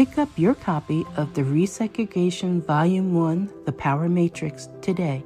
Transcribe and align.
Pick 0.00 0.16
up 0.16 0.30
your 0.38 0.54
copy 0.54 1.04
of 1.18 1.34
the 1.34 1.42
Resegregation 1.42 2.64
Volume 2.64 3.12
1 3.12 3.52
The 3.66 3.72
Power 3.72 4.08
Matrix 4.08 4.70
today 4.80 5.22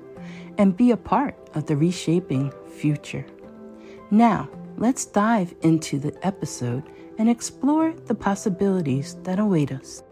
and 0.59 0.77
be 0.77 0.91
a 0.91 0.97
part 0.97 1.37
of 1.55 1.67
the 1.67 1.77
reshaping 1.77 2.53
future. 2.77 3.25
Now, 4.11 4.49
let's 4.77 5.05
dive 5.05 5.55
into 5.63 6.01
the 6.01 6.13
episode 6.27 6.83
and 7.19 7.31
explore 7.31 7.93
the 8.07 8.17
possibilities 8.17 9.15
that 9.23 9.39
await 9.39 9.71
us. 9.71 10.03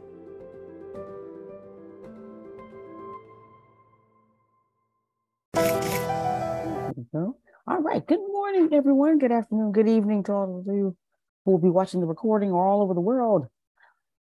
Uh-huh. 5.56 7.32
All 7.66 7.80
right. 7.80 8.06
Good 8.06 8.20
morning, 8.20 8.72
everyone. 8.72 9.18
Good 9.18 9.32
afternoon. 9.32 9.72
Good 9.72 9.88
evening 9.88 10.22
to 10.22 10.32
all 10.32 10.60
of 10.60 10.72
you 10.72 10.96
who 11.44 11.50
will 11.50 11.58
be 11.58 11.68
watching 11.68 11.98
the 11.98 12.06
recording 12.06 12.52
or 12.52 12.64
all 12.64 12.80
over 12.80 12.94
the 12.94 13.00
world. 13.00 13.48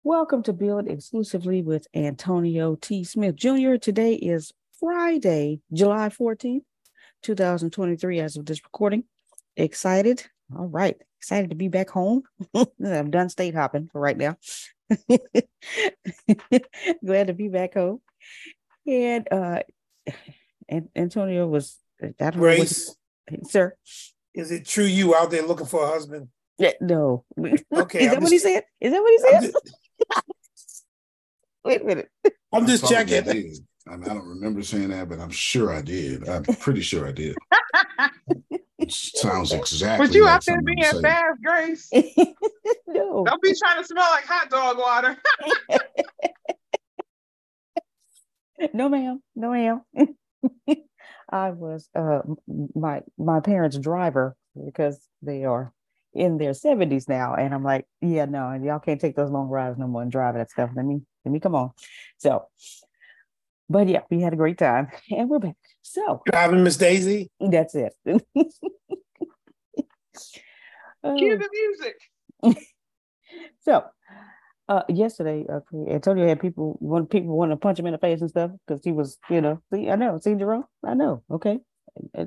Welcome 0.06 0.44
to 0.44 0.52
Build 0.52 0.86
exclusively 0.86 1.62
with 1.62 1.88
Antonio 1.92 2.76
T. 2.76 3.02
Smith 3.02 3.34
Jr. 3.34 3.74
Today 3.74 4.14
is 4.14 4.52
Friday, 4.78 5.58
July 5.72 6.10
14th, 6.10 6.62
2023, 7.24 8.20
as 8.20 8.36
of 8.36 8.46
this 8.46 8.62
recording. 8.62 9.02
Excited? 9.56 10.24
All 10.56 10.68
right. 10.68 10.96
Excited 11.18 11.50
to 11.50 11.56
be 11.56 11.66
back 11.66 11.90
home. 11.90 12.22
I'm 12.54 13.10
done 13.10 13.28
state 13.30 13.56
hopping 13.56 13.88
for 13.88 14.00
right 14.00 14.16
now. 14.16 14.36
Glad 17.04 17.26
to 17.26 17.34
be 17.34 17.48
back 17.48 17.74
home. 17.74 18.00
And 18.86 19.26
uh 19.32 19.62
and 20.68 20.88
Antonio 20.94 21.48
was 21.48 21.78
that 22.20 22.34
Grace, 22.34 22.94
sir. 23.48 23.74
Is 24.34 24.52
it 24.52 24.66
true 24.66 24.84
you 24.84 25.16
out 25.16 25.32
there 25.32 25.42
looking 25.42 25.66
for 25.66 25.82
a 25.82 25.88
husband? 25.88 26.28
Yeah, 26.58 26.74
no. 26.80 27.24
Okay. 27.72 28.04
Is 28.04 28.12
that 28.12 28.22
what 28.22 28.30
he 28.30 28.38
said? 28.38 28.62
Is 28.80 28.92
that 28.92 29.02
what 29.02 29.10
he 29.10 29.18
said? 29.18 29.52
Wait 31.64 31.82
a 31.82 31.84
minute. 31.84 32.10
I'm 32.52 32.66
just 32.66 32.88
checking. 32.88 33.28
I, 33.88 33.96
mean, 33.96 34.10
I 34.10 34.14
don't 34.14 34.26
remember 34.26 34.62
saying 34.62 34.88
that, 34.90 35.08
but 35.08 35.18
I'm 35.20 35.30
sure 35.30 35.72
I 35.72 35.82
did. 35.82 36.28
I'm 36.28 36.44
pretty 36.44 36.80
sure 36.80 37.06
I 37.06 37.12
did. 37.12 37.36
sounds 38.88 39.52
exactly. 39.52 40.06
But 40.06 40.14
you 40.14 40.24
like 40.24 40.34
out 40.36 40.44
there 40.44 40.62
being 40.62 41.02
fast, 41.02 41.42
Grace? 41.42 41.90
no. 42.86 43.24
Don't 43.24 43.42
be 43.42 43.54
trying 43.58 43.82
to 43.82 43.84
smell 43.84 44.08
like 44.10 44.24
hot 44.24 44.50
dog 44.50 44.78
water. 44.78 45.16
no, 48.74 48.88
ma'am. 48.88 49.22
No, 49.34 49.50
ma'am. 49.50 49.82
I 51.28 51.50
was 51.50 51.88
uh 51.94 52.20
my 52.74 53.02
my 53.18 53.40
parents' 53.40 53.78
driver 53.78 54.36
because 54.64 55.00
they 55.22 55.44
are 55.44 55.72
in 56.16 56.38
their 56.38 56.52
70s 56.52 57.08
now. 57.08 57.34
And 57.34 57.54
I'm 57.54 57.62
like, 57.62 57.86
yeah, 58.00 58.24
no, 58.24 58.50
and 58.50 58.64
y'all 58.64 58.78
can't 58.78 59.00
take 59.00 59.16
those 59.16 59.30
long 59.30 59.48
rides 59.48 59.78
no 59.78 59.86
more 59.86 60.02
and 60.02 60.10
drive 60.10 60.34
that 60.34 60.50
stuff. 60.50 60.70
Let 60.74 60.84
me, 60.84 61.00
let 61.24 61.32
me 61.32 61.40
come 61.40 61.54
on. 61.54 61.70
So, 62.18 62.46
but 63.68 63.88
yeah, 63.88 64.00
we 64.10 64.20
had 64.20 64.32
a 64.32 64.36
great 64.36 64.58
time 64.58 64.88
and 65.10 65.28
we're 65.28 65.38
back. 65.38 65.56
So 65.82 66.22
driving 66.26 66.64
Miss 66.64 66.76
Daisy. 66.76 67.30
That's 67.40 67.74
it. 67.74 67.92
Cue 68.06 68.20
the 71.38 71.48
music. 71.52 71.96
so 73.60 73.84
uh, 74.68 74.82
yesterday, 74.88 75.46
uh, 75.48 75.60
Antonio 75.88 76.26
had 76.26 76.40
people 76.40 76.76
want 76.80 77.10
people 77.10 77.36
want 77.36 77.52
to 77.52 77.56
punch 77.56 77.78
him 77.78 77.86
in 77.86 77.92
the 77.92 77.98
face 77.98 78.20
and 78.20 78.30
stuff 78.30 78.50
because 78.66 78.82
he 78.84 78.92
was, 78.92 79.18
you 79.30 79.40
know, 79.40 79.62
see, 79.72 79.88
I 79.88 79.94
know, 79.94 80.18
see 80.18 80.34
Jerome, 80.34 80.64
I 80.84 80.94
know, 80.94 81.22
okay, 81.30 81.60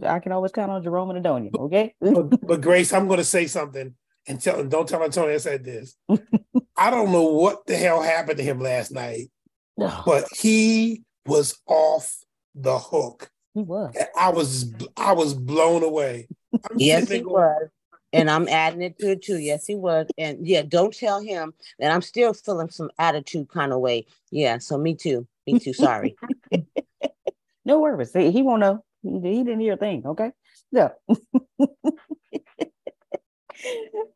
I 0.06 0.19
can 0.19 0.31
always 0.31 0.52
count 0.52 0.72
on 0.72 0.84
Jerome 0.84 1.12
and 1.12 1.24
Adonia. 1.24 1.53
Okay. 1.56 1.96
but, 2.02 2.46
but, 2.46 2.62
Grace, 2.62 2.94
I'm 2.94 3.07
going 3.07 3.18
to 3.18 3.24
say 3.24 3.47
something 3.47 3.94
and 4.28 4.41
tell 4.41 4.63
don't 4.63 4.88
tell 4.88 5.03
Antonio 5.03 5.34
I 5.34 5.38
said 5.38 5.64
this. 5.64 5.96
I 6.78 6.90
don't 6.90 7.11
know 7.11 7.23
what 7.23 7.66
the 7.66 7.76
hell 7.76 8.02
happened 8.02 8.38
to 8.38 8.43
him 8.43 8.59
last 8.59 8.91
night, 8.91 9.29
but 9.78 10.26
he 10.38 11.03
was 11.26 11.59
off 11.66 12.17
the 12.55 12.78
hook. 12.78 13.29
He 13.53 13.61
was. 13.61 13.96
I 14.17 14.29
was 14.29 14.73
I 14.96 15.14
was 15.14 15.34
blown 15.34 15.84
away. 15.84 16.28
I'm 16.53 16.78
yes, 16.78 17.09
he 17.09 17.20
going, 17.20 17.34
was. 17.34 17.70
And 18.11 18.29
I'm 18.29 18.47
adding 18.47 18.82
it 18.82 18.97
to 18.99 19.11
it 19.11 19.23
too. 19.23 19.38
Yes, 19.38 19.67
he 19.67 19.76
was. 19.76 20.08
And 20.17 20.46
yeah, 20.47 20.64
don't 20.64 20.96
tell 20.96 21.22
him 21.22 21.53
that 21.78 21.91
I'm 21.91 22.02
still 22.02 22.34
feeling 22.34 22.70
some 22.70 22.90
attitude 22.97 23.49
kind 23.49 23.72
of 23.72 23.79
way. 23.79 24.08
Yeah, 24.32 24.58
so 24.58 24.78
me 24.78 24.96
too. 24.96 25.28
Me 25.46 25.59
too. 25.59 25.73
Sorry. 25.73 26.16
no 27.66 27.79
worries. 27.79 28.14
He 28.14 28.41
won't 28.41 28.61
know. 28.61 28.84
He, 29.01 29.43
didn't 29.43 29.59
hear 29.59 29.73
a 29.73 29.78
thing. 29.78 30.03
Okay. 30.05 30.31
So. 30.73 30.91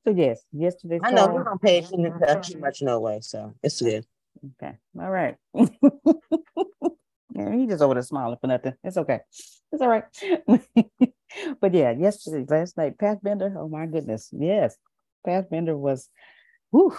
so 0.04 0.12
yes, 0.14 0.44
yesterday. 0.52 1.00
I 1.04 1.12
know 1.12 1.28
we 1.28 1.44
don't 1.44 1.62
pay 1.62 1.80
attention 1.80 2.20
to 2.20 2.42
too 2.44 2.60
much 2.60 2.82
no 2.82 3.00
way, 3.00 3.20
so 3.22 3.54
it's 3.64 3.82
good. 3.82 4.06
Okay. 4.62 4.78
All 5.00 5.10
right. 5.10 5.36
yeah, 5.54 7.56
he 7.56 7.68
just 7.68 7.82
over 7.82 7.94
there 7.94 8.04
smiling 8.04 8.38
for 8.42 8.48
nothing. 8.48 8.74
It's 8.84 8.98
okay. 8.98 9.20
It's 9.72 9.82
all 9.82 9.88
right. 9.88 10.04
but 11.62 11.74
yeah, 11.74 11.92
yesterday, 11.92 12.46
last 12.48 12.78
night, 12.78 12.98
Pathbender. 12.98 13.56
Oh 13.58 13.70
my 13.70 13.86
goodness. 13.86 14.30
Yes. 14.32 14.76
Pathbender 15.26 15.78
was 15.78 16.10
Whew. 16.72 16.98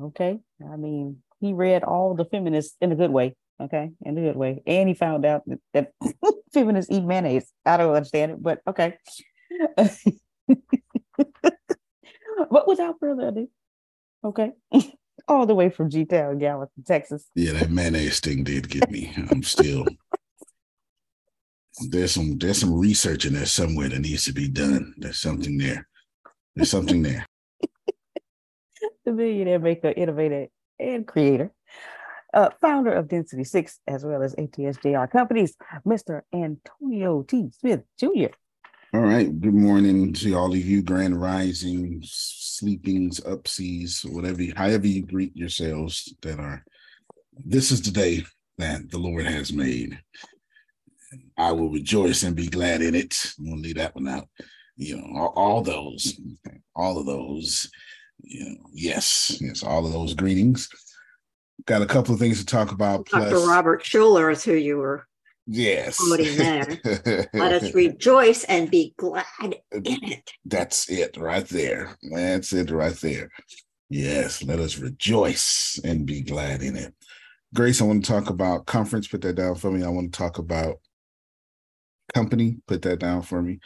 Okay. 0.00 0.40
I 0.70 0.76
mean, 0.76 1.22
he 1.40 1.52
read 1.52 1.84
all 1.84 2.14
the 2.14 2.24
feminists 2.24 2.76
in 2.80 2.92
a 2.92 2.96
good 2.96 3.10
way. 3.10 3.34
Okay, 3.58 3.90
in 4.02 4.18
a 4.18 4.20
good 4.20 4.36
way. 4.36 4.62
And 4.66 4.88
he 4.88 4.94
found 4.94 5.24
out 5.24 5.42
that, 5.46 5.60
that 5.72 5.92
feminists 6.56 6.90
eat 6.90 7.04
mayonnaise. 7.04 7.52
I 7.64 7.76
don't 7.76 7.94
understand 7.94 8.32
it, 8.32 8.42
but 8.42 8.60
okay. 8.66 8.96
but 12.50 12.66
without 12.66 12.96
further 12.98 13.28
ado, 13.28 13.48
okay. 14.24 14.52
all 15.28 15.46
the 15.46 15.54
way 15.54 15.68
from 15.70 15.90
G 15.90 16.04
Town, 16.04 16.38
Gallatin, 16.38 16.84
Texas. 16.84 17.28
Yeah, 17.34 17.52
that 17.52 17.70
mayonnaise 17.70 18.20
thing 18.20 18.44
did 18.44 18.68
get 18.68 18.90
me. 18.90 19.12
I'm 19.30 19.42
still 19.42 19.84
there's 21.88 22.12
some 22.12 22.38
there's 22.38 22.58
some 22.58 22.72
research 22.72 23.26
in 23.26 23.34
there 23.34 23.46
somewhere 23.46 23.88
that 23.88 24.00
needs 24.00 24.24
to 24.24 24.32
be 24.32 24.48
done. 24.48 24.94
There's 24.96 25.20
something 25.20 25.58
there. 25.58 25.86
There's 26.54 26.70
something 26.70 27.02
there. 27.02 27.26
the 29.04 29.12
millionaire 29.12 29.58
maker, 29.58 29.92
innovator, 29.94 30.46
and 30.78 31.06
creator, 31.06 31.52
uh, 32.36 32.50
founder 32.60 32.92
of 32.92 33.08
Density 33.08 33.44
Six 33.44 33.80
as 33.88 34.04
well 34.04 34.22
as 34.22 34.34
ATSJR 34.36 35.10
Companies, 35.10 35.56
Mr. 35.86 36.20
Antonio 36.32 37.22
T. 37.22 37.50
Smith 37.58 37.80
Jr. 37.98 38.28
All 38.92 39.00
right. 39.00 39.40
Good 39.40 39.54
morning 39.54 40.12
to 40.12 40.34
all 40.34 40.52
of 40.52 40.58
you, 40.58 40.82
grand 40.82 41.20
rising, 41.20 42.00
sleepings, 42.04 43.20
upseas, 43.20 44.04
whatever, 44.10 44.42
however 44.54 44.86
you 44.86 45.04
greet 45.04 45.34
yourselves 45.34 46.14
that 46.22 46.38
are. 46.38 46.62
This 47.44 47.70
is 47.70 47.82
the 47.82 47.90
day 47.90 48.24
that 48.58 48.90
the 48.90 48.98
Lord 48.98 49.26
has 49.26 49.52
made. 49.52 49.98
I 51.38 51.52
will 51.52 51.70
rejoice 51.70 52.22
and 52.22 52.36
be 52.36 52.48
glad 52.48 52.82
in 52.82 52.94
it. 52.94 53.32
I'm 53.38 53.46
gonna 53.46 53.60
leave 53.60 53.76
that 53.76 53.94
one 53.94 54.08
out. 54.08 54.28
You 54.76 54.98
know, 54.98 55.20
all, 55.20 55.32
all 55.36 55.62
those, 55.62 56.18
all 56.74 56.98
of 56.98 57.06
those. 57.06 57.70
You 58.20 58.50
know, 58.50 58.56
yes, 58.72 59.38
yes, 59.40 59.62
all 59.62 59.86
of 59.86 59.92
those 59.92 60.14
greetings. 60.14 60.68
Got 61.66 61.82
a 61.82 61.86
couple 61.86 62.14
of 62.14 62.20
things 62.20 62.38
to 62.38 62.46
talk 62.46 62.72
about. 62.72 63.06
Dr. 63.06 63.38
Robert 63.38 63.82
Schuller 63.82 64.30
is 64.32 64.44
who 64.44 64.54
you 64.54 64.78
were 64.78 65.06
Yes. 65.46 65.98
there. 66.16 67.28
Let 67.34 67.52
us 67.52 67.74
rejoice 67.74 68.44
and 68.44 68.70
be 68.70 68.94
glad 68.96 69.24
in 69.42 69.54
uh, 69.54 69.80
it. 70.08 70.30
That's 70.44 70.90
it 70.90 71.16
right 71.16 71.46
there. 71.46 71.96
That's 72.10 72.52
it 72.52 72.70
right 72.70 72.94
there. 72.94 73.30
Yes, 73.88 74.42
let 74.42 74.58
us 74.58 74.78
rejoice 74.78 75.78
and 75.84 76.06
be 76.06 76.20
glad 76.20 76.60
in 76.60 76.74
it. 76.74 76.92
Grace, 77.54 77.80
I 77.80 77.84
want 77.84 78.04
to 78.04 78.10
talk 78.10 78.30
about 78.30 78.66
conference. 78.66 79.06
Put 79.06 79.20
that 79.20 79.36
down 79.36 79.54
for 79.54 79.70
me. 79.70 79.84
I 79.84 79.88
want 79.88 80.12
to 80.12 80.18
talk 80.18 80.38
about 80.38 80.80
company. 82.12 82.56
Put 82.66 82.82
that 82.82 82.98
down 82.98 83.22
for 83.22 83.40
me. 83.40 83.60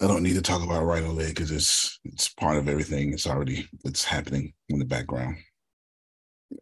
I 0.00 0.06
don't 0.06 0.22
need 0.22 0.34
to 0.34 0.42
talk 0.42 0.62
about 0.62 0.84
right 0.84 1.04
away 1.04 1.28
because 1.28 1.50
it's 1.50 1.98
it's 2.04 2.28
part 2.28 2.56
of 2.56 2.68
everything. 2.68 3.12
It's 3.12 3.26
already 3.26 3.68
it's 3.84 4.04
happening 4.04 4.52
in 4.68 4.78
the 4.78 4.84
background. 4.84 5.36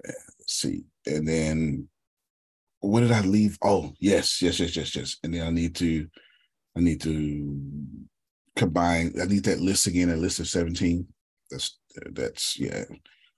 Let's 0.05 0.55
see, 0.55 0.85
and 1.07 1.27
then 1.27 1.89
what 2.81 3.01
did 3.01 3.13
I 3.13 3.21
leave? 3.21 3.59
Oh, 3.63 3.93
yes, 4.01 4.41
yes, 4.41 4.59
yes, 4.59 4.75
yes, 4.77 4.97
yes. 4.97 5.17
And 5.23 5.35
then 5.35 5.47
I 5.47 5.51
need 5.51 5.75
to, 5.77 6.09
I 6.77 6.81
need 6.81 7.01
to 7.03 7.61
combine. 8.57 9.15
I 9.21 9.27
need 9.27 9.45
that 9.45 9.61
list 9.61 9.87
again. 9.87 10.11
A 10.11 10.17
list 10.17 10.41
of 10.41 10.49
seventeen. 10.49 11.07
That's 11.51 11.79
that's 12.13 12.59
yeah. 12.59 12.85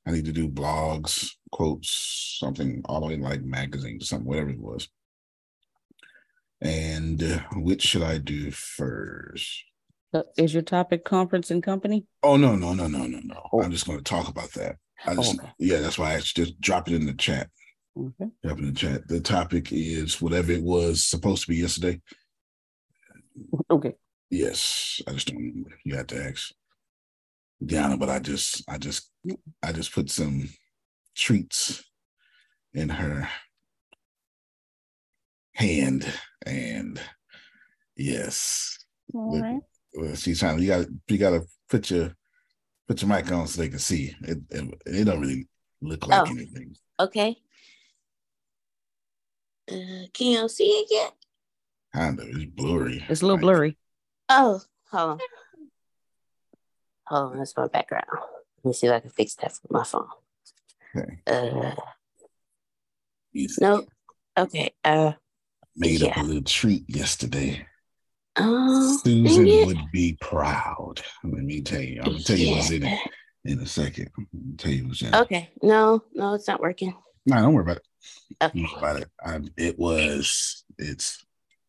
I 0.07 0.11
need 0.11 0.25
to 0.25 0.33
do 0.33 0.49
blogs, 0.49 1.31
quotes, 1.53 2.39
something 2.41 2.83
all 2.87 3.01
the 3.01 3.07
way 3.07 3.17
like 3.17 3.43
magazines, 3.43 4.03
or 4.03 4.07
something, 4.07 4.27
whatever 4.27 4.51
it 4.51 4.59
was. 4.59 4.89
And 6.61 7.23
uh, 7.23 7.41
which 7.55 7.83
should 7.83 8.03
I 8.03 8.19
do 8.19 8.51
first? 8.51 9.65
Uh, 10.15 10.23
is 10.37 10.53
your 10.53 10.63
topic 10.63 11.05
conference 11.05 11.51
and 11.51 11.63
company? 11.63 12.07
Oh 12.23 12.37
no, 12.37 12.55
no, 12.55 12.75
no, 12.75 12.87
no, 12.87 13.07
no, 13.07 13.21
no. 13.23 13.49
Oh. 13.53 13.63
I'm 13.63 13.71
just 13.71 13.87
going 13.87 13.99
to 13.99 14.05
talk 14.05 14.29
about 14.29 14.53
that. 14.53 14.77
I 15.07 15.13
oh, 15.13 15.17
just, 15.17 15.41
oh. 15.43 15.49
yeah, 15.59 15.81
that's 15.81 15.99
why 15.99 16.15
I 16.15 16.21
just 16.21 16.61
drop 16.61 16.89
it 16.89 16.95
in 16.95 17.07
the 17.07 17.15
chat. 17.15 17.49
Okay. 17.99 18.31
Up 18.49 18.59
in 18.59 18.67
the 18.67 18.73
chat. 18.73 19.07
The 19.09 19.21
topic 19.21 19.73
is 19.73 20.23
whatever 20.23 20.53
it 20.53 20.63
was 20.63 21.05
supposed 21.05 21.43
to 21.43 21.49
be 21.49 21.57
yesterday. 21.57 22.01
Okay. 23.71 23.95
Yes, 24.31 25.01
I 25.07 25.13
just 25.13 25.29
don't 25.29 25.39
remember. 25.39 25.71
You 25.85 25.97
had 25.97 26.09
to 26.09 26.25
ask 26.25 26.53
Diana, 27.65 27.97
but 27.97 28.09
I 28.09 28.19
just, 28.19 28.65
I 28.69 28.79
just, 28.79 29.11
I 29.63 29.73
just 29.73 29.93
put 29.93 30.11
some 30.11 30.49
treats 31.15 31.85
in 32.73 32.89
her 32.89 33.29
hand, 35.55 36.07
and 36.47 36.99
yes, 37.97 38.79
all 39.13 39.39
right. 39.39 40.17
She's 40.17 40.41
trying. 40.41 40.61
You 40.61 40.69
got, 40.69 40.87
you 41.09 41.19
got 41.19 41.31
to 41.31 41.43
put 41.69 41.91
your 41.91 42.15
put 42.93 43.01
your 43.01 43.09
mic 43.09 43.33
on 43.33 43.47
so 43.47 43.63
they 43.63 43.71
can 43.71 43.79
see. 43.79 44.15
It, 44.21 44.39
it, 44.51 44.75
it 44.85 45.05
don't 45.05 45.21
really 45.21 45.49
look 45.81 46.07
like 46.07 46.29
oh, 46.29 46.31
anything. 46.31 46.77
Okay. 47.01 47.39
Uh, 49.71 50.07
can 50.13 50.27
you 50.27 50.49
see 50.49 50.65
it 50.65 50.89
yet? 50.91 51.13
Kind 51.95 52.21
of. 52.21 52.27
It's 52.29 52.45
blurry. 52.45 53.03
It's 53.09 53.23
a 53.23 53.27
little 53.27 53.39
blurry. 53.39 53.79
Oh, 54.29 54.61
hold 54.91 55.11
on. 55.11 55.19
Hold 57.07 57.33
on. 57.33 57.39
That's 57.39 57.57
my 57.57 57.67
background. 57.69 58.05
Let 58.63 58.69
me 58.69 58.73
see 58.75 58.89
if 58.89 58.93
I 58.93 59.01
can 59.01 59.11
fix 59.11 59.37
that 59.37 59.53
for 59.53 59.69
my 59.71 59.85
phone. 59.85 60.09
Okay. 60.95 61.23
Uh, 61.27 61.75
nope. 63.59 63.89
Okay. 64.37 64.75
Uh, 64.85 65.13
made 65.75 66.01
yeah. 66.01 66.11
up 66.11 66.17
a 66.19 66.21
little 66.21 66.43
treat 66.43 66.85
yesterday. 66.89 67.67
Oh, 68.37 68.99
Susan 69.05 69.67
would 69.67 69.91
be 69.93 70.17
proud. 70.21 71.03
Let 71.23 71.43
me 71.43 71.61
tell 71.61 71.81
you. 71.81 72.01
I'm 72.01 72.13
gonna 72.13 72.23
tell 72.23 72.39
you 72.39 72.55
what's 72.57 72.71
in 72.71 72.85
it 72.85 72.99
in 73.45 73.61
a 73.61 73.67
second. 73.67 74.11
tell 74.57 74.73
you 74.73 74.89
what's 74.89 75.03
in 75.03 75.09
it. 75.09 75.15
Okay. 75.15 75.51
No, 75.63 76.03
no, 76.15 76.35
it's 76.35 76.49
not 76.49 76.61
working. 76.61 76.95
No, 77.27 77.37
don't 77.37 77.53
worry 77.53 77.65
about 77.65 77.77
it. 77.77 77.87
Okay. 78.43 78.67
About 78.77 79.01
it. 79.03 79.09
I, 79.23 79.41
it 79.57 79.79
was 79.79 80.65
it's 80.79 81.25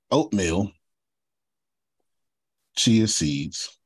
oatmeal, 0.10 0.71
chia 2.75 3.07
seeds, 3.07 3.77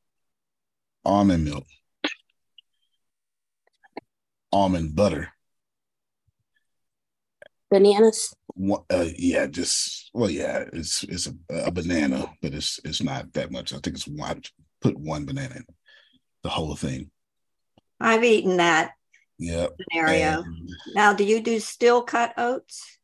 almond 1.03 1.45
milk, 1.45 1.65
almond 4.53 4.95
butter, 4.95 5.33
bananas. 7.69 8.33
uh, 8.89 9.05
yeah, 9.17 9.47
just 9.47 10.09
well, 10.13 10.29
yeah, 10.29 10.65
it's 10.73 11.03
it's 11.03 11.27
a, 11.27 11.33
a, 11.65 11.71
banana, 11.71 12.25
but 12.41 12.53
it's 12.53 12.79
it's 12.83 13.01
not 13.01 13.33
that 13.33 13.51
much. 13.51 13.73
I 13.73 13.77
think 13.77 13.95
it's 13.95 14.07
one. 14.07 14.41
Put 14.81 14.97
one 14.97 15.25
banana 15.25 15.55
in 15.55 15.65
the 16.43 16.49
whole 16.49 16.75
thing. 16.75 17.09
I've 17.99 18.23
eaten 18.23 18.57
that 18.57 18.91
yep. 19.39 19.75
scenario. 19.91 20.43
And, 20.43 20.69
now, 20.93 21.13
do 21.13 21.23
you 21.23 21.41
do 21.41 21.59
steel 21.59 22.03
cut 22.03 22.33
oats? 22.37 22.97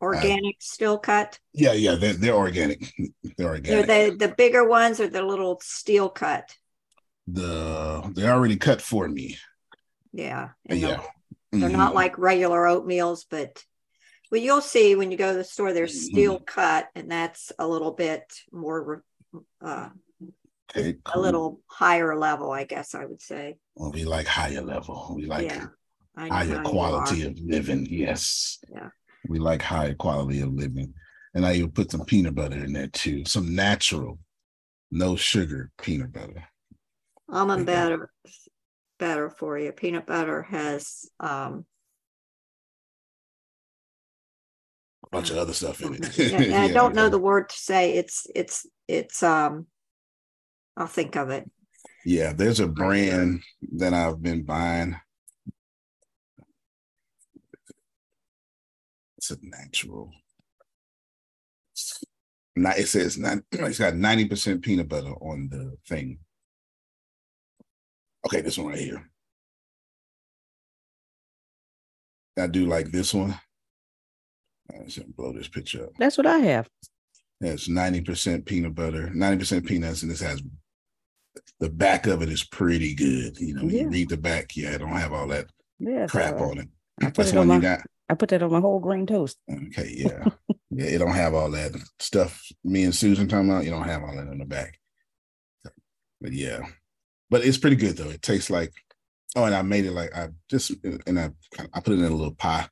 Organic 0.00 0.56
steel 0.60 0.98
cut? 0.98 1.38
Yeah, 1.52 1.74
yeah, 1.74 1.94
they're, 1.94 2.14
they're 2.14 2.34
organic. 2.34 2.92
They're 3.38 3.50
organic. 3.50 3.86
They're 3.86 4.10
the, 4.10 4.16
the 4.16 4.34
bigger 4.34 4.66
ones 4.66 4.98
or 4.98 5.06
the 5.06 5.22
little 5.22 5.60
steel 5.62 6.08
cut? 6.08 6.54
The 7.28 8.12
they're 8.14 8.32
already 8.32 8.56
cut 8.56 8.82
for 8.82 9.08
me. 9.08 9.38
Yeah. 10.12 10.50
yeah. 10.68 11.00
The, 11.52 11.58
they're 11.58 11.68
mm-hmm. 11.68 11.78
not 11.78 11.94
like 11.94 12.18
regular 12.18 12.62
oatmeals, 12.62 13.24
but 13.30 13.62
well, 14.30 14.40
you'll 14.40 14.62
see 14.62 14.94
when 14.94 15.10
you 15.10 15.18
go 15.18 15.32
to 15.32 15.38
the 15.38 15.44
store, 15.44 15.72
they're 15.72 15.86
steel 15.86 16.36
mm-hmm. 16.36 16.44
cut, 16.44 16.88
and 16.94 17.10
that's 17.10 17.52
a 17.58 17.68
little 17.68 17.92
bit 17.92 18.24
more 18.50 19.04
uh, 19.62 19.90
okay, 20.70 20.96
cool. 21.04 21.20
a 21.20 21.22
little 21.22 21.60
higher 21.66 22.16
level, 22.16 22.50
I 22.50 22.64
guess 22.64 22.94
I 22.94 23.04
would 23.04 23.20
say. 23.20 23.56
Well, 23.74 23.92
we 23.92 24.04
like 24.04 24.26
higher 24.26 24.62
level. 24.62 25.12
We 25.14 25.26
like 25.26 25.46
yeah, 25.46 25.66
higher 26.16 26.62
quality 26.62 27.24
of 27.24 27.38
living. 27.38 27.86
Yes. 27.90 28.58
Yeah. 28.72 28.88
We 29.28 29.38
like 29.38 29.62
higher 29.62 29.94
quality 29.94 30.40
of 30.40 30.52
living. 30.52 30.94
And 31.34 31.46
I 31.46 31.54
even 31.54 31.70
put 31.70 31.90
some 31.90 32.04
peanut 32.04 32.34
butter 32.34 32.64
in 32.64 32.72
there 32.72 32.88
too. 32.88 33.24
Some 33.24 33.54
natural, 33.54 34.18
no 34.90 35.16
sugar 35.16 35.70
peanut 35.80 36.12
butter. 36.12 36.44
Almond 37.28 37.66
butter 37.66 38.10
better 39.02 39.28
for 39.28 39.58
you. 39.58 39.72
Peanut 39.72 40.06
butter 40.06 40.42
has 40.42 41.10
um 41.18 41.66
a 45.04 45.10
bunch 45.10 45.30
of 45.30 45.38
other 45.38 45.52
stuff 45.52 45.82
in 45.82 45.94
it. 45.94 46.16
yeah, 46.18 46.40
yeah, 46.40 46.62
I 46.62 46.68
don't 46.68 46.94
know 46.94 47.08
the 47.08 47.18
word 47.18 47.48
to 47.48 47.56
say. 47.56 47.94
It's 47.94 48.28
it's 48.32 48.64
it's 48.86 49.20
um 49.24 49.66
I'll 50.76 50.86
think 50.86 51.16
of 51.16 51.30
it. 51.30 51.50
Yeah, 52.04 52.32
there's 52.32 52.60
a 52.60 52.68
brand 52.68 53.42
that 53.72 53.92
I've 53.92 54.22
been 54.22 54.44
buying. 54.44 54.96
It's 59.18 59.32
a 59.32 59.36
natural. 59.42 60.12
Not 62.54 62.78
it 62.78 62.86
says 62.86 63.18
not 63.18 63.38
it's 63.50 63.78
got 63.80 63.94
90% 63.94 64.62
peanut 64.62 64.88
butter 64.88 65.14
on 65.14 65.48
the 65.50 65.76
thing. 65.88 66.18
Okay, 68.26 68.40
this 68.40 68.58
one 68.58 68.68
right 68.68 68.78
here. 68.78 69.10
I 72.38 72.46
do 72.46 72.66
like 72.66 72.90
this 72.90 73.12
one. 73.12 73.38
I 74.72 74.88
should 74.88 75.14
blow 75.16 75.32
this 75.32 75.48
picture 75.48 75.84
up. 75.84 75.90
That's 75.98 76.16
what 76.16 76.26
I 76.26 76.38
have. 76.38 76.68
It's 77.40 77.68
90% 77.68 78.46
peanut 78.46 78.74
butter, 78.74 79.10
90% 79.14 79.66
peanuts, 79.66 80.02
and 80.02 80.10
this 80.10 80.20
has 80.20 80.42
the 81.58 81.68
back 81.68 82.06
of 82.06 82.22
it 82.22 82.28
is 82.28 82.44
pretty 82.44 82.94
good. 82.94 83.38
You 83.38 83.54
know, 83.54 83.62
yeah. 83.62 83.82
you 83.82 83.88
read 83.88 84.08
the 84.08 84.16
back, 84.16 84.56
yeah, 84.56 84.74
I 84.74 84.78
don't 84.78 84.90
have 84.90 85.12
all 85.12 85.26
that 85.28 85.46
yeah, 85.78 86.06
crap 86.06 86.40
on 86.40 86.58
it. 86.58 86.68
I 87.00 87.06
put 87.06 87.16
That's 87.16 87.32
it 87.32 87.38
on 87.38 87.48
my, 87.48 87.56
you 87.56 87.60
got. 87.60 87.80
I 88.08 88.14
put 88.14 88.28
that 88.30 88.42
on 88.42 88.52
my 88.52 88.60
whole 88.60 88.78
grain 88.78 89.06
toast. 89.06 89.38
Okay, 89.50 89.92
yeah. 89.96 90.24
yeah, 90.70 90.86
it 90.86 90.98
don't 90.98 91.14
have 91.14 91.34
all 91.34 91.50
that 91.50 91.72
stuff 91.98 92.46
me 92.62 92.84
and 92.84 92.94
Susan 92.94 93.28
talking 93.28 93.50
about. 93.50 93.64
You 93.64 93.70
don't 93.70 93.88
have 93.88 94.02
all 94.02 94.14
that 94.16 94.28
in 94.28 94.38
the 94.38 94.44
back. 94.44 94.78
But 96.20 96.32
yeah. 96.32 96.60
But 97.32 97.46
it's 97.46 97.56
pretty 97.56 97.76
good 97.76 97.96
though. 97.96 98.10
It 98.10 98.20
tastes 98.20 98.50
like 98.50 98.74
oh, 99.36 99.44
and 99.44 99.54
I 99.54 99.62
made 99.62 99.86
it 99.86 99.92
like 99.92 100.14
I 100.14 100.28
just 100.50 100.70
and 101.06 101.18
I 101.18 101.30
I 101.72 101.80
put 101.80 101.94
it 101.94 102.00
in 102.00 102.04
a 102.04 102.10
little 102.10 102.34
pie. 102.34 102.68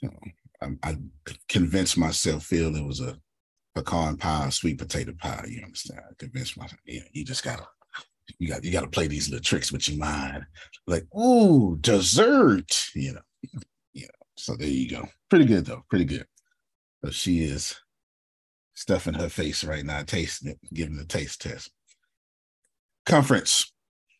You 0.00 0.08
know, 0.08 0.76
I, 0.82 0.90
I 0.90 0.96
convinced 1.50 1.98
myself 1.98 2.44
feel 2.44 2.74
it 2.74 2.82
was 2.82 3.00
a 3.00 3.18
pecan 3.74 4.16
pie, 4.16 4.48
sweet 4.48 4.78
potato 4.78 5.12
pie. 5.18 5.44
You 5.46 5.64
understand? 5.64 6.00
I 6.00 6.14
convinced 6.18 6.56
myself, 6.56 6.80
yeah, 6.86 7.02
you 7.12 7.26
just 7.26 7.44
gotta 7.44 7.66
you 8.38 8.48
got 8.48 8.64
you 8.64 8.72
gotta 8.72 8.88
play 8.88 9.06
these 9.06 9.28
little 9.28 9.44
tricks 9.44 9.70
with 9.70 9.86
your 9.86 9.98
mind. 9.98 10.46
Like, 10.86 11.04
ooh, 11.14 11.76
dessert, 11.78 12.86
you 12.94 13.12
know. 13.12 13.20
You 13.92 14.04
know, 14.04 14.26
so 14.38 14.56
there 14.56 14.66
you 14.66 14.88
go. 14.88 15.06
Pretty 15.28 15.44
good 15.44 15.66
though, 15.66 15.84
pretty 15.90 16.06
good. 16.06 16.26
So 17.04 17.10
she 17.10 17.40
is 17.40 17.76
stuffing 18.72 19.12
her 19.12 19.28
face 19.28 19.62
right 19.62 19.84
now, 19.84 20.04
tasting 20.04 20.52
it, 20.52 20.58
giving 20.72 20.96
the 20.96 21.04
taste 21.04 21.42
test. 21.42 21.70
Conference. 23.08 23.72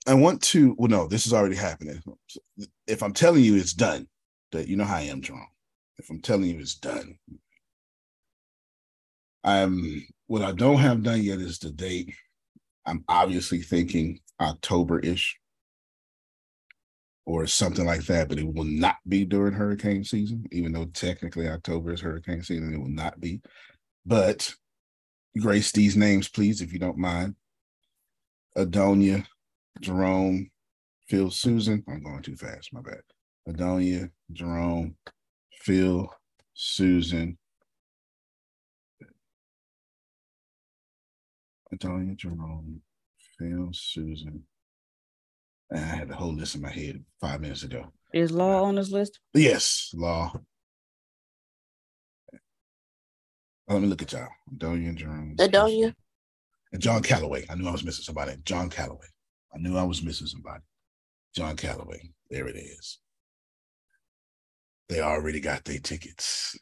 I 0.06 0.14
want 0.14 0.40
to, 0.44 0.74
well, 0.78 0.88
no, 0.88 1.06
this 1.06 1.26
is 1.26 1.34
already 1.34 1.56
happening. 1.56 2.02
If 2.86 3.02
I'm 3.02 3.12
telling 3.12 3.44
you 3.44 3.56
it's 3.56 3.74
done, 3.74 4.08
that 4.52 4.66
you 4.66 4.76
know 4.76 4.84
how 4.84 4.96
I 4.96 5.02
am, 5.02 5.20
Jerome. 5.20 5.46
If 5.98 6.08
I'm 6.08 6.20
telling 6.20 6.44
you 6.44 6.58
it's 6.58 6.76
done, 6.76 7.18
I'm 9.44 10.06
what 10.26 10.40
I 10.40 10.52
don't 10.52 10.78
have 10.78 11.02
done 11.02 11.22
yet 11.22 11.38
is 11.38 11.58
the 11.58 11.70
date. 11.70 12.14
I'm 12.86 13.04
obviously 13.08 13.60
thinking 13.60 14.20
October-ish 14.40 15.38
or 17.26 17.46
something 17.46 17.84
like 17.84 18.06
that, 18.06 18.30
but 18.30 18.38
it 18.38 18.50
will 18.50 18.64
not 18.64 18.96
be 19.06 19.26
during 19.26 19.52
hurricane 19.52 20.02
season, 20.02 20.46
even 20.50 20.72
though 20.72 20.86
technically 20.86 21.46
October 21.46 21.92
is 21.92 22.00
hurricane 22.00 22.42
season, 22.42 22.72
it 22.72 22.78
will 22.78 22.88
not 22.88 23.20
be. 23.20 23.42
But 24.06 24.54
grace 25.38 25.72
these 25.72 25.94
names, 25.94 26.28
please, 26.30 26.62
if 26.62 26.72
you 26.72 26.78
don't 26.78 26.96
mind. 26.96 27.34
Adonia, 28.56 29.24
Jerome, 29.80 30.50
Phil, 31.08 31.30
Susan. 31.30 31.84
I'm 31.88 32.02
going 32.02 32.22
too 32.22 32.36
fast, 32.36 32.72
my 32.72 32.80
bad. 32.80 33.00
Adonia, 33.48 34.10
Jerome, 34.32 34.96
Phil, 35.52 36.08
Susan, 36.54 37.38
Adonia, 41.74 42.16
Jerome, 42.16 42.80
Phil, 43.38 43.68
Susan. 43.72 44.42
And 45.70 45.84
I 45.84 45.96
had 45.96 46.08
the 46.08 46.16
whole 46.16 46.34
list 46.34 46.54
in 46.54 46.62
my 46.62 46.70
head 46.70 47.04
five 47.20 47.40
minutes 47.40 47.62
ago. 47.62 47.92
Is 48.14 48.32
Law 48.32 48.64
on 48.64 48.76
this 48.76 48.90
list? 48.90 49.20
Yes, 49.34 49.90
Law. 49.94 50.32
Let 53.68 53.82
me 53.82 53.88
look 53.88 54.00
at 54.00 54.12
y'all. 54.12 54.28
Adonia, 54.54 54.94
Jerome. 54.94 55.34
Adonia. 55.36 55.94
And 56.72 56.82
John 56.82 57.02
Calloway. 57.02 57.46
I 57.48 57.54
knew 57.54 57.68
I 57.68 57.72
was 57.72 57.84
missing 57.84 58.04
somebody. 58.04 58.36
John 58.44 58.68
Calloway. 58.68 59.06
I 59.54 59.58
knew 59.58 59.76
I 59.76 59.84
was 59.84 60.02
missing 60.02 60.26
somebody. 60.26 60.62
John 61.34 61.56
Calloway. 61.56 62.10
There 62.30 62.48
it 62.48 62.56
is. 62.56 62.98
They 64.88 65.00
already 65.00 65.40
got 65.40 65.64
their 65.64 65.78
tickets. 65.78 66.56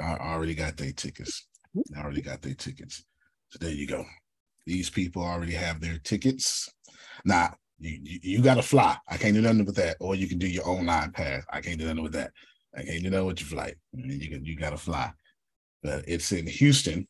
I 0.00 0.16
already 0.16 0.54
got 0.54 0.76
their 0.76 0.92
tickets. 0.92 1.46
I 1.96 2.00
already 2.00 2.22
got 2.22 2.42
their 2.42 2.54
tickets. 2.54 3.04
So 3.50 3.58
there 3.60 3.70
you 3.70 3.86
go. 3.86 4.04
These 4.66 4.90
people 4.90 5.22
already 5.22 5.52
have 5.52 5.80
their 5.80 5.98
tickets. 5.98 6.68
Now, 7.24 7.54
you, 7.78 7.98
you, 8.02 8.18
you 8.22 8.42
got 8.42 8.54
to 8.54 8.62
fly. 8.62 8.96
I 9.08 9.16
can't 9.16 9.34
do 9.34 9.40
nothing 9.40 9.64
with 9.64 9.76
that. 9.76 9.96
Or 10.00 10.14
you 10.14 10.28
can 10.28 10.38
do 10.38 10.48
your 10.48 10.68
online 10.68 11.12
pass. 11.12 11.44
I 11.52 11.60
can't 11.60 11.78
do 11.78 11.86
nothing 11.86 12.02
with 12.02 12.12
that. 12.12 12.32
I 12.76 12.82
can't 12.82 13.02
do 13.02 13.10
nothing 13.10 13.26
with 13.26 13.40
your 13.40 13.48
flight. 13.48 13.74
You 13.92 14.30
can 14.30 14.44
you 14.44 14.56
got 14.56 14.70
to 14.70 14.78
fly. 14.78 15.12
But 15.82 16.04
it's 16.06 16.32
in 16.32 16.46
Houston. 16.46 17.06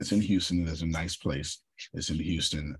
It's 0.00 0.12
in 0.12 0.20
Houston. 0.20 0.66
It's 0.68 0.82
a 0.82 0.86
nice 0.86 1.16
place. 1.16 1.62
It's 1.94 2.10
in 2.10 2.16
Houston. 2.16 2.76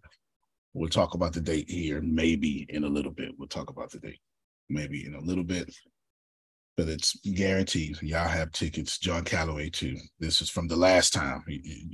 We'll 0.75 0.91
talk 0.91 1.15
about 1.15 1.33
the 1.33 1.41
date 1.41 1.71
here, 1.71 2.01
maybe 2.03 2.67
in 2.69 2.85
a 2.85 2.89
little 2.89 3.13
bit. 3.13 3.33
We'll 3.39 3.49
talk 3.49 3.71
about 3.71 3.91
the 3.91 3.99
date, 3.99 4.21
maybe 4.69 5.07
in 5.07 5.15
a 5.15 5.21
little 5.21 5.45
bit 5.45 5.75
but 6.77 6.89
it's 6.89 7.17
guaranteed. 7.35 8.01
Y'all 8.03 8.29
have 8.29 8.53
tickets. 8.53 8.99
John 8.99 9.25
Calloway 9.25 9.71
too. 9.71 9.97
This 10.21 10.43
is 10.43 10.51
from 10.51 10.69
the 10.69 10.77
last 10.77 11.13
time. 11.13 11.43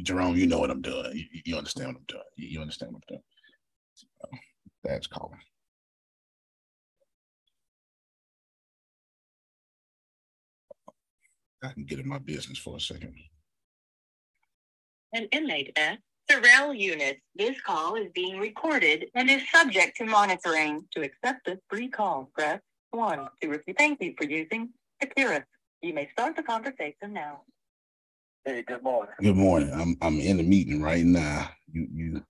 Jerome, 0.02 0.37
you 0.37 0.47
know 0.47 0.59
what 0.59 0.71
I'm 0.71 0.83
doing. 0.83 1.29
You, 1.45 1.57
understand 1.57 1.88
what 1.88 1.97
I'm 1.99 2.05
doing. 2.09 2.23
You 2.37 2.61
understand 2.61 2.93
what 2.93 3.02
I'm 3.09 3.17
doing. 3.17 3.23
So, 3.95 4.07
that's 4.83 5.07
calling. 5.07 5.38
I 11.62 11.69
can 11.69 11.85
get 11.85 12.00
in 12.00 12.09
my 12.09 12.19
business 12.19 12.59
for 12.59 12.76
a 12.76 12.81
second. 12.81 13.14
An 15.14 15.28
inmate 15.31 15.73
at 15.76 15.99
Sorrel 16.31 16.73
unit. 16.73 17.21
This 17.35 17.61
call 17.61 17.97
is 17.97 18.09
being 18.14 18.38
recorded 18.38 19.07
and 19.14 19.28
is 19.28 19.42
subject 19.50 19.99
to 19.99 20.07
monitoring. 20.07 20.87
To 20.92 21.02
accept 21.02 21.45
this 21.45 21.59
free 21.69 21.88
call, 21.88 22.31
press 22.35 22.61
one. 22.92 23.28
To 23.42 23.49
receive, 23.49 23.75
thank 23.76 24.00
you 24.00 24.14
for 24.16 24.25
using 24.25 24.71
Securus. 25.02 25.45
You 25.83 25.92
may 25.92 26.09
start 26.12 26.37
the 26.37 26.42
conversation 26.42 27.12
now. 27.12 27.42
Hey, 28.47 28.62
good 28.62 28.83
morning. 28.83 29.14
Good 29.21 29.37
morning. 29.37 29.71
I'm 29.75 29.97
I'm 30.00 30.19
in 30.19 30.38
the 30.38 30.42
meeting 30.42 30.81
right 30.81 31.04
now. 31.04 31.50
You 31.71 31.87
you 31.92 32.23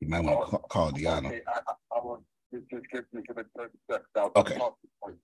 you 0.00 0.08
might 0.08 0.20
want 0.20 0.48
to 0.50 0.56
oh, 0.56 0.58
call, 0.70 0.92
Deanna. 0.92 1.26
Okay, 1.26 1.42
I, 1.48 1.60
I, 1.66 1.98
I 1.98 2.04
will 2.04 2.22
just, 2.52 2.70
just 2.70 2.84
give 2.92 3.04
me 3.12 3.22
give 3.26 3.38
it 3.38 3.46
30 3.56 3.72
seconds. 3.90 4.06
I'll 4.16 4.30
okay. 4.36 4.56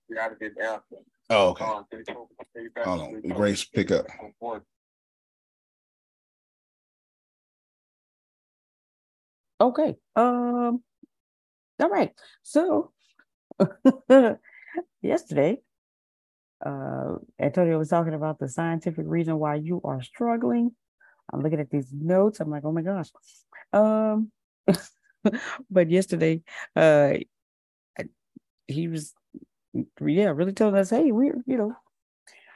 You 0.09 0.15
got 0.15 0.27
to 0.27 0.35
get 0.35 0.57
answer. 0.61 0.81
Oh, 1.29 1.49
okay. 1.49 1.63
Um, 1.63 1.85
Hold 2.83 3.01
on. 3.01 3.21
Grace, 3.29 3.63
pick 3.63 3.91
up. 3.91 4.07
Okay. 9.61 9.95
Um. 10.15 10.81
All 11.79 11.89
right. 11.89 12.11
So 12.43 12.91
yesterday, 15.01 15.59
uh, 16.65 17.15
Antonio 17.39 17.77
was 17.77 17.89
talking 17.89 18.13
about 18.13 18.39
the 18.39 18.49
scientific 18.49 19.05
reason 19.07 19.37
why 19.39 19.55
you 19.55 19.81
are 19.83 20.01
struggling. 20.01 20.71
I'm 21.31 21.41
looking 21.41 21.59
at 21.59 21.69
these 21.69 21.91
notes. 21.93 22.39
I'm 22.39 22.49
like, 22.49 22.63
oh 22.65 22.71
my 22.71 22.81
gosh. 22.81 23.09
Um, 23.73 24.31
but 25.71 25.89
yesterday, 25.89 26.41
uh, 26.75 27.13
he 28.67 28.87
was, 28.87 29.13
yeah, 29.73 30.29
really 30.29 30.53
telling 30.53 30.75
us, 30.75 30.89
hey, 30.89 31.11
we're, 31.11 31.41
you 31.45 31.57
know, 31.57 31.73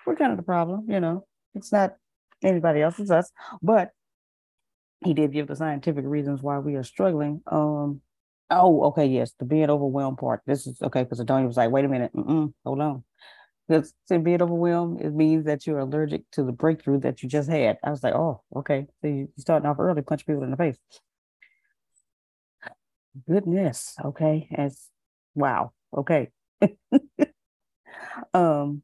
we're 0.05 0.15
kind 0.15 0.31
of 0.31 0.37
the 0.37 0.43
problem. 0.43 0.85
You 0.89 0.99
know, 0.99 1.25
it's 1.53 1.71
not 1.71 1.95
anybody 2.43 2.81
else, 2.81 2.99
it's 2.99 3.11
us. 3.11 3.31
But 3.61 3.91
he 5.03 5.13
did 5.13 5.33
give 5.33 5.47
the 5.47 5.55
scientific 5.55 6.05
reasons 6.05 6.41
why 6.41 6.59
we 6.59 6.75
are 6.75 6.83
struggling. 6.83 7.41
Um, 7.47 8.01
oh, 8.49 8.85
okay, 8.85 9.05
yes, 9.05 9.33
the 9.39 9.45
being 9.45 9.69
overwhelmed 9.69 10.17
part. 10.17 10.41
This 10.45 10.67
is 10.67 10.81
okay 10.81 11.03
because 11.03 11.19
Adonia 11.19 11.47
was 11.47 11.57
like, 11.57 11.71
wait 11.71 11.85
a 11.85 11.89
minute, 11.89 12.11
hold 12.15 12.81
on. 12.81 13.03
Because 13.67 13.93
being 14.09 14.41
overwhelmed, 14.41 15.01
it 15.01 15.13
means 15.13 15.45
that 15.45 15.65
you're 15.65 15.79
allergic 15.79 16.23
to 16.33 16.43
the 16.43 16.51
breakthrough 16.51 16.99
that 16.99 17.23
you 17.23 17.29
just 17.29 17.49
had. 17.49 17.77
I 17.83 17.89
was 17.89 18.03
like, 18.03 18.13
oh, 18.13 18.41
okay. 18.55 18.87
So 19.01 19.07
you're 19.07 19.27
starting 19.37 19.67
off 19.67 19.79
early, 19.79 20.03
punch 20.03 20.25
people 20.25 20.43
in 20.43 20.51
the 20.51 20.57
face. 20.57 20.77
Goodness. 23.27 23.95
Okay. 24.03 24.47
As 24.55 24.89
wow. 25.35 25.71
Okay. 25.95 26.29
um 28.33 28.81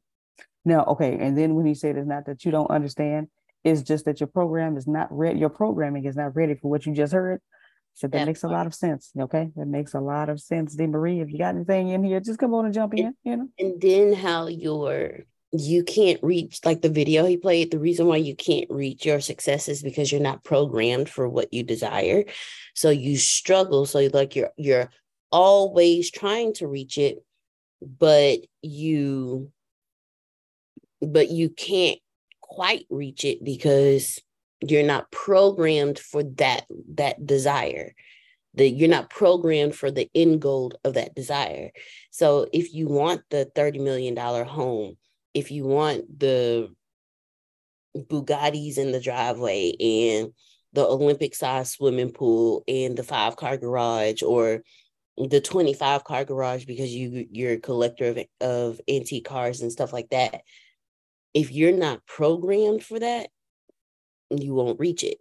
now, 0.64 0.84
okay. 0.84 1.18
And 1.20 1.36
then 1.38 1.54
when 1.56 1.66
he 1.66 1.74
said 1.74 1.96
it's 1.96 2.06
not 2.08 2.26
that 2.26 2.44
you 2.44 2.52
don't 2.52 2.70
understand, 2.70 3.28
it's 3.64 3.82
just 3.82 4.04
that 4.06 4.20
your 4.20 4.26
program 4.26 4.76
is 4.76 4.86
not 4.86 5.08
ready, 5.10 5.38
your 5.38 5.50
programming 5.50 6.04
is 6.04 6.16
not 6.16 6.34
ready 6.34 6.54
for 6.54 6.70
what 6.70 6.86
you 6.86 6.94
just 6.94 7.12
heard. 7.12 7.40
So 7.94 8.08
that 8.08 8.26
makes 8.26 8.42
a 8.42 8.48
lot 8.48 8.66
of 8.66 8.74
sense. 8.74 9.10
Okay. 9.18 9.50
That 9.54 9.66
makes 9.66 9.94
a 9.94 10.00
lot 10.00 10.28
of 10.28 10.40
sense. 10.40 10.74
D 10.74 10.86
Marie, 10.86 11.20
if 11.20 11.30
you 11.30 11.38
got 11.38 11.54
anything 11.54 11.88
in 11.88 12.02
here, 12.02 12.20
just 12.20 12.38
come 12.38 12.54
on 12.54 12.64
and 12.64 12.74
jump 12.74 12.94
in, 12.94 13.14
you 13.22 13.36
know. 13.36 13.48
And 13.58 13.80
then 13.80 14.14
how 14.14 14.46
your 14.46 15.20
you 15.52 15.84
can't 15.84 16.18
reach 16.22 16.60
like 16.64 16.80
the 16.80 16.88
video 16.88 17.26
he 17.26 17.36
played, 17.36 17.70
the 17.70 17.78
reason 17.78 18.06
why 18.06 18.16
you 18.16 18.34
can't 18.34 18.70
reach 18.70 19.04
your 19.04 19.20
success 19.20 19.68
is 19.68 19.82
because 19.82 20.10
you're 20.10 20.20
not 20.20 20.42
programmed 20.42 21.10
for 21.10 21.28
what 21.28 21.52
you 21.52 21.62
desire. 21.62 22.24
So 22.74 22.88
you 22.88 23.18
struggle. 23.18 23.84
So 23.84 24.08
like 24.12 24.34
you're 24.34 24.50
you're 24.56 24.88
always 25.30 26.10
trying 26.10 26.54
to 26.54 26.66
reach 26.66 26.96
it, 26.96 27.22
but 27.82 28.38
you 28.62 29.52
but 31.02 31.30
you 31.30 31.50
can't 31.50 31.98
quite 32.54 32.86
reach 32.90 33.24
it 33.24 33.42
because 33.44 34.18
you're 34.60 34.82
not 34.82 35.10
programmed 35.10 35.98
for 35.98 36.22
that 36.22 36.66
that 36.94 37.24
desire. 37.26 37.94
That 38.54 38.70
you're 38.70 38.88
not 38.88 39.08
programmed 39.08 39.74
for 39.74 39.90
the 39.90 40.10
end 40.14 40.42
goal 40.42 40.72
of 40.84 40.94
that 40.94 41.14
desire. 41.14 41.70
So 42.10 42.46
if 42.52 42.74
you 42.74 42.86
want 42.86 43.22
the 43.30 43.50
30 43.54 43.78
million 43.78 44.14
dollar 44.14 44.44
home 44.44 44.96
if 45.34 45.50
you 45.50 45.64
want 45.64 46.18
the 46.18 46.70
bugattis 47.96 48.78
in 48.78 48.92
the 48.92 49.00
driveway 49.00 49.72
and 49.80 50.32
the 50.72 50.84
Olympic 50.84 51.34
size 51.34 51.70
swimming 51.70 52.12
pool 52.12 52.64
and 52.66 52.96
the 52.96 53.02
five 53.02 53.36
car 53.36 53.56
garage 53.56 54.22
or 54.22 54.62
the 55.18 55.40
25 55.40 56.04
car 56.04 56.24
garage 56.24 56.64
because 56.64 56.94
you 56.94 57.26
you're 57.30 57.52
a 57.52 57.58
collector 57.58 58.06
of, 58.06 58.18
of 58.40 58.80
antique 58.88 59.26
cars 59.26 59.60
and 59.60 59.70
stuff 59.70 59.92
like 59.92 60.08
that 60.10 60.40
if 61.34 61.50
you're 61.50 61.76
not 61.76 62.04
programmed 62.06 62.84
for 62.84 62.98
that 62.98 63.28
you 64.40 64.54
won't 64.54 64.80
reach 64.80 65.04
it. 65.04 65.18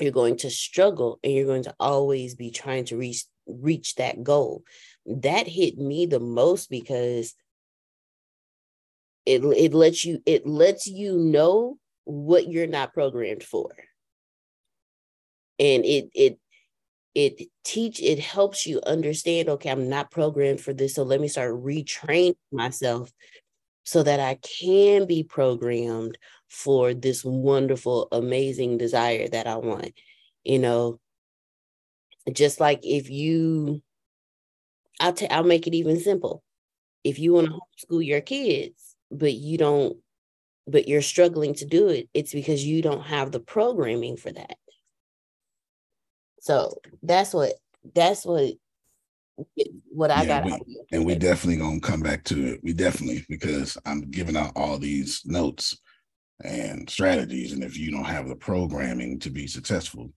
You're 0.00 0.12
going 0.12 0.36
to 0.38 0.50
struggle 0.50 1.20
and 1.22 1.32
you're 1.32 1.46
going 1.46 1.64
to 1.64 1.74
always 1.78 2.34
be 2.34 2.50
trying 2.50 2.86
to 2.86 2.96
reach 2.96 3.24
reach 3.46 3.96
that 3.96 4.22
goal. 4.22 4.64
That 5.06 5.46
hit 5.46 5.78
me 5.78 6.06
the 6.06 6.20
most 6.20 6.70
because 6.70 7.34
it 9.26 9.44
it 9.44 9.74
lets 9.74 10.04
you 10.04 10.20
it 10.26 10.46
lets 10.46 10.86
you 10.86 11.16
know 11.18 11.78
what 12.04 12.50
you're 12.50 12.66
not 12.66 12.94
programmed 12.94 13.42
for. 13.42 13.70
And 15.58 15.84
it 15.84 16.08
it 16.14 16.38
it 17.14 17.42
teach 17.62 18.00
it 18.00 18.18
helps 18.18 18.66
you 18.66 18.80
understand 18.86 19.50
okay 19.50 19.68
i'm 19.68 19.90
not 19.90 20.10
programmed 20.10 20.58
for 20.58 20.72
this 20.72 20.94
so 20.94 21.02
let 21.02 21.20
me 21.20 21.28
start 21.28 21.52
retraining 21.62 22.34
myself 22.50 23.12
so 23.84 24.02
that 24.02 24.20
i 24.20 24.34
can 24.36 25.06
be 25.06 25.22
programmed 25.22 26.16
for 26.48 26.94
this 26.94 27.24
wonderful 27.24 28.08
amazing 28.12 28.78
desire 28.78 29.28
that 29.28 29.46
i 29.46 29.56
want 29.56 29.92
you 30.44 30.58
know? 30.58 30.98
Just 32.32 32.60
like 32.60 32.80
if 32.84 33.10
you 33.10 33.82
i'll, 35.00 35.12
t- 35.12 35.28
I'll 35.28 35.44
make 35.44 35.66
it 35.66 35.74
even 35.74 35.98
simple. 36.00 36.42
If 37.04 37.18
you 37.18 37.32
want 37.32 37.48
to 37.48 37.52
homeschool 37.54 38.06
your 38.06 38.20
kids 38.20 38.94
but 39.10 39.34
you 39.34 39.58
don't 39.58 39.96
but 40.66 40.88
you're 40.88 41.02
struggling 41.02 41.54
to 41.54 41.66
do 41.66 41.88
it 41.88 42.08
it's 42.14 42.32
because 42.32 42.64
you 42.64 42.80
don't 42.80 43.02
have 43.02 43.32
the 43.32 43.40
programming 43.40 44.16
for 44.16 44.32
that. 44.32 44.56
So 46.40 46.76
that's 47.02 47.34
what 47.34 47.54
that's 47.94 48.24
what 48.24 48.54
what 49.90 50.10
I 50.10 50.22
yeah, 50.22 50.48
got. 50.48 50.66
We, 50.66 50.80
and 50.92 51.06
we 51.06 51.14
definitely 51.14 51.56
gonna 51.56 51.80
come 51.80 52.00
back 52.00 52.24
to 52.24 52.54
it. 52.54 52.60
We 52.62 52.72
definitely 52.72 53.24
because 53.28 53.76
I'm 53.86 54.10
giving 54.10 54.36
out 54.36 54.52
all 54.56 54.78
these 54.78 55.22
notes 55.24 55.78
and 56.44 56.88
strategies, 56.88 57.52
and 57.52 57.62
if 57.62 57.78
you 57.78 57.90
don't 57.90 58.04
have 58.04 58.28
the 58.28 58.36
programming 58.36 59.18
to 59.20 59.30
be 59.30 59.46
successful, 59.46 60.12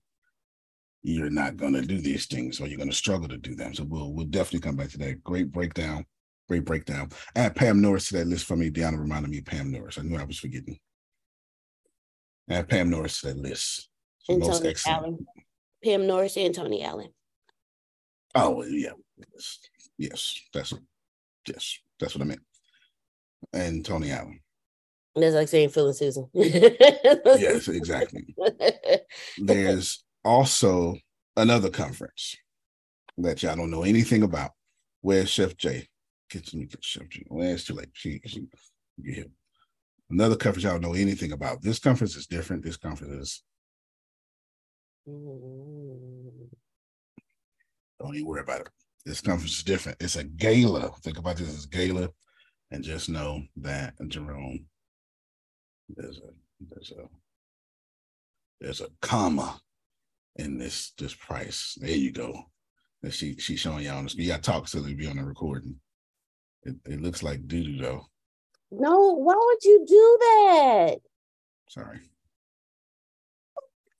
you're 1.02 1.30
not 1.30 1.56
gonna 1.56 1.82
do 1.82 1.98
these 1.98 2.26
things, 2.26 2.60
or 2.60 2.66
you're 2.66 2.78
gonna 2.78 2.92
struggle 2.92 3.28
to 3.28 3.36
do 3.36 3.54
them. 3.54 3.74
So 3.74 3.84
we'll 3.84 4.12
we'll 4.12 4.26
definitely 4.26 4.60
come 4.60 4.76
back 4.76 4.90
to 4.90 4.98
that. 4.98 5.22
Great 5.24 5.52
breakdown. 5.52 6.04
Great 6.48 6.64
breakdown. 6.64 7.10
Add 7.34 7.56
Pam 7.56 7.80
Norris 7.80 8.08
to 8.08 8.18
that 8.18 8.28
list 8.28 8.44
for 8.44 8.56
me. 8.56 8.70
Deanna 8.70 8.98
reminded 8.98 9.30
me 9.30 9.38
of 9.38 9.44
Pam 9.46 9.72
Norris. 9.72 9.98
I 9.98 10.02
knew 10.02 10.16
I 10.16 10.24
was 10.24 10.38
forgetting. 10.38 10.78
Add 12.48 12.68
Pam 12.68 12.90
Norris 12.90 13.20
to 13.20 13.28
that 13.28 13.38
list. 13.38 13.88
Most 14.28 14.64
excellent. 14.64 14.98
Allen. 14.98 15.26
Pam 15.82 16.06
Norris 16.06 16.36
and 16.36 16.54
Tony 16.54 16.84
Allen. 16.84 17.08
Oh 18.34 18.64
yeah, 18.64 18.92
yes, 19.18 19.58
yes, 19.98 20.40
that's 20.52 20.74
yes, 21.46 21.78
that's 21.98 22.14
what 22.14 22.22
I 22.22 22.26
meant. 22.26 22.42
And 23.52 23.84
Tony 23.84 24.10
Allen. 24.10 24.40
That's 25.14 25.34
like 25.34 25.48
saying 25.48 25.70
Phil 25.70 25.86
and 25.86 25.96
Susan. 25.96 26.28
yes, 26.34 27.68
exactly. 27.68 28.34
There's 29.38 30.04
also 30.24 30.96
another 31.36 31.70
conference 31.70 32.36
that 33.18 33.42
y'all 33.42 33.56
don't 33.56 33.70
know 33.70 33.84
anything 33.84 34.22
about. 34.22 34.50
Where's 35.00 35.30
Chef 35.30 35.56
Jay? 35.56 35.88
Get 36.30 36.52
me 36.52 36.66
get 36.66 36.84
Chef 36.84 37.08
Jay. 37.08 37.24
Well, 37.28 37.48
it's 37.48 37.64
too 37.64 37.74
late. 37.74 37.88
She, 37.94 38.20
she, 38.26 38.46
hear. 39.02 39.26
Another 40.10 40.36
conference 40.36 40.64
y'all 40.64 40.72
don't 40.74 40.82
know 40.82 40.94
anything 40.94 41.32
about. 41.32 41.62
This 41.62 41.78
conference 41.78 42.16
is 42.16 42.26
different. 42.26 42.62
This 42.62 42.76
conference 42.76 43.12
is 43.12 43.42
mm-hmm. 45.08 46.44
don't 48.00 48.14
even 48.14 48.26
worry 48.26 48.42
about 48.42 48.60
it. 48.62 48.68
This 49.06 49.20
conference 49.20 49.58
is 49.58 49.62
different. 49.62 49.98
It's 50.00 50.16
a 50.16 50.24
gala. 50.24 50.90
Think 51.00 51.16
about 51.16 51.36
this 51.36 51.48
as 51.48 51.64
gala, 51.66 52.10
and 52.72 52.82
just 52.82 53.08
know 53.08 53.40
that 53.58 53.94
Jerome, 54.08 54.66
there's 55.88 56.18
a 56.18 56.30
there's 56.68 56.90
a 56.90 57.04
there's 58.60 58.80
a 58.80 58.88
comma 59.00 59.60
in 60.34 60.58
this 60.58 60.92
this 60.98 61.14
price. 61.14 61.78
There 61.80 61.88
you 61.88 62.10
go. 62.10 62.50
And 63.04 63.14
she 63.14 63.36
she's 63.36 63.60
showing 63.60 63.84
y'all 63.84 63.98
on 63.98 64.04
the 64.04 64.10
screen. 64.10 64.26
You 64.26 64.32
got 64.32 64.42
to 64.42 64.50
talk 64.50 64.66
so 64.66 64.80
they 64.80 64.92
be 64.92 65.06
on 65.06 65.18
the 65.18 65.24
recording. 65.24 65.76
It, 66.64 66.74
it 66.84 67.00
looks 67.00 67.22
like 67.22 67.46
doo 67.46 67.62
doo 67.62 67.78
though. 67.78 68.06
No, 68.72 69.12
why 69.14 69.34
would 69.36 69.62
you 69.62 69.84
do 69.86 70.16
that? 70.20 70.96
Sorry. 71.68 72.00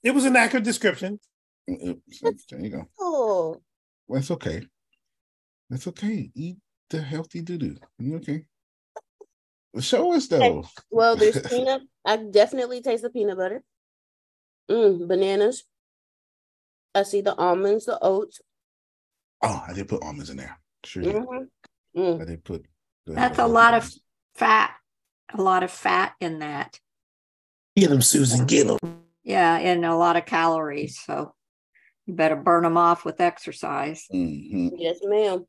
It 0.03 0.11
was 0.11 0.25
an 0.25 0.35
accurate 0.35 0.65
description. 0.65 1.21
there 1.65 1.95
you 2.59 2.69
go. 2.69 2.87
Oh, 2.99 3.61
well, 4.05 4.19
that's 4.19 4.31
okay. 4.31 4.63
That's 5.69 5.87
okay. 5.87 6.31
Eat 6.33 6.57
the 6.89 7.01
healthy 7.01 7.41
doo 7.41 7.57
doo. 7.57 7.77
You 7.99 8.15
okay? 8.17 8.45
Show 9.79 10.13
us 10.13 10.27
though. 10.27 10.59
Okay. 10.59 10.69
Well, 10.89 11.15
there's 11.15 11.39
peanut. 11.49 11.81
I 12.05 12.17
definitely 12.17 12.81
taste 12.81 13.03
the 13.03 13.09
peanut 13.09 13.37
butter. 13.37 13.63
Mm, 14.69 15.07
bananas. 15.07 15.63
I 16.95 17.03
see 17.03 17.21
the 17.21 17.35
almonds, 17.35 17.85
the 17.85 17.99
oats. 18.01 18.41
Oh, 19.43 19.63
I 19.67 19.73
did 19.73 19.87
put 19.87 20.01
almonds 20.01 20.29
in 20.29 20.37
there. 20.37 20.59
Sure. 20.83 21.03
Mm-hmm. 21.03 22.01
Mm. 22.01 22.21
I 22.21 22.25
did 22.25 22.43
put. 22.43 22.65
That's 23.05 23.39
a 23.39 23.47
lot 23.47 23.73
of 23.73 23.89
fat. 24.35 24.75
A 25.33 25.41
lot 25.41 25.63
of 25.63 25.71
fat 25.71 26.13
in 26.19 26.39
that. 26.39 26.79
Get 27.75 27.89
them, 27.89 28.01
Susan. 28.01 28.45
Get 28.45 28.67
them. 28.67 29.03
Yeah, 29.23 29.57
and 29.57 29.85
a 29.85 29.95
lot 29.95 30.15
of 30.15 30.25
calories. 30.25 30.99
So 30.99 31.35
you 32.05 32.13
better 32.13 32.35
burn 32.35 32.63
them 32.63 32.77
off 32.77 33.05
with 33.05 33.21
exercise. 33.21 34.05
Mm-hmm. 34.11 34.69
Yes, 34.77 34.97
ma'am. 35.03 35.45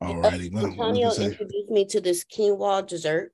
All 0.00 0.16
righty. 0.16 0.50
Well, 0.50 0.66
Antonio 0.66 1.12
introduced 1.14 1.70
me 1.70 1.84
to 1.86 2.00
this 2.00 2.24
quinoa 2.24 2.86
dessert. 2.86 3.32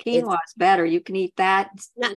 Quinoa 0.00 0.34
is 0.46 0.54
better. 0.56 0.84
You 0.84 1.00
can 1.00 1.16
eat 1.16 1.34
that. 1.36 1.70
Not 1.96 2.14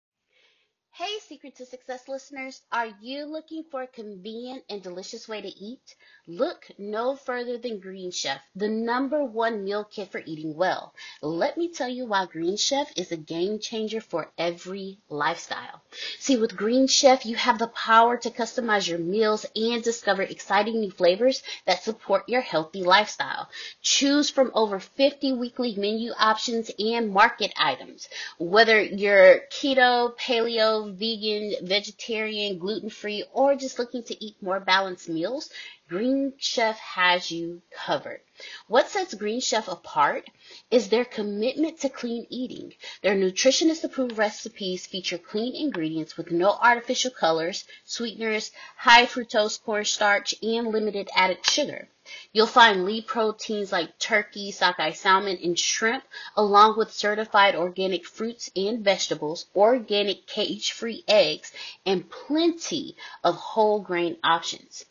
Hey, 1.01 1.19
Secret 1.21 1.57
to 1.57 1.65
Success 1.65 2.09
listeners, 2.09 2.61
are 2.71 2.89
you 3.01 3.25
looking 3.25 3.65
for 3.71 3.81
a 3.81 3.87
convenient 3.87 4.65
and 4.69 4.83
delicious 4.83 5.27
way 5.27 5.41
to 5.41 5.49
eat? 5.49 5.95
Look 6.27 6.67
no 6.77 7.17
further 7.17 7.57
than 7.57 7.81
Green 7.81 8.11
Chef, 8.11 8.39
the 8.55 8.69
number 8.69 9.25
one 9.25 9.65
meal 9.65 9.83
kit 9.83 10.13
for 10.13 10.23
eating 10.27 10.55
well. 10.55 10.93
Let 11.23 11.57
me 11.57 11.73
tell 11.73 11.89
you 11.89 12.05
why 12.05 12.27
Green 12.27 12.59
Chef 12.59 12.93
is 12.97 13.11
a 13.11 13.17
game 13.17 13.61
changer 13.61 14.03
for 14.03 14.31
every 14.37 14.99
lifestyle. 15.09 15.81
See, 16.19 16.37
with 16.37 16.55
Green 16.55 16.87
Chef, 16.87 17.25
you 17.25 17.37
have 17.37 17.59
the 17.59 17.69
power 17.69 18.19
to 18.19 18.31
customize 18.31 18.87
your 18.87 18.99
meals 18.99 19.47
and 19.57 19.83
discover 19.83 20.21
exciting 20.21 20.81
new 20.81 20.91
flavors 20.91 21.43
that 21.65 21.83
support 21.83 22.29
your 22.29 22.43
healthy 22.43 22.83
lifestyle. 22.83 23.49
Choose 23.81 24.29
from 24.29 24.51
over 24.53 24.79
50 24.79 25.33
weekly 25.33 25.75
menu 25.77 26.13
options 26.19 26.71
and 26.79 27.11
market 27.11 27.55
items. 27.57 28.07
Whether 28.39 28.83
you're 28.83 29.41
keto, 29.51 30.15
paleo, 30.19 30.90
vegan, 30.91 31.67
vegetarian, 31.67 32.59
gluten 32.59 32.91
free, 32.91 33.25
or 33.33 33.57
just 33.57 33.79
looking 33.79 34.03
to 34.05 34.25
eat 34.25 34.43
more 34.43 34.61
balanced 34.61 35.09
meals, 35.09 35.51
Green 35.89 36.35
Chef 36.39 36.79
has 36.79 37.31
you 37.31 37.63
covered. 37.71 38.21
What 38.69 38.89
sets 38.89 39.15
Green 39.15 39.41
Chef 39.41 39.67
apart 39.67 40.29
is 40.71 40.89
their 40.89 41.05
commitment 41.05 41.81
to 41.81 41.89
clean 41.89 42.27
eating. 42.31 42.75
Their 43.03 43.15
nutritionist 43.15 43.83
approved 43.83 44.17
recipes 44.17 44.87
feature 44.87 45.19
clean 45.19 45.57
ingredients 45.57 46.17
with 46.17 46.31
no 46.31 46.51
artificial 46.53 47.11
colors, 47.11 47.65
sweeteners, 47.85 48.53
high 48.77 49.07
fructose 49.07 49.61
cornstarch, 49.61 50.35
and 50.43 50.69
limited 50.69 51.09
added 51.15 51.45
sugar. 51.45 51.89
You'll 52.33 52.47
find 52.47 52.85
lead 52.85 53.07
proteins 53.07 53.73
like 53.73 53.99
turkey, 53.99 54.51
sockeye 54.53 54.93
salmon, 54.93 55.39
and 55.43 55.59
shrimp, 55.59 56.05
along 56.37 56.79
with 56.79 56.93
certified 56.93 57.55
organic 57.55 58.07
fruits 58.07 58.51
and 58.55 58.85
vegetables, 58.85 59.47
organic 59.55 60.27
cage-free 60.27 61.05
eggs, 61.09 61.53
and 61.85 62.11
plenty 62.11 62.97
of 63.25 63.37
whole 63.37 63.81
grain 63.81 64.17
options. 64.23 64.85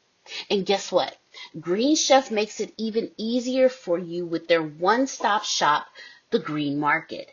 And 0.50 0.66
guess 0.66 0.92
what? 0.92 1.18
Green 1.60 1.96
Chef 1.96 2.30
makes 2.30 2.60
it 2.60 2.74
even 2.78 3.12
easier 3.18 3.70
for 3.70 3.98
you 3.98 4.26
with 4.26 4.48
their 4.48 4.62
one-stop 4.62 5.44
shop, 5.44 5.88
the 6.32 6.40
Green 6.40 6.80
Market. 6.80 7.32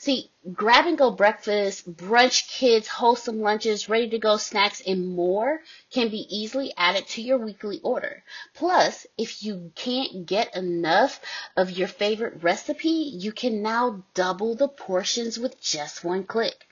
See, 0.00 0.30
grab 0.52 0.86
and 0.86 0.96
go 0.96 1.10
breakfast, 1.10 1.96
brunch 1.96 2.48
kids, 2.48 2.86
wholesome 2.86 3.40
lunches, 3.40 3.88
ready 3.88 4.08
to 4.10 4.18
go 4.20 4.36
snacks, 4.36 4.80
and 4.86 5.08
more 5.08 5.60
can 5.90 6.08
be 6.08 6.24
easily 6.30 6.72
added 6.76 7.08
to 7.08 7.20
your 7.20 7.38
weekly 7.38 7.80
order. 7.82 8.22
Plus, 8.54 9.08
if 9.16 9.42
you 9.42 9.72
can't 9.74 10.24
get 10.24 10.54
enough 10.54 11.20
of 11.56 11.72
your 11.72 11.88
favorite 11.88 12.44
recipe, 12.44 12.88
you 12.88 13.32
can 13.32 13.60
now 13.60 14.04
double 14.14 14.54
the 14.54 14.68
portions 14.68 15.36
with 15.36 15.60
just 15.60 16.04
one 16.04 16.22
click. 16.22 16.68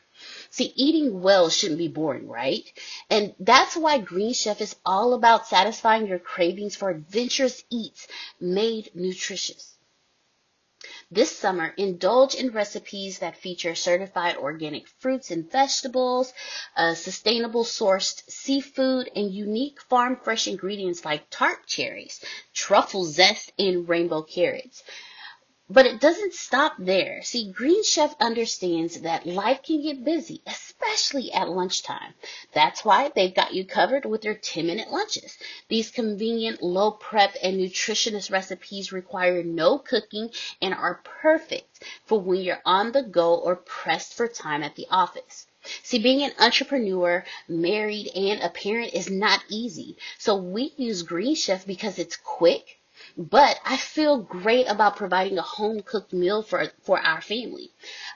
See, 0.50 0.72
eating 0.76 1.20
well 1.20 1.50
shouldn't 1.50 1.78
be 1.78 1.88
boring, 1.88 2.28
right? 2.28 2.64
And 3.10 3.34
that's 3.40 3.76
why 3.76 3.98
Green 3.98 4.34
Chef 4.34 4.60
is 4.60 4.76
all 4.86 5.14
about 5.14 5.48
satisfying 5.48 6.06
your 6.06 6.20
cravings 6.20 6.76
for 6.76 6.90
adventurous 6.90 7.64
eats 7.70 8.06
made 8.38 8.94
nutritious. 8.94 9.75
This 11.10 11.36
summer, 11.36 11.74
indulge 11.76 12.34
in 12.34 12.50
recipes 12.50 13.18
that 13.18 13.36
feature 13.36 13.74
certified 13.74 14.36
organic 14.36 14.86
fruits 14.86 15.30
and 15.30 15.50
vegetables, 15.50 16.32
uh, 16.76 16.94
sustainable 16.94 17.64
sourced 17.64 18.22
seafood, 18.30 19.10
and 19.16 19.32
unique 19.32 19.80
farm 19.82 20.16
fresh 20.22 20.46
ingredients 20.46 21.04
like 21.04 21.28
tart 21.30 21.66
cherries, 21.66 22.20
truffle 22.54 23.04
zest, 23.04 23.52
and 23.58 23.88
rainbow 23.88 24.22
carrots. 24.22 24.82
But 25.68 25.84
it 25.84 26.00
doesn't 26.00 26.32
stop 26.32 26.76
there. 26.78 27.22
See, 27.24 27.50
Green 27.50 27.82
Chef 27.82 28.14
understands 28.20 29.00
that 29.00 29.26
life 29.26 29.64
can 29.64 29.82
get 29.82 30.04
busy, 30.04 30.40
especially 30.46 31.32
at 31.32 31.48
lunchtime. 31.48 32.14
That's 32.52 32.84
why 32.84 33.08
they've 33.08 33.34
got 33.34 33.52
you 33.52 33.64
covered 33.64 34.04
with 34.04 34.22
their 34.22 34.36
10 34.36 34.64
minute 34.64 34.92
lunches. 34.92 35.36
These 35.68 35.90
convenient, 35.90 36.62
low 36.62 36.92
prep, 36.92 37.34
and 37.42 37.58
nutritionist 37.58 38.30
recipes 38.30 38.92
require 38.92 39.42
no 39.42 39.76
cooking 39.78 40.30
and 40.62 40.72
are 40.72 41.02
perfect 41.02 41.82
for 42.04 42.20
when 42.20 42.42
you're 42.42 42.62
on 42.64 42.92
the 42.92 43.02
go 43.02 43.34
or 43.34 43.56
pressed 43.56 44.14
for 44.14 44.28
time 44.28 44.62
at 44.62 44.76
the 44.76 44.86
office. 44.88 45.48
See, 45.82 45.98
being 45.98 46.22
an 46.22 46.32
entrepreneur, 46.38 47.24
married, 47.48 48.06
and 48.14 48.40
a 48.40 48.50
parent 48.50 48.94
is 48.94 49.10
not 49.10 49.42
easy. 49.48 49.96
So 50.16 50.36
we 50.36 50.74
use 50.76 51.02
Green 51.02 51.34
Chef 51.34 51.66
because 51.66 51.98
it's 51.98 52.16
quick 52.16 52.75
but 53.16 53.58
I 53.64 53.78
feel 53.78 54.18
great 54.18 54.66
about 54.66 54.96
providing 54.96 55.38
a 55.38 55.42
home 55.42 55.80
cooked 55.80 56.12
meal 56.12 56.42
for, 56.42 56.66
for 56.82 57.00
our 57.00 57.22
family. 57.22 57.70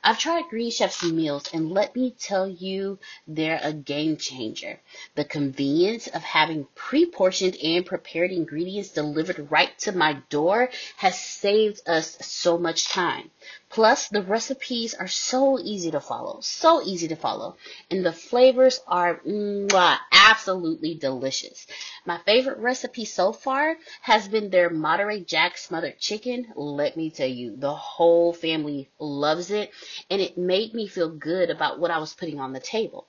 I've 0.05 0.19
tried 0.19 0.51
Green 0.51 0.71
Chef's 0.71 1.03
meals 1.03 1.45
and 1.55 1.73
let 1.73 1.97
me 1.97 2.15
tell 2.19 2.47
you, 2.47 2.99
they're 3.27 3.61
a 3.63 3.73
game 3.73 4.19
changer. 4.19 4.79
The 5.15 5.25
convenience 5.25 6.07
of 6.07 6.23
having 6.23 6.67
pre-portioned 6.75 7.57
and 7.57 7.87
prepared 7.87 8.31
ingredients 8.31 8.91
delivered 8.91 9.51
right 9.51 9.77
to 9.81 9.93
my 9.93 10.15
door 10.29 10.71
has 10.97 11.19
saved 11.19 11.81
us 11.89 12.19
so 12.21 12.59
much 12.59 12.89
time. 12.89 13.31
Plus, 13.71 14.09
the 14.09 14.23
recipes 14.23 14.95
are 14.95 15.07
so 15.07 15.57
easy 15.61 15.93
to 15.93 16.01
follow, 16.01 16.41
so 16.41 16.83
easy 16.83 17.07
to 17.07 17.15
follow, 17.15 17.57
and 17.89 18.05
the 18.05 18.13
flavors 18.13 18.81
are 18.89 19.21
mwah, 19.21 19.97
absolutely 20.11 20.97
delicious. 20.97 21.69
My 22.05 22.19
favorite 22.19 22.59
recipe 22.59 23.05
so 23.05 23.33
far 23.33 23.77
has 24.03 24.27
been 24.27 24.51
their 24.51 24.71
Monterey 24.71 25.21
Jack 25.21 25.57
smothered 25.57 26.01
chicken. 26.01 26.53
Let 26.57 26.97
me 26.97 27.11
tell 27.11 27.29
you, 27.29 27.57
the 27.57 27.75
whole 27.75 28.33
family 28.33 28.91
loves 28.99 29.53
it, 29.53 29.71
and 30.11 30.21
it 30.21 30.37
made 30.37 30.75
me 30.75 30.89
feel 30.89 31.09
good 31.09 31.49
about 31.49 31.79
what 31.79 31.93
I 31.93 31.99
was 31.99 32.13
putting 32.13 32.41
on 32.41 32.53
the 32.53 32.59
table. 32.59 33.07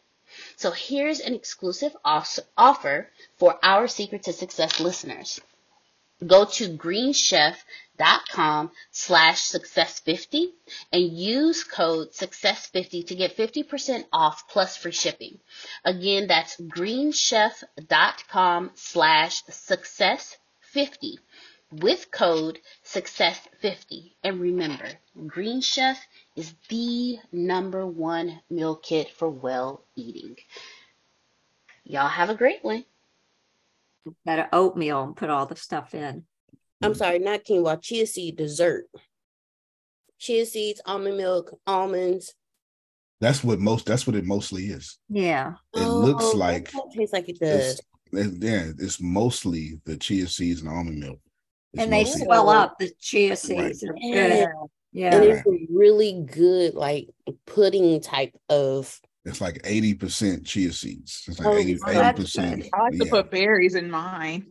So 0.58 0.69
here's 0.69 1.19
an 1.21 1.34
exclusive 1.34 1.95
offer 2.06 3.10
for 3.38 3.60
our 3.63 3.88
Secret 3.88 4.24
to 4.24 4.34
Success 4.34 4.80
listeners. 4.80 5.41
Go 6.25 6.45
to 6.45 6.77
greenchef.com 6.77 8.71
slash 8.91 9.41
success50 9.41 10.51
and 10.91 11.03
use 11.03 11.63
code 11.63 12.12
success50 12.12 13.07
to 13.07 13.15
get 13.15 13.36
50% 13.36 14.05
off 14.13 14.47
plus 14.47 14.77
free 14.77 14.91
shipping. 14.91 15.39
Again, 15.84 16.27
that's 16.27 16.57
greenchef.com 16.57 18.71
slash 18.75 19.43
success50 19.45 21.17
with 21.71 22.12
code 22.12 22.60
success50. 22.86 24.12
And 24.23 24.39
remember, 24.39 24.89
Green 25.27 25.62
Chef 25.62 25.99
is 26.36 26.53
the 26.69 27.17
number 27.31 27.86
one 27.86 28.41
meal 28.49 28.75
kit 28.75 29.10
for 29.10 29.29
well 29.29 29.84
eating. 29.95 30.38
Y'all 31.84 32.07
have 32.07 32.29
a 32.29 32.36
great 32.36 32.63
one 32.63 32.86
that 34.26 34.50
oatmeal 34.54 35.04
and 35.04 35.16
put 35.16 35.30
all 35.30 35.46
the 35.46 35.56
stuff 35.56 35.94
in. 35.94 36.24
I'm 36.84 36.96
sorry, 36.96 37.20
not 37.20 37.44
quinoa, 37.44 37.82
chia 37.82 38.06
seed 38.08 38.38
dessert. 38.38 38.86
Chia 40.18 40.46
seeds, 40.46 40.82
almond 40.86 41.18
milk, 41.18 41.60
almonds. 41.68 42.34
That's 43.20 43.44
what 43.44 43.60
most. 43.60 43.86
That's 43.86 44.08
what 44.08 44.16
it 44.16 44.26
mostly 44.26 44.66
is. 44.66 44.98
Yeah. 45.10 45.54
It 45.76 45.82
oh, 45.82 46.00
looks 46.00 46.34
like. 46.34 46.72
tastes 46.96 47.14
like 47.14 47.30
it 47.30 47.40
does. 47.40 47.80
It's, 48.12 48.38
yeah, 48.44 48.72
it's 48.78 49.00
mostly 49.00 49.80
the 49.86 49.96
chia 49.98 50.28
seeds 50.28 50.62
and 50.62 50.70
almond 50.70 51.00
milk. 51.00 51.20
It's 51.74 51.84
and 51.84 51.94
they 51.94 52.04
swell 52.04 52.50
oh. 52.50 52.54
up. 52.54 52.80
The 52.80 52.92
chia 53.00 53.36
seeds 53.36 53.84
right. 53.84 53.92
are 53.92 53.94
good. 53.94 54.48
Yeah. 54.92 55.16
And 55.16 55.24
it's 55.24 55.48
a 55.48 55.68
really 55.72 56.26
good 56.26 56.74
like 56.74 57.10
pudding 57.46 58.02
type 58.02 58.36
of 58.50 59.00
it's 59.23 59.41
like 59.41 59.62
80% 59.62 60.45
chia 60.45 60.71
seeds. 60.71 61.23
It's 61.27 61.39
like 61.39 61.47
oh, 61.47 61.57
80, 61.57 61.77
percent 62.15 62.67
I 62.73 62.81
like 62.81 62.93
yeah. 62.93 63.03
to 63.03 63.10
put 63.10 63.31
berries 63.31 63.75
in 63.75 63.89
mine. 63.91 64.47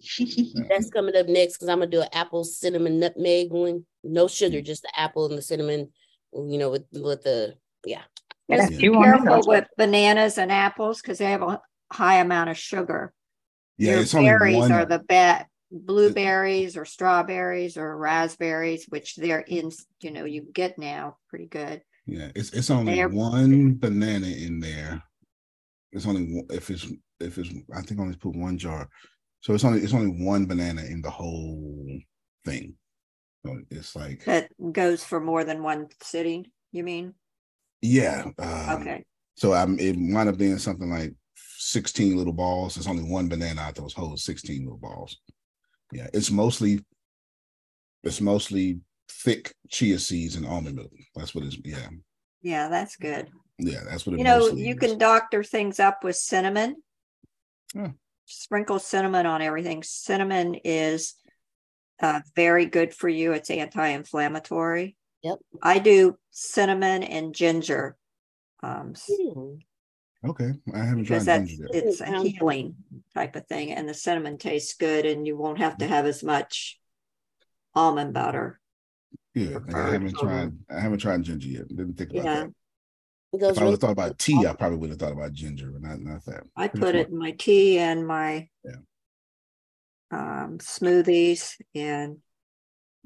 That's 0.69 0.91
coming 0.91 1.17
up 1.17 1.27
next 1.27 1.55
because 1.55 1.69
I'm 1.69 1.81
gonna 1.81 1.91
do 1.91 2.03
an 2.03 2.09
apple 2.13 2.45
cinnamon 2.45 3.01
nutmeg 3.01 3.51
one. 3.51 3.85
No 4.05 4.29
sugar, 4.29 4.59
mm. 4.59 4.65
just 4.65 4.83
the 4.83 4.99
apple 4.99 5.27
and 5.27 5.37
the 5.37 5.43
cinnamon, 5.43 5.91
you 6.33 6.59
know, 6.59 6.71
with 6.71 6.85
with 6.93 7.23
the 7.23 7.55
yeah. 7.85 8.03
Just 8.51 8.79
be 8.79 8.91
careful 8.91 9.43
with 9.47 9.67
bananas 9.77 10.39
and 10.39 10.51
apples 10.51 11.01
because 11.01 11.19
they 11.19 11.31
have 11.31 11.43
a 11.43 11.61
high 11.93 12.19
amount 12.19 12.51
of 12.51 12.59
sugar. 12.59 13.13
Yeah, 13.77 13.93
Your 13.93 14.01
it's 14.01 14.13
berries 14.13 14.57
one... 14.57 14.73
are 14.73 14.85
the 14.85 14.99
best 14.99 15.47
blueberries 15.71 16.77
or 16.77 16.85
strawberries 16.85 17.77
or 17.77 17.97
raspberries, 17.97 18.87
which 18.89 19.17
they're 19.17 19.41
in, 19.41 19.71
you 20.01 20.11
know, 20.11 20.25
you 20.25 20.43
get 20.53 20.79
now 20.79 21.17
pretty 21.29 21.47
good. 21.47 21.83
Yeah, 22.11 22.33
it's 22.35 22.51
it's 22.51 22.71
only 22.71 22.97
They're, 22.97 23.09
one 23.09 23.77
banana 23.79 24.27
in 24.27 24.59
there. 24.59 25.01
It's 25.93 26.07
only 26.07 26.43
if 26.51 26.69
it's 26.69 26.87
if 27.21 27.39
it's 27.39 27.51
I 27.73 27.83
think 27.83 28.01
I 28.01 28.03
only 28.03 28.17
put 28.17 28.35
one 28.35 28.59
jar, 28.59 28.89
so 29.41 29.55
it's 29.55 29.65
only 29.65 29.81
it's 29.81 29.95
only 29.95 30.25
one 30.25 30.47
banana 30.47 30.83
in 30.83 31.03
the 31.03 31.11
whole 31.11 31.87
thing. 32.45 32.75
So 33.47 33.59
it's 33.71 33.95
like 33.95 34.25
that 34.25 34.51
goes 34.73 35.05
for 35.05 35.21
more 35.21 35.45
than 35.45 35.63
one 35.63 35.87
sitting. 36.03 36.47
You 36.73 36.83
mean? 36.83 37.15
Yeah. 37.81 38.25
Um, 38.39 38.81
okay. 38.81 39.05
So 39.37 39.53
I'm 39.53 39.79
it 39.79 39.97
might 39.97 40.27
have 40.27 40.39
been 40.39 40.59
something 40.59 40.91
like 40.91 41.15
sixteen 41.37 42.17
little 42.17 42.33
balls. 42.33 42.77
It's 42.77 42.89
only 42.89 43.05
one 43.05 43.29
banana 43.29 43.61
out 43.61 43.79
of 43.79 43.85
those 43.85 43.95
whole 43.95 44.17
sixteen 44.17 44.65
little 44.65 44.79
balls. 44.79 45.17
Yeah, 45.93 46.09
it's 46.13 46.33
mostly 46.33 46.85
it's 48.03 48.21
mostly 48.21 48.81
thick 49.11 49.55
chia 49.69 49.99
seeds 49.99 50.37
and 50.37 50.47
almond 50.47 50.77
milk. 50.77 50.93
That's 51.15 51.35
what 51.35 51.45
it's 51.45 51.59
yeah. 51.65 51.89
Yeah, 52.43 52.69
that's 52.69 52.97
good. 52.97 53.29
Yeah, 53.59 53.81
that's 53.89 54.07
what 54.07 54.17
you 54.17 54.25
know. 54.25 54.49
You 54.49 54.75
is. 54.75 54.81
can 54.81 54.99
doctor 54.99 55.43
things 55.43 55.79
up 55.81 56.03
with 56.03 56.17
cinnamon. 56.17 56.77
Yeah. 57.75 57.91
Sprinkle 58.27 58.79
cinnamon 58.79 59.27
on 59.27 59.43
everything. 59.43 59.83
Cinnamon 59.83 60.55
is 60.65 61.15
uh, 62.01 62.21
very 62.35 62.67
good 62.67 62.95
for 62.95 63.09
you. 63.09 63.33
It's 63.33 63.51
anti-inflammatory. 63.51 64.97
Yep. 65.23 65.39
I 65.63 65.79
do 65.81 66.17
cinnamon 66.31 67.03
and 67.03 67.35
ginger. 67.35 67.97
Um. 68.63 68.95
Okay, 70.23 70.51
I 70.75 70.79
haven't 70.79 71.05
because 71.05 71.25
tried 71.25 71.47
that's, 71.47 71.61
It's 71.73 72.01
a 72.03 72.23
healing 72.23 72.77
type 73.15 73.37
of 73.37 73.47
thing, 73.47 73.73
and 73.73 73.89
the 73.89 73.95
cinnamon 73.95 74.37
tastes 74.37 74.75
good, 74.75 75.07
and 75.07 75.27
you 75.27 75.37
won't 75.37 75.59
have 75.59 75.79
to 75.79 75.87
have 75.87 76.05
as 76.05 76.23
much 76.23 76.79
almond 77.75 78.13
butter. 78.13 78.60
Yeah, 79.35 79.59
I 79.73 79.93
haven't 79.93 80.17
tried. 80.17 80.53
I 80.69 80.81
haven't 80.81 80.99
tried 80.99 81.23
ginger 81.23 81.49
yet. 81.49 81.69
Didn't 81.69 81.95
think 81.95 82.11
about 82.11 82.25
yeah. 82.25 82.35
that. 82.35 82.51
If 83.33 83.59
I 83.59 83.65
would 83.65 83.71
have 83.71 83.81
thought 83.81 83.93
about 83.93 84.19
tea, 84.19 84.45
I 84.45 84.55
probably 84.55 84.79
would 84.79 84.91
have 84.91 84.99
thought 84.99 85.13
about 85.13 85.33
ginger, 85.33 85.71
but 85.71 85.83
not 85.83 86.01
not 86.01 86.25
that. 86.25 86.43
I 86.57 86.67
put 86.67 86.97
it 86.97 87.09
in 87.09 87.17
my 87.17 87.31
tea 87.31 87.79
and 87.79 88.05
my 88.05 88.49
yeah. 88.65 88.81
um, 90.11 90.59
smoothies, 90.59 91.55
and 91.75 92.19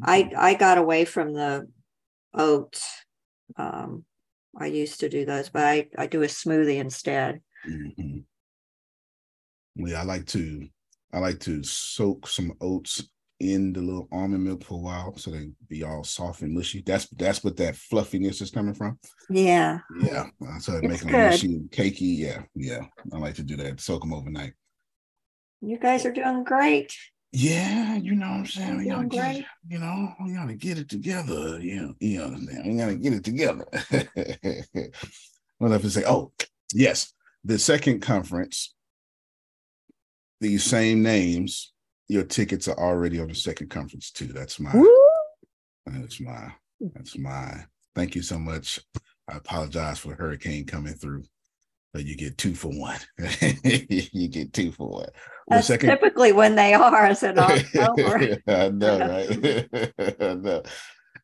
I 0.03 0.31
I 0.37 0.55
got 0.55 0.79
away 0.79 1.05
from 1.05 1.35
the 1.35 1.69
oats. 2.33 3.05
Um, 3.57 4.07
I 4.59 4.67
used 4.67 5.01
to 5.01 5.11
do 5.11 5.27
those, 5.27 5.51
but 5.51 5.65
I 5.65 5.89
I 5.99 6.07
do 6.07 6.23
a 6.23 6.27
smoothie 6.27 6.79
instead. 6.79 7.43
Mm-hmm. 7.69 8.21
Yeah, 9.87 10.01
I 10.01 10.05
like 10.05 10.25
to 10.29 10.69
I 11.13 11.19
like 11.19 11.41
to 11.41 11.63
soak 11.63 12.29
some 12.29 12.55
oats 12.63 13.07
in 13.41 13.73
the 13.73 13.81
little 13.81 14.09
almond 14.13 14.45
milk 14.45 14.65
for 14.65 14.75
a 14.75 14.83
while 14.83 15.17
so 15.17 15.31
they 15.31 15.49
be 15.69 15.83
all 15.83 16.05
soft 16.05 16.43
and 16.43 16.55
mushy. 16.55 16.83
That's 16.85 17.07
that's 17.09 17.43
what 17.43 17.57
that 17.57 17.77
fluffiness 17.77 18.41
is 18.41 18.51
coming 18.51 18.75
from. 18.75 18.99
Yeah. 19.29 19.81
Yeah. 20.01 20.27
So 20.61 20.77
it 20.77 20.85
makes 20.85 21.03
them 21.03 21.13
mushy 21.13 21.55
and 21.55 21.71
cakey. 21.71 22.19
Yeah. 22.19 22.43
Yeah. 22.55 22.87
I 23.13 23.19
like 23.19 23.35
to 23.35 23.43
do 23.43 23.57
that. 23.57 23.81
Soak 23.81 24.03
them 24.03 24.15
overnight. 24.15 24.53
You 25.61 25.79
guys 25.79 26.05
are 26.07 26.13
doing 26.13 26.45
great. 26.45 26.95
Yeah, 27.37 27.97
you 27.97 28.15
know 28.15 28.29
what 28.29 28.37
I'm 28.37 28.47
saying. 28.47 28.79
We 28.79 28.85
gotta 28.87 29.09
get, 29.09 29.45
you 29.69 29.81
know, 29.81 30.15
we 30.25 30.35
gotta 30.35 30.55
get 30.55 30.79
it 30.79 30.89
together. 30.89 31.59
You 31.61 31.81
know, 31.81 31.95
you 31.99 32.23
understand. 32.23 32.65
We 32.65 32.79
gotta 32.79 32.95
get 32.95 33.13
it 33.13 33.25
together. 33.25 33.67
what 35.59 35.73
if 35.73 35.85
I 35.85 35.89
say, 35.89 36.05
oh, 36.07 36.33
yes, 36.73 37.13
the 37.43 37.59
second 37.59 38.03
conference, 38.03 38.73
these 40.41 40.63
same 40.63 41.03
names 41.03 41.74
your 42.09 42.25
tickets 42.25 42.69
are 42.69 42.79
already 42.79 43.21
on 43.21 43.29
the 43.29 43.35
second 43.35 43.71
conference 43.71 44.11
too. 44.11 44.27
That's 44.27 44.61
my 44.61 44.73
Woo! 44.75 44.91
that's 45.87 46.21
my 46.21 46.53
that's 46.95 47.19
my 47.19 47.65
thank 47.95 48.15
you 48.15 48.23
so 48.23 48.39
much. 48.39 48.81
I 49.29 49.37
apologize 49.37 49.99
for 49.99 50.09
the 50.09 50.15
hurricane 50.17 50.67
coming 50.67 50.95
through. 50.95 51.25
But 51.93 52.05
you 52.05 52.17
get 52.17 52.37
two 52.37 52.55
for 52.55 52.73
one. 52.73 52.99
you 53.63 54.29
get 54.29 54.53
two 54.53 54.73
for 54.73 54.89
one. 54.89 55.09
That's 55.47 55.69
second... 55.69 55.91
typically 55.91 56.33
when 56.33 56.57
they 56.57 56.75
are, 56.75 57.09
is 57.09 57.23
in 57.23 57.39
October. 57.39 58.41
I 58.49 58.69
know, 58.71 58.99
right? 58.99 59.93
I 60.21 60.35
know. 60.35 60.63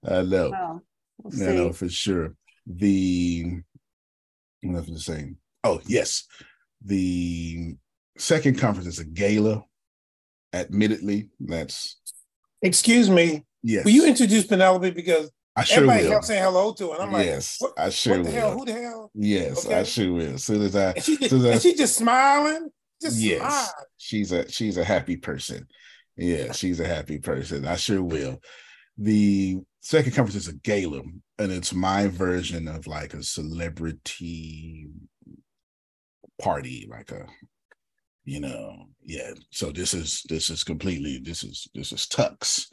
I 0.08 0.22
know. 0.22 0.50
Well, 0.50 0.82
we'll 1.22 1.50
I 1.50 1.54
know 1.54 1.72
for 1.72 1.88
sure. 1.88 2.34
The 2.66 3.62
nothing 4.62 4.94
to 4.94 5.00
say. 5.00 5.34
Oh 5.64 5.80
yes, 5.86 6.26
the 6.84 7.74
second 8.16 8.58
conference 8.58 8.86
is 8.86 9.00
a 9.00 9.04
gala. 9.04 9.64
Admittedly, 10.52 11.28
that's 11.40 11.96
Excuse 12.62 13.08
me. 13.08 13.44
yes. 13.62 13.84
Will 13.84 13.92
you 13.92 14.06
introduce 14.06 14.44
Penelope 14.46 14.90
because 14.90 15.30
I 15.56 15.64
sure 15.64 15.78
everybody 15.78 16.04
will. 16.04 16.10
kept 16.12 16.24
saying 16.26 16.42
hello 16.42 16.72
to 16.74 16.88
her, 16.88 16.94
and 16.94 17.02
I'm 17.04 17.12
like, 17.12 17.26
yes, 17.26 17.56
what, 17.58 17.72
I 17.78 17.90
sure 17.90 18.16
what 18.18 18.24
the 18.24 18.30
will. 18.30 18.38
hell? 18.38 18.58
Who 18.58 18.64
the 18.64 18.72
hell? 18.72 19.10
Yes, 19.14 19.66
I 19.66 19.82
sure 19.84 20.12
will. 20.12 20.34
As 20.34 20.44
soon 20.44 20.62
as 20.62 20.76
I, 20.76 20.90
And 20.92 21.02
she, 21.04 21.18
as 21.22 21.30
soon 21.30 21.40
as 21.40 21.46
I- 21.46 21.52
and 21.52 21.62
she 21.62 21.74
just 21.74 21.96
smiling, 21.96 22.68
just 23.02 23.16
yes, 23.18 23.38
smile. 23.40 23.86
she's 23.96 24.32
a 24.32 24.48
she's 24.50 24.76
a 24.76 24.84
happy 24.84 25.16
person. 25.16 25.66
Yeah, 26.16 26.52
she's 26.52 26.80
a 26.80 26.86
happy 26.86 27.18
person. 27.18 27.66
I 27.66 27.76
sure 27.76 28.02
will. 28.02 28.40
The 28.98 29.58
second 29.80 30.12
conference 30.14 30.36
is 30.36 30.48
a 30.48 30.52
gala, 30.54 31.00
and 31.38 31.50
it's 31.52 31.72
my 31.72 32.08
version 32.08 32.68
of 32.68 32.86
like 32.86 33.14
a 33.14 33.22
celebrity 33.22 34.88
party, 36.40 36.86
like 36.90 37.10
a 37.10 37.26
you 38.30 38.38
know, 38.38 38.86
yeah. 39.04 39.32
So 39.50 39.72
this 39.72 39.92
is 39.92 40.22
this 40.28 40.50
is 40.50 40.62
completely 40.62 41.18
this 41.18 41.42
is 41.42 41.66
this 41.74 41.90
is 41.90 42.06
tux, 42.06 42.66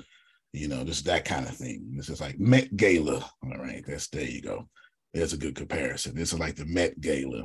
you 0.54 0.67
know, 0.67 0.84
this 0.84 1.02
that 1.02 1.26
kind 1.26 1.48
of 1.48 1.56
thing. 1.58 1.93
This 1.98 2.10
is 2.10 2.22
like 2.22 2.38
Met 2.39 2.76
Gala. 2.76 3.28
All 3.43 3.58
right, 3.58 3.84
that's 3.88 4.08
there 4.10 4.22
you 4.24 4.43
go. 4.43 4.70
There's 5.15 5.34
a 5.34 5.38
good 5.38 5.56
comparison. 5.56 6.13
This 6.13 6.32
is 6.32 6.38
like 6.38 6.58
the 6.58 6.65
Met 6.65 7.02
Gala, 7.02 7.41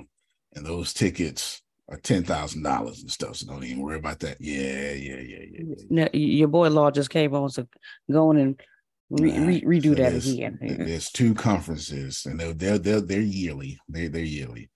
and 0.55 0.66
those 0.66 0.92
tickets 0.92 1.62
are 1.88 1.96
ten 1.96 2.22
thousand 2.22 2.64
dollars 2.64 3.01
and 3.01 3.11
stuff. 3.11 3.37
So 3.37 3.46
don't 3.46 3.64
even 3.64 3.81
worry 3.81 3.96
about 3.96 4.20
that. 4.20 4.37
Yeah, 4.40 4.92
yeah, 4.92 5.20
yeah, 5.20 5.44
yeah. 5.51 5.64
yeah. 5.68 5.75
No, 5.88 6.09
your 6.12 6.48
boy 6.48 6.68
Law 6.68 6.90
just 6.90 7.09
came 7.09 7.35
on, 7.35 7.48
so 7.48 7.66
go 8.11 8.29
on 8.29 8.37
and 8.37 8.61
re- 9.09 9.33
Nah, 9.33 9.46
re- 9.46 9.62
redo 9.62 9.85
so 9.85 9.88
that 9.94 10.11
there's- 10.11 10.31
again. 10.31 10.59
There's 10.61 11.11
two 11.11 11.33
conferences, 11.33 12.27
and 12.27 12.38
they're 12.38 12.53
they're 12.53 12.79
they're, 12.79 13.01
they're 13.01 13.20
yearly. 13.22 13.79
They 13.88 14.09
they're 14.09 14.22
yearly. 14.22 14.68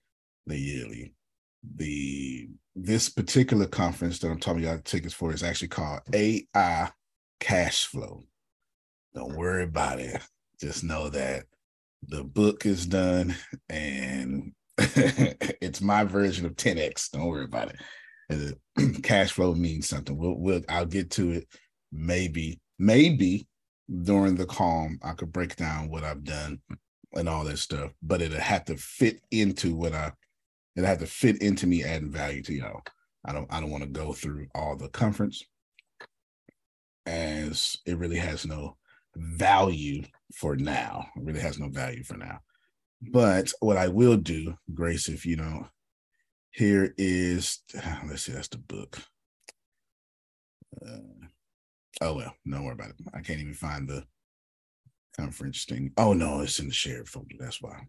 They're 0.47 0.57
yearly. 0.57 1.13
The 1.75 2.49
this 2.75 3.09
particular 3.09 3.65
conference 3.65 4.19
that 4.19 4.29
I'm 4.29 4.39
talking 4.39 4.63
about 4.63 4.85
tickets 4.85 5.13
for 5.13 5.33
is 5.33 5.43
actually 5.43 5.69
called 5.69 6.01
AI 6.13 6.91
Cash 7.39 7.85
Flow. 7.87 8.23
Don't 9.15 9.35
worry 9.35 9.63
about 9.63 9.99
it. 9.99 10.21
Just 10.59 10.83
know 10.83 11.09
that 11.09 11.45
the 12.07 12.23
book 12.23 12.65
is 12.65 12.85
done 12.85 13.35
and 13.69 14.53
it's 14.77 15.81
my 15.81 16.03
version 16.03 16.45
of 16.45 16.55
10x. 16.55 17.11
Don't 17.11 17.27
worry 17.27 17.45
about 17.45 17.73
it. 18.29 18.57
Cash 19.03 19.31
flow 19.31 19.55
means 19.55 19.87
something. 19.87 20.17
We'll, 20.17 20.37
we'll 20.37 20.61
I'll 20.69 20.85
get 20.85 21.11
to 21.11 21.31
it. 21.31 21.47
Maybe, 21.91 22.59
maybe 22.77 23.47
during 24.03 24.35
the 24.35 24.45
calm, 24.45 24.99
I 25.01 25.13
could 25.13 25.31
break 25.31 25.55
down 25.55 25.89
what 25.89 26.03
I've 26.03 26.23
done 26.23 26.59
and 27.13 27.29
all 27.29 27.45
that 27.45 27.57
stuff, 27.57 27.91
but 28.03 28.21
it'll 28.21 28.39
have 28.39 28.65
to 28.65 28.75
fit 28.75 29.21
into 29.31 29.75
what 29.75 29.93
I 29.93 30.11
it'll 30.77 30.87
have 30.87 30.99
to 30.99 31.07
fit 31.07 31.41
into 31.41 31.67
me 31.67 31.83
adding 31.83 32.11
value 32.11 32.43
to 32.43 32.53
y'all. 32.53 32.83
I 33.25 33.33
don't 33.33 33.51
I 33.51 33.59
don't 33.59 33.71
want 33.71 33.83
to 33.83 33.89
go 33.89 34.13
through 34.13 34.47
all 34.55 34.77
the 34.77 34.89
conference 34.89 35.43
as 37.05 37.77
it 37.85 37.97
really 37.97 38.17
has 38.17 38.45
no 38.45 38.77
value 39.15 40.03
for 40.35 40.55
now. 40.55 41.07
It 41.15 41.23
really 41.23 41.39
has 41.39 41.57
no 41.59 41.67
value 41.67 42.03
for 42.03 42.15
now. 42.15 42.39
But 43.01 43.51
what 43.59 43.77
I 43.77 43.87
will 43.87 44.17
do, 44.17 44.55
Grace, 44.73 45.09
if 45.09 45.25
you 45.25 45.35
know, 45.35 45.67
here 46.51 46.93
is 46.97 47.59
let's 48.07 48.23
see, 48.23 48.31
that's 48.31 48.47
the 48.47 48.59
book. 48.59 48.99
Uh, 50.85 51.27
oh 52.01 52.15
well, 52.15 52.33
don't 52.47 52.63
worry 52.63 52.73
about 52.73 52.89
it. 52.91 52.95
I 53.13 53.21
can't 53.21 53.39
even 53.39 53.55
find 53.55 53.89
the 53.89 54.03
conference 55.17 55.65
thing. 55.65 55.91
Oh 55.97 56.13
no, 56.13 56.41
it's 56.41 56.59
in 56.59 56.67
the 56.67 56.73
shared 56.73 57.09
folder. 57.09 57.35
That's 57.39 57.61
why. 57.61 57.87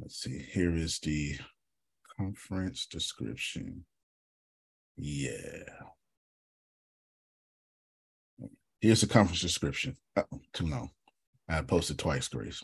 Let's 0.00 0.20
see. 0.20 0.38
Here 0.52 0.74
is 0.74 0.98
the 1.00 1.36
conference 2.18 2.86
description. 2.86 3.84
Yeah. 4.96 5.64
Here's 8.80 9.00
the 9.00 9.06
conference 9.06 9.40
description. 9.40 9.96
Uh, 10.16 10.22
oh, 10.32 10.40
too 10.52 10.66
long. 10.66 10.90
I 11.48 11.62
posted 11.62 11.98
twice, 11.98 12.28
Grace. 12.28 12.62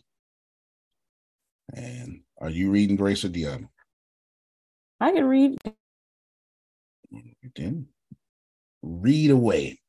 And 1.74 2.20
are 2.38 2.50
you 2.50 2.70
reading 2.70 2.96
Grace 2.96 3.24
or 3.24 3.28
Deanna? 3.28 3.68
I 5.00 5.12
can 5.12 5.24
read. 5.24 5.56
Then 7.56 7.86
read 8.82 9.30
away. 9.30 9.80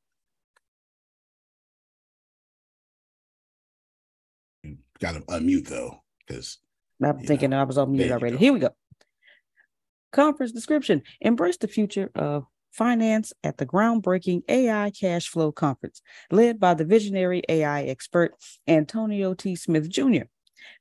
You 4.64 4.78
got 5.00 5.16
to 5.16 5.22
unmute 5.22 5.68
though, 5.68 6.04
because 6.26 6.60
I'm 7.04 7.20
thinking 7.20 7.54
I 7.54 7.64
was 7.64 7.78
on 7.78 7.92
mute 7.92 8.12
already. 8.12 8.38
Here 8.38 8.54
we 8.54 8.60
go. 8.60 8.70
Conference 10.12 10.52
description 10.52 11.04
Embrace 11.22 11.58
the 11.58 11.68
future 11.68 12.12
of 12.16 12.46
finance 12.72 13.34
at 13.44 13.58
the 13.58 13.66
groundbreaking 13.66 14.44
AI 14.50 14.92
Cash 14.92 15.28
Flow 15.28 15.52
Conference, 15.52 16.02
led 16.32 16.60
by 16.60 16.74
the 16.74 16.86
visionary 16.86 17.44
AI 17.50 17.84
expert 17.84 18.34
Antonio 18.68 19.34
T. 19.34 19.56
Smith 19.56 19.90
Jr. 19.90 20.24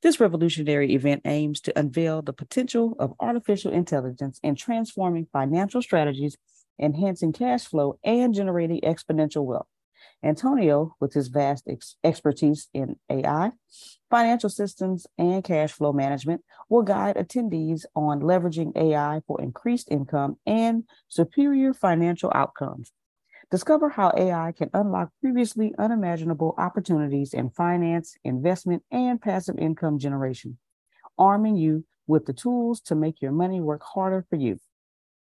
This 0.03 0.21
revolutionary 0.21 0.95
event 0.95 1.23
aims 1.25 1.61
to 1.63 1.79
unveil 1.79 2.23
the 2.23 2.33
potential 2.33 2.95
of 2.99 3.15
artificial 3.21 3.73
intelligence 3.73 4.39
in 4.43 4.55
transforming 4.55 5.27
financial 5.33 5.83
strategies, 5.83 6.37
enhancing 6.79 7.33
cash 7.33 7.65
flow, 7.65 7.99
and 8.05 8.35
generating 8.35 8.81
exponential 8.81 9.45
wealth. 9.45 9.67
Antonio, 10.23 10.95
with 11.01 11.15
his 11.15 11.29
vast 11.29 11.65
ex- 11.69 11.97
expertise 12.05 12.69
in 12.75 12.97
AI, 13.09 13.53
financial 14.11 14.51
systems, 14.51 15.07
and 15.17 15.43
cash 15.43 15.73
flow 15.73 15.93
management, 15.93 16.43
will 16.69 16.83
guide 16.83 17.17
attendees 17.17 17.85
on 17.95 18.21
leveraging 18.21 18.77
AI 18.77 19.23
for 19.27 19.41
increased 19.41 19.91
income 19.91 20.37
and 20.47 20.85
superior 21.09 21.73
financial 21.73 22.31
outcomes. 22.35 22.93
Discover 23.51 23.89
how 23.89 24.13
AI 24.17 24.53
can 24.53 24.71
unlock 24.75 25.11
previously 25.21 25.75
unimaginable 25.79 26.55
opportunities 26.57 27.35
in 27.35 27.51
finance, 27.51 28.17
investment, 28.23 28.85
and 28.93 29.21
passive 29.21 29.59
income 29.59 29.99
generation, 29.99 30.59
arming 31.19 31.57
you 31.57 31.85
with 32.07 32.27
the 32.27 32.33
tools 32.33 32.81
to 32.83 32.95
make 32.95 33.21
your 33.21 33.33
money 33.33 33.61
work 33.61 33.83
harder 33.83 34.25
for 34.29 34.37
you. 34.37 34.59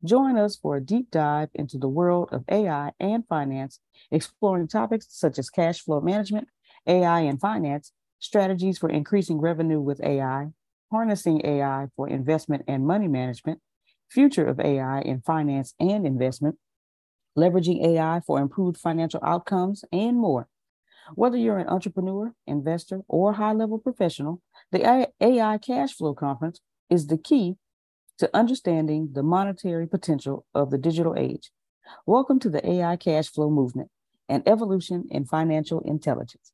Join 0.05 0.39
us 0.39 0.57
for 0.57 0.77
a 0.77 0.85
deep 0.85 1.11
dive 1.11 1.49
into 1.55 1.77
the 1.77 1.89
world 1.89 2.29
of 2.31 2.45
AI 2.49 2.93
and 3.01 3.27
finance, 3.27 3.81
exploring 4.13 4.69
topics 4.69 5.07
such 5.11 5.39
as 5.39 5.51
cash 5.51 5.81
flow 5.81 6.01
management, 6.01 6.49
AI 6.87 7.21
and 7.21 7.41
finance, 7.41 7.93
strategies 8.21 8.79
for 8.79 8.89
increasing 8.89 9.41
revenue 9.41 9.81
with 9.81 10.03
AI, 10.03 10.49
harnessing 10.93 11.45
AI 11.45 11.89
for 11.97 12.09
investment 12.09 12.63
and 12.69 12.87
money 12.87 13.09
management, 13.09 13.61
future 14.09 14.47
of 14.47 14.61
AI 14.61 15.01
in 15.01 15.21
finance 15.21 15.75
and 15.81 16.07
investment, 16.07 16.57
leveraging 17.37 17.85
AI 17.85 18.21
for 18.25 18.41
improved 18.41 18.79
financial 18.79 19.21
outcomes, 19.25 19.85
and 19.93 20.17
more. 20.17 20.49
Whether 21.15 21.39
you're 21.39 21.59
an 21.59 21.69
entrepreneur, 21.69 22.35
investor, 22.47 23.01
or 23.09 23.33
high 23.33 23.53
level 23.53 23.79
professional, 23.79 24.43
the 24.71 25.09
AI 25.21 25.59
Cash 25.59 25.95
Flow 25.95 26.15
Conference 26.15 26.61
is 26.89 27.07
the 27.09 27.19
key 27.19 27.57
to 28.19 28.31
understanding 28.37 29.11
the 29.13 29.23
monetary 29.23 29.87
potential 29.87 30.45
of 30.55 30.71
the 30.71 30.79
digital 30.79 31.15
age. 31.17 31.51
Welcome 32.07 32.39
to 32.41 32.51
the 32.51 32.69
AI 32.69 32.97
Cash 32.97 33.31
Flow 33.31 33.51
Movement, 33.51 33.91
an 34.29 34.43
evolution 34.47 35.07
in 35.11 35.25
financial 35.25 35.81
intelligence. 35.81 36.53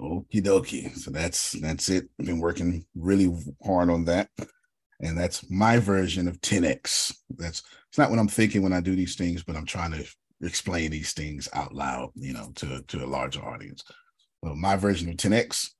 Okie 0.00 0.42
dokie. 0.42 0.96
So 0.96 1.10
that's 1.10 1.52
that's 1.60 1.90
it. 1.90 2.08
I've 2.18 2.26
been 2.26 2.40
working 2.40 2.86
really 2.94 3.30
hard 3.64 3.90
on 3.90 4.06
that. 4.06 4.30
And 5.02 5.16
that's 5.16 5.48
my 5.50 5.78
version 5.78 6.26
of 6.26 6.40
10x. 6.40 7.14
That's 7.36 7.62
it's 7.88 7.98
not 7.98 8.10
what 8.10 8.18
I'm 8.18 8.28
thinking 8.28 8.62
when 8.62 8.72
I 8.72 8.80
do 8.80 8.96
these 8.96 9.16
things, 9.16 9.42
but 9.42 9.56
I'm 9.56 9.66
trying 9.66 9.92
to 9.92 10.04
explain 10.42 10.90
these 10.90 11.12
things 11.12 11.48
out 11.52 11.74
loud, 11.74 12.10
you 12.14 12.32
know, 12.32 12.50
to, 12.56 12.82
to 12.88 13.04
a 13.04 13.06
larger 13.06 13.44
audience. 13.44 13.84
Well, 14.42 14.56
my 14.56 14.76
version 14.76 15.10
of 15.10 15.16
10x 15.16 15.70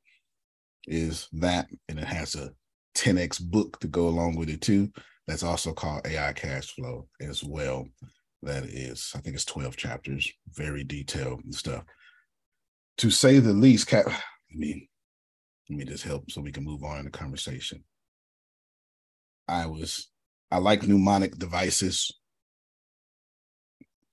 is 0.86 1.28
that, 1.32 1.68
and 1.88 1.98
it 1.98 2.04
has 2.04 2.34
a 2.34 2.50
10x 2.94 3.40
book 3.42 3.78
to 3.80 3.88
go 3.88 4.08
along 4.08 4.36
with 4.36 4.48
it 4.48 4.60
too. 4.60 4.90
That's 5.26 5.42
also 5.42 5.72
called 5.72 6.06
AI 6.06 6.32
Cash 6.32 6.74
Flow 6.74 7.06
as 7.20 7.44
well. 7.44 7.86
That 8.42 8.64
is, 8.64 9.12
I 9.14 9.20
think 9.20 9.34
it's 9.36 9.44
12 9.44 9.76
chapters, 9.76 10.30
very 10.54 10.82
detailed 10.82 11.44
and 11.44 11.54
stuff. 11.54 11.84
To 12.98 13.10
say 13.10 13.38
the 13.38 13.52
least, 13.52 13.86
Cap, 13.86 14.06
let 14.06 14.16
me 14.54 14.88
let 15.68 15.78
me 15.78 15.84
just 15.84 16.04
help 16.04 16.30
so 16.30 16.40
we 16.40 16.52
can 16.52 16.64
move 16.64 16.82
on 16.82 16.98
in 16.98 17.04
the 17.04 17.10
conversation. 17.10 17.84
I 19.46 19.66
was 19.66 20.10
I 20.50 20.58
like 20.58 20.86
mnemonic 20.86 21.38
devices. 21.38 22.10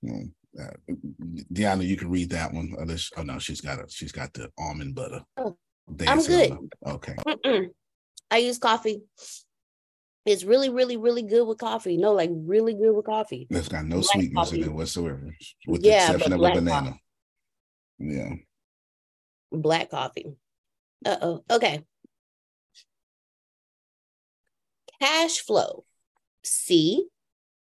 Hmm, 0.02 0.26
uh, 0.60 0.92
Deanna, 1.52 1.86
you 1.86 1.96
can 1.96 2.10
read 2.10 2.30
that 2.30 2.52
one. 2.52 2.74
Unless, 2.78 3.10
oh 3.16 3.22
no, 3.22 3.38
she's 3.38 3.60
got 3.60 3.80
a 3.80 3.86
she's 3.88 4.12
got 4.12 4.32
the 4.34 4.50
almond 4.58 4.94
butter. 4.94 5.22
Oh, 5.36 5.56
dancing 5.96 6.50
good. 6.50 6.72
Okay. 6.86 7.16
Mm-mm. 7.26 7.66
I 8.30 8.38
use 8.38 8.58
coffee. 8.58 9.02
It's 10.26 10.44
really, 10.44 10.68
really, 10.68 10.96
really 10.98 11.22
good 11.22 11.46
with 11.46 11.58
coffee. 11.58 11.96
No, 11.96 12.12
like 12.12 12.30
really 12.32 12.74
good 12.74 12.94
with 12.94 13.06
coffee. 13.06 13.46
That's 13.48 13.68
got 13.68 13.86
no 13.86 14.00
Black 14.00 14.06
sweetness 14.12 14.52
in 14.52 14.64
it 14.64 14.72
whatsoever, 14.72 15.34
with 15.66 15.82
Yeah, 15.82 16.08
the 16.08 16.14
exception 16.14 16.32
of 16.34 16.40
a 16.40 16.52
banana. 16.52 16.90
coffee. 16.90 17.02
Yeah. 17.98 18.30
Black 19.50 19.90
coffee. 19.90 20.26
Uh 21.06 21.16
oh. 21.22 21.44
Okay. 21.50 21.84
Cash 25.00 25.38
flow. 25.38 25.84
C, 26.44 27.06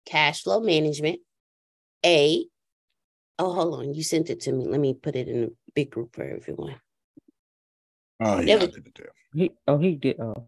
cash 0.05 0.43
flow 0.43 0.59
management. 0.59 1.19
A, 2.05 2.45
oh, 3.37 3.53
hold 3.53 3.79
on. 3.79 3.93
You 3.93 4.03
sent 4.03 4.29
it 4.29 4.41
to 4.41 4.51
me. 4.51 4.65
Let 4.67 4.79
me 4.79 4.93
put 4.93 5.15
it 5.15 5.27
in 5.27 5.43
a 5.43 5.47
big 5.75 5.91
group 5.91 6.15
for 6.15 6.23
everyone. 6.23 6.75
Oh, 8.19 8.39
yeah. 8.39 8.55
Was, 8.57 8.77
he, 9.33 9.51
oh, 9.67 9.77
he 9.77 9.95
did. 9.95 10.19
Oh. 10.19 10.47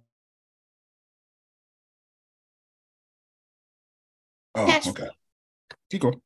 Oh, 4.56 4.66
cash 4.66 4.88
okay. 4.88 5.04
Flow. 5.04 5.12
Keep 5.90 6.02
going. 6.02 6.22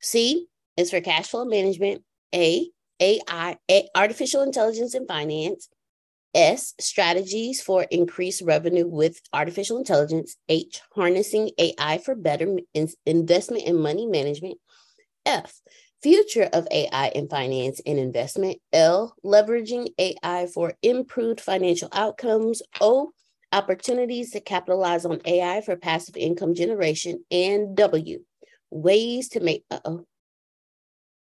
C 0.00 0.46
is 0.76 0.90
for 0.90 1.00
cash 1.00 1.28
flow 1.28 1.44
management. 1.44 2.02
A, 2.34 2.68
AI, 3.00 3.56
A, 3.70 3.88
artificial 3.94 4.42
intelligence 4.42 4.94
and 4.94 5.06
finance. 5.06 5.68
S, 6.34 6.74
strategies 6.80 7.62
for 7.62 7.84
increased 7.84 8.42
revenue 8.42 8.88
with 8.88 9.20
artificial 9.32 9.78
intelligence. 9.78 10.36
H, 10.48 10.80
harnessing 10.94 11.52
AI 11.58 11.98
for 11.98 12.16
better 12.16 12.58
in- 12.74 12.88
investment 13.06 13.62
and 13.66 13.78
money 13.78 14.06
management. 14.06 14.58
F, 15.24 15.60
future 16.04 16.50
of 16.52 16.68
AI 16.70 17.08
in 17.14 17.28
finance 17.28 17.80
and 17.86 17.98
investment. 17.98 18.58
L, 18.74 19.16
leveraging 19.24 19.88
AI 19.98 20.46
for 20.52 20.74
improved 20.82 21.40
financial 21.40 21.88
outcomes. 21.94 22.60
O, 22.78 23.12
opportunities 23.52 24.30
to 24.32 24.40
capitalize 24.40 25.06
on 25.06 25.22
AI 25.24 25.62
for 25.62 25.76
passive 25.76 26.18
income 26.18 26.54
generation. 26.54 27.24
And 27.30 27.74
W, 27.74 28.22
ways 28.70 29.30
to 29.30 29.40
make, 29.40 29.64
uh-oh, 29.70 30.04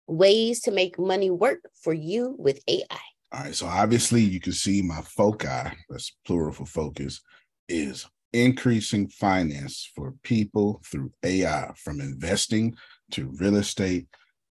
ways 0.07 0.61
to 0.61 0.71
make 0.71 0.97
money 0.97 1.29
work 1.29 1.59
for 1.83 1.93
you 1.93 2.33
with 2.39 2.63
AI. 2.65 2.85
All 3.33 3.43
right. 3.43 3.53
So 3.53 3.65
obviously 3.65 4.21
you 4.21 4.39
can 4.39 4.53
see 4.53 4.81
my 4.81 5.01
foci, 5.01 5.47
that's 5.89 6.15
plural 6.25 6.53
for 6.53 6.65
focus, 6.65 7.19
is 7.67 8.07
increasing 8.31 9.09
finance 9.09 9.91
for 9.93 10.13
people 10.23 10.81
through 10.89 11.11
AI 11.23 11.73
from 11.75 11.99
investing 11.99 12.73
to 13.11 13.33
real 13.37 13.57
estate 13.57 14.07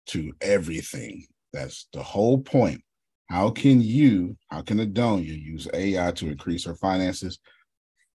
to 0.08 0.32
everything. 0.42 1.26
That's 1.54 1.88
the 1.94 2.04
whole 2.04 2.40
point. 2.40 2.82
How 3.30 3.50
can 3.50 3.82
you, 3.82 4.36
how 4.50 4.62
can 4.62 4.80
Adonia 4.80 5.42
use 5.42 5.68
AI 5.74 6.12
to 6.12 6.30
increase 6.30 6.66
her 6.66 6.76
finances? 6.76 7.40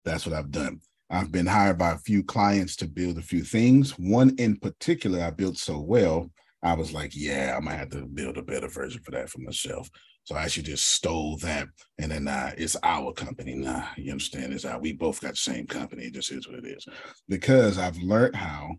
That's 0.04 0.26
what 0.26 0.34
I've 0.34 0.50
done. 0.50 0.80
I've 1.10 1.30
been 1.30 1.46
hired 1.46 1.78
by 1.78 1.92
a 1.92 1.98
few 1.98 2.24
clients 2.24 2.76
to 2.76 2.88
build 2.88 3.18
a 3.18 3.22
few 3.22 3.44
things. 3.44 3.92
One 3.98 4.34
in 4.38 4.56
particular 4.56 5.22
I 5.22 5.30
built 5.30 5.56
so 5.56 5.80
well, 5.80 6.30
I 6.64 6.72
was 6.72 6.92
like, 6.92 7.12
yeah, 7.14 7.54
I'm 7.56 7.64
gonna 7.64 7.76
have 7.76 7.90
to 7.90 8.06
build 8.06 8.38
a 8.38 8.42
better 8.42 8.68
version 8.68 9.02
for 9.02 9.10
that 9.12 9.28
for 9.28 9.40
myself. 9.40 9.88
So 10.24 10.34
I 10.34 10.44
actually 10.44 10.62
just 10.62 10.88
stole 10.88 11.36
that, 11.38 11.68
and 11.98 12.10
then 12.10 12.26
uh, 12.26 12.52
it's 12.56 12.76
our 12.82 13.12
company 13.12 13.54
now. 13.54 13.90
You 13.98 14.12
understand? 14.12 14.54
It's 14.54 14.64
how 14.64 14.78
we 14.78 14.94
both 14.94 15.20
got 15.20 15.32
the 15.32 15.36
same 15.36 15.66
company. 15.66 16.08
This 16.08 16.30
is 16.30 16.48
what 16.48 16.58
it 16.58 16.66
is. 16.66 16.86
Because 17.28 17.76
I've 17.76 17.98
learned 17.98 18.34
how 18.34 18.76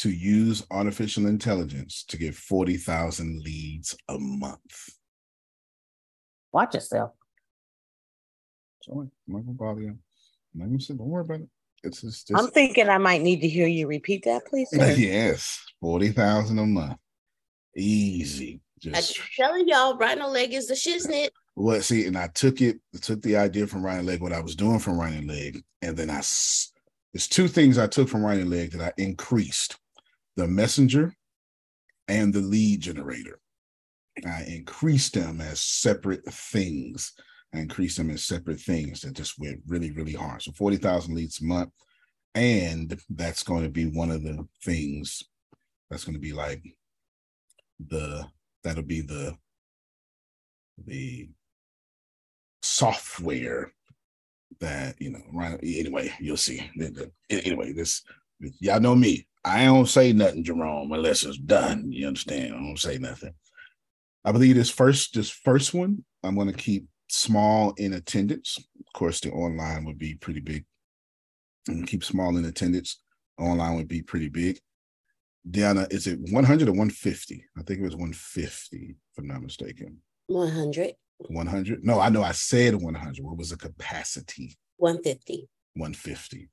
to 0.00 0.10
use 0.10 0.66
artificial 0.70 1.26
intelligence 1.26 2.04
to 2.08 2.16
get 2.16 2.34
40,000 2.34 3.42
leads 3.42 3.94
a 4.08 4.18
month. 4.18 4.88
Watch 6.52 6.74
yourself. 6.74 7.12
Sorry, 8.82 9.08
I'm 9.28 9.34
not 9.34 9.44
gonna 9.44 9.52
bother 9.52 9.82
you. 9.82 9.88
I'm 9.88 10.60
not 10.60 10.66
gonna 10.66 10.80
say, 10.80 10.94
don't 10.94 11.06
worry 11.06 11.20
about 11.20 11.40
it. 11.40 11.48
It's 11.82 12.00
just, 12.00 12.28
just, 12.28 12.42
I'm 12.42 12.50
thinking 12.50 12.88
I 12.88 12.96
might 12.96 13.20
need 13.20 13.42
to 13.42 13.48
hear 13.48 13.66
you 13.66 13.86
repeat 13.86 14.24
that, 14.24 14.46
please. 14.46 14.68
yes, 14.72 15.62
40,000 15.82 16.58
a 16.58 16.66
month. 16.66 16.98
Easy. 17.76 18.60
Just 18.78 19.18
I'm 19.18 19.26
telling 19.36 19.68
y'all, 19.68 19.98
Rhino 19.98 20.28
Leg 20.28 20.54
is 20.54 20.66
the 20.66 20.74
shiznit. 20.74 21.28
Well, 21.56 21.80
see, 21.82 22.06
and 22.06 22.16
I 22.16 22.28
took 22.28 22.62
it, 22.62 22.80
took 23.02 23.20
the 23.20 23.36
idea 23.36 23.66
from 23.66 23.84
Rhino 23.84 24.02
Leg, 24.02 24.22
what 24.22 24.32
I 24.32 24.40
was 24.40 24.56
doing 24.56 24.78
from 24.78 24.98
Rhino 24.98 25.30
Leg, 25.30 25.62
and 25.82 25.94
then 25.94 26.08
I 26.08 26.22
there's 27.12 27.28
two 27.28 27.48
things 27.48 27.76
I 27.76 27.86
took 27.86 28.08
from 28.08 28.24
Rhino 28.24 28.44
Leg 28.44 28.72
that 28.72 28.80
I 28.80 29.02
increased: 29.02 29.76
the 30.40 30.48
messenger 30.48 31.14
and 32.08 32.32
the 32.32 32.40
lead 32.40 32.80
generator. 32.80 33.38
I 34.24 34.44
increased 34.48 35.12
them 35.12 35.40
as 35.42 35.60
separate 35.60 36.24
things. 36.24 37.12
I 37.54 37.58
increased 37.58 37.98
them 37.98 38.10
as 38.10 38.24
separate 38.24 38.58
things 38.58 39.02
that 39.02 39.12
just 39.12 39.38
went 39.38 39.60
really, 39.66 39.90
really 39.90 40.14
hard. 40.14 40.40
So 40.40 40.52
40,000 40.52 41.14
leads 41.14 41.42
a 41.42 41.44
month. 41.44 41.70
And 42.34 42.98
that's 43.10 43.42
going 43.42 43.64
to 43.64 43.68
be 43.68 43.84
one 43.84 44.10
of 44.10 44.22
the 44.22 44.46
things 44.64 45.22
that's 45.90 46.04
going 46.04 46.14
to 46.14 46.20
be 46.20 46.32
like 46.32 46.62
the 47.88 48.26
that'll 48.62 48.82
be 48.82 49.00
the 49.00 49.34
the 50.86 51.28
software 52.62 53.72
that 54.60 55.00
you 55.00 55.10
know 55.10 55.22
right 55.32 55.58
anyway 55.62 56.12
you'll 56.20 56.36
see 56.36 56.70
anyway 57.30 57.72
this 57.72 58.02
y'all 58.60 58.80
know 58.80 58.94
me 58.94 59.26
i 59.44 59.64
don't 59.64 59.88
say 59.88 60.12
nothing 60.12 60.44
jerome 60.44 60.92
unless 60.92 61.24
it's 61.24 61.38
done 61.38 61.90
you 61.90 62.06
understand 62.06 62.54
i 62.54 62.58
don't 62.58 62.78
say 62.78 62.98
nothing 62.98 63.32
i 64.24 64.32
believe 64.32 64.56
this 64.56 64.70
first 64.70 65.14
this 65.14 65.30
first 65.30 65.74
one 65.74 66.04
i'm 66.22 66.34
going 66.34 66.46
to 66.46 66.54
keep 66.54 66.86
small 67.08 67.72
in 67.76 67.92
attendance 67.94 68.58
of 68.58 68.92
course 68.92 69.20
the 69.20 69.30
online 69.30 69.84
would 69.84 69.98
be 69.98 70.14
pretty 70.14 70.40
big 70.40 70.64
and 71.68 71.86
keep 71.86 72.04
small 72.04 72.36
in 72.36 72.44
attendance 72.44 73.00
online 73.38 73.76
would 73.76 73.88
be 73.88 74.02
pretty 74.02 74.28
big 74.28 74.58
Diana, 75.48 75.86
is 75.90 76.06
it 76.06 76.18
100 76.20 76.68
or 76.68 76.72
150? 76.72 77.44
I 77.56 77.62
think 77.62 77.80
it 77.80 77.84
was 77.84 77.94
150, 77.94 78.76
if 78.76 79.18
I'm 79.18 79.26
not 79.26 79.42
mistaken. 79.42 79.98
100. 80.26 80.94
100? 81.18 81.84
No, 81.84 81.98
I 82.00 82.08
know 82.08 82.22
I 82.22 82.32
said 82.32 82.74
100. 82.74 83.24
What 83.24 83.36
was 83.36 83.50
the 83.50 83.56
capacity? 83.56 84.56
150. 84.76 85.48
150. 85.74 86.48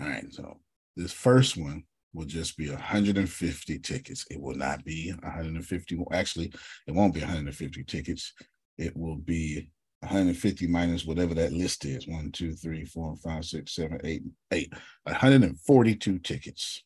All 0.00 0.08
right. 0.08 0.24
So 0.32 0.58
this 0.96 1.12
first 1.12 1.56
one 1.56 1.84
will 2.12 2.26
just 2.26 2.56
be 2.56 2.68
150 2.68 3.78
tickets. 3.78 4.26
It 4.30 4.40
will 4.40 4.56
not 4.56 4.84
be 4.84 5.12
150. 5.22 6.04
Actually, 6.12 6.52
it 6.86 6.94
won't 6.94 7.14
be 7.14 7.20
150 7.20 7.84
tickets. 7.84 8.32
It 8.78 8.96
will 8.96 9.16
be 9.16 9.70
150 10.00 10.66
minus 10.66 11.04
whatever 11.04 11.34
that 11.34 11.52
list 11.52 11.84
is. 11.84 12.08
One, 12.08 12.32
two, 12.32 12.54
three, 12.54 12.84
four, 12.84 13.16
five, 13.16 13.44
six, 13.44 13.74
seven, 13.74 14.00
eight, 14.04 14.22
eight. 14.50 14.72
142 15.04 16.18
tickets. 16.20 16.82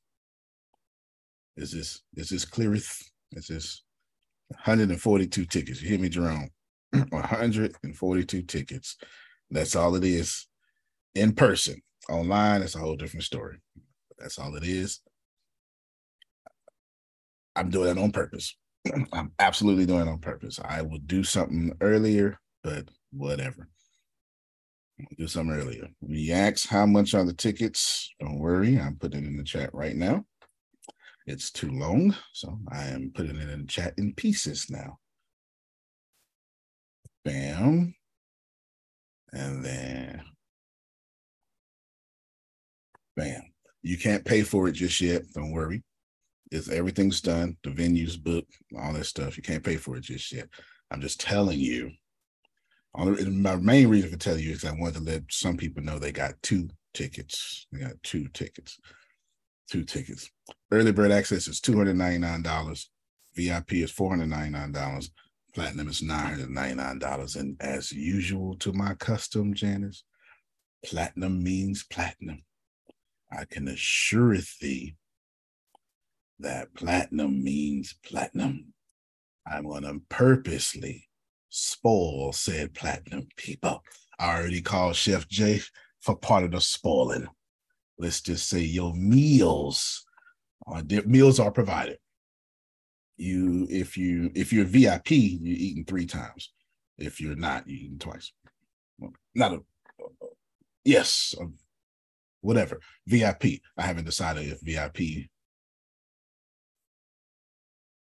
Is 1.56 1.72
this 1.72 2.02
is 2.16 2.30
this 2.30 2.44
cleareth? 2.44 3.00
Is 3.32 3.46
this 3.46 3.84
142 4.48 5.44
tickets? 5.46 5.80
You 5.80 5.88
hear 5.88 5.98
me, 5.98 6.08
Jerome? 6.08 6.50
142 7.10 8.42
tickets. 8.42 8.96
That's 9.50 9.76
all 9.76 9.94
it 9.94 10.04
is. 10.04 10.48
In 11.14 11.32
person, 11.32 11.80
online, 12.08 12.62
it's 12.62 12.74
a 12.74 12.80
whole 12.80 12.96
different 12.96 13.24
story. 13.24 13.58
That's 14.18 14.38
all 14.38 14.56
it 14.56 14.64
is. 14.64 15.00
I'm 17.56 17.70
doing 17.70 17.94
that 17.94 18.00
on 18.00 18.12
purpose. 18.12 18.56
I'm 19.12 19.32
absolutely 19.38 19.86
doing 19.86 20.06
it 20.06 20.10
on 20.10 20.18
purpose. 20.18 20.58
I 20.62 20.82
will 20.82 20.98
do 20.98 21.24
something 21.24 21.72
earlier, 21.80 22.38
but 22.62 22.88
whatever. 23.12 23.68
I'll 25.00 25.06
do 25.18 25.26
something 25.26 25.54
earlier. 25.54 25.88
When 26.00 26.18
you 26.18 26.32
ask 26.32 26.68
how 26.68 26.86
much 26.86 27.14
are 27.14 27.24
the 27.24 27.32
tickets, 27.34 28.12
don't 28.20 28.38
worry. 28.38 28.78
I'm 28.78 28.96
putting 28.96 29.24
it 29.24 29.26
in 29.26 29.36
the 29.36 29.44
chat 29.44 29.70
right 29.72 29.96
now. 29.96 30.24
It's 31.26 31.50
too 31.50 31.70
long, 31.70 32.14
so 32.32 32.58
I 32.70 32.88
am 32.88 33.10
putting 33.14 33.36
it 33.36 33.48
in 33.48 33.62
the 33.62 33.66
chat 33.66 33.94
in 33.96 34.14
pieces 34.14 34.66
now. 34.68 34.98
Bam. 37.24 37.94
And 39.32 39.64
then 39.64 40.22
bam. 43.16 43.42
You 43.82 43.98
can't 43.98 44.24
pay 44.24 44.42
for 44.42 44.68
it 44.68 44.72
just 44.72 45.00
yet. 45.00 45.22
Don't 45.34 45.52
worry. 45.52 45.82
It's 46.54 46.70
everything's 46.70 47.20
done. 47.20 47.56
The 47.62 47.70
venue's 47.70 48.16
booked, 48.16 48.52
all 48.78 48.92
that 48.92 49.06
stuff. 49.06 49.36
You 49.36 49.42
can't 49.42 49.64
pay 49.64 49.76
for 49.76 49.96
it 49.96 50.02
just 50.02 50.32
yet. 50.32 50.48
I'm 50.90 51.00
just 51.00 51.20
telling 51.20 51.58
you. 51.58 51.90
My 52.96 53.56
main 53.56 53.88
reason 53.88 54.10
for 54.10 54.16
telling 54.16 54.44
you 54.44 54.52
is 54.52 54.64
I 54.64 54.70
wanted 54.70 54.94
to 54.94 55.10
let 55.10 55.22
some 55.30 55.56
people 55.56 55.82
know 55.82 55.98
they 55.98 56.12
got 56.12 56.40
two 56.42 56.68
tickets. 56.92 57.66
They 57.72 57.80
got 57.80 58.00
two 58.04 58.28
tickets 58.28 58.78
two 59.68 59.84
tickets. 59.84 60.30
Early 60.70 60.92
bird 60.92 61.10
access 61.10 61.48
is 61.48 61.60
$299. 61.60 62.86
VIP 63.34 63.72
is 63.74 63.92
$499. 63.92 65.10
Platinum 65.54 65.88
is 65.88 66.02
$999. 66.02 67.36
And 67.36 67.56
as 67.60 67.92
usual 67.92 68.56
to 68.56 68.72
my 68.72 68.94
custom, 68.94 69.54
Janice, 69.54 70.04
platinum 70.84 71.42
means 71.42 71.84
platinum. 71.84 72.42
I 73.30 73.44
can 73.46 73.68
assure 73.68 74.36
thee 74.60 74.96
that 76.40 76.74
platinum 76.74 77.42
means 77.42 77.94
platinum. 78.04 78.72
I'm 79.46 79.64
going 79.64 79.82
to 79.82 80.00
purposely 80.08 81.08
spoil 81.48 82.32
said 82.32 82.74
platinum 82.74 83.28
people. 83.36 83.82
I 84.18 84.36
already 84.36 84.62
called 84.62 84.96
Chef 84.96 85.28
Jay 85.28 85.60
for 86.00 86.16
part 86.16 86.44
of 86.44 86.52
the 86.52 86.60
spoiling 86.60 87.28
let's 87.98 88.20
just 88.20 88.48
say 88.48 88.60
your 88.60 88.94
meals 88.94 90.04
are 90.66 90.82
meals 91.06 91.40
are 91.40 91.50
provided. 91.50 91.98
you 93.16 93.66
if 93.70 93.96
you 93.96 94.30
if 94.34 94.52
you're 94.52 94.64
VIP, 94.64 95.10
you're 95.10 95.56
eating 95.56 95.84
three 95.84 96.06
times. 96.06 96.52
If 96.98 97.20
you're 97.20 97.36
not, 97.36 97.68
you're 97.68 97.84
eating 97.84 97.98
twice. 97.98 98.32
Not 99.34 99.52
a 99.52 99.58
yes, 100.84 101.34
um, 101.40 101.54
whatever. 102.40 102.80
VIP. 103.06 103.44
I 103.76 103.82
haven't 103.82 104.04
decided 104.04 104.48
if 104.48 104.60
VIP. 104.60 105.28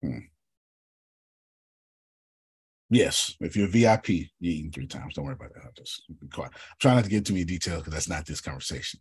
Hmm. 0.03 0.18
Yes, 2.90 3.34
if 3.40 3.55
you're 3.55 3.68
VIP, 3.68 4.09
you're 4.09 4.28
eating 4.40 4.70
three 4.70 4.86
times. 4.86 5.14
Don't 5.14 5.26
worry 5.26 5.34
about 5.34 5.53
that. 5.53 5.62
I'll 5.64 5.72
just 5.76 6.05
be 6.20 6.28
quiet. 6.28 6.53
I'm 6.55 6.76
trying 6.80 6.96
not 6.96 7.05
to 7.05 7.11
get 7.11 7.26
too 7.26 7.34
many 7.34 7.44
details 7.44 7.80
because 7.80 7.92
that's 7.92 8.09
not 8.09 8.24
this 8.24 8.40
conversation. 8.40 9.01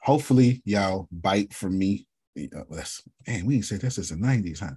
Hopefully, 0.00 0.60
y'all 0.64 1.08
bite 1.12 1.54
from 1.54 1.78
me. 1.78 2.06
Uh, 2.36 2.62
that's 2.70 3.02
man, 3.26 3.46
we 3.46 3.54
didn't 3.54 3.66
say 3.66 3.76
this 3.76 3.98
is 3.98 4.08
the 4.08 4.16
90s, 4.16 4.60
huh? 4.60 4.70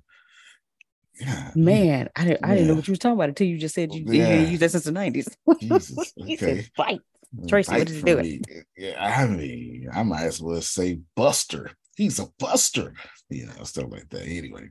Yeah. 1.19 1.51
Man, 1.55 2.09
I 2.15 2.25
didn't, 2.25 2.45
I 2.45 2.53
didn't 2.53 2.67
know 2.67 2.75
what 2.75 2.87
you 2.87 2.91
was 2.91 2.99
talking 2.99 3.15
about 3.15 3.29
until 3.29 3.47
you 3.47 3.57
just 3.57 3.75
said 3.75 3.93
you, 3.93 4.05
yeah. 4.07 4.41
you 4.41 4.47
used 4.47 4.61
that 4.61 4.71
since 4.71 4.85
the 4.85 4.91
90s. 4.91 5.35
Jesus. 5.59 6.13
Okay. 6.21 6.35
said 6.37 6.69
bite. 6.77 7.01
Tracy, 7.47 7.71
what 7.71 7.89
is 7.89 7.95
he 7.95 8.01
doing? 8.01 8.23
Me. 8.23 8.41
Yeah, 8.77 8.97
I 8.99 9.25
mean, 9.25 9.87
I 9.93 10.03
might 10.03 10.23
as 10.23 10.41
well 10.41 10.61
say 10.61 10.99
Buster. 11.15 11.71
He's 11.95 12.19
a 12.19 12.27
buster, 12.39 12.93
you 13.29 13.45
know, 13.45 13.63
stuff 13.63 13.85
like 13.89 14.09
that. 14.09 14.23
Anyway, 14.23 14.69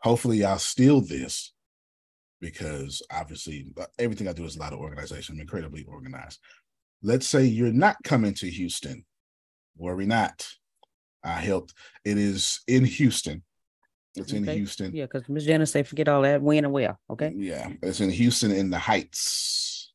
hopefully 0.00 0.38
y'all 0.38 0.58
steal 0.58 1.00
this 1.00 1.52
because 2.40 3.02
obviously 3.12 3.66
uh, 3.80 3.86
everything 3.98 4.28
I 4.28 4.32
do 4.32 4.44
is 4.44 4.56
a 4.56 4.60
lot 4.60 4.72
of 4.72 4.78
organization. 4.78 5.34
I'm 5.34 5.40
incredibly 5.40 5.84
organized. 5.84 6.38
Let's 7.02 7.26
say 7.26 7.44
you're 7.44 7.72
not 7.72 7.96
coming 8.04 8.34
to 8.34 8.48
Houston. 8.48 9.04
Worry 9.76 10.06
not. 10.06 10.46
I 11.24 11.32
helped. 11.32 11.74
It 12.04 12.18
is 12.18 12.60
in 12.66 12.84
Houston. 12.84 13.42
It's 14.16 14.32
in 14.32 14.44
Houston. 14.44 14.94
Yeah, 14.94 15.04
because 15.04 15.28
Miss 15.28 15.44
Janice 15.44 15.70
say 15.70 15.82
forget 15.82 16.08
all 16.08 16.22
that. 16.22 16.42
When 16.42 16.64
and 16.64 16.72
where. 16.72 16.98
Okay. 17.10 17.32
Yeah, 17.36 17.70
it's 17.82 18.00
in 18.00 18.10
Houston 18.10 18.50
in 18.50 18.70
the 18.70 18.78
Heights. 18.78 19.92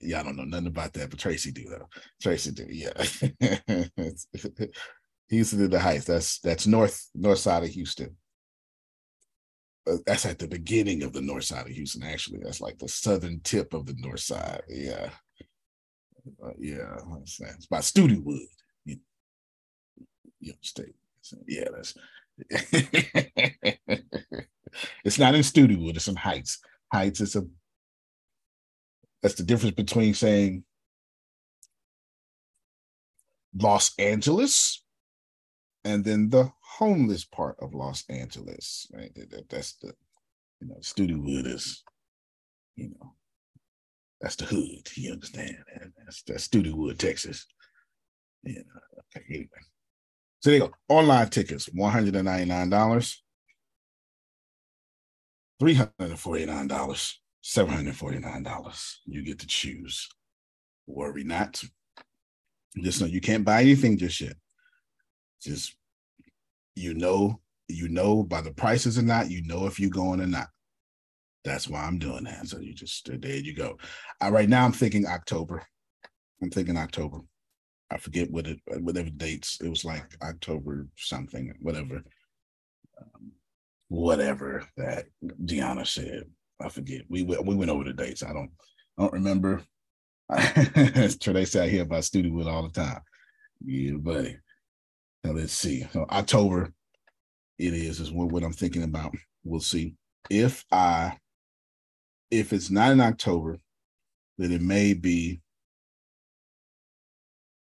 Yeah, 0.00 0.20
I 0.20 0.22
don't 0.22 0.36
know 0.36 0.44
nothing 0.44 0.66
about 0.66 0.92
that, 0.94 1.10
but 1.10 1.18
Tracy 1.18 1.52
do 1.52 1.64
though. 1.68 1.88
Tracy 2.20 2.52
do. 2.52 2.66
Yeah. 2.68 2.92
Houston 5.28 5.64
in 5.64 5.70
the 5.70 5.80
Heights. 5.80 6.04
That's 6.04 6.40
that's 6.40 6.66
north 6.66 7.08
north 7.14 7.38
side 7.38 7.62
of 7.62 7.70
Houston 7.70 8.16
uh, 9.86 9.96
that's 10.06 10.26
at 10.26 10.38
the 10.38 10.48
beginning 10.48 11.02
of 11.02 11.12
the 11.12 11.20
north 11.20 11.44
side 11.44 11.66
of 11.66 11.72
Houston. 11.72 12.02
Actually, 12.02 12.40
that's 12.42 12.60
like 12.60 12.78
the 12.78 12.88
southern 12.88 13.40
tip 13.40 13.74
of 13.74 13.86
the 13.86 13.94
north 13.98 14.20
side. 14.20 14.62
Yeah, 14.68 15.10
uh, 16.42 16.50
yeah, 16.58 16.96
it's 17.22 17.66
by 17.66 17.78
Studewood. 17.78 18.46
You, 18.84 18.96
you 20.40 20.54
state. 20.60 20.94
Yeah, 21.46 21.68
that's. 21.74 21.94
it's 25.04 25.18
not 25.18 25.34
in 25.34 25.42
Studewood. 25.42 25.96
It's 25.96 26.08
in 26.08 26.16
Heights. 26.16 26.60
Heights 26.92 27.20
is 27.20 27.36
a. 27.36 27.42
That's 29.22 29.34
the 29.36 29.42
difference 29.42 29.74
between 29.74 30.14
saying 30.14 30.64
Los 33.56 33.92
Angeles 33.98 34.82
and 35.84 36.04
then 36.04 36.28
the 36.30 36.50
homeless 36.78 37.24
part 37.24 37.56
of 37.60 37.74
Los 37.74 38.04
Angeles, 38.08 38.86
right? 38.92 39.14
That, 39.14 39.48
that's 39.48 39.74
the, 39.76 39.92
you 40.60 40.68
know, 40.68 40.76
Studewood 40.80 41.46
is, 41.46 41.82
you 42.76 42.90
know, 42.90 43.14
that's 44.20 44.36
the 44.36 44.46
hood. 44.46 44.88
You 44.94 45.12
understand? 45.12 45.56
That's 46.04 46.22
that's 46.22 46.48
Studewood, 46.48 46.98
Texas. 46.98 47.46
Yeah. 48.42 48.62
Okay. 49.16 49.24
Anyway, 49.28 49.48
so 50.40 50.50
there 50.50 50.58
you 50.58 50.66
go. 50.66 50.72
Online 50.88 51.28
tickets, 51.28 51.66
one 51.72 51.92
hundred 51.92 52.16
and 52.16 52.24
ninety 52.24 52.46
nine 52.46 52.70
dollars, 52.70 53.22
three 55.60 55.74
hundred 55.74 55.92
and 55.98 56.18
forty 56.18 56.46
nine 56.46 56.68
dollars, 56.68 57.20
seven 57.42 57.74
hundred 57.74 57.96
forty 57.96 58.18
nine 58.18 58.42
dollars. 58.42 59.00
You 59.04 59.22
get 59.24 59.38
to 59.40 59.46
choose. 59.46 60.08
Worry 60.86 61.24
not. 61.24 61.62
Just 62.76 63.00
know 63.00 63.06
you 63.06 63.20
can't 63.20 63.44
buy 63.44 63.60
anything 63.62 63.98
just 63.98 64.20
yet 64.20 64.34
just 65.44 65.76
you 66.76 66.94
know, 66.94 67.40
you 67.68 67.88
know 67.88 68.22
by 68.22 68.40
the 68.40 68.52
prices 68.52 68.98
or 68.98 69.02
not, 69.02 69.30
you 69.30 69.42
know 69.46 69.66
if 69.66 69.78
you're 69.80 69.90
going 69.90 70.20
or 70.20 70.26
not. 70.26 70.48
That's 71.44 71.68
why 71.68 71.84
I'm 71.84 71.98
doing 71.98 72.24
that. 72.24 72.48
So 72.48 72.58
you 72.58 72.72
just 72.74 73.08
there 73.20 73.36
you 73.36 73.54
go. 73.54 73.78
Right 74.22 74.48
now 74.48 74.64
I'm 74.64 74.72
thinking 74.72 75.06
October. 75.06 75.62
I'm 76.42 76.50
thinking 76.50 76.76
October. 76.76 77.18
I 77.90 77.98
forget 77.98 78.30
what 78.30 78.46
it 78.46 78.60
whatever 78.80 79.10
dates. 79.10 79.60
It 79.60 79.68
was 79.68 79.84
like 79.84 80.16
October 80.22 80.88
something, 80.96 81.52
whatever. 81.60 82.02
Um, 83.00 83.32
whatever 83.88 84.66
that 84.76 85.06
Deanna 85.44 85.86
said. 85.86 86.24
I 86.60 86.68
forget. 86.68 87.02
We 87.08 87.22
we 87.22 87.54
went 87.54 87.70
over 87.70 87.84
the 87.84 87.92
dates. 87.92 88.22
I 88.22 88.32
don't 88.32 88.50
I 88.98 89.02
don't 89.02 89.12
remember. 89.12 89.62
Trey 91.20 91.44
say 91.44 91.64
I 91.64 91.68
hear 91.68 91.82
about 91.82 92.04
Studewood 92.04 92.46
all 92.46 92.62
the 92.62 92.70
time. 92.70 93.00
Yeah, 93.64 93.96
buddy. 93.98 94.38
Now 95.24 95.32
let's 95.32 95.54
see. 95.54 95.86
So 95.92 96.06
October 96.10 96.72
it 97.58 97.72
is 97.72 98.00
is 98.00 98.12
what, 98.12 98.30
what 98.30 98.44
I'm 98.44 98.52
thinking 98.52 98.82
about. 98.82 99.14
We'll 99.42 99.60
see. 99.60 99.94
If 100.30 100.64
I 100.70 101.16
if 102.30 102.52
it's 102.52 102.70
not 102.70 102.92
in 102.92 103.00
October, 103.00 103.58
then 104.38 104.52
it 104.52 104.62
may 104.62 104.92
be 104.92 105.40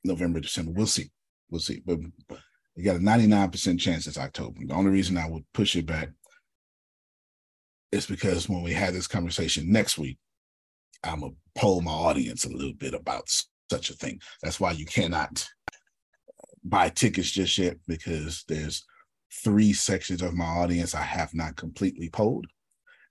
November, 0.04 0.40
December. 0.40 0.72
We'll 0.72 0.88
see. 0.88 1.12
We'll 1.50 1.60
see. 1.60 1.82
But 1.86 2.00
you 2.76 2.84
got 2.84 2.96
a 2.96 3.00
99% 3.00 3.80
chance 3.80 4.08
it's 4.08 4.18
October. 4.18 4.60
The 4.66 4.74
only 4.74 4.92
reason 4.92 5.18
I 5.18 5.30
would 5.30 5.44
push 5.54 5.76
it 5.76 5.86
back 5.86 6.10
is 7.92 8.08
because 8.08 8.50
when 8.50 8.64
we 8.64 8.74
had 8.74 8.94
this 8.94 9.08
conversation 9.08 9.72
next 9.72 9.98
week, 9.98 10.18
I'm 11.04 11.20
gonna 11.20 11.34
poll 11.56 11.82
my 11.82 11.92
audience 11.92 12.46
a 12.46 12.50
little 12.50 12.74
bit 12.74 12.94
about 12.94 13.30
such 13.70 13.90
a 13.90 13.94
thing. 13.94 14.20
That's 14.42 14.60
why 14.60 14.72
you 14.72 14.86
cannot 14.86 15.48
buy 16.64 16.90
tickets 16.90 17.32
just 17.32 17.58
yet 17.58 17.78
because 17.88 18.44
there's 18.48 18.86
three 19.44 19.74
sections 19.74 20.22
of 20.22 20.34
my 20.34 20.46
audience 20.46 20.96
I 20.96 21.02
have 21.02 21.34
not 21.34 21.56
completely 21.56 22.10
polled. 22.10 22.48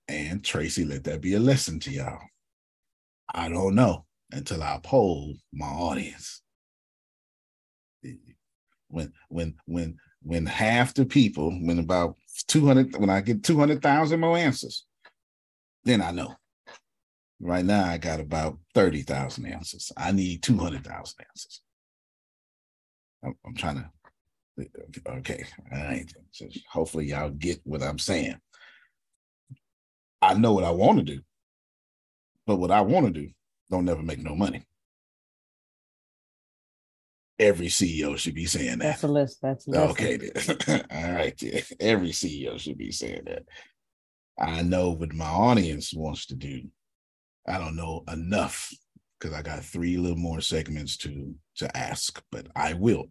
And 0.09 0.45
Tracy, 0.45 0.85
let 0.85 1.05
that 1.05 1.21
be 1.21 1.35
a 1.35 1.41
lesson 1.41 1.81
to 1.81 1.91
y'all. 1.91 2.21
I 3.35 3.49
don't 3.49 3.75
know 3.75 4.05
until 4.31 4.63
I 4.63 4.81
poll 4.83 5.35
my 5.53 5.67
audience. 5.67 6.43
When 8.89 9.13
when 9.29 9.55
when 9.67 9.99
when 10.23 10.47
half 10.47 10.95
the 10.95 11.05
people, 11.05 11.51
when 11.51 11.79
about 11.79 12.17
200, 12.49 12.97
when 12.97 13.11
I 13.11 13.21
get 13.21 13.43
200,000 13.43 14.21
more 14.21 14.37
answers, 14.37 14.85
then 15.85 16.01
I 16.01 16.13
know. 16.13 16.35
Right 17.41 17.65
now, 17.65 17.85
I 17.85 17.99
got 17.99 18.21
about 18.21 18.59
30,000 18.75 19.47
answers. 19.47 19.91
I 19.97 20.13
need 20.13 20.43
200,000 20.43 21.25
answers. 21.29 21.63
I'm, 23.25 23.35
I'm 23.47 23.55
trying 23.55 23.77
to. 23.77 23.91
Okay, 25.09 25.45
all 25.73 25.79
right. 25.83 26.13
So 26.31 26.47
hopefully 26.71 27.07
y'all 27.07 27.31
get 27.31 27.61
what 27.65 27.83
I'm 27.83 27.99
saying. 27.99 28.37
I 30.21 30.35
know 30.35 30.53
what 30.53 30.65
I 30.65 30.71
want 30.71 30.99
to 30.99 31.05
do, 31.05 31.21
but 32.47 32.57
what 32.57 32.71
I 32.71 32.83
want 32.83 33.07
to 33.07 33.13
do 33.13 33.31
don't 33.71 33.87
never 33.87 34.03
make 34.03 34.19
no 34.21 34.35
money. 34.35 34.63
Every 37.39 37.67
CEO 37.67 38.17
should 38.19 38.35
be 38.35 38.45
saying 38.47 38.79
that. 38.79 38.85
That's 38.85 39.03
a 39.05 39.09
list. 39.09 39.39
That's, 39.43 39.65
that's 39.65 39.91
okay. 39.93 40.17
Then. 40.17 40.85
All 40.91 41.13
right. 41.13 41.43
Yeah. 41.43 41.61
Every 41.81 42.11
CEO 42.11 42.59
should 42.61 42.79
be 42.79 42.93
saying 42.93 43.23
that. 43.27 43.45
I 44.39 44.63
know 44.63 44.91
what 44.91 45.13
my 45.13 45.27
audience 45.27 45.93
wants 45.95 46.27
to 46.27 46.37
do. 46.37 46.63
I 47.49 47.59
don't 47.59 47.75
know 47.77 48.05
enough 48.13 48.73
because 49.23 49.37
I 49.37 49.43
got 49.43 49.65
three 49.65 49.97
little 49.99 50.19
more 50.19 50.41
segments 50.41 50.97
to 50.99 51.35
to 51.57 51.77
ask, 51.77 52.21
but 52.33 52.49
I 52.57 52.75
will, 52.75 53.07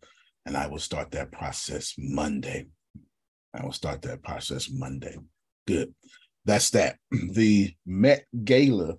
and 0.45 0.57
I 0.57 0.67
will 0.67 0.79
start 0.79 1.11
that 1.11 1.31
process 1.31 1.93
Monday. 1.97 2.67
I 3.53 3.63
will 3.63 3.71
start 3.71 4.01
that 4.01 4.21
process 4.21 4.69
Monday. 4.69 5.17
Good. 5.67 5.93
That's 6.45 6.71
that. 6.71 6.97
The 7.11 7.73
Met 7.85 8.25
Gala, 8.43 8.95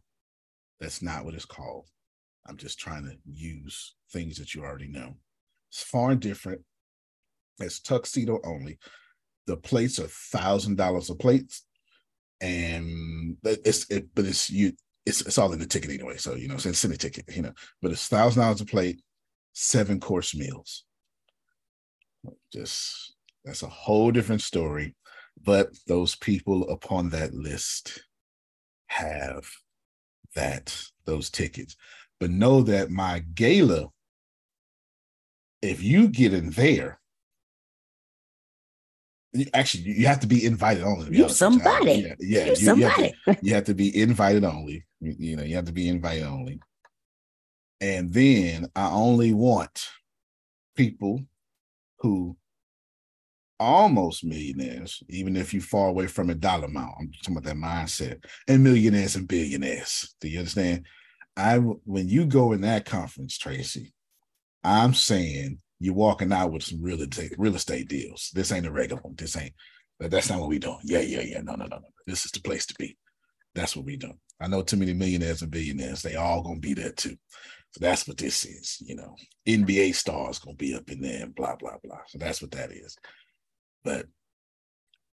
that's 0.80 1.02
not 1.02 1.24
what 1.24 1.34
it's 1.34 1.44
called. 1.44 1.86
I'm 2.46 2.56
just 2.56 2.78
trying 2.78 3.04
to 3.04 3.16
use 3.26 3.94
things 4.10 4.38
that 4.38 4.54
you 4.54 4.62
already 4.62 4.88
know. 4.88 5.14
It's 5.70 5.82
far 5.82 6.14
different. 6.14 6.62
It's 7.58 7.80
tuxedo 7.80 8.40
only. 8.42 8.78
The 9.46 9.58
plates 9.58 9.98
are 9.98 10.08
thousand 10.08 10.76
dollars 10.76 11.10
a 11.10 11.14
plate, 11.14 11.60
and 12.40 13.36
it's 13.44 13.90
it, 13.90 14.08
but 14.14 14.24
it's 14.24 14.48
you 14.48 14.72
it's 15.04 15.20
it's 15.22 15.38
all 15.38 15.52
in 15.52 15.58
the 15.58 15.66
ticket 15.66 15.90
anyway. 15.90 16.16
So 16.16 16.34
you 16.34 16.48
know, 16.48 16.54
it's 16.54 16.84
in 16.84 16.90
the 16.90 16.96
ticket, 16.96 17.24
you 17.34 17.42
know. 17.42 17.52
But 17.80 17.92
it's 17.92 18.08
thousand 18.08 18.42
dollars 18.42 18.60
a 18.60 18.66
plate, 18.66 19.02
seven 19.52 20.00
course 20.00 20.34
meals. 20.34 20.84
Just 22.52 23.14
that's 23.44 23.62
a 23.62 23.68
whole 23.68 24.10
different 24.10 24.42
story. 24.42 24.94
But 25.44 25.70
those 25.86 26.14
people 26.14 26.68
upon 26.70 27.10
that 27.10 27.34
list 27.34 28.02
have 28.86 29.44
that 30.34 30.80
those 31.04 31.30
tickets. 31.30 31.76
But 32.20 32.30
know 32.30 32.62
that 32.62 32.90
my 32.90 33.24
gala, 33.34 33.88
if 35.60 35.82
you 35.82 36.08
get 36.08 36.32
in 36.32 36.50
there, 36.50 37.00
actually 39.54 39.84
you 39.84 40.06
have 40.06 40.20
to 40.20 40.26
be 40.26 40.44
invited 40.44 40.82
only. 40.84 41.16
You 41.16 41.28
somebody. 41.28 41.92
Yeah, 41.92 42.14
yeah. 42.18 42.44
You 42.44 42.50
You, 42.50 42.56
somebody. 42.56 43.02
You, 43.02 43.12
have 43.26 43.36
to, 43.36 43.38
you 43.46 43.54
have 43.54 43.64
to 43.64 43.74
be 43.74 44.00
invited 44.00 44.44
only. 44.44 44.84
You, 45.00 45.14
you 45.18 45.36
know, 45.36 45.42
you 45.42 45.56
have 45.56 45.64
to 45.66 45.72
be 45.72 45.88
invited 45.88 46.24
only. 46.24 46.60
And 47.80 48.12
then 48.12 48.68
I 48.76 48.90
only 48.90 49.32
want 49.32 49.88
people 50.76 51.20
who 51.98 52.36
almost 53.58 54.24
millionaires, 54.24 55.02
even 55.08 55.36
if 55.36 55.54
you 55.54 55.60
far 55.60 55.88
away 55.88 56.06
from 56.06 56.30
a 56.30 56.34
dollar 56.34 56.66
amount. 56.66 56.94
I'm 56.98 57.10
talking 57.22 57.36
about 57.36 57.44
that 57.44 57.56
mindset. 57.56 58.24
And 58.48 58.64
millionaires 58.64 59.16
and 59.16 59.28
billionaires. 59.28 60.14
Do 60.20 60.28
you 60.28 60.38
understand? 60.38 60.84
I 61.36 61.56
when 61.58 62.08
you 62.08 62.26
go 62.26 62.52
in 62.52 62.60
that 62.62 62.84
conference, 62.84 63.38
Tracy, 63.38 63.94
I'm 64.62 64.92
saying 64.92 65.58
you're 65.82 65.94
walking 65.94 66.32
out 66.32 66.52
with 66.52 66.62
some 66.62 66.80
real 66.80 67.00
estate 67.02 67.34
real 67.38 67.56
estate 67.56 67.88
deals. 67.88 68.30
This 68.34 68.52
ain't 68.52 68.66
a 68.66 68.72
regular 68.72 69.02
one. 69.02 69.14
This 69.16 69.36
ain't 69.36 69.52
that's 69.98 70.30
not 70.30 70.40
what 70.40 70.48
we 70.48 70.58
doing. 70.58 70.78
Yeah, 70.82 71.00
yeah, 71.00 71.20
yeah. 71.20 71.40
No, 71.42 71.54
no, 71.54 71.66
no, 71.66 71.76
no. 71.76 71.88
This 72.06 72.24
is 72.24 72.30
the 72.32 72.40
place 72.40 72.66
to 72.66 72.74
be. 72.78 72.96
That's 73.54 73.76
what 73.76 73.84
we 73.84 73.96
doing. 73.96 74.18
I 74.40 74.48
know 74.48 74.62
too 74.62 74.76
many 74.76 74.92
millionaires 74.92 75.42
and 75.42 75.50
billionaires. 75.50 76.02
They 76.02 76.16
all 76.16 76.42
gonna 76.42 76.58
be 76.60 76.74
there 76.74 76.92
too. 76.92 77.16
So 77.72 77.78
that's 77.80 78.06
what 78.06 78.16
this 78.16 78.44
is. 78.44 78.78
You 78.80 78.96
know, 78.96 79.16
NBA 79.46 79.94
stars 79.94 80.38
gonna 80.38 80.56
be 80.56 80.74
up 80.74 80.90
in 80.90 81.00
there 81.00 81.24
and 81.24 81.34
blah 81.34 81.56
blah 81.56 81.76
blah. 81.82 82.00
So 82.08 82.18
that's 82.18 82.40
what 82.42 82.50
that 82.52 82.72
is. 82.72 82.96
But 83.84 84.06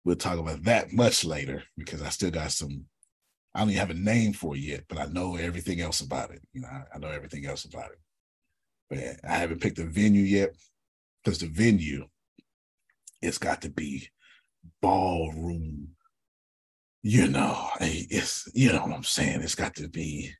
we'll 0.03 0.15
talk 0.15 0.39
about 0.39 0.63
that 0.63 0.91
much 0.91 1.23
later 1.25 1.63
because 1.77 2.01
I 2.01 2.09
still 2.09 2.31
got 2.31 2.51
some. 2.51 2.85
I 3.55 3.59
don't 3.59 3.69
even 3.69 3.79
have 3.79 3.89
a 3.91 3.93
name 3.93 4.33
for 4.33 4.55
it 4.55 4.61
yet, 4.61 4.85
but 4.89 4.97
I 4.97 5.05
know 5.05 5.35
everything 5.35 5.79
else 5.79 6.01
about 6.01 6.31
it. 6.31 6.41
You 6.53 6.61
know, 6.61 6.67
I, 6.67 6.83
I 6.95 6.97
know 6.97 7.09
everything 7.09 7.45
else 7.45 7.65
about 7.65 7.91
it. 7.91 7.99
I 9.27 9.35
haven't 9.35 9.61
picked 9.61 9.79
a 9.79 9.85
venue 9.85 10.23
yet 10.23 10.55
because 11.23 11.39
the 11.39 11.47
venue, 11.47 12.07
it's 13.21 13.37
got 13.37 13.61
to 13.61 13.69
be 13.69 14.09
ballroom. 14.81 15.89
You 17.01 17.27
know, 17.27 17.69
it's 17.81 18.47
you 18.53 18.71
know 18.71 18.81
what 18.81 18.95
I'm 18.95 19.03
saying. 19.03 19.41
It's 19.41 19.55
got 19.55 19.75
to 19.75 19.89
be 19.89 20.33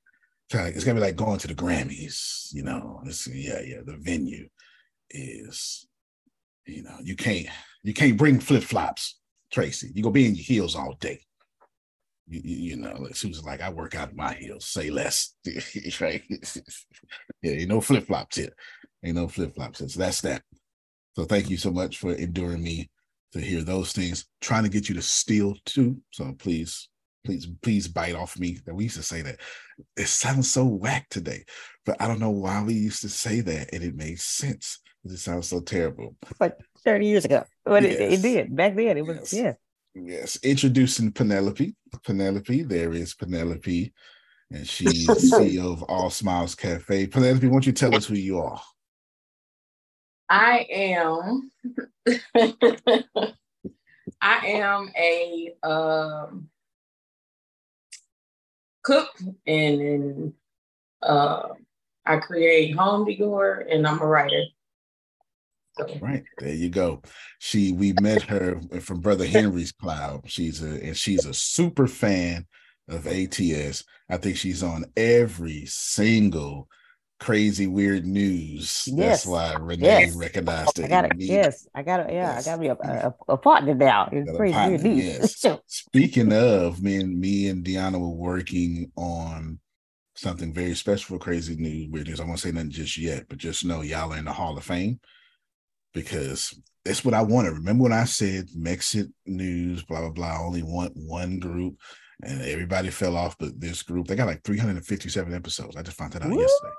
it's 0.54 0.84
gonna 0.84 0.99
be 0.99 1.06
like 1.06 1.16
going 1.16 1.39
to 1.39 1.47
the 1.47 1.56
Grammys. 1.56 2.54
You 2.54 2.64
know, 2.64 3.01
it's 3.06 3.28
yeah, 3.28 3.60
yeah. 3.62 3.82
The 3.86 3.97
venue 3.97 4.47
is, 5.10 5.88
you 6.66 6.84
know, 6.84 6.97
you 7.01 7.16
can't 7.16 7.47
you 7.84 7.93
can't 7.93 8.18
bring 8.18 8.39
flip 8.39 8.64
flops, 8.64 9.20
Tracy. 9.51 9.91
You 9.93 10.04
gonna 10.04 10.14
be 10.14 10.28
in 10.28 10.36
your 10.36 10.43
heels 10.43 10.76
all 10.76 10.95
day. 10.99 11.22
You, 12.28 12.41
you, 12.43 12.55
you 12.71 12.76
know, 12.78 12.95
like 12.99 13.15
Susan, 13.15 13.43
like 13.45 13.61
I 13.61 13.69
work 13.69 13.95
out 13.95 14.11
in 14.11 14.15
my 14.15 14.34
heels. 14.34 14.65
Say 14.65 14.89
less, 14.89 15.36
right? 16.01 16.24
yeah, 17.41 17.51
ain't 17.51 17.69
no 17.69 17.82
flip 17.82 18.07
flops 18.07 18.38
here. 18.38 18.53
Ain't 19.03 19.15
no 19.15 19.28
flip 19.28 19.55
flops. 19.55 19.80
So 19.80 19.99
that's 19.99 20.21
that. 20.21 20.41
So 21.15 21.26
thank 21.26 21.49
you 21.49 21.57
so 21.57 21.71
much 21.71 21.97
for 21.97 22.13
enduring 22.13 22.63
me 22.63 22.89
to 23.34 23.41
hear 23.41 23.61
those 23.61 23.91
things. 23.91 24.26
Trying 24.41 24.63
to 24.63 24.69
get 24.69 24.88
you 24.89 24.95
to 24.95 25.01
steal 25.01 25.55
too. 25.65 25.97
So 26.11 26.34
please, 26.39 26.88
please, 27.26 27.47
please 27.61 27.88
bite 27.88 28.15
off 28.15 28.39
me. 28.39 28.57
That 28.65 28.74
we 28.76 28.84
used 28.86 28.95
to 28.97 29.03
say 29.03 29.21
that. 29.21 29.39
It 29.97 30.07
sounds 30.07 30.49
so 30.49 30.65
whack 30.65 31.07
today, 31.09 31.43
but 31.86 32.01
I 32.01 32.07
don't 32.07 32.19
know 32.19 32.30
why 32.32 32.63
we 32.63 32.74
used 32.74 33.01
to 33.01 33.09
say 33.09 33.41
that, 33.41 33.74
and 33.74 33.84
it 33.84 33.95
made 33.95 34.19
sense. 34.19 34.80
It 35.03 35.17
sounds 35.17 35.49
so 35.49 35.59
terrible. 35.59 36.15
Like 36.39 36.55
30 36.86 37.05
years 37.05 37.26
ago. 37.26 37.43
But 37.65 37.84
Yes. 37.84 37.99
it, 37.99 38.13
it 38.13 38.21
did. 38.21 38.55
Back 38.55 38.76
then 38.76 38.97
it 38.97 39.05
was 39.05 39.17
Yes. 39.17 39.34
yeah. 39.34 39.53
Yes, 39.95 40.39
introducing 40.43 41.11
Penelope. 41.11 41.75
Penelope, 42.03 42.63
there 42.63 42.93
is 42.93 43.13
Penelope, 43.13 43.93
and 44.49 44.67
she's 44.67 45.05
the 45.05 45.13
CEO 45.59 45.71
of 45.71 45.83
All 45.83 46.09
Smiles 46.09 46.55
Cafe. 46.55 47.07
Penelope, 47.07 47.47
won't 47.47 47.67
you 47.67 47.73
tell 47.73 47.95
us 47.95 48.07
who 48.07 48.15
you 48.15 48.39
are? 48.39 48.59
I 50.29 50.65
am 50.71 51.51
I 54.21 54.47
am 54.47 54.91
a 54.97 55.53
um 55.61 56.49
cook 58.83 59.09
and, 59.45 59.81
and 59.81 60.33
uh 61.03 61.49
I 62.05 62.17
create 62.17 62.75
home 62.75 63.05
decor 63.05 63.65
and 63.69 63.85
I'm 63.85 64.01
a 64.01 64.07
writer. 64.07 64.43
Right 66.01 66.24
there, 66.38 66.53
you 66.53 66.69
go. 66.69 67.01
She, 67.39 67.71
we 67.71 67.93
met 68.01 68.21
her 68.24 68.61
from 68.82 68.99
Brother 68.99 69.26
Henry's 69.26 69.71
Cloud. 69.71 70.21
She's 70.26 70.61
a 70.63 70.84
and 70.86 70.95
she's 70.97 71.26
a 71.26 71.34
super 71.34 71.88
fan 71.88 72.45
of 72.89 73.07
ATS. 73.07 73.84
I 74.09 74.17
think 74.17 74.38
she's 74.38 74.61
on 74.61 74.86
every 74.95 75.65
single 75.65 76.67
crazy 77.19 77.67
weird 77.67 78.05
news. 78.05 78.84
Yes. 78.86 79.24
That's 79.24 79.26
why 79.26 79.53
Renee 79.59 79.86
Yes. 79.88 80.15
recognized 80.15 80.78
it. 80.80 80.86
I 80.86 80.88
got 80.89 81.05
it. 81.05 81.11
immediately. 81.13 81.36
Yes, 81.43 81.67
I 81.74 81.82
got 81.82 82.01
it. 82.01 82.07
Yeah, 82.09 82.36
Yes. 82.36 82.47
I 82.47 82.51
got 82.51 82.59
me 82.59 82.67
a, 82.67 82.74
a, 82.74 83.13
a 83.30 83.38
partner 83.38 83.74
now. 83.74 84.09
It's 84.11 84.30
crazy 84.36 84.53
partner, 84.53 84.71
weird 84.78 84.84
news. 84.84 85.43
yes. 85.43 85.59
Speaking 85.67 86.34
of, 86.34 86.84
me 86.84 86.97
and 86.97 87.19
me 87.19 87.47
and 87.47 87.63
Deanna 87.63 87.99
were 87.99 88.09
working 88.09 88.91
on 88.97 89.59
something 90.15 90.53
very 90.53 90.76
special 90.76 91.15
for 91.17 91.24
Crazy 91.24 91.55
News 91.55 91.88
Weird 91.89 92.07
News. 92.07 92.19
I 92.19 92.26
won't 92.26 92.39
say 92.39 92.51
nothing 92.51 92.69
just 92.71 92.97
yet, 92.97 93.26
but 93.30 93.38
just 93.39 93.65
know 93.65 93.82
y'all 93.82 94.13
are 94.13 94.17
in 94.17 94.26
the 94.26 94.34
Hall 94.34 94.57
of 94.57 94.63
Fame 94.63 94.99
because 95.93 96.59
that's 96.85 97.05
what 97.05 97.13
I 97.13 97.21
wanted. 97.21 97.53
Remember 97.53 97.83
when 97.83 97.93
I 97.93 98.05
said 98.05 98.49
Mexit 98.57 99.11
News, 99.25 99.83
blah 99.83 100.01
blah 100.01 100.09
blah. 100.09 100.27
I 100.27 100.39
only 100.39 100.63
want 100.63 100.93
one 100.95 101.39
group, 101.39 101.75
and 102.23 102.41
everybody 102.41 102.89
fell 102.89 103.15
off, 103.15 103.37
but 103.37 103.59
this 103.59 103.83
group 103.83 104.07
they 104.07 104.15
got 104.15 104.27
like 104.27 104.43
357 104.43 105.33
episodes. 105.33 105.75
I 105.75 105.81
just 105.81 105.97
found 105.97 106.13
that 106.13 106.23
out 106.23 106.31
Woo! 106.31 106.41
yesterday. 106.41 106.73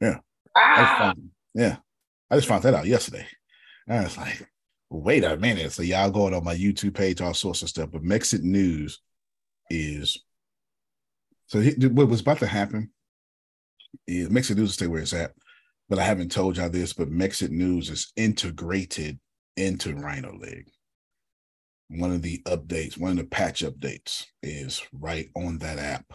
Yeah. 0.00 0.18
I 0.56 0.82
ah, 0.82 0.98
found, 0.98 1.30
yeah, 1.54 1.76
I 2.30 2.36
just 2.36 2.48
found 2.48 2.62
that 2.64 2.74
out 2.74 2.86
yesterday. 2.86 3.26
And 3.86 4.00
I 4.00 4.04
was 4.04 4.16
like, 4.16 4.48
wait 4.90 5.24
a 5.24 5.36
minute. 5.36 5.72
So 5.72 5.82
y'all 5.82 6.10
going 6.10 6.34
on 6.34 6.44
my 6.44 6.54
YouTube 6.54 6.94
page, 6.94 7.20
all 7.20 7.34
sorts 7.34 7.62
of 7.62 7.68
stuff. 7.68 7.90
But 7.92 8.02
Mexit 8.02 8.42
News 8.42 9.00
is 9.70 10.18
so 11.46 11.60
he- 11.60 11.86
what 11.86 12.08
was 12.08 12.20
about 12.20 12.38
to 12.40 12.46
happen 12.46 12.90
is 14.06 14.28
Mexit 14.28 14.56
News 14.56 14.68
will 14.68 14.68
stay 14.68 14.86
where 14.86 15.00
it's 15.00 15.14
at. 15.14 15.32
But 15.88 15.98
I 15.98 16.04
haven't 16.04 16.32
told 16.32 16.56
y'all 16.56 16.68
this, 16.68 16.92
but 16.92 17.10
Mexit 17.10 17.50
News 17.50 17.88
is 17.88 18.12
integrated 18.16 19.18
into 19.56 19.94
Rhino 19.94 20.36
Leg. 20.36 20.68
One 21.88 22.12
of 22.12 22.20
the 22.20 22.42
updates, 22.46 22.98
one 22.98 23.12
of 23.12 23.16
the 23.16 23.24
patch 23.24 23.62
updates 23.62 24.26
is 24.42 24.82
right 24.92 25.30
on 25.34 25.58
that 25.58 25.78
app. 25.78 26.12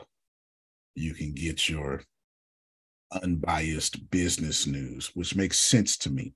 You 0.95 1.15
can 1.15 1.34
get 1.34 1.67
your 1.67 2.03
unbiased 3.11 4.11
business 4.11 4.67
news, 4.67 5.11
which 5.15 5.36
makes 5.36 5.57
sense 5.57 5.97
to 5.97 6.11
me. 6.11 6.34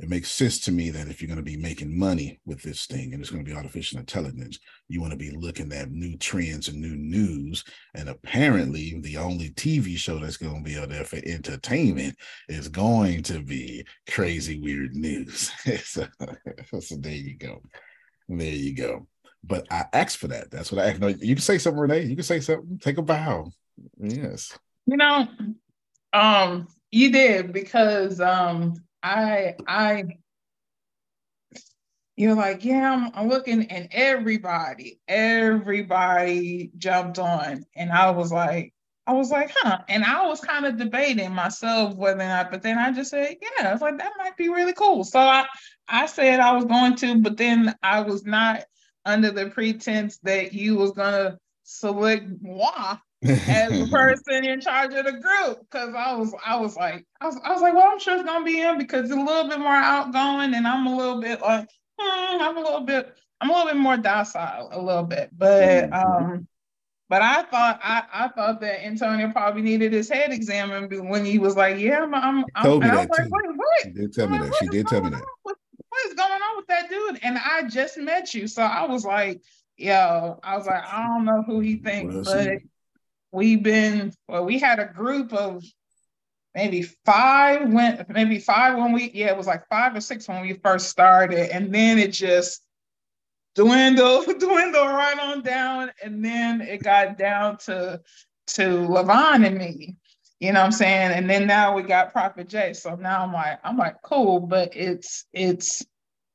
It 0.00 0.08
makes 0.08 0.30
sense 0.30 0.58
to 0.60 0.72
me 0.72 0.88
that 0.90 1.08
if 1.08 1.20
you're 1.20 1.28
going 1.28 1.36
to 1.36 1.42
be 1.42 1.58
making 1.58 1.96
money 1.96 2.40
with 2.46 2.62
this 2.62 2.86
thing 2.86 3.12
and 3.12 3.20
it's 3.20 3.30
going 3.30 3.44
to 3.44 3.50
be 3.50 3.54
artificial 3.54 3.98
intelligence, 3.98 4.58
you 4.88 4.98
want 4.98 5.12
to 5.12 5.18
be 5.18 5.30
looking 5.30 5.70
at 5.72 5.90
new 5.90 6.16
trends 6.16 6.68
and 6.68 6.80
new 6.80 6.96
news. 6.96 7.62
And 7.94 8.08
apparently, 8.08 8.98
the 9.00 9.18
only 9.18 9.50
TV 9.50 9.98
show 9.98 10.18
that's 10.18 10.38
going 10.38 10.64
to 10.64 10.70
be 10.70 10.78
out 10.78 10.88
there 10.88 11.04
for 11.04 11.16
entertainment 11.16 12.16
is 12.48 12.68
going 12.68 13.22
to 13.24 13.42
be 13.42 13.84
crazy 14.08 14.58
weird 14.58 14.94
news. 14.94 15.52
so, 15.84 16.06
so 16.80 16.96
there 16.96 17.12
you 17.12 17.36
go. 17.36 17.60
There 18.28 18.46
you 18.46 18.74
go. 18.74 19.06
But 19.44 19.66
I 19.70 19.84
asked 19.92 20.16
for 20.16 20.28
that. 20.28 20.50
That's 20.50 20.72
what 20.72 20.82
I 20.82 20.90
asked. 20.90 21.00
No, 21.00 21.08
you 21.08 21.34
can 21.34 21.42
say 21.42 21.58
something, 21.58 21.78
Renee. 21.80 22.04
You 22.04 22.16
can 22.16 22.24
say 22.24 22.40
something. 22.40 22.78
Take 22.78 22.96
a 22.96 23.02
bow. 23.02 23.50
Yes. 23.98 24.58
you 24.86 24.96
know, 24.96 25.28
um, 26.14 26.68
you 26.90 27.12
did 27.12 27.52
because 27.52 28.20
um 28.20 28.74
I 29.02 29.56
I 29.66 30.04
you're 32.16 32.34
like, 32.34 32.64
yeah, 32.66 32.92
I'm, 32.92 33.10
I'm 33.14 33.28
looking, 33.28 33.64
and 33.70 33.88
everybody, 33.92 35.00
everybody 35.08 36.70
jumped 36.76 37.18
on, 37.18 37.64
and 37.74 37.90
I 37.90 38.10
was 38.10 38.30
like, 38.30 38.74
I 39.06 39.14
was 39.14 39.30
like, 39.30 39.52
huh, 39.56 39.78
and 39.88 40.04
I 40.04 40.26
was 40.26 40.40
kind 40.40 40.66
of 40.66 40.76
debating 40.76 41.32
myself 41.32 41.96
whether 41.96 42.20
or 42.20 42.28
not, 42.28 42.50
but 42.50 42.62
then 42.62 42.78
I 42.78 42.92
just 42.92 43.10
said, 43.10 43.36
yeah, 43.40 43.68
I 43.68 43.72
was 43.72 43.80
like, 43.80 43.98
that 43.98 44.12
might 44.18 44.36
be 44.36 44.50
really 44.50 44.74
cool. 44.74 45.02
So 45.02 45.18
I, 45.18 45.46
I 45.88 46.06
said 46.06 46.40
I 46.40 46.52
was 46.52 46.66
going 46.66 46.94
to, 46.96 47.20
but 47.20 47.38
then 47.38 47.74
I 47.82 48.02
was 48.02 48.24
not 48.24 48.64
under 49.04 49.30
the 49.30 49.46
pretense 49.46 50.18
that 50.18 50.52
you 50.52 50.76
was 50.76 50.92
gonna 50.92 51.38
select 51.62 52.26
moi 52.42 52.98
as 53.22 53.68
the 53.78 53.86
person 53.90 54.44
in 54.44 54.60
charge 54.60 54.94
of 54.94 55.04
the 55.04 55.12
group 55.12 55.60
because 55.60 55.94
I 55.94 56.14
was 56.14 56.34
I 56.44 56.56
was 56.56 56.76
like 56.76 57.04
I 57.20 57.26
was, 57.26 57.38
I 57.44 57.52
was 57.52 57.60
like 57.60 57.74
well 57.74 57.90
I'm 57.90 57.98
sure 57.98 58.14
it's 58.14 58.24
gonna 58.24 58.44
be 58.44 58.56
him 58.56 58.78
because 58.78 59.08
he's 59.08 59.16
a 59.16 59.20
little 59.20 59.48
bit 59.48 59.58
more 59.58 59.68
outgoing 59.68 60.54
and 60.54 60.66
I'm 60.66 60.86
a 60.86 60.96
little 60.96 61.20
bit 61.20 61.40
like 61.40 61.68
hmm, 62.00 62.42
I'm 62.42 62.56
a 62.56 62.60
little 62.60 62.80
bit 62.80 63.14
I'm 63.40 63.50
a 63.50 63.52
little 63.52 63.72
bit 63.72 63.76
more 63.76 63.96
docile 63.96 64.70
a 64.72 64.80
little 64.80 65.04
bit 65.04 65.30
but 65.36 65.92
um 65.92 66.46
but 67.10 67.22
I 67.22 67.42
thought 67.42 67.80
I, 67.82 68.04
I 68.12 68.28
thought 68.28 68.60
that 68.60 68.86
Antonio 68.86 69.30
probably 69.32 69.62
needed 69.62 69.92
his 69.92 70.08
head 70.08 70.32
examined 70.32 70.90
when 71.08 71.24
he 71.24 71.38
was 71.38 71.56
like 71.56 71.78
yeah 71.78 72.02
I'm 72.02 72.14
I'm, 72.14 72.44
I'm 72.54 72.64
Told 72.64 72.82
me 72.82 72.88
I 72.88 72.96
was 73.00 73.06
that 73.06 73.10
like 73.10 73.24
too. 73.24 73.30
wait 73.30 73.56
what 73.56 73.82
She 73.82 73.90
did 73.90 74.12
tell 74.14 74.28
me 74.28 74.38
that. 74.38 74.54
She 74.54 74.68
did 74.68 74.88
tell 74.88 75.02
me 75.02 75.10
that. 75.10 75.24
what, 75.42 75.56
what 75.88 76.06
is 76.06 76.14
going 76.14 76.32
on 76.32 76.56
with 76.56 76.66
that 76.68 76.88
dude? 76.88 77.18
And 77.22 77.36
I 77.36 77.64
just 77.68 77.98
met 77.98 78.32
you. 78.32 78.46
So 78.46 78.62
I 78.62 78.86
was 78.86 79.04
like, 79.04 79.42
yo, 79.76 80.38
I 80.42 80.56
was 80.56 80.66
like, 80.66 80.84
I 80.84 81.06
don't 81.08 81.24
know 81.24 81.42
who 81.42 81.60
he 81.60 81.76
thinks, 81.76 82.14
Well, 82.14 82.24
but 82.24 82.58
see. 82.58 82.58
We've 83.32 83.62
been, 83.62 84.12
well, 84.28 84.44
we 84.44 84.58
had 84.58 84.78
a 84.78 84.86
group 84.86 85.32
of 85.32 85.62
maybe 86.54 86.82
five 87.04 87.72
when 87.72 88.04
maybe 88.08 88.38
five 88.38 88.76
when 88.76 88.92
we 88.92 89.10
yeah, 89.12 89.28
it 89.28 89.36
was 89.36 89.46
like 89.46 89.68
five 89.68 89.94
or 89.94 90.00
six 90.00 90.28
when 90.28 90.42
we 90.42 90.54
first 90.54 90.88
started. 90.88 91.54
And 91.54 91.72
then 91.72 91.98
it 91.98 92.12
just 92.12 92.62
dwindled 93.54 94.26
dwindled 94.38 94.88
right 94.88 95.18
on 95.18 95.42
down. 95.42 95.90
And 96.02 96.24
then 96.24 96.60
it 96.60 96.82
got 96.82 97.18
down 97.18 97.58
to 97.58 98.00
to 98.48 98.62
Levon 98.62 99.46
and 99.46 99.58
me. 99.58 99.96
You 100.40 100.52
know 100.52 100.60
what 100.60 100.66
I'm 100.66 100.72
saying? 100.72 101.12
And 101.12 101.28
then 101.28 101.46
now 101.46 101.76
we 101.76 101.82
got 101.82 102.12
Prophet 102.12 102.48
Jay. 102.48 102.72
So 102.72 102.94
now 102.94 103.24
I'm 103.24 103.32
like, 103.32 103.58
I'm 103.62 103.76
like, 103.76 103.96
cool, 104.02 104.40
but 104.40 104.74
it's 104.74 105.26
it's 105.32 105.84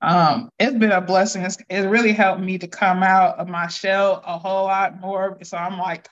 um 0.02 0.50
it's 0.60 0.78
been 0.78 0.91
a 0.91 1.02
blessing. 1.02 1.43
It's, 1.43 1.58
it 1.70 1.82
really 1.82 2.14
helped 2.14 2.41
me 2.41 2.58
to 2.60 2.68
come 2.68 3.02
out 3.04 3.39
of 3.39 3.48
my 3.48 3.68
shell 3.68 4.22
a 4.26 4.38
whole 4.38 4.66
lot 4.66 5.00
more. 5.02 5.38
So 5.43 5.58
I'm 5.58 5.80
like, 5.80 6.08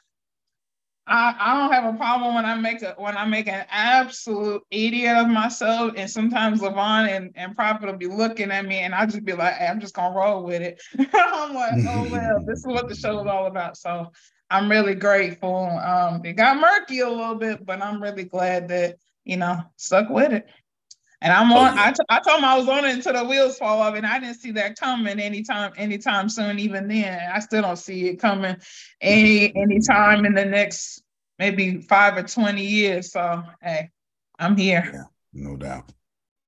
I, 1.06 1.36
I 1.38 1.58
don't 1.58 1.72
have 1.74 1.94
a 1.94 1.98
problem 1.98 2.34
when 2.34 2.46
I 2.46 2.56
make 2.56 2.82
a 2.82 2.96
when 2.98 3.18
I 3.18 3.26
make 3.26 3.48
an 3.48 3.66
absolute 3.70 4.64
idiot 4.72 5.18
of 5.18 5.28
myself. 5.28 5.94
And 5.98 6.10
sometimes 6.10 6.62
Levon 6.62 7.10
and, 7.10 7.32
and 7.36 7.56
Prophet 7.56 7.88
will 7.88 7.98
be 7.98 8.08
looking 8.08 8.52
at 8.52 8.66
me 8.66 8.80
and 8.80 8.96
I 8.96 9.06
just 9.06 9.26
be 9.26 9.34
like, 9.34 9.56
hey, 9.56 9.68
I'm 9.68 9.82
just 9.82 9.96
gonna 9.96 10.16
roll 10.16 10.44
with 10.44 10.62
it. 10.62 10.82
I'm 11.14 11.54
like, 11.54 11.74
oh 11.88 12.08
well, 12.10 12.44
this 12.46 12.60
is 12.60 12.66
what 12.66 12.88
the 12.88 12.96
show 12.96 13.20
is 13.20 13.28
all 13.28 13.48
about. 13.48 13.76
So 13.76 14.12
I'm 14.50 14.70
really 14.70 14.96
grateful. 14.96 15.66
Um, 15.66 16.24
it 16.26 16.34
got 16.34 16.58
murky 16.58 17.00
a 17.00 17.10
little 17.10 17.36
bit, 17.36 17.66
but 17.66 17.82
I'm 17.82 18.02
really 18.02 18.24
glad 18.24 18.70
that, 18.70 18.98
you 19.26 19.36
know, 19.36 19.60
stuck 19.76 20.10
with 20.10 20.32
it. 20.32 20.48
And 21.24 21.32
I'm 21.32 21.54
oh, 21.54 21.58
on. 21.58 21.72
Oh, 21.72 21.76
yeah. 21.76 21.86
I, 21.86 21.92
t- 21.92 22.06
I 22.10 22.20
told 22.20 22.40
him 22.40 22.46
I 22.46 22.58
was 22.58 22.68
on 22.68 22.84
it 22.84 22.96
until 22.96 23.14
the 23.14 23.24
wheels 23.24 23.58
fall 23.58 23.82
off, 23.82 23.96
and 23.96 24.06
I 24.06 24.20
didn't 24.20 24.36
see 24.36 24.52
that 24.52 24.78
coming 24.78 25.22
anytime, 25.22 25.72
anytime 25.78 26.28
soon. 26.28 26.60
Even 26.60 26.90
then, 26.90 27.32
I 27.34 27.40
still 27.40 27.62
don't 27.62 27.78
see 27.78 28.10
it 28.10 28.20
coming 28.20 28.58
any 29.00 29.56
anytime 29.56 30.26
in 30.26 30.34
the 30.34 30.44
next 30.44 31.02
maybe 31.40 31.80
five 31.80 32.18
or 32.18 32.24
twenty 32.24 32.66
years. 32.66 33.14
So 33.14 33.42
hey, 33.62 33.90
I'm 34.38 34.58
here. 34.58 34.92
Yeah, 34.94 35.04
no 35.50 35.56
doubt, 35.56 35.94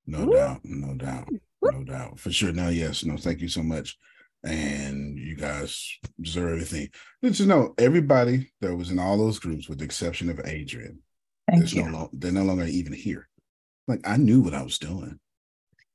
no 0.06 0.26
Woo. 0.26 0.34
doubt, 0.34 0.60
no 0.62 0.94
doubt, 0.94 1.30
no 1.62 1.82
doubt 1.82 2.20
for 2.20 2.30
sure. 2.30 2.52
Now, 2.52 2.68
yes, 2.68 3.02
no, 3.02 3.16
thank 3.16 3.40
you 3.40 3.48
so 3.48 3.62
much, 3.62 3.96
and 4.44 5.18
you 5.18 5.36
guys 5.36 5.90
deserve 6.20 6.52
everything. 6.52 6.90
But 7.22 7.40
you 7.40 7.46
know, 7.46 7.72
everybody 7.78 8.52
that 8.60 8.76
was 8.76 8.90
in 8.90 8.98
all 8.98 9.16
those 9.16 9.38
groups, 9.38 9.70
with 9.70 9.78
the 9.78 9.86
exception 9.86 10.28
of 10.28 10.38
Adrian, 10.44 10.98
thank 11.50 11.72
you. 11.72 11.90
No, 11.90 12.10
they're 12.12 12.30
no 12.30 12.44
longer 12.44 12.66
even 12.66 12.92
here 12.92 13.26
like 13.86 14.00
I 14.04 14.16
knew 14.16 14.40
what 14.40 14.54
I 14.54 14.62
was 14.62 14.78
doing. 14.78 15.18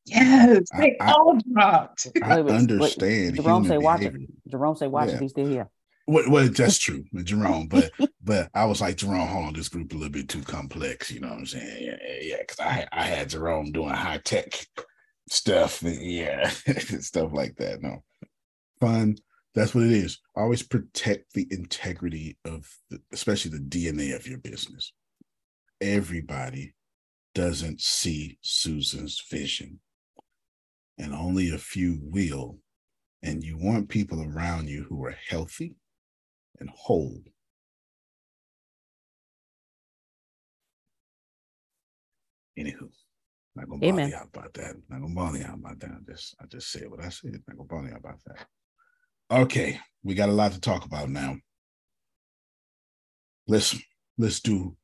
Yes, 0.06 0.68
they 0.78 0.98
I, 1.00 1.12
all 1.12 1.38
dropped. 1.54 2.08
I 2.24 2.42
wait, 2.42 2.56
understand. 2.56 3.38
Wait, 3.38 3.44
Jerome 3.44 3.66
say 3.66 3.78
watch 3.78 4.02
it. 4.02 4.14
Jerome 4.48 4.76
say 4.76 4.88
watch 4.88 5.10
yeah. 5.10 5.16
it. 5.16 5.22
He's 5.22 5.32
still 5.32 5.48
here. 5.48 5.70
Well, 6.08 6.30
well, 6.30 6.50
that's 6.50 6.80
true, 6.80 7.06
Jerome. 7.24 7.68
But 7.68 7.92
but 8.24 8.50
I 8.54 8.66
was 8.66 8.82
like 8.82 8.98
Jerome, 8.98 9.28
hold 9.28 9.46
on, 9.46 9.54
this 9.54 9.70
group 9.70 9.92
a 9.92 9.96
little 9.96 10.10
bit 10.10 10.28
too 10.28 10.42
complex. 10.42 11.12
You 11.12 11.20
know 11.20 11.30
what 11.30 11.40
I'm 11.40 11.46
saying? 11.46 11.84
Yeah, 11.84 11.98
yeah. 12.22 12.38
Because 12.40 12.60
I 12.60 12.88
I 12.92 13.04
had 13.04 13.30
Jerome 13.30 13.72
doing 13.72 13.90
high 13.90 14.18
tech 14.18 14.66
stuff. 15.30 15.84
Yeah, 15.84 16.50
stuff 16.50 17.32
like 17.34 17.56
that. 17.58 17.82
No, 17.82 18.04
fun. 18.80 19.18
That's 19.54 19.76
what 19.76 19.84
it 19.84 19.92
is. 19.92 20.20
Always 20.36 20.64
protect 20.64 21.34
the 21.34 21.46
integrity 21.52 22.38
of, 22.46 22.74
the, 22.90 23.02
especially 23.12 23.52
the 23.52 23.58
DNA 23.58 24.16
of 24.16 24.26
your 24.26 24.38
business. 24.38 24.94
Everybody 25.82 26.74
doesn't 27.34 27.82
see 27.82 28.38
Susan's 28.42 29.24
vision, 29.30 29.80
and 30.98 31.14
only 31.14 31.52
a 31.52 31.58
few 31.58 32.00
will. 32.02 32.60
And 33.24 33.44
you 33.44 33.58
want 33.58 33.90
people 33.90 34.22
around 34.24 34.68
you 34.68 34.86
who 34.90 35.04
are 35.06 35.16
healthy 35.30 35.76
and 36.60 36.70
whole. 36.70 37.22
Anywho, 42.58 42.90
not 43.56 43.70
gonna 43.70 43.86
Amen. 43.86 44.10
bother 44.12 44.24
you 44.24 44.30
about 44.34 44.54
that. 44.54 44.76
Not 44.90 45.02
gonna 45.02 45.14
bother 45.14 45.38
you 45.38 45.46
about 45.46 45.80
that. 45.80 45.92
I 45.92 46.12
just 46.12 46.36
I 46.42 46.46
just 46.48 46.72
said 46.72 46.90
what 46.90 47.04
I 47.04 47.10
said. 47.10 47.32
Not 47.48 47.58
gonna 47.58 47.68
bother 47.68 47.90
you 47.90 47.96
about 47.96 48.20
that. 48.26 48.48
Okay, 49.32 49.80
we 50.04 50.14
got 50.16 50.30
a 50.30 50.34
lot 50.34 50.52
to 50.52 50.60
talk 50.60 50.86
about 50.86 51.10
now. 51.10 51.38
Let's 53.48 53.78
let's 54.18 54.40
do 54.40 54.76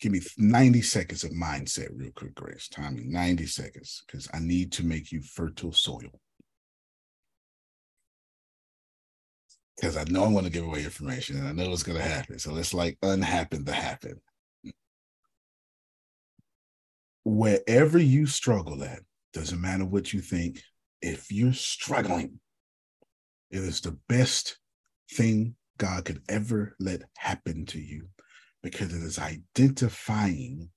give 0.00 0.12
me 0.12 0.20
90 0.36 0.82
seconds 0.82 1.24
of 1.24 1.32
mindset 1.32 1.88
real 1.94 2.12
quick, 2.14 2.34
Grace. 2.34 2.68
Tommy, 2.68 3.04
90 3.04 3.46
seconds, 3.46 4.04
because 4.06 4.28
I 4.32 4.38
need 4.38 4.72
to 4.72 4.84
make 4.84 5.10
you 5.10 5.20
fertile 5.22 5.72
soil. 5.72 6.20
Because 9.76 9.96
I 9.96 10.04
know 10.04 10.24
I'm 10.24 10.32
going 10.32 10.44
to 10.44 10.50
give 10.50 10.64
away 10.64 10.84
information 10.84 11.38
and 11.38 11.48
I 11.48 11.52
know 11.52 11.72
it's 11.72 11.82
going 11.82 11.98
to 11.98 12.04
happen. 12.04 12.38
So 12.38 12.52
let's 12.52 12.74
like 12.74 12.98
unhappen 13.02 13.64
the 13.64 13.72
happen. 13.72 14.20
Wherever 17.24 17.98
you 17.98 18.26
struggle 18.26 18.82
at, 18.82 19.00
doesn't 19.32 19.60
matter 19.60 19.84
what 19.84 20.12
you 20.12 20.20
think, 20.20 20.62
if 21.00 21.30
you're 21.30 21.52
struggling, 21.52 22.40
it 23.50 23.58
is 23.58 23.80
the 23.80 23.96
best 24.08 24.58
thing 25.12 25.54
God 25.76 26.04
could 26.04 26.22
ever 26.28 26.74
let 26.80 27.02
happen 27.16 27.66
to 27.66 27.80
you 27.80 28.08
because 28.62 28.92
it 28.92 29.02
is 29.02 29.18
identifying 29.18 30.70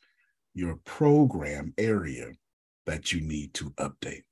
your 0.53 0.77
program 0.85 1.73
area 1.77 2.31
that 2.85 3.11
you 3.11 3.21
need 3.21 3.53
to 3.55 3.71
update. 3.71 4.23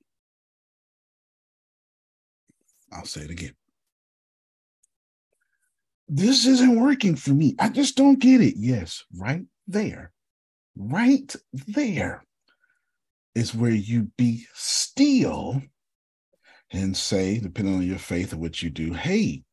I'll 2.91 3.05
say 3.05 3.21
it 3.21 3.29
again. 3.29 3.53
This 6.07 6.45
isn't 6.47 6.79
working 6.79 7.15
for 7.15 7.31
me. 7.31 7.55
I 7.59 7.69
just 7.69 7.95
don't 7.95 8.19
get 8.19 8.41
it. 8.41 8.55
Yes, 8.57 9.03
right 9.15 9.43
there, 9.67 10.11
right 10.75 11.35
there 11.53 12.23
is 13.35 13.53
where 13.53 13.71
you 13.71 14.09
be 14.17 14.45
still 14.55 15.61
and 16.71 16.97
say, 16.97 17.39
depending 17.39 17.75
on 17.75 17.83
your 17.83 17.99
faith 17.99 18.33
or 18.33 18.37
what 18.37 18.61
you 18.61 18.69
do, 18.69 18.93
hey, 18.93 19.43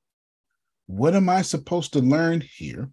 what 0.86 1.14
am 1.14 1.28
I 1.28 1.42
supposed 1.42 1.92
to 1.92 2.01
learn 2.01 2.40
here? 2.40 2.90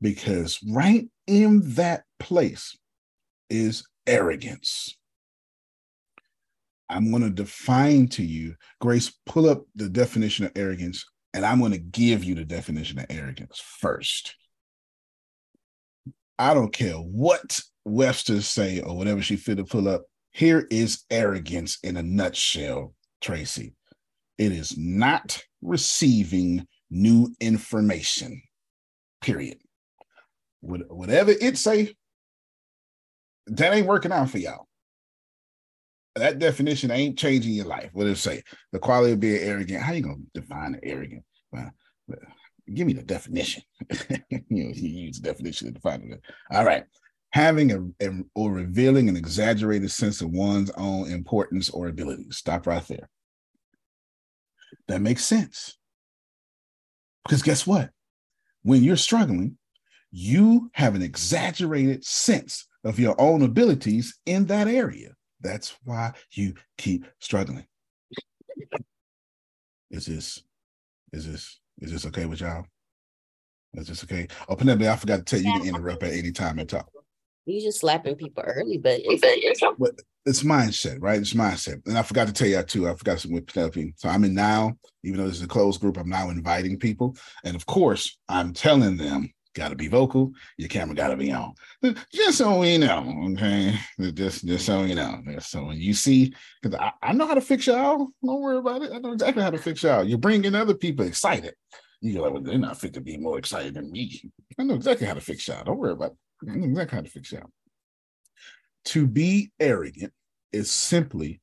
Because 0.00 0.58
right 0.70 1.06
in 1.26 1.62
that 1.74 2.04
place 2.18 2.76
is 3.50 3.84
arrogance. 4.06 4.96
I'm 6.88 7.10
going 7.10 7.22
to 7.22 7.30
define 7.30 8.08
to 8.08 8.24
you, 8.24 8.54
Grace, 8.80 9.12
pull 9.26 9.48
up 9.48 9.64
the 9.74 9.88
definition 9.88 10.44
of 10.44 10.52
arrogance, 10.54 11.04
and 11.34 11.44
I'm 11.44 11.58
going 11.58 11.72
to 11.72 11.78
give 11.78 12.22
you 12.22 12.34
the 12.34 12.44
definition 12.44 12.98
of 12.98 13.06
arrogance 13.10 13.60
first. 13.80 14.36
I 16.38 16.54
don't 16.54 16.72
care 16.72 16.94
what 16.94 17.60
Webster 17.84 18.40
say 18.42 18.80
or 18.80 18.96
whatever 18.96 19.22
she 19.22 19.36
fit 19.36 19.56
to 19.56 19.64
pull 19.64 19.88
up. 19.88 20.04
Here 20.32 20.66
is 20.70 21.04
arrogance 21.10 21.78
in 21.82 21.96
a 21.96 22.02
nutshell, 22.02 22.94
Tracy. 23.20 23.74
It 24.38 24.52
is 24.52 24.76
not 24.76 25.42
receiving 25.62 26.66
new 26.90 27.34
information, 27.40 28.42
period 29.22 29.58
whatever 30.66 31.32
it 31.32 31.58
say, 31.58 31.94
that 33.46 33.72
ain't 33.72 33.86
working 33.86 34.12
out 34.12 34.30
for 34.30 34.38
y'all. 34.38 34.66
That 36.14 36.38
definition 36.38 36.90
ain't 36.90 37.18
changing 37.18 37.52
your 37.52 37.66
life. 37.66 37.90
What 37.92 38.06
it 38.06 38.16
say? 38.16 38.42
The 38.72 38.78
quality 38.78 39.12
of 39.12 39.20
being 39.20 39.42
arrogant. 39.42 39.82
How 39.82 39.92
you 39.92 40.02
gonna 40.02 40.16
define 40.34 40.80
arrogant? 40.82 41.22
Well, 41.52 41.70
give 42.72 42.86
me 42.86 42.94
the 42.94 43.02
definition. 43.02 43.62
you 44.10 44.64
know, 44.64 44.72
you 44.74 44.88
use 44.88 45.20
the 45.20 45.28
definition 45.28 45.68
to 45.68 45.74
define 45.74 46.10
it. 46.10 46.20
All 46.50 46.64
right. 46.64 46.84
Having 47.30 47.72
a, 47.72 48.06
a, 48.06 48.10
or 48.34 48.52
revealing 48.52 49.08
an 49.08 49.16
exaggerated 49.16 49.90
sense 49.90 50.22
of 50.22 50.30
one's 50.30 50.70
own 50.78 51.10
importance 51.10 51.68
or 51.68 51.88
ability. 51.88 52.26
Stop 52.30 52.66
right 52.66 52.86
there. 52.88 53.10
That 54.88 55.02
makes 55.02 55.24
sense. 55.24 55.76
Because 57.24 57.42
guess 57.42 57.66
what? 57.66 57.90
When 58.62 58.82
you're 58.82 58.96
struggling, 58.96 59.58
you 60.18 60.70
have 60.72 60.94
an 60.94 61.02
exaggerated 61.02 62.02
sense 62.02 62.66
of 62.84 62.98
your 62.98 63.14
own 63.20 63.42
abilities 63.42 64.18
in 64.24 64.46
that 64.46 64.66
area. 64.66 65.10
That's 65.42 65.76
why 65.84 66.12
you 66.32 66.54
keep 66.78 67.04
struggling. 67.20 67.66
Is 69.90 70.06
this, 70.06 70.42
is 71.12 71.30
this, 71.30 71.60
is 71.82 71.92
this 71.92 72.06
okay 72.06 72.24
with 72.24 72.40
y'all? 72.40 72.64
Is 73.74 73.88
this 73.88 74.04
okay? 74.04 74.26
Oh, 74.48 74.56
Penelope, 74.56 74.88
I 74.88 74.96
forgot 74.96 75.18
to 75.18 75.22
tell 75.22 75.38
you, 75.38 75.52
you 75.52 75.60
can 75.60 75.68
interrupt 75.68 76.02
at 76.02 76.14
any 76.14 76.32
time 76.32 76.58
and 76.58 76.68
talk. 76.68 76.88
You 77.44 77.60
just 77.60 77.80
slapping 77.80 78.14
people 78.14 78.42
early, 78.46 78.78
but 78.78 79.02
it's, 79.04 79.60
but 79.78 80.00
it's 80.24 80.42
mindset, 80.42 80.96
right? 81.02 81.20
It's 81.20 81.34
mindset. 81.34 81.86
And 81.86 81.98
I 81.98 82.02
forgot 82.02 82.26
to 82.26 82.32
tell 82.32 82.48
you 82.48 82.62
too. 82.62 82.88
I 82.88 82.94
forgot 82.94 83.20
something 83.20 83.34
with 83.34 83.48
Penelope. 83.48 83.92
So 83.98 84.08
I'm 84.08 84.24
in 84.24 84.34
now, 84.34 84.78
even 85.04 85.20
though 85.20 85.26
this 85.26 85.36
is 85.36 85.42
a 85.42 85.46
closed 85.46 85.82
group, 85.82 85.98
I'm 85.98 86.08
now 86.08 86.30
inviting 86.30 86.78
people. 86.78 87.16
And 87.44 87.54
of 87.54 87.66
course, 87.66 88.16
I'm 88.30 88.54
telling 88.54 88.96
them 88.96 89.30
got 89.56 89.70
to 89.70 89.74
be 89.74 89.88
vocal. 89.88 90.32
Your 90.58 90.68
camera 90.68 90.94
got 90.94 91.08
to 91.08 91.16
be 91.16 91.32
on. 91.32 91.54
Just 92.12 92.38
so 92.38 92.60
we 92.60 92.78
know, 92.78 93.32
okay? 93.32 93.74
Just 94.12 94.46
just 94.46 94.66
so 94.66 94.84
you 94.84 94.94
know. 94.94 95.20
So 95.40 95.64
when 95.64 95.78
you 95.78 95.94
see, 95.94 96.32
because 96.62 96.78
I, 96.78 96.92
I 97.02 97.12
know 97.12 97.26
how 97.26 97.34
to 97.34 97.40
fix 97.40 97.66
y'all. 97.66 98.08
Don't 98.24 98.40
worry 98.40 98.58
about 98.58 98.82
it. 98.82 98.92
I 98.92 98.98
know 98.98 99.12
exactly 99.12 99.42
how 99.42 99.50
to 99.50 99.58
fix 99.58 99.82
y'all. 99.82 100.04
You're 100.04 100.18
bringing 100.18 100.54
other 100.54 100.74
people 100.74 101.06
excited. 101.06 101.54
You 102.02 102.14
go 102.14 102.22
like, 102.22 102.32
well, 102.34 102.42
they're 102.42 102.58
not 102.58 102.78
fit 102.78 102.92
to 102.94 103.00
be 103.00 103.16
more 103.16 103.38
excited 103.38 103.74
than 103.74 103.90
me. 103.90 104.30
I 104.58 104.62
know 104.62 104.74
exactly 104.74 105.06
how 105.06 105.14
to 105.14 105.20
fix 105.20 105.48
y'all. 105.48 105.64
Don't 105.64 105.78
worry 105.78 105.92
about 105.92 106.12
it. 106.12 106.50
I 106.50 106.54
know 106.54 106.66
exactly 106.66 106.96
how 106.96 107.02
to 107.02 107.10
fix 107.10 107.32
y'all. 107.32 107.50
To 108.86 109.06
be 109.06 109.50
arrogant 109.58 110.12
is 110.52 110.70
simply 110.70 111.40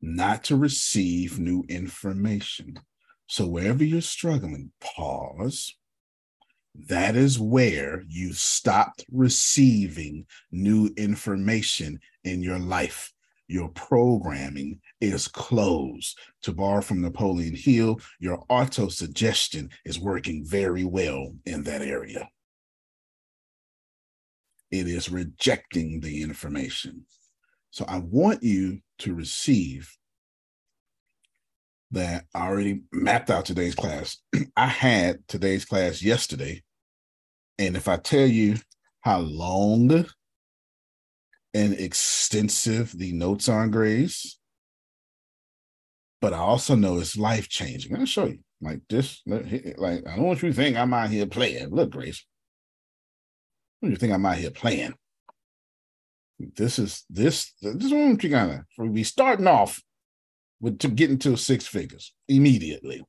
not 0.00 0.44
to 0.44 0.56
receive 0.56 1.38
new 1.38 1.64
information. 1.68 2.78
So 3.26 3.46
wherever 3.46 3.82
you're 3.82 4.00
struggling, 4.00 4.70
pause. 4.80 5.74
That 6.88 7.16
is 7.16 7.38
where 7.38 8.04
you 8.06 8.32
stopped 8.32 9.04
receiving 9.10 10.26
new 10.52 10.90
information 10.96 12.00
in 12.24 12.42
your 12.42 12.58
life. 12.58 13.12
Your 13.48 13.68
programming 13.70 14.80
is 15.00 15.28
closed. 15.28 16.18
To 16.42 16.52
borrow 16.52 16.82
from 16.82 17.00
Napoleon 17.00 17.54
Hill, 17.54 18.00
your 18.20 18.44
auto 18.48 18.88
suggestion 18.88 19.70
is 19.84 19.98
working 19.98 20.44
very 20.44 20.84
well 20.84 21.32
in 21.46 21.62
that 21.64 21.82
area. 21.82 22.28
It 24.70 24.86
is 24.86 25.10
rejecting 25.10 26.00
the 26.00 26.22
information. 26.22 27.06
So 27.70 27.84
I 27.88 27.98
want 27.98 28.42
you 28.42 28.80
to 29.00 29.14
receive 29.14 29.96
that 31.92 32.24
I 32.34 32.46
already 32.48 32.82
mapped 32.92 33.30
out 33.30 33.44
today's 33.44 33.74
class. 33.74 34.18
I 34.56 34.66
had 34.66 35.26
today's 35.28 35.64
class 35.64 36.02
yesterday. 36.02 36.62
And 37.58 37.76
if 37.76 37.88
I 37.88 37.96
tell 37.96 38.26
you 38.26 38.56
how 39.00 39.20
long 39.20 40.06
and 41.54 41.72
extensive 41.74 42.92
the 42.96 43.12
notes 43.12 43.48
on 43.48 43.70
Grace, 43.70 44.38
but 46.20 46.32
I 46.32 46.38
also 46.38 46.74
know 46.74 46.98
it's 46.98 47.16
life 47.16 47.48
changing. 47.48 47.92
Gonna 47.92 48.06
show 48.06 48.26
you. 48.26 48.40
Like 48.60 48.80
this, 48.88 49.22
like 49.26 50.06
I 50.06 50.16
don't 50.16 50.24
want 50.24 50.42
you 50.42 50.48
to 50.48 50.54
think 50.54 50.76
I'm 50.76 50.94
out 50.94 51.10
here 51.10 51.26
playing. 51.26 51.70
Look, 51.70 51.90
Grace. 51.90 52.24
I 53.82 53.86
don't 53.86 53.92
you 53.92 53.96
think 53.96 54.12
I'm 54.12 54.24
out 54.24 54.38
here 54.38 54.50
playing. 54.50 54.94
This 56.38 56.78
is 56.78 57.04
this 57.08 57.52
this 57.62 57.84
is 57.84 57.92
what 57.92 58.22
you 58.22 58.28
gonna 58.30 58.64
we 58.78 59.04
starting 59.04 59.46
off 59.46 59.82
with 60.60 60.78
to 60.80 60.88
getting 60.88 61.18
to 61.18 61.36
six 61.36 61.66
figures 61.66 62.14
immediately. 62.28 63.04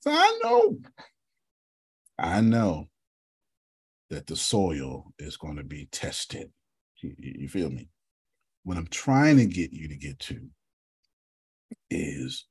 So 0.00 0.10
I 0.10 0.38
know, 0.42 0.78
I 2.18 2.40
know 2.40 2.88
that 4.10 4.26
the 4.26 4.36
soil 4.36 5.12
is 5.18 5.36
going 5.36 5.56
to 5.56 5.64
be 5.64 5.88
tested. 5.90 6.50
You, 7.02 7.14
you 7.18 7.48
feel 7.48 7.70
me? 7.70 7.88
What 8.64 8.76
I'm 8.76 8.88
trying 8.88 9.36
to 9.38 9.46
get 9.46 9.72
you 9.72 9.88
to 9.88 9.96
get 9.96 10.18
to 10.20 10.40
is 11.90 12.46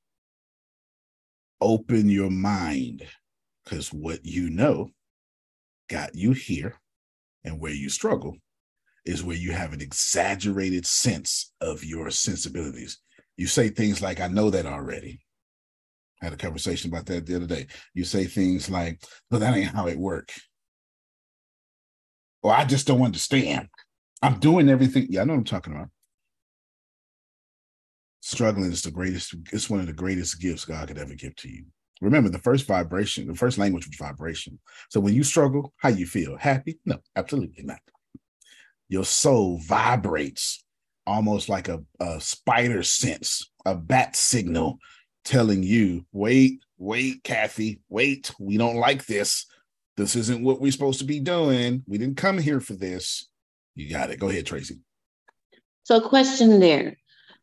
open 1.61 2.09
your 2.09 2.29
mind 2.29 3.03
because 3.63 3.91
what 3.93 4.25
you 4.25 4.49
know 4.49 4.89
got 5.89 6.15
you 6.15 6.31
here 6.31 6.75
and 7.43 7.59
where 7.59 7.73
you 7.73 7.89
struggle 7.89 8.35
is 9.05 9.23
where 9.23 9.35
you 9.35 9.51
have 9.51 9.73
an 9.73 9.81
exaggerated 9.81 10.85
sense 10.85 11.53
of 11.61 11.83
your 11.83 12.09
sensibilities. 12.09 12.99
You 13.37 13.47
say 13.47 13.69
things 13.69 14.01
like, 14.01 14.19
I 14.21 14.27
know 14.27 14.49
that 14.49 14.65
already. 14.65 15.21
I 16.21 16.25
had 16.27 16.33
a 16.33 16.37
conversation 16.37 16.89
about 16.89 17.05
that 17.07 17.25
the 17.25 17.35
other 17.35 17.47
day. 17.47 17.67
You 17.93 18.05
say 18.05 18.25
things 18.25 18.69
like, 18.69 19.01
but 19.29 19.39
that 19.39 19.55
ain't 19.55 19.75
how 19.75 19.87
it 19.87 19.97
work. 19.97 20.31
Or 22.43 22.53
I 22.53 22.65
just 22.65 22.85
don't 22.85 23.01
understand. 23.01 23.67
I'm 24.21 24.39
doing 24.39 24.69
everything. 24.69 25.07
Yeah, 25.09 25.21
I 25.21 25.23
know 25.23 25.33
what 25.33 25.39
I'm 25.39 25.43
talking 25.45 25.73
about. 25.73 25.89
Struggling 28.21 28.71
is 28.71 28.83
the 28.83 28.91
greatest, 28.91 29.35
it's 29.51 29.69
one 29.69 29.79
of 29.79 29.87
the 29.87 29.93
greatest 29.93 30.39
gifts 30.39 30.65
God 30.65 30.87
could 30.87 30.97
ever 30.97 31.15
give 31.15 31.35
to 31.37 31.49
you. 31.49 31.65
Remember, 32.01 32.29
the 32.29 32.39
first 32.39 32.67
vibration, 32.67 33.27
the 33.27 33.35
first 33.35 33.57
language 33.57 33.87
was 33.87 33.95
vibration. 33.95 34.59
So 34.89 34.99
when 34.99 35.13
you 35.13 35.23
struggle, 35.23 35.73
how 35.77 35.89
you 35.89 36.05
feel? 36.05 36.37
Happy? 36.37 36.79
No, 36.85 36.97
absolutely 37.15 37.63
not 37.63 37.79
your 38.93 39.03
soul 39.03 39.57
vibrates 39.57 40.63
almost 41.07 41.49
like 41.49 41.67
a, 41.67 41.83
a 41.99 42.21
spider 42.21 42.83
sense, 42.83 43.49
a 43.65 43.73
bat 43.73 44.15
signal 44.15 44.77
telling 45.25 45.63
you, 45.63 46.05
wait, 46.11 46.59
wait, 46.77 47.23
Kathy, 47.23 47.81
wait, 47.89 48.31
we 48.39 48.57
don't 48.57 48.75
like 48.75 49.05
this. 49.07 49.47
This 49.95 50.15
isn't 50.15 50.43
what 50.43 50.59
we're 50.59 50.71
supposed 50.71 50.99
to 50.99 51.05
be 51.05 51.19
doing. 51.19 51.83
We 51.87 51.97
didn't 51.97 52.17
come 52.17 52.37
here 52.37 52.59
for 52.59 52.73
this. 52.73 53.29
You 53.75 53.89
got 53.89 54.09
it. 54.09 54.19
Go 54.19 54.29
ahead, 54.29 54.45
Tracy. 54.45 54.79
So, 55.83 56.01
question 56.01 56.59
there, 56.59 56.97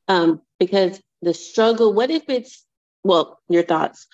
um, 0.09 0.41
because 0.59 1.01
the 1.23 1.35
struggle, 1.35 1.93
what 1.93 2.11
if 2.11 2.25
it's, 2.29 2.65
well, 3.05 3.41
your 3.49 3.63
thoughts. 3.63 4.07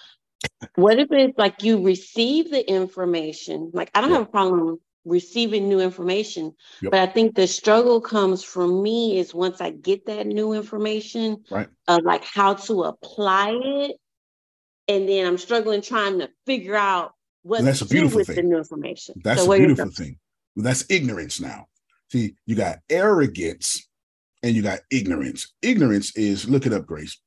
What 0.75 0.99
if 0.99 1.11
it's 1.11 1.39
like 1.39 1.63
you 1.63 1.85
receive 1.85 2.51
the 2.51 2.69
information? 2.69 3.71
Like, 3.73 3.91
I 3.95 4.01
don't 4.01 4.11
yeah. 4.11 4.19
have 4.19 4.29
a 4.29 4.31
problem 4.31 4.79
receiving 5.07 5.69
new 5.69 5.81
information. 5.81 6.55
Yep. 6.83 6.91
But 6.91 7.01
I 7.01 7.07
think 7.07 7.35
the 7.35 7.47
struggle 7.47 8.01
comes 8.01 8.43
for 8.43 8.67
me 8.67 9.19
is 9.19 9.33
once 9.33 9.61
I 9.61 9.71
get 9.71 10.07
that 10.07 10.27
new 10.27 10.53
information, 10.53 11.45
right? 11.51 11.69
Of 11.89 12.03
like 12.03 12.25
how 12.25 12.55
to 12.55 12.85
apply 12.85 13.59
it, 13.63 13.97
and 14.89 15.09
then 15.09 15.27
I'm 15.27 15.39
struggling 15.39 15.81
trying 15.81 16.19
to 16.19 16.29
figure 16.45 16.75
out 16.75 17.13
what 17.47 17.61
and 17.61 17.69
that's 17.69 17.81
a 17.81 17.87
beautiful 17.87 18.19
with 18.19 18.27
thing. 18.27 18.37
the 18.37 18.43
new 18.43 18.57
information. 18.57 19.15
That's 19.23 19.45
so 19.45 19.53
a 19.53 19.59
beautiful 19.59 19.91
thing. 19.91 20.19
That's 20.57 20.85
ignorance 20.91 21.41
now. 21.41 21.67
See, 22.11 22.35
you 22.45 22.57
got 22.57 22.79
arrogance 22.91 23.89
and 24.43 24.57
you 24.57 24.63
got 24.63 24.81
ignorance. 24.91 25.53
Ignorance 25.63 26.17
is 26.17 26.49
look 26.49 26.67
it 26.67 26.73
up, 26.73 26.87
Grace. 26.87 27.21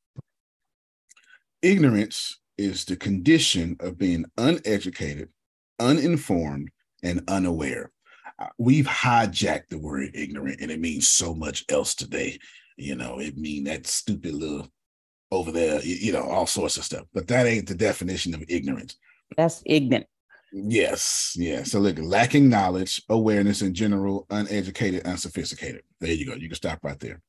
Ignorance 1.61 2.38
is 2.57 2.84
the 2.84 2.97
condition 2.97 3.78
of 3.80 3.97
being 3.97 4.26
uneducated, 4.38 5.30
uninformed, 5.80 6.70
and 7.01 7.24
unaware. 7.30 7.91
Uh, 8.38 8.47
we've 8.57 8.88
hijacked 8.88 9.70
the 9.70 9.78
word 9.78 10.11
ignorant 10.13 10.59
and 10.59 10.70
it 10.70 10.82
means 10.82 11.07
so 11.07 11.34
much 11.34 11.63
else 11.70 11.95
today. 11.95 12.38
You 12.76 12.95
know, 12.95 13.20
it 13.20 13.38
mean 13.38 13.63
that 13.65 13.88
stupid 13.88 14.34
little 14.34 14.67
over 15.32 15.53
there, 15.53 15.82
you 15.82 16.11
know, 16.11 16.24
all 16.24 16.45
sorts 16.45 16.76
of 16.76 16.84
stuff. 16.84 17.05
But 17.13 17.28
that 17.30 17.45
ain't 17.45 17.67
the 17.67 17.76
definition 17.76 18.34
of 18.34 18.43
ignorance. 18.49 18.97
That's 19.38 19.61
ignorant. 19.65 20.07
Yes, 20.51 21.36
yeah. 21.38 21.63
So 21.63 21.80
look, 21.80 21.97
lacking 21.99 22.49
knowledge, 22.49 23.01
awareness 23.09 23.61
in 23.61 23.73
general, 23.73 24.25
uneducated, 24.30 25.05
unsophisticated. 25.05 25.84
There 25.99 26.11
you 26.11 26.25
go. 26.25 26.34
You 26.34 26.49
can 26.49 26.55
stop 26.55 26.80
right 26.84 26.99
there. 26.99 27.21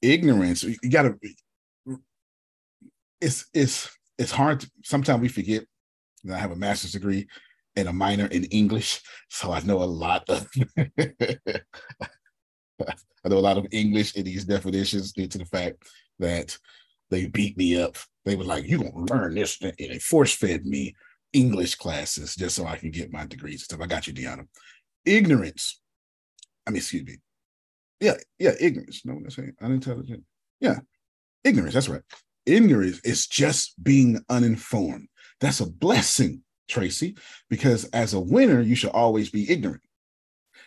Ignorance, 0.00 0.62
you 0.62 0.76
gotta 0.90 1.14
it's 3.20 3.46
it's 3.54 3.88
it's 4.18 4.32
hard 4.32 4.60
to, 4.60 4.70
sometimes 4.84 5.20
we 5.20 5.28
forget 5.28 5.64
that 6.24 6.34
I 6.34 6.38
have 6.38 6.50
a 6.50 6.56
master's 6.56 6.92
degree 6.92 7.28
and 7.76 7.88
a 7.88 7.92
minor 7.92 8.26
in 8.26 8.44
English, 8.44 9.00
so 9.30 9.52
I 9.52 9.60
know 9.60 9.82
a 9.82 9.84
lot 9.84 10.28
of 10.28 10.46
I 13.24 13.28
know 13.28 13.38
a 13.38 13.48
lot 13.48 13.58
of 13.58 13.66
English 13.70 14.16
in 14.16 14.24
these 14.24 14.44
definitions 14.44 15.12
due 15.12 15.28
to 15.28 15.38
the 15.38 15.44
fact 15.44 15.84
that 16.18 16.58
they 17.12 17.26
beat 17.26 17.56
me 17.56 17.80
up. 17.80 17.96
They 18.24 18.36
were 18.36 18.44
like, 18.44 18.66
"You 18.66 18.78
gonna 18.78 19.06
learn 19.12 19.34
this?" 19.34 19.60
And 19.60 19.74
they 19.78 19.98
force 19.98 20.34
fed 20.34 20.66
me 20.66 20.94
English 21.32 21.76
classes 21.76 22.34
just 22.34 22.56
so 22.56 22.66
I 22.66 22.76
can 22.76 22.90
get 22.90 23.12
my 23.12 23.26
degrees 23.26 23.60
and 23.60 23.62
stuff. 23.62 23.80
I 23.80 23.86
got 23.86 24.06
you, 24.06 24.12
Deanna. 24.12 24.46
Ignorance. 25.04 25.80
I 26.66 26.70
mean, 26.70 26.78
excuse 26.78 27.04
me. 27.04 27.16
Yeah, 28.00 28.16
yeah, 28.38 28.52
ignorance. 28.60 29.04
No, 29.04 29.18
that's 29.22 29.36
saying 29.36 29.54
unintelligent. 29.60 30.24
Yeah, 30.60 30.80
ignorance. 31.44 31.74
That's 31.74 31.88
right. 31.88 32.02
Ignorance 32.46 33.00
is 33.04 33.26
just 33.26 33.82
being 33.82 34.20
uninformed. 34.28 35.08
That's 35.40 35.60
a 35.60 35.66
blessing 35.70 36.42
Tracy, 36.68 37.16
because 37.50 37.84
as 37.86 38.14
a 38.14 38.20
winner, 38.20 38.60
you 38.60 38.74
should 38.74 38.90
always 38.90 39.30
be 39.30 39.50
ignorant. 39.50 39.82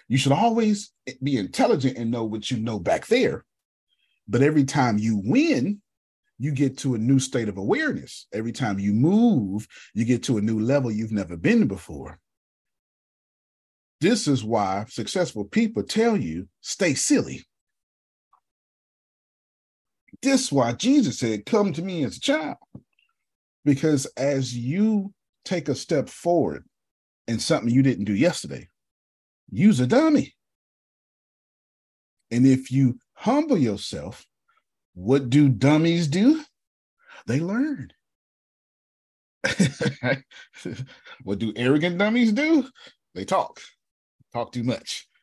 You 0.07 0.17
should 0.17 0.33
always 0.33 0.91
be 1.23 1.37
intelligent 1.37 1.97
and 1.97 2.11
know 2.11 2.23
what 2.23 2.51
you 2.51 2.57
know 2.57 2.79
back 2.79 3.07
there. 3.07 3.43
But 4.27 4.43
every 4.43 4.65
time 4.65 4.97
you 4.99 5.21
win, 5.23 5.81
you 6.37 6.51
get 6.51 6.77
to 6.79 6.95
a 6.95 6.99
new 6.99 7.19
state 7.19 7.47
of 7.47 7.57
awareness. 7.57 8.27
Every 8.33 8.51
time 8.51 8.79
you 8.79 8.93
move, 8.93 9.67
you 9.93 10.05
get 10.05 10.23
to 10.23 10.37
a 10.37 10.41
new 10.41 10.59
level 10.59 10.91
you've 10.91 11.11
never 11.11 11.37
been 11.37 11.67
before. 11.67 12.19
This 14.01 14.27
is 14.27 14.43
why 14.43 14.85
successful 14.89 15.45
people 15.45 15.83
tell 15.83 16.17
you 16.17 16.47
stay 16.61 16.93
silly. 16.93 17.45
This 20.21 20.45
is 20.45 20.51
why 20.51 20.73
Jesus 20.73 21.19
said, 21.19 21.45
Come 21.45 21.73
to 21.73 21.81
me 21.81 22.03
as 22.03 22.17
a 22.17 22.19
child. 22.19 22.57
Because 23.63 24.05
as 24.17 24.55
you 24.55 25.13
take 25.43 25.69
a 25.69 25.75
step 25.75 26.09
forward 26.09 26.65
in 27.27 27.39
something 27.39 27.73
you 27.73 27.81
didn't 27.81 28.05
do 28.05 28.13
yesterday, 28.13 28.67
use 29.49 29.79
a 29.79 29.87
dummy. 29.87 30.35
And 32.31 32.45
if 32.45 32.71
you 32.71 32.99
humble 33.13 33.57
yourself, 33.57 34.25
what 34.95 35.29
do 35.29 35.47
dummies 35.49 36.07
do? 36.07 36.43
They 37.27 37.39
learn. 37.39 37.91
what 41.23 41.37
do 41.37 41.53
arrogant 41.55 41.97
dummies 41.99 42.31
do? 42.31 42.67
They 43.13 43.25
talk, 43.25 43.59
talk 44.33 44.51
too 44.51 44.63
much. 44.63 45.07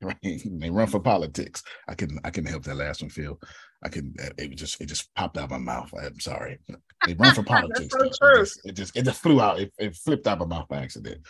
Right? 0.00 0.16
They 0.22 0.70
run 0.70 0.86
for 0.86 1.00
politics. 1.00 1.60
I 1.88 1.96
can 1.96 2.20
I 2.22 2.30
can 2.30 2.46
help 2.46 2.62
that 2.62 2.76
last 2.76 3.02
one, 3.02 3.10
Phil. 3.10 3.36
I 3.82 3.88
can 3.88 4.14
it 4.38 4.54
just 4.54 4.80
it 4.80 4.86
just 4.86 5.12
popped 5.16 5.36
out 5.36 5.50
my 5.50 5.58
mouth. 5.58 5.92
I'm 6.00 6.20
sorry. 6.20 6.60
They 7.04 7.14
run 7.14 7.34
for 7.34 7.42
politics. 7.44 7.88
so 7.90 8.04
it, 8.04 8.14
just, 8.38 8.60
it, 8.64 8.72
just, 8.76 8.96
it 8.96 9.04
just 9.06 9.20
flew 9.20 9.40
out. 9.40 9.58
It, 9.58 9.72
it 9.76 9.96
flipped 9.96 10.28
out 10.28 10.38
my 10.38 10.44
mouth 10.44 10.68
by 10.68 10.84
accident. 10.84 11.26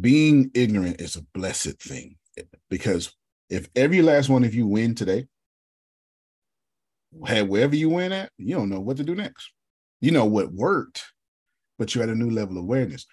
Being 0.00 0.50
ignorant 0.54 1.02
is 1.02 1.16
a 1.16 1.26
blessed 1.34 1.82
thing 1.82 2.16
because 2.70 3.14
if 3.50 3.68
every 3.76 4.00
last 4.00 4.30
one 4.30 4.44
of 4.44 4.54
you 4.54 4.66
win 4.66 4.94
today, 4.94 5.26
Had 7.26 7.48
wherever 7.48 7.74
you 7.74 7.90
went 7.90 8.12
at, 8.12 8.30
you 8.36 8.54
don't 8.54 8.68
know 8.68 8.80
what 8.80 8.96
to 8.98 9.04
do 9.04 9.14
next. 9.14 9.50
You 10.00 10.10
know 10.10 10.26
what 10.26 10.52
worked, 10.52 11.02
but 11.78 11.94
you're 11.94 12.04
at 12.04 12.10
a 12.10 12.14
new 12.14 12.30
level 12.30 12.56
of 12.56 12.64
awareness. 12.64 13.06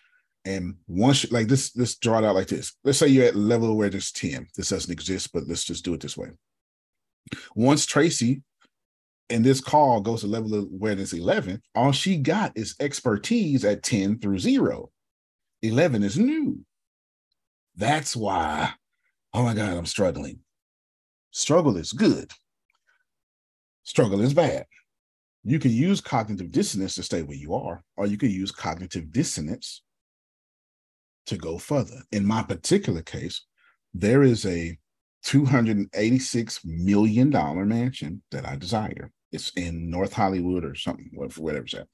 And 0.43 0.75
once, 0.87 1.31
like 1.31 1.47
this, 1.47 1.75
let's 1.75 1.95
draw 1.95 2.19
it 2.19 2.25
out 2.25 2.35
like 2.35 2.47
this. 2.47 2.73
Let's 2.83 2.99
say 2.99 3.07
you're 3.07 3.25
at 3.25 3.35
level 3.35 3.69
awareness 3.69 4.11
10. 4.11 4.47
This 4.55 4.69
doesn't 4.69 4.91
exist, 4.91 5.33
but 5.33 5.47
let's 5.47 5.63
just 5.63 5.83
do 5.83 5.93
it 5.95 6.01
this 6.01 6.15
way. 6.15 6.29
Once 7.55 7.85
Tracy 7.85 8.43
and 9.31 9.43
this 9.43 9.59
call 9.59 10.01
goes 10.01 10.21
to 10.21 10.27
level 10.27 10.53
of 10.53 10.65
awareness 10.65 11.13
11, 11.13 11.61
all 11.73 11.91
she 11.91 12.17
got 12.17 12.51
is 12.55 12.75
expertise 12.79 13.65
at 13.65 13.81
10 13.81 14.19
through 14.19 14.37
zero. 14.37 14.91
11 15.63 16.03
is 16.03 16.19
new. 16.19 16.59
That's 17.75 18.15
why, 18.15 18.71
oh 19.33 19.43
my 19.43 19.55
God, 19.55 19.75
I'm 19.75 19.87
struggling. 19.87 20.39
Struggle 21.31 21.75
is 21.77 21.91
good, 21.91 22.31
struggle 23.86 24.21
is 24.21 24.33
bad. 24.33 24.65
You 25.43 25.59
can 25.59 25.71
use 25.71 26.01
cognitive 26.01 26.51
dissonance 26.51 26.95
to 26.95 27.03
stay 27.03 27.21
where 27.21 27.38
you 27.38 27.53
are, 27.53 27.81
or 27.95 28.07
you 28.07 28.17
can 28.17 28.31
use 28.31 28.51
cognitive 28.51 29.11
dissonance 29.11 29.83
to 31.27 31.38
go 31.38 31.57
further. 31.57 32.01
In 32.11 32.25
my 32.25 32.43
particular 32.43 33.01
case, 33.01 33.45
there 33.93 34.23
is 34.23 34.45
a 34.45 34.77
$286 35.25 36.65
million 36.65 37.29
mansion 37.67 38.21
that 38.31 38.47
I 38.47 38.55
desire. 38.55 39.11
It's 39.31 39.51
in 39.51 39.89
North 39.89 40.13
Hollywood 40.13 40.65
or 40.65 40.75
something, 40.75 41.09
whatever's 41.13 41.71
that. 41.71 41.88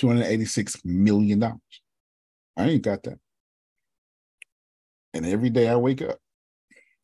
$286 0.00 0.84
million. 0.84 1.42
I 2.56 2.64
ain't 2.64 2.82
got 2.82 3.02
that. 3.04 3.18
And 5.14 5.26
every 5.26 5.50
day 5.50 5.68
I 5.68 5.76
wake 5.76 6.02
up, 6.02 6.18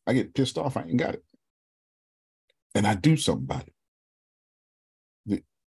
I 0.07 0.13
get 0.13 0.35
pissed 0.35 0.59
off. 0.59 0.77
I 0.77 0.83
ain't 0.83 0.97
got 0.97 1.15
it. 1.15 1.25
And 2.75 2.87
I 2.87 2.95
do 2.95 3.17
something 3.17 3.45
about 3.45 3.67
it. 3.67 3.75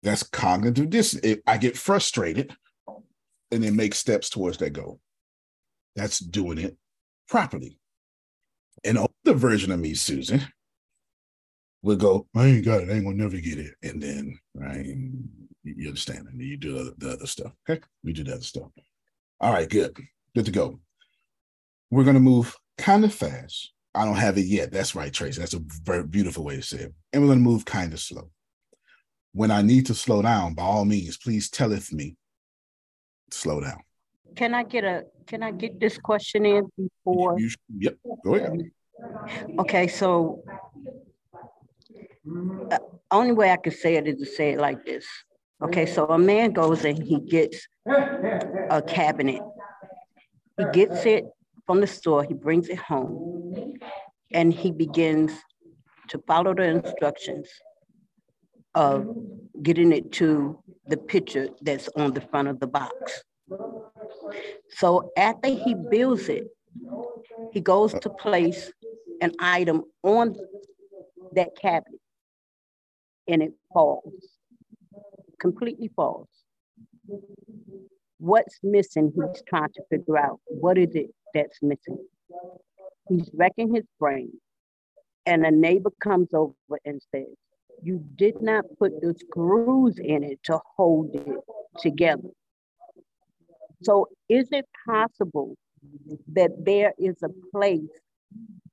That's 0.02 0.22
cognitive 0.22 0.90
dissonance. 0.90 1.42
I 1.46 1.58
get 1.58 1.76
frustrated 1.76 2.54
and 3.50 3.62
then 3.62 3.76
make 3.76 3.94
steps 3.94 4.30
towards 4.30 4.58
that 4.58 4.72
goal. 4.72 5.00
That's 5.96 6.18
doing 6.18 6.58
it 6.58 6.76
properly. 7.28 7.78
An 8.84 8.96
older 8.96 9.38
version 9.38 9.72
of 9.72 9.80
me, 9.80 9.94
Susan, 9.94 10.42
would 11.82 11.98
go, 11.98 12.26
I 12.34 12.46
ain't 12.46 12.64
got 12.64 12.82
it. 12.82 12.90
I 12.90 12.94
ain't 12.94 13.04
gonna 13.04 13.16
never 13.16 13.36
get 13.38 13.58
it. 13.58 13.74
And 13.82 14.02
then, 14.02 14.38
right, 14.54 14.86
you 15.64 15.88
understand. 15.88 16.28
And 16.28 16.40
you 16.40 16.56
do 16.56 16.72
the, 16.72 16.94
the 16.98 17.12
other 17.12 17.26
stuff. 17.26 17.52
Okay. 17.68 17.82
We 18.04 18.12
do 18.12 18.24
the 18.24 18.34
other 18.34 18.42
stuff. 18.42 18.70
All 19.40 19.52
right, 19.52 19.68
good. 19.68 19.96
Good 20.34 20.46
to 20.46 20.50
go. 20.50 20.80
We're 21.90 22.04
gonna 22.04 22.20
move 22.20 22.56
kind 22.78 23.04
of 23.04 23.12
fast. 23.12 23.72
I 23.94 24.04
don't 24.04 24.16
have 24.16 24.38
it 24.38 24.46
yet. 24.46 24.70
That's 24.70 24.94
right, 24.94 25.12
Tracy. 25.12 25.40
That's 25.40 25.54
a 25.54 25.62
very 25.84 26.06
beautiful 26.06 26.44
way 26.44 26.56
to 26.56 26.62
say 26.62 26.78
it. 26.78 26.94
And 27.12 27.22
we're 27.22 27.28
gonna 27.28 27.40
move 27.40 27.64
kind 27.64 27.92
of 27.92 28.00
slow. 28.00 28.30
When 29.32 29.50
I 29.50 29.62
need 29.62 29.86
to 29.86 29.94
slow 29.94 30.22
down, 30.22 30.54
by 30.54 30.64
all 30.64 30.84
means, 30.84 31.16
please 31.16 31.48
telleth 31.48 31.92
me 31.92 32.16
slow 33.30 33.60
down. 33.60 33.80
Can 34.36 34.54
I 34.54 34.64
get 34.64 34.84
a 34.84 35.04
can 35.26 35.42
I 35.42 35.52
get 35.52 35.78
this 35.78 35.98
question 35.98 36.46
in 36.46 36.66
before? 36.76 37.38
You, 37.38 37.50
yep, 37.78 37.96
go 38.24 38.34
ahead. 38.34 38.70
Okay, 39.58 39.86
so 39.86 40.42
uh, 42.70 42.78
only 43.10 43.32
way 43.32 43.50
I 43.50 43.56
could 43.56 43.72
say 43.72 43.96
it 43.96 44.06
is 44.06 44.18
to 44.18 44.26
say 44.26 44.52
it 44.52 44.58
like 44.58 44.84
this. 44.84 45.06
Okay, 45.62 45.86
so 45.86 46.06
a 46.06 46.18
man 46.18 46.52
goes 46.52 46.84
and 46.84 47.00
he 47.02 47.20
gets 47.20 47.66
a 47.86 48.82
cabinet. 48.86 49.42
He 50.58 50.64
gets 50.72 51.04
it 51.06 51.24
from 51.66 51.80
the 51.80 51.86
store, 51.86 52.24
he 52.24 52.34
brings 52.34 52.68
it 52.68 52.78
home, 52.78 53.74
and 54.32 54.52
he 54.52 54.72
begins 54.72 55.32
to 56.08 56.18
follow 56.26 56.54
the 56.54 56.64
instructions 56.64 57.48
of 58.74 59.06
getting 59.62 59.92
it 59.92 60.12
to 60.12 60.58
the 60.86 60.96
picture 60.96 61.48
that's 61.62 61.88
on 61.96 62.12
the 62.12 62.20
front 62.20 62.48
of 62.48 62.60
the 62.60 62.66
box. 62.66 63.22
So 64.70 65.10
after 65.16 65.48
he 65.48 65.74
builds 65.74 66.28
it, 66.28 66.44
he 67.52 67.60
goes 67.60 67.94
to 67.94 68.10
place 68.10 68.72
an 69.20 69.32
item 69.40 69.82
on 70.02 70.36
that 71.32 71.50
cabinet 71.60 72.00
and 73.28 73.42
it 73.42 73.52
falls, 73.72 74.14
completely 75.40 75.90
falls. 75.94 76.28
What's 78.18 78.58
missing, 78.62 79.12
he's 79.14 79.42
trying 79.48 79.72
to 79.74 79.82
figure 79.90 80.18
out. 80.18 80.40
What 80.46 80.78
is 80.78 80.94
it 80.94 81.10
that's 81.34 81.58
missing? 81.62 81.98
He's 83.08 83.30
wrecking 83.32 83.74
his 83.74 83.84
brain. 83.98 84.32
And 85.26 85.44
a 85.44 85.50
neighbor 85.50 85.90
comes 86.02 86.28
over 86.32 86.54
and 86.84 87.00
says, 87.14 87.26
You 87.82 88.04
did 88.16 88.42
not 88.42 88.64
put 88.78 89.00
the 89.00 89.14
screws 89.18 89.98
in 89.98 90.22
it 90.22 90.42
to 90.44 90.58
hold 90.76 91.14
it 91.14 91.36
together. 91.78 92.28
So, 93.82 94.08
is 94.28 94.48
it 94.52 94.66
possible 94.86 95.56
that 96.34 96.50
there 96.64 96.92
is 96.98 97.16
a 97.22 97.30
place 97.52 97.88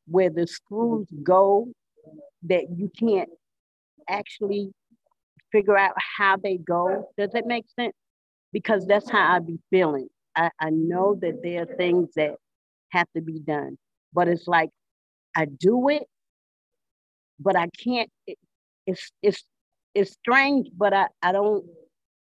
where 0.08 0.30
the 0.30 0.45
screws 0.47 1.08
go 1.24 1.68
that 2.43 2.66
you 2.76 2.91
can't 2.99 3.30
actually 4.10 4.72
figure 5.51 5.78
out 5.78 5.93
how 6.18 6.38
they 6.38 6.58
go? 6.58 7.10
Does 7.18 7.34
it 7.34 7.45
make 7.45 7.66
sense? 7.80 7.93
Because 8.51 8.86
that's 8.86 9.10
how 9.10 9.36
I 9.36 9.39
be 9.39 9.60
feeling. 9.70 10.08
I, 10.36 10.49
I 10.60 10.70
know 10.70 11.18
that 11.22 11.41
there 11.41 11.64
are 11.64 11.76
things 11.78 12.10
that 12.16 12.36
have 12.91 13.08
to 13.16 13.22
be 13.22 13.39
done, 13.39 13.78
but 14.14 14.28
it's 14.28 14.47
like 14.47 14.70
I 15.36 15.45
do 15.45 15.89
it, 15.89 16.03
but 17.39 17.55
I 17.55 17.68
can't. 17.84 18.10
It, 18.88 18.93
it's 18.93 19.11
it's 19.21 19.43
it's 19.93 20.11
strange, 20.11 20.69
but 20.75 20.93
I 20.93 21.07
I 21.21 21.31
don't 21.31 21.65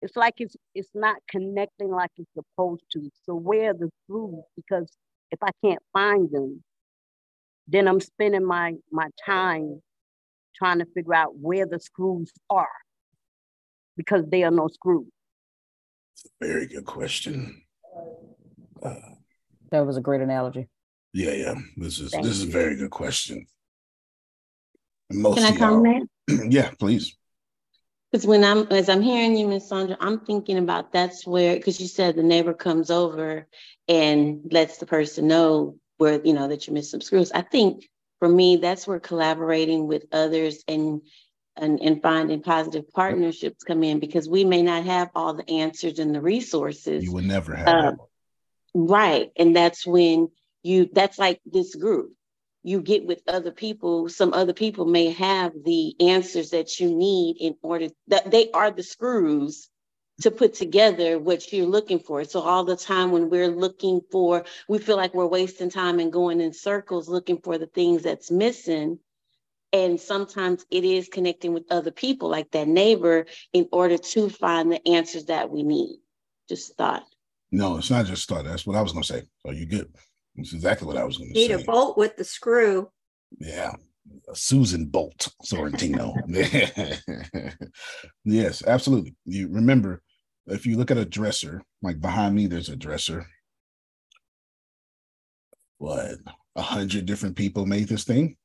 it's 0.01 0.15
like 0.15 0.35
it's 0.37 0.55
it's 0.73 0.89
not 0.93 1.17
connecting 1.29 1.91
like 1.91 2.11
it's 2.17 2.31
supposed 2.33 2.83
to. 2.93 3.09
So 3.23 3.35
where 3.35 3.73
the 3.73 3.89
screws? 4.03 4.43
Because 4.55 4.89
if 5.31 5.39
I 5.43 5.51
can't 5.63 5.81
find 5.93 6.29
them, 6.31 6.63
then 7.67 7.87
I'm 7.87 7.99
spending 7.99 8.45
my 8.45 8.73
my 8.91 9.09
time 9.25 9.81
trying 10.55 10.79
to 10.79 10.85
figure 10.93 11.13
out 11.13 11.37
where 11.37 11.65
the 11.65 11.79
screws 11.79 12.31
are 12.49 12.67
because 13.95 14.25
there 14.29 14.47
are 14.47 14.51
no 14.51 14.67
screws. 14.67 15.07
Very 16.39 16.67
good 16.67 16.85
question. 16.85 17.61
Uh, 18.83 18.95
that 19.71 19.85
was 19.85 19.97
a 19.97 20.01
great 20.01 20.21
analogy. 20.21 20.67
Yeah, 21.13 21.31
yeah. 21.33 21.55
This 21.77 21.99
is 21.99 22.11
Thank 22.11 22.25
this 22.25 22.39
you. 22.39 22.47
is 22.47 22.49
a 22.49 22.51
very 22.51 22.75
good 22.75 22.91
question. 22.91 23.45
Most 25.13 25.37
Can 25.37 25.53
I 25.53 25.57
comment? 25.57 26.09
yeah, 26.27 26.71
please. 26.79 27.15
Because 28.11 28.27
when 28.27 28.43
I'm 28.43 28.67
as 28.71 28.89
I'm 28.89 29.01
hearing 29.01 29.37
you, 29.37 29.47
Miss 29.47 29.69
Sandra, 29.69 29.95
I'm 29.99 30.19
thinking 30.19 30.57
about 30.57 30.91
that's 30.91 31.25
where 31.25 31.55
because 31.55 31.79
you 31.79 31.87
said 31.87 32.15
the 32.15 32.23
neighbor 32.23 32.53
comes 32.53 32.91
over 32.91 33.47
and 33.87 34.41
lets 34.51 34.77
the 34.77 34.85
person 34.85 35.27
know 35.27 35.77
where 35.97 36.21
you 36.23 36.33
know 36.33 36.47
that 36.49 36.67
you 36.67 36.73
missed 36.73 36.91
some 36.91 37.01
screws. 37.01 37.31
I 37.31 37.41
think 37.41 37.87
for 38.19 38.27
me, 38.27 38.57
that's 38.57 38.85
where 38.85 38.99
collaborating 38.99 39.87
with 39.87 40.05
others 40.11 40.63
and 40.67 41.01
and, 41.55 41.81
and 41.81 42.01
finding 42.01 42.41
positive 42.41 42.89
partnerships 42.91 43.63
come 43.63 43.83
in 43.83 43.99
because 43.99 44.27
we 44.27 44.43
may 44.43 44.61
not 44.61 44.85
have 44.85 45.09
all 45.15 45.33
the 45.33 45.49
answers 45.49 45.99
and 45.99 46.13
the 46.13 46.21
resources. 46.21 47.03
You 47.03 47.13
would 47.13 47.25
never 47.25 47.55
have. 47.55 47.67
Uh, 47.67 47.91
right. 48.73 49.31
And 49.37 49.55
that's 49.55 49.85
when 49.85 50.29
you 50.63 50.89
that's 50.91 51.19
like 51.19 51.39
this 51.45 51.75
group 51.75 52.13
you 52.63 52.81
get 52.81 53.05
with 53.05 53.21
other 53.27 53.51
people, 53.51 54.07
some 54.09 54.33
other 54.33 54.53
people 54.53 54.85
may 54.85 55.09
have 55.11 55.51
the 55.63 55.95
answers 55.99 56.51
that 56.51 56.79
you 56.79 56.95
need 56.95 57.37
in 57.39 57.55
order 57.61 57.87
that 58.07 58.29
they 58.29 58.51
are 58.51 58.71
the 58.71 58.83
screws 58.83 59.69
to 60.21 60.29
put 60.29 60.53
together 60.53 61.17
what 61.17 61.51
you're 61.51 61.65
looking 61.65 61.99
for. 61.99 62.23
So 62.23 62.41
all 62.41 62.63
the 62.63 62.75
time 62.75 63.11
when 63.11 63.29
we're 63.29 63.47
looking 63.47 64.01
for, 64.11 64.45
we 64.67 64.77
feel 64.77 64.97
like 64.97 65.13
we're 65.13 65.25
wasting 65.25 65.71
time 65.71 65.99
and 65.99 66.13
going 66.13 66.39
in 66.41 66.53
circles 66.53 67.09
looking 67.09 67.39
for 67.41 67.57
the 67.57 67.65
things 67.65 68.03
that's 68.03 68.29
missing. 68.29 68.99
And 69.73 69.99
sometimes 69.99 70.65
it 70.69 70.83
is 70.83 71.07
connecting 71.07 71.53
with 71.53 71.71
other 71.71 71.91
people, 71.91 72.29
like 72.29 72.51
that 72.51 72.67
neighbor, 72.67 73.25
in 73.53 73.67
order 73.71 73.97
to 73.97 74.29
find 74.29 74.71
the 74.71 74.85
answers 74.87 75.25
that 75.25 75.49
we 75.49 75.63
need. 75.63 75.97
Just 76.49 76.75
thought. 76.75 77.05
No, 77.51 77.77
it's 77.77 77.89
not 77.89 78.05
just 78.05 78.27
thought. 78.27 78.45
That's 78.45 78.67
what 78.67 78.75
I 78.75 78.81
was 78.81 78.91
going 78.91 79.03
to 79.03 79.13
say. 79.13 79.23
So 79.43 79.51
you 79.51 79.65
good. 79.65 79.91
That's 80.35 80.53
exactly 80.53 80.87
what 80.87 80.97
I 80.97 81.03
was 81.03 81.17
going 81.17 81.33
to 81.33 81.39
say. 81.39 81.47
Need 81.47 81.61
a 81.61 81.63
bolt 81.63 81.97
with 81.97 82.15
the 82.15 82.23
screw. 82.23 82.89
Yeah. 83.39 83.73
Susan 84.33 84.85
Bolt 84.85 85.29
Sorrentino. 85.45 86.13
yes, 88.25 88.63
absolutely. 88.65 89.15
You 89.25 89.49
remember 89.49 90.01
if 90.47 90.65
you 90.65 90.77
look 90.77 90.91
at 90.91 90.97
a 90.97 91.05
dresser, 91.05 91.61
like 91.81 91.99
behind 91.99 92.35
me, 92.35 92.47
there's 92.47 92.69
a 92.69 92.75
dresser. 92.75 93.25
What 95.77 96.17
a 96.55 96.61
hundred 96.61 97.05
different 97.05 97.35
people 97.35 97.65
made 97.65 97.87
this 97.87 98.03
thing. 98.03 98.37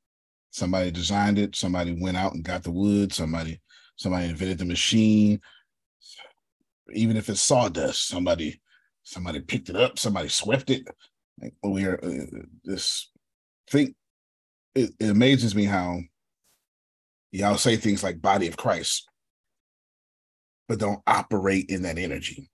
Somebody 0.50 0.90
designed 0.90 1.38
it. 1.38 1.56
Somebody 1.56 1.96
went 1.98 2.16
out 2.16 2.34
and 2.34 2.44
got 2.44 2.62
the 2.62 2.70
wood. 2.70 3.12
Somebody, 3.12 3.60
somebody 3.96 4.28
invented 4.28 4.58
the 4.58 4.64
machine. 4.64 5.40
Even 6.92 7.16
if 7.16 7.28
it's 7.28 7.42
sawdust, 7.42 8.08
somebody, 8.08 8.60
somebody 9.02 9.40
picked 9.40 9.68
it 9.68 9.76
up. 9.76 9.98
Somebody 9.98 10.28
swept 10.28 10.70
it 10.70 10.86
we 11.62 11.84
are 11.84 11.98
uh, 12.02 12.42
this 12.64 13.10
thing. 13.70 13.94
It, 14.74 14.90
it 15.00 15.10
amazes 15.10 15.54
me 15.54 15.64
how 15.64 16.00
Y'all 17.36 17.58
say 17.58 17.76
things 17.76 18.02
like 18.02 18.22
body 18.22 18.46
of 18.46 18.56
Christ, 18.56 19.10
but 20.68 20.78
don't 20.78 21.02
operate 21.06 21.66
in 21.68 21.82
that 21.82 21.98
energy. 21.98 22.48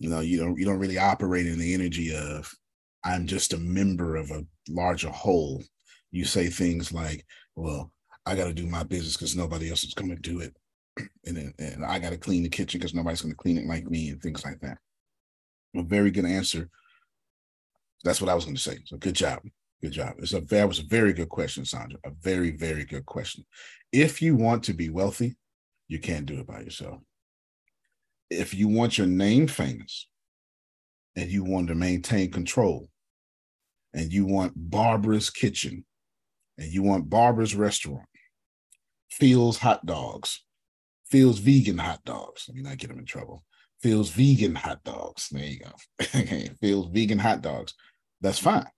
You 0.00 0.10
know, 0.10 0.20
you 0.20 0.38
don't 0.38 0.58
you 0.58 0.66
don't 0.66 0.78
really 0.78 0.98
operate 0.98 1.46
in 1.46 1.58
the 1.58 1.72
energy 1.72 2.14
of 2.14 2.52
I'm 3.04 3.26
just 3.26 3.54
a 3.54 3.58
member 3.58 4.16
of 4.16 4.30
a 4.30 4.44
larger 4.68 5.08
whole. 5.08 5.62
You 6.10 6.26
say 6.26 6.48
things 6.48 6.92
like, 6.92 7.24
well, 7.56 7.90
I 8.26 8.34
got 8.34 8.48
to 8.48 8.52
do 8.52 8.66
my 8.66 8.82
business 8.82 9.16
because 9.16 9.34
nobody 9.34 9.70
else 9.70 9.82
is 9.82 9.94
going 9.94 10.10
to 10.10 10.16
do 10.16 10.40
it. 10.40 10.54
And, 11.24 11.54
and 11.58 11.84
I 11.86 11.98
got 11.98 12.10
to 12.10 12.18
clean 12.18 12.42
the 12.42 12.50
kitchen 12.50 12.78
because 12.78 12.94
nobody's 12.94 13.22
going 13.22 13.32
to 13.32 13.36
clean 13.36 13.56
it 13.56 13.66
like 13.66 13.86
me 13.86 14.10
and 14.10 14.20
things 14.20 14.44
like 14.44 14.60
that. 14.60 14.76
A 15.76 15.82
very 15.82 16.10
good 16.10 16.26
answer. 16.26 16.68
That's 18.04 18.20
what 18.20 18.30
I 18.30 18.34
was 18.34 18.44
going 18.44 18.56
to 18.56 18.62
say. 18.62 18.78
So 18.84 18.96
good 18.96 19.14
job. 19.14 19.40
Good 19.82 19.92
job. 19.92 20.14
It's 20.18 20.32
a 20.32 20.40
that 20.40 20.68
was 20.68 20.78
a 20.78 20.84
very 20.84 21.12
good 21.12 21.28
question, 21.28 21.64
Sandra. 21.64 21.98
A 22.04 22.10
very, 22.10 22.50
very 22.50 22.84
good 22.84 23.04
question. 23.04 23.44
If 23.92 24.22
you 24.22 24.36
want 24.36 24.64
to 24.64 24.72
be 24.72 24.90
wealthy, 24.90 25.36
you 25.88 25.98
can't 25.98 26.26
do 26.26 26.38
it 26.38 26.46
by 26.46 26.60
yourself. 26.60 27.00
If 28.30 28.54
you 28.54 28.68
want 28.68 28.96
your 28.96 29.06
name 29.06 29.46
famous 29.46 30.08
and 31.16 31.30
you 31.30 31.44
want 31.44 31.68
to 31.68 31.74
maintain 31.74 32.30
control 32.30 32.88
and 33.92 34.12
you 34.12 34.24
want 34.24 34.52
Barbara's 34.56 35.28
kitchen 35.30 35.84
and 36.56 36.72
you 36.72 36.82
want 36.82 37.10
Barbara's 37.10 37.54
restaurant, 37.54 38.06
Phil's 39.10 39.58
hot 39.58 39.84
dogs, 39.84 40.44
Phil's 41.10 41.40
vegan 41.40 41.76
hot 41.78 42.02
dogs. 42.04 42.46
Let 42.48 42.56
me 42.56 42.62
not 42.62 42.78
get 42.78 42.88
them 42.88 42.98
in 42.98 43.04
trouble. 43.04 43.44
Phil's 43.82 44.10
vegan 44.10 44.54
hot 44.54 44.82
dogs. 44.84 45.28
There 45.30 45.44
you 45.44 45.58
go. 45.58 46.54
Phil's 46.60 46.86
vegan 46.86 47.18
hot 47.18 47.42
dogs. 47.42 47.74
That's 48.22 48.38
fine. 48.38 48.68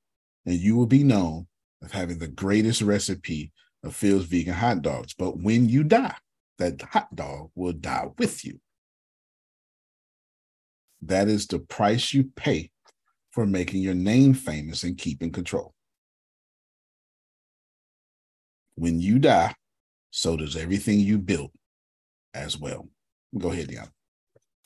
And 0.46 0.56
you 0.56 0.74
will 0.74 0.86
be 0.86 1.04
known 1.04 1.46
of 1.82 1.92
having 1.92 2.18
the 2.18 2.28
greatest 2.28 2.82
recipe 2.82 3.52
of 3.84 3.94
Phil's 3.94 4.24
vegan 4.24 4.54
hot 4.54 4.82
dogs. 4.82 5.14
But 5.14 5.38
when 5.38 5.68
you 5.68 5.84
die, 5.84 6.16
that 6.58 6.80
hot 6.82 7.14
dog 7.14 7.50
will 7.54 7.72
die 7.72 8.08
with 8.18 8.44
you. 8.44 8.58
That 11.02 11.28
is 11.28 11.46
the 11.46 11.58
price 11.58 12.12
you 12.14 12.30
pay 12.36 12.70
for 13.30 13.46
making 13.46 13.82
your 13.82 13.94
name 13.94 14.32
famous 14.32 14.82
and 14.82 14.96
keeping 14.96 15.30
control. 15.30 15.74
When 18.76 19.00
you 19.00 19.18
die, 19.18 19.54
so 20.10 20.36
does 20.36 20.56
everything 20.56 21.00
you 21.00 21.18
built 21.18 21.52
as 22.32 22.58
well. 22.58 22.88
Go 23.36 23.50
ahead, 23.52 23.68
Deanna. 23.68 23.90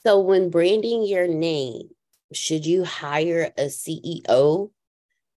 So, 0.05 0.19
when 0.19 0.49
branding 0.49 1.03
your 1.03 1.27
name, 1.27 1.89
should 2.33 2.65
you 2.65 2.83
hire 2.83 3.51
a 3.57 3.65
CEO? 3.65 4.71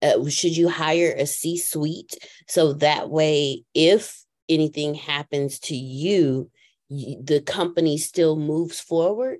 Uh, 0.02 0.28
should 0.28 0.56
you 0.56 0.68
hire 0.68 1.14
a 1.16 1.26
C 1.26 1.58
suite 1.58 2.16
so 2.48 2.72
that 2.74 3.10
way, 3.10 3.64
if 3.74 4.24
anything 4.48 4.94
happens 4.94 5.58
to 5.60 5.76
you, 5.76 6.50
the 6.88 7.42
company 7.46 7.98
still 7.98 8.36
moves 8.36 8.80
forward? 8.80 9.38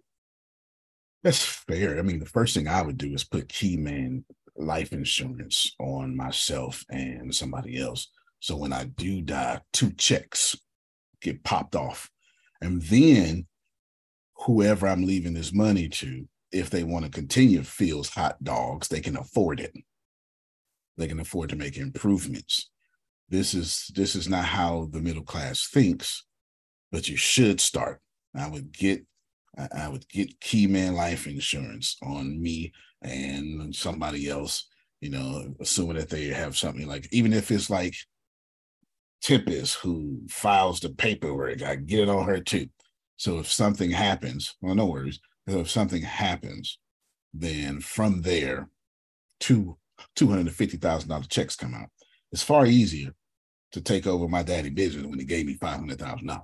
That's 1.22 1.44
fair. 1.44 1.98
I 1.98 2.03
mean, 2.03 2.18
the 2.18 2.26
first 2.26 2.55
thing 2.55 2.68
I 2.68 2.82
would 2.82 2.98
do 2.98 3.12
is 3.12 3.24
put 3.24 3.48
Keyman 3.48 4.24
life 4.57 4.92
insurance 4.92 5.74
on 5.78 6.16
myself 6.16 6.84
and 6.90 7.34
somebody 7.34 7.80
else. 7.80 8.09
So 8.40 8.57
when 8.57 8.72
I 8.72 8.84
do 8.84 9.20
die, 9.20 9.61
two 9.72 9.92
checks 9.92 10.57
get 11.20 11.44
popped 11.44 11.76
off 11.76 12.11
and 12.61 12.82
then 12.82 13.46
whoever 14.46 14.86
I'm 14.86 15.05
leaving 15.05 15.34
this 15.34 15.53
money 15.53 15.88
to, 15.88 16.26
if 16.53 16.70
they 16.70 16.82
want 16.82 17.05
to 17.05 17.11
continue 17.11 17.62
Phil's 17.62 18.09
hot 18.09 18.42
dogs, 18.42 18.88
they 18.88 19.01
can 19.01 19.16
afford 19.16 19.61
it. 19.61 19.72
They 20.96 21.07
can 21.07 21.20
afford 21.20 21.51
to 21.51 21.57
make 21.57 21.76
improvements. 21.76 22.70
This 23.28 23.55
is 23.55 23.90
this 23.94 24.14
is 24.16 24.28
not 24.28 24.44
how 24.44 24.88
the 24.92 25.01
middle 25.01 25.22
class 25.22 25.68
thinks, 25.68 26.24
but 26.90 27.09
you 27.09 27.16
should 27.16 27.61
start. 27.61 28.01
I 28.34 28.48
would 28.48 28.72
get 28.72 29.05
I 29.74 29.88
would 29.88 30.09
get 30.09 30.40
Keyman 30.40 30.94
life 30.94 31.26
insurance 31.26 31.96
on 32.03 32.40
me 32.40 32.72
and 33.03 33.74
somebody 33.74 34.28
else, 34.28 34.68
you 35.01 35.11
know, 35.11 35.55
assuming 35.61 35.96
that 35.96 36.11
they 36.11 36.26
have 36.26 36.57
something 36.57 36.86
like 36.86 37.09
even 37.12 37.32
if 37.32 37.51
it's 37.51 37.70
like 37.70 37.94
Tempest 39.22 39.76
who 39.76 40.22
files 40.28 40.80
the 40.80 40.90
paperwork. 40.90 41.62
I 41.62 41.76
get 41.76 42.01
it 42.01 42.09
on 42.09 42.26
her 42.26 42.40
too. 42.40 42.68
So 43.16 43.38
if 43.38 43.51
something 43.53 43.90
happens, 43.90 44.57
well, 44.61 44.74
no 44.74 44.86
worries. 44.86 45.20
If 45.59 45.70
something 45.70 46.03
happens, 46.03 46.78
then 47.34 47.80
from 47.80 48.22
there, 48.22 48.68
two 49.38 49.76
two 50.16 50.28
hundred 50.28 50.46
and 50.46 50.55
fifty 50.55 50.76
thousand 50.76 51.09
dollar 51.09 51.24
checks 51.24 51.57
come 51.57 51.74
out. 51.74 51.88
It's 52.32 52.42
far 52.42 52.66
easier 52.66 53.14
to 53.72 53.80
take 53.80 54.07
over 54.07 54.28
my 54.28 54.42
daddy 54.42 54.70
business 54.70 55.07
when 55.07 55.18
he 55.18 55.24
gave 55.24 55.46
me 55.46 55.55
five 55.55 55.78
hundred 55.78 55.98
thousand 55.98 56.26
dollars. 56.26 56.42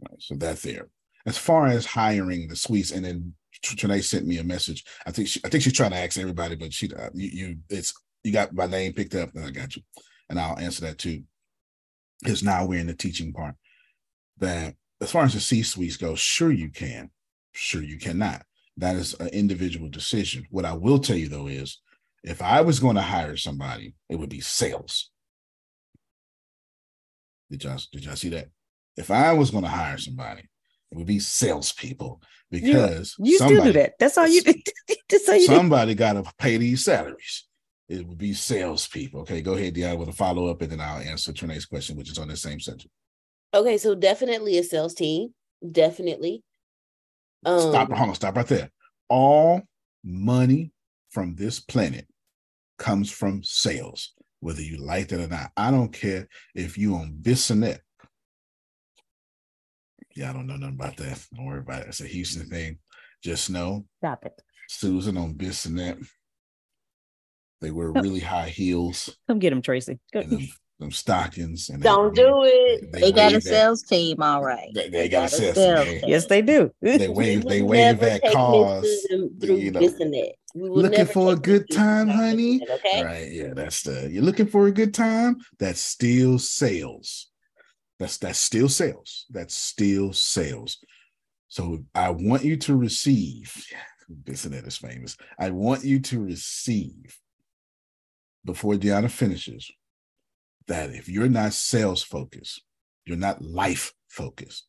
Right, 0.00 0.20
so 0.20 0.34
that's 0.36 0.62
there. 0.62 0.88
As 1.26 1.38
far 1.38 1.66
as 1.66 1.86
hiring 1.86 2.48
the 2.48 2.56
suites, 2.56 2.90
and 2.90 3.04
then 3.04 3.34
Trinae 3.64 4.02
sent 4.02 4.26
me 4.26 4.38
a 4.38 4.44
message. 4.44 4.84
I 5.06 5.12
think 5.12 5.28
she, 5.28 5.40
I 5.44 5.48
think 5.48 5.62
she's 5.62 5.72
trying 5.72 5.92
to 5.92 5.98
ask 5.98 6.18
everybody, 6.18 6.56
but 6.56 6.72
she, 6.72 6.90
uh, 6.92 7.10
you, 7.14 7.28
you, 7.28 7.56
it's 7.68 7.94
you 8.24 8.32
got 8.32 8.52
my 8.52 8.66
name 8.66 8.92
picked 8.92 9.14
up, 9.14 9.30
and 9.34 9.44
I 9.44 9.50
got 9.50 9.76
you 9.76 9.82
and 10.32 10.40
I'll 10.40 10.58
answer 10.58 10.80
that 10.86 10.98
too. 10.98 11.22
Is 12.24 12.42
now 12.42 12.64
we're 12.64 12.80
in 12.80 12.86
the 12.86 12.94
teaching 12.94 13.34
part 13.34 13.54
that 14.38 14.74
as 15.02 15.10
far 15.10 15.24
as 15.24 15.34
the 15.34 15.40
C 15.40 15.62
suites 15.62 15.96
go, 15.96 16.14
sure 16.14 16.52
you 16.52 16.70
can, 16.70 17.10
sure 17.52 17.82
you 17.82 17.98
cannot. 17.98 18.42
That 18.76 18.96
is 18.96 19.14
an 19.14 19.28
individual 19.28 19.88
decision. 19.88 20.46
What 20.50 20.64
I 20.64 20.72
will 20.72 20.98
tell 20.98 21.16
you 21.16 21.28
though 21.28 21.48
is 21.48 21.80
if 22.24 22.40
I 22.40 22.60
was 22.60 22.80
going 22.80 22.96
to 22.96 23.02
hire 23.02 23.36
somebody, 23.36 23.94
it 24.08 24.16
would 24.16 24.30
be 24.30 24.40
sales. 24.40 25.10
Did 27.50 27.64
y'all 27.64 27.80
did 27.92 28.04
y'all 28.04 28.16
see 28.16 28.30
that? 28.30 28.48
If 28.96 29.10
I 29.10 29.32
was 29.32 29.50
going 29.50 29.64
to 29.64 29.70
hire 29.70 29.98
somebody, 29.98 30.48
it 30.90 30.96
would 30.96 31.06
be 31.06 31.18
salespeople 31.18 32.22
because 32.50 33.14
you, 33.18 33.32
you 33.32 33.38
somebody, 33.38 33.60
still 33.60 33.72
do 33.72 33.78
that. 33.80 33.92
That's 33.98 34.16
all 34.16 34.28
you. 34.28 34.42
That's 35.08 35.28
all 35.28 35.36
you 35.36 35.46
somebody 35.46 35.94
got 35.94 36.14
to 36.14 36.24
pay 36.38 36.56
these 36.56 36.84
salaries 36.84 37.44
it 37.92 38.06
would 38.06 38.18
be 38.18 38.32
salespeople. 38.32 39.20
Okay, 39.20 39.42
go 39.42 39.52
ahead, 39.52 39.74
Deanna, 39.74 39.98
with 39.98 40.08
a 40.08 40.12
follow 40.12 40.46
up, 40.46 40.62
and 40.62 40.72
then 40.72 40.80
I'll 40.80 41.02
answer 41.02 41.32
Trinae's 41.32 41.66
question, 41.66 41.96
which 41.96 42.10
is 42.10 42.18
on 42.18 42.28
the 42.28 42.36
same 42.36 42.58
subject. 42.58 42.92
Okay, 43.54 43.78
so 43.78 43.94
definitely 43.94 44.58
a 44.58 44.62
sales 44.62 44.94
team. 44.94 45.34
Definitely. 45.70 46.42
Um, 47.44 47.60
stop. 47.60 47.92
Hold 47.92 48.08
on. 48.10 48.14
Stop 48.14 48.36
right 48.36 48.46
there. 48.46 48.70
All 49.08 49.62
money 50.04 50.72
from 51.10 51.34
this 51.34 51.60
planet 51.60 52.06
comes 52.78 53.10
from 53.10 53.42
sales, 53.42 54.14
whether 54.40 54.62
you 54.62 54.78
like 54.78 55.12
it 55.12 55.20
or 55.20 55.28
not. 55.28 55.50
I 55.56 55.70
don't 55.70 55.92
care 55.92 56.28
if 56.54 56.78
you 56.78 56.94
on 56.94 57.18
Bissonnet. 57.20 57.78
Yeah, 60.16 60.30
I 60.30 60.32
don't 60.32 60.46
know 60.46 60.56
nothing 60.56 60.76
about 60.76 60.96
that. 60.98 61.24
Don't 61.34 61.46
worry 61.46 61.60
about 61.60 61.82
it. 61.82 61.88
It's 61.88 62.00
a 62.00 62.06
Houston 62.06 62.48
thing. 62.48 62.78
Just 63.22 63.50
know. 63.50 63.86
Stop 63.98 64.24
it. 64.26 64.40
Susan 64.68 65.16
on 65.16 65.34
Bissonnet 65.34 66.06
they 67.62 67.70
wear 67.70 67.92
really 67.92 68.20
high 68.20 68.48
heels. 68.48 69.16
Come 69.28 69.38
get 69.38 69.50
them, 69.50 69.62
Tracy. 69.62 70.00
Go. 70.12 70.22
Them, 70.22 70.48
them, 70.82 70.90
stockings. 70.90 71.68
And 71.68 71.82
Don't 71.82 72.14
they, 72.14 72.22
do 72.22 72.42
it. 72.44 72.92
They, 72.92 73.00
they 73.00 73.12
got 73.12 73.32
a 73.32 73.36
that, 73.36 73.42
sales 73.42 73.82
team, 73.82 74.22
all 74.22 74.42
right. 74.42 74.68
They, 74.74 74.88
they 74.88 75.08
got, 75.08 75.30
got, 75.30 75.32
a 75.32 75.36
sales, 75.36 75.54
sales 75.54 75.84
team. 75.86 76.00
team. 76.00 76.10
Yes, 76.10 76.26
they 76.26 76.42
do. 76.42 76.70
They 76.80 77.08
wave. 77.08 77.44
They 77.44 77.62
wave 77.62 78.02
at 78.02 78.22
cars. 78.32 79.06
You 79.10 79.70
know, 79.70 79.90
looking 80.54 81.06
for 81.06 81.32
a 81.32 81.36
good 81.36 81.70
time, 81.70 82.08
honey. 82.08 82.60
Okay. 82.68 83.04
Right. 83.04 83.32
Yeah, 83.32 83.54
that's 83.54 83.82
the. 83.82 84.10
You're 84.10 84.24
looking 84.24 84.46
for 84.46 84.66
a 84.66 84.72
good 84.72 84.92
time. 84.92 85.38
That's 85.58 85.80
still 85.80 86.38
sales. 86.38 87.30
That's 87.98 88.18
that's 88.18 88.38
still 88.38 88.68
sales. 88.68 89.26
That's 89.30 89.54
still 89.54 90.12
sales. 90.12 90.78
So 91.48 91.84
I 91.94 92.10
want 92.10 92.44
you 92.44 92.56
to 92.56 92.76
receive. 92.76 93.54
Bissonnet 94.24 94.66
is 94.66 94.76
famous. 94.76 95.16
I 95.38 95.50
want 95.50 95.84
you 95.84 95.98
to 96.00 96.22
receive 96.22 97.18
before 98.44 98.74
Deanna 98.74 99.10
finishes 99.10 99.70
that 100.68 100.90
if 100.90 101.08
you're 101.08 101.28
not 101.28 101.52
sales 101.52 102.02
focused, 102.02 102.62
you're 103.04 103.16
not 103.16 103.42
life 103.42 103.92
focused. 104.08 104.66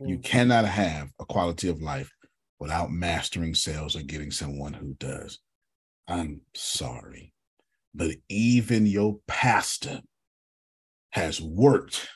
Mm. 0.00 0.08
You 0.08 0.18
cannot 0.18 0.64
have 0.64 1.10
a 1.18 1.24
quality 1.24 1.68
of 1.68 1.82
life 1.82 2.10
without 2.58 2.90
mastering 2.90 3.54
sales 3.54 3.96
or 3.96 4.02
getting 4.02 4.30
someone 4.30 4.72
who 4.72 4.94
does. 4.94 5.38
I'm 6.08 6.42
sorry, 6.54 7.32
but 7.94 8.12
even 8.28 8.86
your 8.86 9.18
pastor 9.26 10.00
has 11.10 11.40
worked 11.40 12.08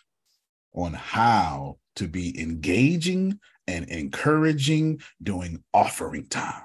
on 0.74 0.92
how 0.92 1.78
to 1.96 2.06
be 2.06 2.40
engaging 2.40 3.40
and 3.66 3.88
encouraging 3.88 5.00
during 5.22 5.62
offering 5.74 6.26
time. 6.26 6.62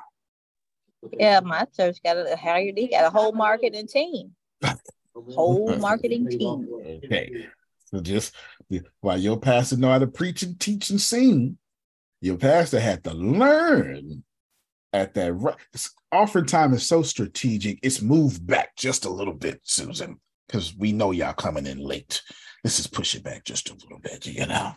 Yeah, 1.17 1.39
my 1.41 1.65
church 1.75 1.97
got 2.03 2.17
a 2.17 2.35
how 2.35 2.57
you 2.57 2.73
got 2.89 3.05
a 3.05 3.09
whole 3.09 3.31
marketing 3.31 3.87
team. 3.87 4.35
whole 5.21 5.75
marketing 5.77 6.27
team. 6.27 6.67
Okay. 7.05 7.47
So 7.85 8.01
just 8.01 8.33
while 9.01 9.17
your 9.17 9.39
pastor 9.39 9.77
know 9.77 9.91
how 9.91 9.99
to 9.99 10.07
preach 10.07 10.43
and 10.43 10.59
teach 10.59 10.89
and 10.89 10.99
sing, 10.99 11.57
your 12.21 12.37
pastor 12.37 12.79
had 12.79 13.03
to 13.03 13.13
learn 13.13 14.23
at 14.93 15.13
that 15.13 15.33
right. 15.33 15.55
Offering 16.11 16.45
time 16.45 16.73
is 16.73 16.87
so 16.87 17.03
strategic. 17.03 17.79
It's 17.83 18.01
moved 18.01 18.45
back 18.47 18.75
just 18.77 19.05
a 19.05 19.09
little 19.09 19.33
bit, 19.33 19.59
Susan, 19.63 20.19
because 20.47 20.75
we 20.75 20.91
know 20.91 21.11
y'all 21.11 21.33
coming 21.33 21.67
in 21.67 21.77
late. 21.77 22.21
let's 22.63 22.77
just 22.77 22.93
push 22.93 23.15
it 23.15 23.23
back 23.23 23.43
just 23.43 23.69
a 23.69 23.73
little 23.73 23.99
bit, 23.99 24.25
you 24.25 24.45
know. 24.45 24.71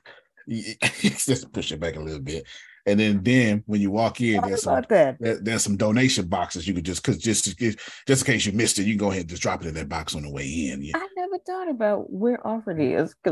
just 0.49 1.53
push 1.53 1.72
it 1.72 1.80
back 1.80 1.97
a 1.97 2.01
little 2.01 2.20
bit. 2.20 2.45
And 2.87 2.99
then, 2.99 3.22
then 3.22 3.62
when 3.66 3.81
you 3.81 3.91
walk 3.91 4.20
in, 4.20 4.41
there's 4.43 4.62
some 4.62 4.85
there, 4.89 5.16
there's 5.20 5.62
some 5.62 5.76
donation 5.76 6.26
boxes 6.26 6.66
you 6.66 6.74
could 6.74 6.85
just 6.85 7.03
because 7.03 7.18
just 7.18 7.59
just 7.59 7.79
in 8.09 8.26
case 8.26 8.47
you 8.47 8.53
missed 8.53 8.79
it, 8.79 8.85
you 8.85 8.95
can 8.95 8.99
go 8.99 9.11
ahead 9.11 9.22
and 9.22 9.31
just 9.31 9.43
drop 9.43 9.62
it 9.62 9.68
in 9.68 9.74
that 9.74 9.89
box 9.89 10.14
on 10.14 10.22
the 10.22 10.31
way 10.31 10.47
in. 10.47 10.83
Yeah. 10.83 10.97
I 10.97 11.09
never 11.16 11.39
thought 11.39 11.70
about 11.70 12.11
where 12.11 12.45
Offering 12.47 12.93
is. 12.93 13.14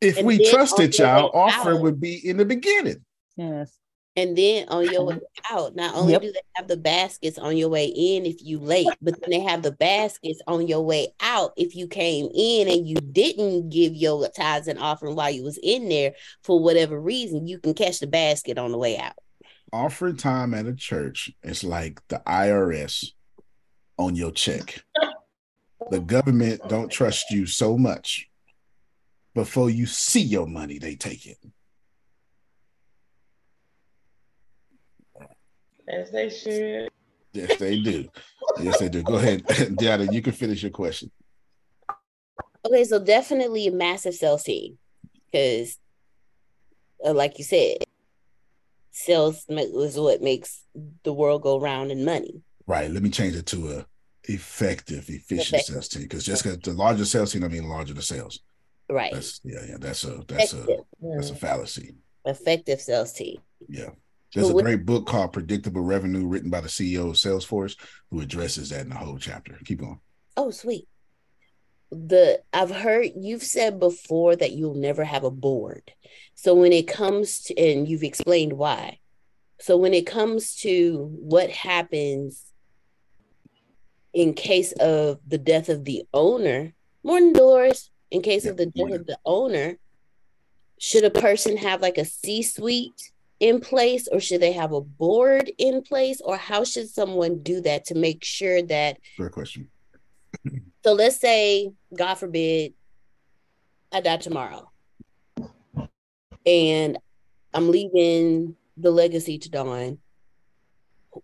if 0.00 0.18
and 0.18 0.26
we 0.26 0.50
trusted 0.50 0.96
y'all, 0.98 1.30
Offering 1.34 1.82
would 1.82 2.00
be 2.00 2.28
in 2.28 2.36
the 2.36 2.44
beginning. 2.44 3.04
Yes. 3.36 3.76
And 4.14 4.36
then 4.36 4.68
on 4.68 4.84
your 4.90 5.06
way 5.06 5.14
mm-hmm. 5.14 5.56
out, 5.56 5.74
not 5.74 5.94
only 5.94 6.12
yep. 6.12 6.22
do 6.22 6.32
they 6.32 6.40
have 6.56 6.68
the 6.68 6.76
baskets 6.76 7.38
on 7.38 7.56
your 7.56 7.70
way 7.70 7.86
in 7.86 8.26
if 8.26 8.42
you 8.42 8.58
late, 8.58 8.88
but 9.00 9.18
then 9.20 9.30
they 9.30 9.40
have 9.40 9.62
the 9.62 9.72
baskets 9.72 10.40
on 10.46 10.68
your 10.68 10.82
way 10.82 11.14
out 11.20 11.52
if 11.56 11.74
you 11.74 11.88
came 11.88 12.28
in 12.34 12.68
and 12.68 12.86
you 12.86 12.96
didn't 12.96 13.70
give 13.70 13.94
your 13.94 14.28
tithes 14.28 14.68
and 14.68 14.78
offering 14.78 15.16
while 15.16 15.30
you 15.30 15.42
was 15.42 15.58
in 15.62 15.88
there 15.88 16.12
for 16.42 16.62
whatever 16.62 17.00
reason, 17.00 17.46
you 17.46 17.58
can 17.58 17.72
catch 17.72 18.00
the 18.00 18.06
basket 18.06 18.58
on 18.58 18.70
the 18.70 18.78
way 18.78 18.98
out. 18.98 19.14
Offering 19.72 20.16
time 20.16 20.52
at 20.52 20.66
a 20.66 20.74
church 20.74 21.30
is 21.42 21.64
like 21.64 22.06
the 22.08 22.20
IRS 22.26 23.12
on 23.96 24.14
your 24.14 24.30
check. 24.30 24.84
The 25.90 26.00
government 26.00 26.60
don't 26.68 26.90
trust 26.90 27.30
you 27.30 27.46
so 27.46 27.78
much. 27.78 28.28
Before 29.34 29.70
you 29.70 29.86
see 29.86 30.20
your 30.20 30.46
money, 30.46 30.78
they 30.78 30.96
take 30.96 31.24
it. 31.26 31.38
As 35.88 36.10
they 36.10 36.30
should. 36.30 36.88
Yes, 37.32 37.56
they 37.58 37.80
do. 37.80 38.08
Yes, 38.60 38.78
they 38.78 38.88
do. 38.88 39.02
Go 39.02 39.14
ahead, 39.14 39.44
Diana. 39.76 40.12
You 40.12 40.22
can 40.22 40.32
finish 40.32 40.62
your 40.62 40.70
question. 40.70 41.10
Okay, 42.64 42.84
so 42.84 42.98
definitely 42.98 43.66
a 43.66 43.72
massive 43.72 44.14
sales 44.14 44.44
team 44.44 44.78
because, 45.30 45.78
uh, 47.04 47.12
like 47.12 47.38
you 47.38 47.44
said, 47.44 47.78
sales 48.92 49.44
is 49.48 49.98
what 49.98 50.22
makes 50.22 50.62
the 51.02 51.12
world 51.12 51.42
go 51.42 51.58
round 51.58 51.90
in 51.90 52.04
money. 52.04 52.42
Right. 52.66 52.90
Let 52.90 53.02
me 53.02 53.10
change 53.10 53.34
it 53.34 53.46
to 53.46 53.72
a 53.72 53.86
effective, 54.24 55.08
efficient 55.08 55.48
effective. 55.48 55.74
sales 55.74 55.88
team 55.88 56.02
because 56.02 56.24
just 56.24 56.44
because 56.44 56.58
the 56.58 56.72
larger 56.72 57.04
sales 57.04 57.32
team, 57.32 57.44
I 57.44 57.48
mean, 57.48 57.68
larger 57.68 57.94
the 57.94 58.02
sales. 58.02 58.40
Right. 58.88 59.12
That's, 59.12 59.40
yeah, 59.42 59.60
yeah. 59.68 59.76
That's 59.80 60.04
a 60.04 60.22
that's 60.28 60.52
effective. 60.52 60.80
a 61.02 61.16
that's 61.16 61.30
a 61.30 61.34
fallacy. 61.34 61.94
Effective 62.24 62.80
sales 62.80 63.12
team. 63.12 63.38
Yeah. 63.68 63.90
There's 64.34 64.48
a 64.48 64.54
great 64.54 64.86
book 64.86 65.06
called 65.06 65.32
Predictable 65.32 65.82
Revenue 65.82 66.26
written 66.26 66.48
by 66.48 66.62
the 66.62 66.68
CEO 66.68 67.10
of 67.10 67.16
Salesforce 67.16 67.76
who 68.10 68.20
addresses 68.20 68.70
that 68.70 68.80
in 68.80 68.88
the 68.88 68.96
whole 68.96 69.18
chapter. 69.18 69.58
Keep 69.64 69.80
going. 69.80 70.00
Oh, 70.36 70.50
sweet. 70.50 70.88
The 71.90 72.40
I've 72.54 72.70
heard 72.70 73.10
you've 73.16 73.42
said 73.42 73.78
before 73.78 74.34
that 74.34 74.52
you'll 74.52 74.74
never 74.74 75.04
have 75.04 75.24
a 75.24 75.30
board. 75.30 75.92
So 76.34 76.54
when 76.54 76.72
it 76.72 76.88
comes 76.88 77.42
to 77.42 77.58
and 77.58 77.86
you've 77.86 78.02
explained 78.02 78.54
why. 78.54 78.98
So 79.60 79.76
when 79.76 79.92
it 79.92 80.06
comes 80.06 80.56
to 80.56 81.10
what 81.20 81.50
happens 81.50 82.42
in 84.14 84.32
case 84.32 84.72
of 84.72 85.20
the 85.26 85.38
death 85.38 85.68
of 85.68 85.84
the 85.84 86.04
owner, 86.14 86.72
morning 87.02 87.34
doors, 87.34 87.90
in 88.10 88.22
case 88.22 88.46
yeah, 88.46 88.52
of 88.52 88.56
the 88.56 88.66
death 88.66 88.76
morning. 88.76 88.96
of 88.96 89.06
the 89.06 89.18
owner, 89.26 89.76
should 90.78 91.04
a 91.04 91.10
person 91.10 91.58
have 91.58 91.82
like 91.82 91.98
a 91.98 92.04
C-suite 92.04 93.11
in 93.42 93.60
place 93.60 94.06
or 94.10 94.20
should 94.20 94.40
they 94.40 94.52
have 94.52 94.72
a 94.72 94.80
board 94.80 95.50
in 95.58 95.82
place 95.82 96.20
or 96.20 96.36
how 96.36 96.62
should 96.62 96.88
someone 96.88 97.42
do 97.42 97.60
that 97.60 97.84
to 97.84 97.96
make 97.96 98.22
sure 98.22 98.62
that 98.62 98.98
Fair 99.16 99.30
question. 99.30 99.68
so 100.84 100.92
let's 100.92 101.16
say, 101.16 101.72
God 101.94 102.14
forbid, 102.14 102.74
I 103.90 104.00
die 104.00 104.18
tomorrow. 104.18 104.70
And 106.46 106.98
I'm 107.52 107.68
leaving 107.68 108.54
the 108.76 108.92
legacy 108.92 109.38
to 109.38 109.50
Don. 109.50 109.98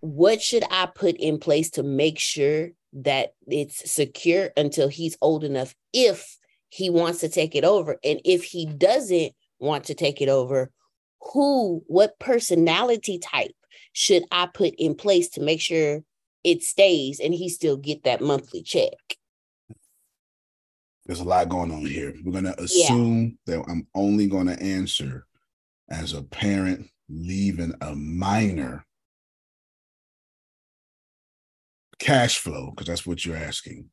What 0.00 0.42
should 0.42 0.64
I 0.72 0.86
put 0.86 1.16
in 1.16 1.38
place 1.38 1.70
to 1.70 1.84
make 1.84 2.18
sure 2.18 2.70
that 2.94 3.34
it's 3.46 3.90
secure 3.90 4.50
until 4.56 4.88
he's 4.88 5.16
old 5.22 5.44
enough 5.44 5.72
if 5.92 6.36
he 6.68 6.90
wants 6.90 7.20
to 7.20 7.28
take 7.28 7.54
it 7.54 7.64
over? 7.64 7.96
And 8.02 8.20
if 8.24 8.42
he 8.42 8.66
doesn't 8.66 9.32
want 9.60 9.84
to 9.84 9.94
take 9.94 10.20
it 10.20 10.28
over, 10.28 10.72
who, 11.20 11.82
what 11.86 12.18
personality 12.18 13.18
type 13.18 13.54
should 13.92 14.24
I 14.30 14.46
put 14.46 14.74
in 14.78 14.94
place 14.94 15.28
to 15.30 15.40
make 15.40 15.60
sure 15.60 16.02
it 16.44 16.62
stays 16.62 17.20
and 17.20 17.34
he 17.34 17.48
still 17.48 17.76
get 17.76 18.04
that 18.04 18.20
monthly 18.20 18.62
check? 18.62 18.92
There's 21.06 21.20
a 21.20 21.24
lot 21.24 21.48
going 21.48 21.72
on 21.72 21.86
here. 21.86 22.14
We're 22.22 22.32
going 22.32 22.44
to 22.44 22.62
assume 22.62 23.38
yeah. 23.46 23.56
that 23.56 23.64
I'm 23.68 23.86
only 23.94 24.26
going 24.26 24.46
to 24.46 24.62
answer 24.62 25.26
as 25.90 26.12
a 26.12 26.22
parent 26.22 26.86
leaving 27.08 27.72
a 27.80 27.94
minor 27.94 28.84
cash 31.98 32.38
flow, 32.38 32.70
because 32.70 32.86
that's 32.86 33.06
what 33.06 33.24
you're 33.24 33.36
asking, 33.36 33.88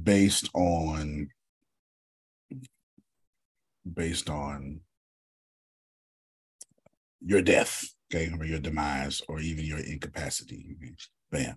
based 0.00 0.48
on 0.54 1.28
based 3.92 4.30
on 4.30 4.80
your 7.26 7.42
death, 7.42 7.92
okay, 8.10 8.30
or 8.38 8.44
your 8.44 8.60
demise, 8.60 9.20
or 9.28 9.40
even 9.40 9.64
your 9.64 9.80
incapacity. 9.80 10.64
Bam. 11.30 11.56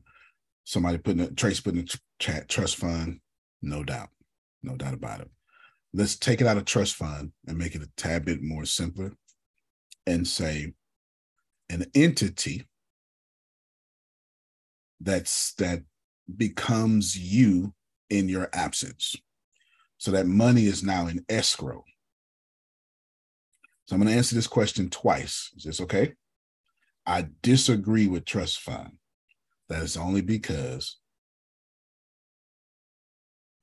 Somebody 0.64 0.98
putting 0.98 1.22
a 1.22 1.32
trace 1.32 1.60
putting 1.60 1.82
a 1.82 1.86
chat 2.20 2.50
trust 2.50 2.76
fund, 2.76 3.20
no 3.62 3.84
doubt, 3.84 4.10
no 4.64 4.76
doubt 4.76 4.96
about 4.96 5.22
it. 5.22 5.30
Let's 5.94 6.18
take 6.18 6.42
it 6.42 6.48
out 6.48 6.58
of 6.58 6.66
trust 6.66 6.96
fund 6.96 7.32
and 7.48 7.58
make 7.58 7.76
it 7.76 7.84
a 7.84 7.90
tad 7.98 8.26
bit 8.26 8.42
more 8.42 8.66
simpler, 8.66 9.14
and 10.06 10.28
say 10.28 10.74
an 11.70 11.86
entity 11.94 12.68
that's 15.00 15.54
that 15.54 15.84
becomes 16.36 17.18
you 17.18 17.74
in 18.10 18.28
your 18.28 18.50
absence. 18.54 19.16
So 19.98 20.12
that 20.12 20.26
money 20.26 20.66
is 20.66 20.84
now 20.84 21.08
in 21.08 21.26
escrow. 21.30 21.84
So 23.90 23.96
I'm 23.96 24.02
going 24.04 24.12
to 24.12 24.18
answer 24.18 24.36
this 24.36 24.46
question 24.46 24.88
twice. 24.92 25.50
Is 25.58 25.64
this 25.64 25.82
okay? 25.82 26.14
I 27.08 27.26
disagree 27.42 28.06
with 28.06 28.24
trust 28.24 28.60
fund. 28.60 28.92
That 29.68 29.82
is 29.82 29.98
only 29.98 30.22
because 30.22 31.00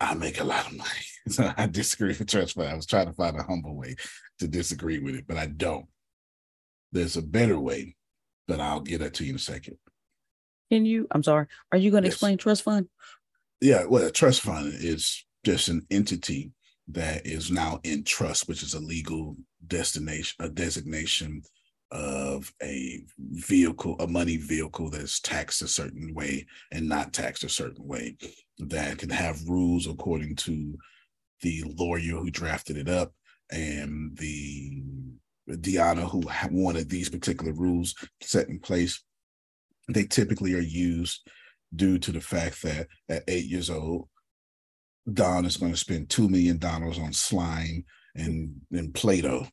I 0.01 0.14
make 0.14 0.41
a 0.41 0.45
lot 0.45 0.66
of 0.66 0.77
money. 0.77 0.91
So 1.29 1.53
I 1.57 1.66
disagree 1.66 2.09
with 2.16 2.29
trust 2.29 2.55
fund. 2.55 2.68
I 2.68 2.74
was 2.74 2.87
trying 2.87 3.07
to 3.07 3.12
find 3.12 3.37
a 3.37 3.43
humble 3.43 3.77
way 3.77 3.97
to 4.38 4.46
disagree 4.46 5.01
with 5.01 5.17
it, 5.17 5.26
but 5.26 5.37
I 5.37 5.46
don't. 5.46 5.87
There's 6.92 7.17
a 7.17 7.22
better 7.22 7.59
way, 7.59 7.96
but 8.46 8.61
I'll 8.61 8.80
get 8.80 9.01
that 9.01 9.14
to 9.14 9.25
you 9.25 9.30
in 9.30 9.37
a 9.37 9.41
second. 9.41 9.76
Can 10.71 10.87
you? 10.87 11.09
I'm 11.11 11.25
sorry. 11.25 11.46
Are 11.71 11.79
you 11.79 11.91
going 11.91 12.05
to 12.05 12.09
yes. 12.09 12.14
explain 12.14 12.38
trust 12.38 12.63
fund? 12.63 12.88
Yeah. 13.61 13.87
Well, 13.87 14.07
a 14.07 14.13
trust 14.13 14.41
fund 14.41 14.72
is 14.72 15.25
just 15.45 15.68
an 15.68 15.84
entity 15.91 16.53
that 16.88 17.26
is 17.26 17.51
now 17.51 17.80
in 17.83 18.05
trust, 18.05 18.49
which 18.49 18.63
is 18.63 18.75
a 18.75 18.80
legal 18.80 19.37
destination, 19.68 20.45
a 20.45 20.49
designation 20.49 21.43
of 21.93 22.53
a 22.63 23.01
vehicle, 23.18 23.97
a 24.01 24.07
money 24.07 24.37
vehicle 24.37 24.91
that's 24.91 25.21
taxed 25.21 25.63
a 25.63 25.68
certain 25.68 26.13
way 26.14 26.47
and 26.72 26.88
not 26.88 27.13
taxed 27.13 27.45
a 27.45 27.49
certain 27.49 27.87
way, 27.87 28.17
that 28.59 28.99
can 28.99 29.11
have 29.11 29.49
rules 29.49 29.87
according 29.87 30.34
to 30.34 30.76
the 31.43 31.63
lawyer 31.76 32.17
who 32.17 32.30
drafted 32.30 32.76
it 32.76 32.88
up 32.88 33.13
and 33.51 34.17
the 34.17 34.83
Diana 35.61 36.07
who 36.07 36.22
wanted 36.51 36.88
these 36.88 37.09
particular 37.09 37.53
rules 37.53 37.95
set 38.21 38.49
in 38.49 38.59
place. 38.59 39.03
They 39.88 40.05
typically 40.05 40.55
are 40.55 40.61
used 40.61 41.29
due 41.75 41.99
to 41.99 42.11
the 42.11 42.21
fact 42.21 42.63
that 42.63 42.88
at 43.09 43.22
eight 43.29 43.45
years 43.45 43.71
old, 43.71 44.09
Don 45.13 45.45
is 45.45 45.57
going 45.57 45.72
to 45.72 45.79
spend 45.79 46.11
two 46.11 46.29
million 46.29 46.59
dollars 46.59 46.99
on 46.99 47.13
slime 47.13 47.84
and 48.17 48.61
and 48.72 48.93
Play-Doh. 48.93 49.47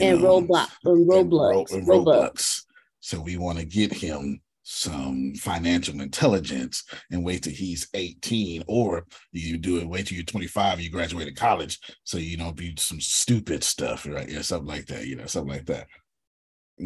And 0.00 0.22
know, 0.22 0.40
Roblox 0.40 0.68
and 0.84 1.08
Roblox. 1.08 1.72
And, 1.72 1.88
Ro- 1.88 1.96
and 1.96 2.06
Roblox. 2.06 2.62
So 3.00 3.20
we 3.20 3.36
want 3.36 3.58
to 3.58 3.64
get 3.64 3.92
him 3.92 4.40
some 4.64 5.34
financial 5.34 6.00
intelligence 6.00 6.84
and 7.10 7.24
wait 7.24 7.42
till 7.42 7.52
he's 7.52 7.88
18 7.94 8.62
or 8.68 9.04
you 9.32 9.58
do 9.58 9.78
it 9.78 9.88
wait 9.88 10.06
till 10.06 10.14
you're 10.14 10.24
25 10.24 10.80
you 10.80 10.88
graduated 10.88 11.34
college 11.34 11.80
so 12.04 12.16
you 12.16 12.36
don't 12.36 12.56
be 12.56 12.72
some 12.78 13.00
stupid 13.00 13.64
stuff 13.64 14.06
right 14.06 14.30
yeah 14.30 14.40
something 14.40 14.68
like 14.68 14.86
that 14.86 15.04
you 15.04 15.16
know 15.16 15.26
something 15.26 15.52
like 15.52 15.66
that 15.66 15.88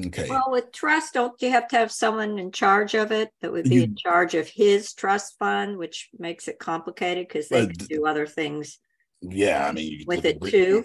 Okay. 0.07 0.29
Well, 0.29 0.49
with 0.49 0.73
trust, 0.73 1.15
don't 1.15 1.41
you 1.41 1.51
have 1.51 1.69
to 1.69 1.77
have 1.77 1.93
someone 1.93 2.39
in 2.39 2.51
charge 2.51 2.95
of 2.95 3.13
it 3.13 3.31
that 3.41 3.53
would 3.53 3.65
be 3.65 3.77
you, 3.77 3.83
in 3.85 3.97
charge 3.97 4.35
of 4.35 4.49
his 4.49 4.93
trust 4.93 5.37
fund, 5.39 5.79
which 5.79 6.11
makes 6.19 6.49
it 6.49 6.59
complicated 6.59 7.29
because 7.29 7.49
they 7.49 7.63
uh, 7.63 7.67
could 7.67 7.89
do 7.89 8.05
other 8.05 8.27
things. 8.27 8.79
Yeah, 9.23 9.67
I 9.67 9.73
mean, 9.73 10.05
with 10.07 10.25
it 10.25 10.43
too. 10.43 10.85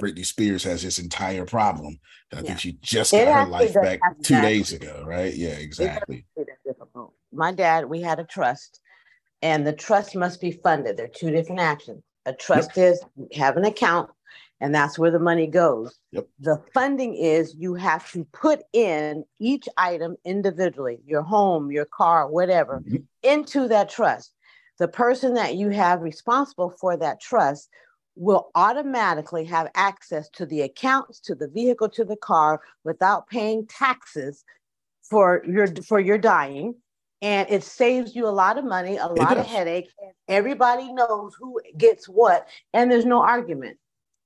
Britney 0.00 0.24
Spears 0.24 0.64
has 0.64 0.82
this 0.82 0.98
entire 0.98 1.44
problem. 1.44 1.98
I 2.32 2.36
yeah. 2.36 2.42
think 2.42 2.58
she 2.60 2.72
just 2.82 3.12
got 3.12 3.20
it 3.20 3.28
her 3.28 3.46
life 3.46 3.74
back 3.74 4.00
two 4.22 4.40
days 4.40 4.72
ago, 4.72 5.04
right? 5.06 5.34
Yeah, 5.34 5.50
exactly. 5.50 6.26
My 7.32 7.52
dad, 7.52 7.86
we 7.86 8.00
had 8.00 8.18
a 8.18 8.24
trust, 8.24 8.80
and 9.40 9.66
the 9.66 9.72
trust 9.72 10.14
must 10.14 10.40
be 10.40 10.52
funded. 10.52 10.96
There 10.96 11.06
are 11.06 11.08
two 11.08 11.30
different 11.30 11.60
actions. 11.60 12.02
A 12.26 12.32
trust 12.32 12.76
yep. 12.76 12.92
is 12.92 13.04
have 13.34 13.56
an 13.56 13.64
account 13.64 14.10
and 14.62 14.72
that's 14.72 14.96
where 14.96 15.10
the 15.10 15.18
money 15.18 15.48
goes. 15.48 15.98
Yep. 16.12 16.28
The 16.38 16.62
funding 16.72 17.16
is 17.16 17.56
you 17.58 17.74
have 17.74 18.10
to 18.12 18.24
put 18.26 18.62
in 18.72 19.24
each 19.40 19.68
item 19.76 20.16
individually, 20.24 21.00
your 21.04 21.22
home, 21.22 21.72
your 21.72 21.84
car, 21.84 22.30
whatever, 22.30 22.80
mm-hmm. 22.80 22.98
into 23.24 23.66
that 23.66 23.90
trust. 23.90 24.32
The 24.78 24.86
person 24.86 25.34
that 25.34 25.56
you 25.56 25.70
have 25.70 26.00
responsible 26.00 26.70
for 26.80 26.96
that 26.96 27.20
trust 27.20 27.68
will 28.14 28.50
automatically 28.54 29.44
have 29.44 29.70
access 29.74 30.28
to 30.30 30.46
the 30.46 30.62
accounts, 30.62 31.20
to 31.20 31.34
the 31.34 31.48
vehicle, 31.48 31.88
to 31.88 32.04
the 32.04 32.16
car 32.16 32.60
without 32.84 33.28
paying 33.28 33.66
taxes 33.66 34.44
for 35.02 35.44
your 35.46 35.66
for 35.82 35.98
your 35.98 36.18
dying. 36.18 36.74
And 37.22 37.48
it 37.48 37.62
saves 37.62 38.16
you 38.16 38.26
a 38.26 38.30
lot 38.30 38.58
of 38.58 38.64
money, 38.64 38.96
a 38.96 39.06
lot 39.06 39.38
of 39.38 39.46
headache. 39.46 39.88
Everybody 40.26 40.92
knows 40.92 41.36
who 41.38 41.60
gets 41.78 42.08
what, 42.08 42.48
and 42.74 42.90
there's 42.90 43.04
no 43.04 43.22
argument. 43.22 43.78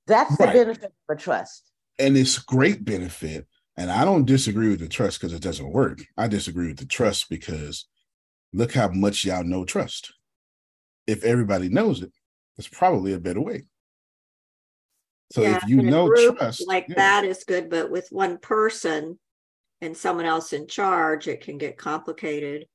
That's 0.07 0.35
the 0.37 0.45
right. 0.45 0.53
benefit 0.53 0.93
of 1.09 1.15
a 1.15 1.19
trust. 1.19 1.71
And 1.99 2.17
it's 2.17 2.39
great 2.39 2.83
benefit. 2.83 3.45
And 3.75 3.91
I 3.91 4.03
don't 4.03 4.25
disagree 4.25 4.69
with 4.69 4.79
the 4.79 4.87
trust 4.87 5.21
because 5.21 5.33
it 5.33 5.43
doesn't 5.43 5.71
work. 5.71 5.99
I 6.17 6.27
disagree 6.27 6.67
with 6.67 6.79
the 6.79 6.85
trust 6.85 7.29
because 7.29 7.85
look 8.51 8.73
how 8.73 8.87
much 8.87 9.23
y'all 9.23 9.43
know 9.43 9.65
trust. 9.65 10.13
If 11.05 11.23
everybody 11.23 11.69
knows 11.69 12.01
it, 12.01 12.11
it's 12.57 12.67
probably 12.67 13.13
a 13.13 13.19
better 13.19 13.41
way. 13.41 13.65
So 15.31 15.41
yeah, 15.41 15.57
if 15.57 15.67
you 15.67 15.81
know 15.81 16.09
trust, 16.09 16.67
like 16.67 16.87
yeah. 16.87 16.95
that 16.95 17.25
is 17.25 17.43
good, 17.43 17.69
but 17.69 17.91
with 17.91 18.07
one 18.11 18.37
person 18.37 19.19
and 19.81 19.95
someone 19.95 20.25
else 20.25 20.53
in 20.53 20.67
charge, 20.67 21.27
it 21.27 21.41
can 21.41 21.57
get 21.57 21.77
complicated. 21.77 22.65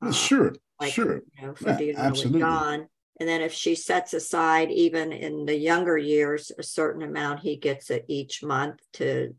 Uh, 0.00 0.12
sure, 0.12 0.54
like, 0.80 0.92
sure, 0.92 1.22
you 1.38 1.46
know, 1.46 1.54
yeah, 1.60 1.94
absolutely. 1.96 2.40
John, 2.40 2.88
and 3.18 3.28
then 3.28 3.40
if 3.40 3.52
she 3.52 3.74
sets 3.74 4.14
aside, 4.14 4.70
even 4.70 5.12
in 5.12 5.44
the 5.44 5.56
younger 5.56 5.98
years, 5.98 6.52
a 6.58 6.62
certain 6.62 7.02
amount 7.02 7.40
he 7.40 7.56
gets 7.56 7.90
it 7.90 8.04
each 8.08 8.42
month 8.42 8.80
to, 8.94 9.34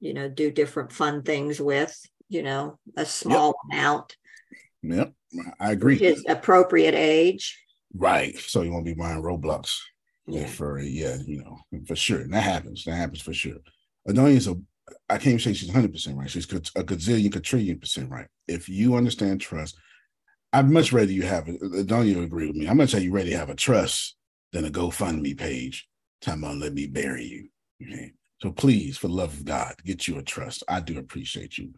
you 0.00 0.14
know, 0.14 0.28
do 0.28 0.50
different 0.50 0.92
fun 0.92 1.22
things 1.22 1.60
with, 1.60 2.00
you 2.28 2.42
know, 2.42 2.78
a 2.96 3.06
small 3.06 3.54
yep. 3.70 3.78
amount. 3.78 4.16
Yep, 4.82 5.12
I 5.58 5.72
agree. 5.72 5.98
His 5.98 6.24
appropriate 6.28 6.94
age. 6.94 7.58
Right. 7.94 8.38
So 8.38 8.62
you 8.62 8.72
won't 8.72 8.84
be 8.84 8.94
buying 8.94 9.22
Roblox. 9.22 9.78
Yeah. 10.28 10.46
For 10.46 10.78
yeah, 10.78 11.16
you 11.26 11.42
know, 11.42 11.58
for 11.86 11.96
sure. 11.96 12.20
And 12.20 12.32
that 12.34 12.42
happens. 12.42 12.84
That 12.84 12.96
happens 12.96 13.20
for 13.20 13.32
sure. 13.32 13.56
Adonia's 14.06 14.46
a 14.46 14.56
I 15.08 15.14
can't 15.14 15.28
even 15.28 15.38
say 15.40 15.52
she's 15.52 15.70
100% 15.70 16.16
right. 16.16 16.30
She's 16.30 16.44
a 16.44 16.84
gazillion, 16.84 17.32
quadrillion 17.32 17.78
percent 17.78 18.10
right. 18.10 18.26
If 18.46 18.68
you 18.68 18.94
understand 18.94 19.40
trust, 19.40 19.76
I'd 20.52 20.70
much 20.70 20.92
rather 20.92 21.12
you 21.12 21.22
have 21.22 21.48
it. 21.48 21.86
Don't 21.86 22.06
you 22.06 22.22
agree 22.22 22.46
with 22.46 22.56
me? 22.56 22.66
I'm 22.66 22.76
going 22.76 22.88
to 22.88 22.96
rather 22.96 23.02
you 23.02 23.12
ready 23.12 23.30
to 23.30 23.38
have 23.38 23.50
a 23.50 23.54
trust 23.54 24.16
than 24.52 24.64
a 24.64 24.70
GoFundMe 24.70 25.36
page. 25.36 25.86
Time 26.20 26.42
about 26.42 26.58
let 26.58 26.72
me 26.72 26.86
bury 26.86 27.24
you. 27.24 27.48
Okay. 27.82 28.12
So 28.40 28.52
please, 28.52 28.96
for 28.96 29.08
the 29.08 29.14
love 29.14 29.32
of 29.34 29.44
God, 29.44 29.74
get 29.84 30.08
you 30.08 30.18
a 30.18 30.22
trust. 30.22 30.62
I 30.68 30.80
do 30.80 30.98
appreciate 30.98 31.58
you. 31.58 31.72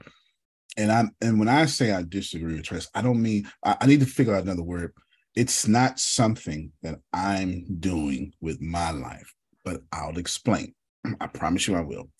And 0.76 0.92
I'm 0.92 1.10
and 1.20 1.38
when 1.38 1.48
I 1.48 1.66
say 1.66 1.92
I 1.92 2.02
disagree 2.02 2.54
with 2.54 2.64
trust, 2.64 2.90
I 2.94 3.02
don't 3.02 3.20
mean 3.20 3.50
I, 3.64 3.76
I 3.80 3.86
need 3.86 4.00
to 4.00 4.06
figure 4.06 4.34
out 4.34 4.44
another 4.44 4.62
word. 4.62 4.92
It's 5.34 5.68
not 5.68 6.00
something 6.00 6.72
that 6.82 7.00
I'm 7.12 7.64
doing 7.78 8.32
with 8.40 8.60
my 8.60 8.90
life, 8.90 9.32
but 9.64 9.82
I'll 9.92 10.18
explain. 10.18 10.74
I 11.20 11.26
promise 11.26 11.68
you 11.68 11.76
I 11.76 11.82
will. 11.82 12.10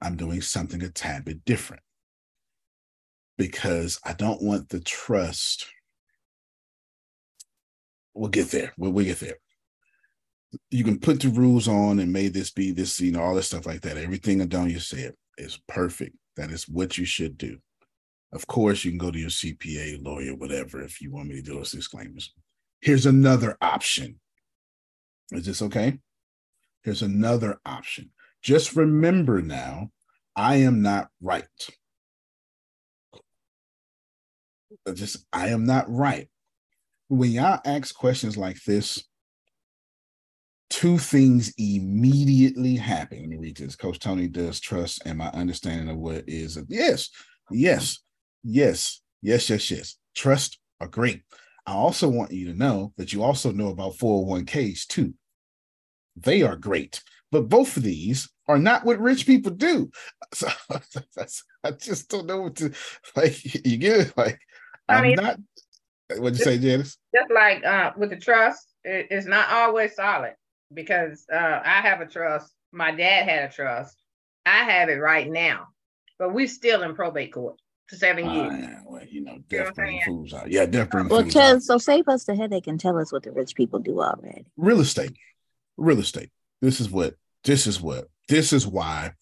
I'm 0.00 0.16
doing 0.16 0.40
something 0.40 0.82
a 0.82 0.88
tad 0.88 1.24
bit 1.24 1.44
different 1.44 1.82
because 3.36 4.00
I 4.04 4.12
don't 4.12 4.42
want 4.42 4.68
the 4.68 4.80
trust 4.80 5.66
we'll 8.18 8.30
get 8.30 8.50
there. 8.50 8.72
We'll, 8.76 8.90
we'll 8.90 9.04
get 9.04 9.20
there. 9.20 9.36
You 10.70 10.84
can 10.84 10.98
put 10.98 11.20
the 11.20 11.28
rules 11.28 11.68
on 11.68 11.98
and 11.98 12.12
may 12.12 12.28
this 12.28 12.50
be 12.50 12.72
this, 12.72 13.00
you 13.00 13.12
know, 13.12 13.22
all 13.22 13.34
this 13.34 13.48
stuff 13.48 13.66
like 13.66 13.82
that. 13.82 13.96
Everything 13.96 14.40
Adonia 14.40 14.80
said 14.80 15.14
is 15.36 15.60
perfect. 15.68 16.16
That 16.36 16.50
is 16.50 16.68
what 16.68 16.98
you 16.98 17.04
should 17.04 17.38
do. 17.38 17.58
Of 18.32 18.46
course, 18.46 18.84
you 18.84 18.90
can 18.90 18.98
go 18.98 19.10
to 19.10 19.18
your 19.18 19.30
CPA, 19.30 20.04
lawyer, 20.04 20.34
whatever, 20.34 20.82
if 20.82 21.00
you 21.00 21.10
want 21.10 21.28
me 21.28 21.36
to 21.36 21.42
do 21.42 21.54
those 21.54 21.72
disclaimers. 21.72 22.32
Here's 22.80 23.06
another 23.06 23.56
option. 23.60 24.20
Is 25.32 25.46
this 25.46 25.62
okay? 25.62 25.98
Here's 26.84 27.02
another 27.02 27.58
option. 27.64 28.10
Just 28.42 28.76
remember 28.76 29.42
now, 29.42 29.90
I 30.36 30.56
am 30.56 30.82
not 30.82 31.08
right. 31.20 31.44
Just, 34.94 35.26
I 35.32 35.48
am 35.48 35.64
not 35.64 35.90
right 35.90 36.28
when 37.08 37.30
y'all 37.30 37.60
ask 37.64 37.94
questions 37.94 38.36
like 38.36 38.62
this, 38.64 39.02
two 40.70 40.98
things 40.98 41.52
immediately 41.58 42.76
happen. 42.76 43.20
Let 43.20 43.28
me 43.28 43.36
read 43.38 43.56
this. 43.56 43.76
Coach 43.76 43.98
Tony 43.98 44.28
does 44.28 44.60
trust 44.60 45.02
and 45.06 45.18
my 45.18 45.28
understanding 45.28 45.88
of 45.88 45.96
what 45.96 46.24
is. 46.26 46.58
Yes, 46.68 47.08
yes, 47.50 47.98
yes, 48.48 49.00
yes, 49.22 49.50
yes, 49.50 49.70
yes. 49.70 49.96
Trust 50.14 50.58
are 50.80 50.88
great. 50.88 51.22
I 51.66 51.72
also 51.72 52.08
want 52.08 52.32
you 52.32 52.46
to 52.46 52.58
know 52.58 52.92
that 52.96 53.12
you 53.12 53.22
also 53.22 53.52
know 53.52 53.68
about 53.68 53.98
401ks 53.98 54.86
too. 54.86 55.14
They 56.16 56.42
are 56.42 56.56
great, 56.56 57.02
but 57.30 57.48
both 57.48 57.76
of 57.76 57.82
these 57.82 58.28
are 58.48 58.58
not 58.58 58.84
what 58.84 59.00
rich 59.00 59.26
people 59.26 59.52
do. 59.52 59.90
So 60.34 60.48
I 61.64 61.70
just 61.72 62.10
don't 62.10 62.26
know 62.26 62.42
what 62.42 62.56
to 62.56 62.72
like. 63.16 63.42
You 63.66 63.78
get 63.78 64.00
it? 64.00 64.12
Like 64.16 64.38
I 64.88 65.06
am 65.06 65.14
not 65.14 65.38
What'd 66.16 66.38
you 66.38 66.44
say, 66.44 66.58
Janice? 66.58 66.98
Just 67.14 67.30
like 67.30 67.64
uh, 67.64 67.92
with 67.96 68.10
the 68.10 68.16
trust, 68.16 68.66
it, 68.84 69.08
it's 69.10 69.26
not 69.26 69.48
always 69.50 69.94
solid 69.94 70.34
because 70.72 71.24
uh, 71.32 71.60
I 71.64 71.80
have 71.82 72.00
a 72.00 72.06
trust. 72.06 72.52
My 72.72 72.92
dad 72.92 73.28
had 73.28 73.50
a 73.50 73.52
trust. 73.52 73.96
I 74.46 74.64
have 74.64 74.88
it 74.88 74.94
right 74.94 75.28
now, 75.28 75.68
but 76.18 76.32
we're 76.32 76.48
still 76.48 76.82
in 76.82 76.94
probate 76.94 77.32
court 77.32 77.56
for 77.88 77.96
seven 77.96 78.28
uh, 78.28 78.32
years. 78.32 78.52
Yeah, 78.60 78.80
well, 78.84 79.04
you 79.04 79.22
know, 79.22 79.38
death 79.48 79.74
bring 79.74 80.00
fools 80.04 80.34
out. 80.34 80.50
Yeah, 80.50 80.66
death 80.66 80.90
bring 80.90 81.08
well, 81.08 81.24
tell, 81.24 81.56
out. 81.56 81.62
So 81.62 81.78
save 81.78 82.08
us 82.08 82.24
the 82.24 82.36
headache 82.36 82.66
and 82.66 82.78
tell 82.78 82.98
us 82.98 83.12
what 83.12 83.22
the 83.22 83.32
rich 83.32 83.54
people 83.54 83.78
do 83.78 84.00
already. 84.00 84.44
Real 84.56 84.80
estate. 84.80 85.16
Real 85.76 85.98
estate. 85.98 86.30
This 86.60 86.80
is 86.80 86.90
what, 86.90 87.14
this 87.44 87.66
is 87.66 87.80
what, 87.80 88.08
this 88.28 88.52
is 88.52 88.66
why 88.66 89.12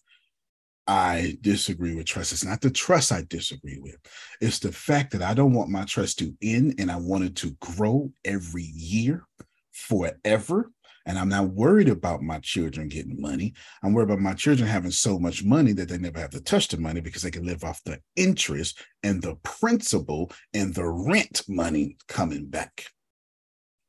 I 0.87 1.37
disagree 1.41 1.95
with 1.95 2.05
trust. 2.05 2.31
It's 2.31 2.45
not 2.45 2.61
the 2.61 2.71
trust 2.71 3.11
I 3.11 3.23
disagree 3.27 3.79
with. 3.79 3.97
It's 4.41 4.59
the 4.59 4.71
fact 4.71 5.11
that 5.11 5.21
I 5.21 5.33
don't 5.33 5.53
want 5.53 5.69
my 5.69 5.85
trust 5.85 6.19
to 6.19 6.33
end 6.41 6.75
and 6.79 6.91
I 6.91 6.95
want 6.95 7.25
it 7.25 7.35
to 7.37 7.51
grow 7.59 8.11
every 8.25 8.63
year 8.63 9.25
forever. 9.71 10.71
And 11.07 11.17
I'm 11.17 11.29
not 11.29 11.51
worried 11.51 11.87
about 11.87 12.21
my 12.21 12.37
children 12.39 12.89
getting 12.89 13.19
money. 13.19 13.53
I'm 13.81 13.93
worried 13.93 14.09
about 14.09 14.19
my 14.19 14.33
children 14.33 14.67
having 14.67 14.91
so 14.91 15.17
much 15.17 15.41
money 15.43 15.71
that 15.71 15.87
they 15.87 15.97
never 15.97 16.19
have 16.19 16.31
to 16.31 16.41
touch 16.41 16.67
the 16.67 16.77
money 16.77 16.99
because 16.99 17.21
they 17.21 17.31
can 17.31 17.45
live 17.45 17.63
off 17.63 17.81
the 17.85 18.01
interest 18.17 18.83
and 19.03 19.21
the 19.21 19.35
principal 19.37 20.29
and 20.53 20.75
the 20.75 20.85
rent 20.85 21.43
money 21.47 21.95
coming 22.09 22.45
back. 22.47 22.87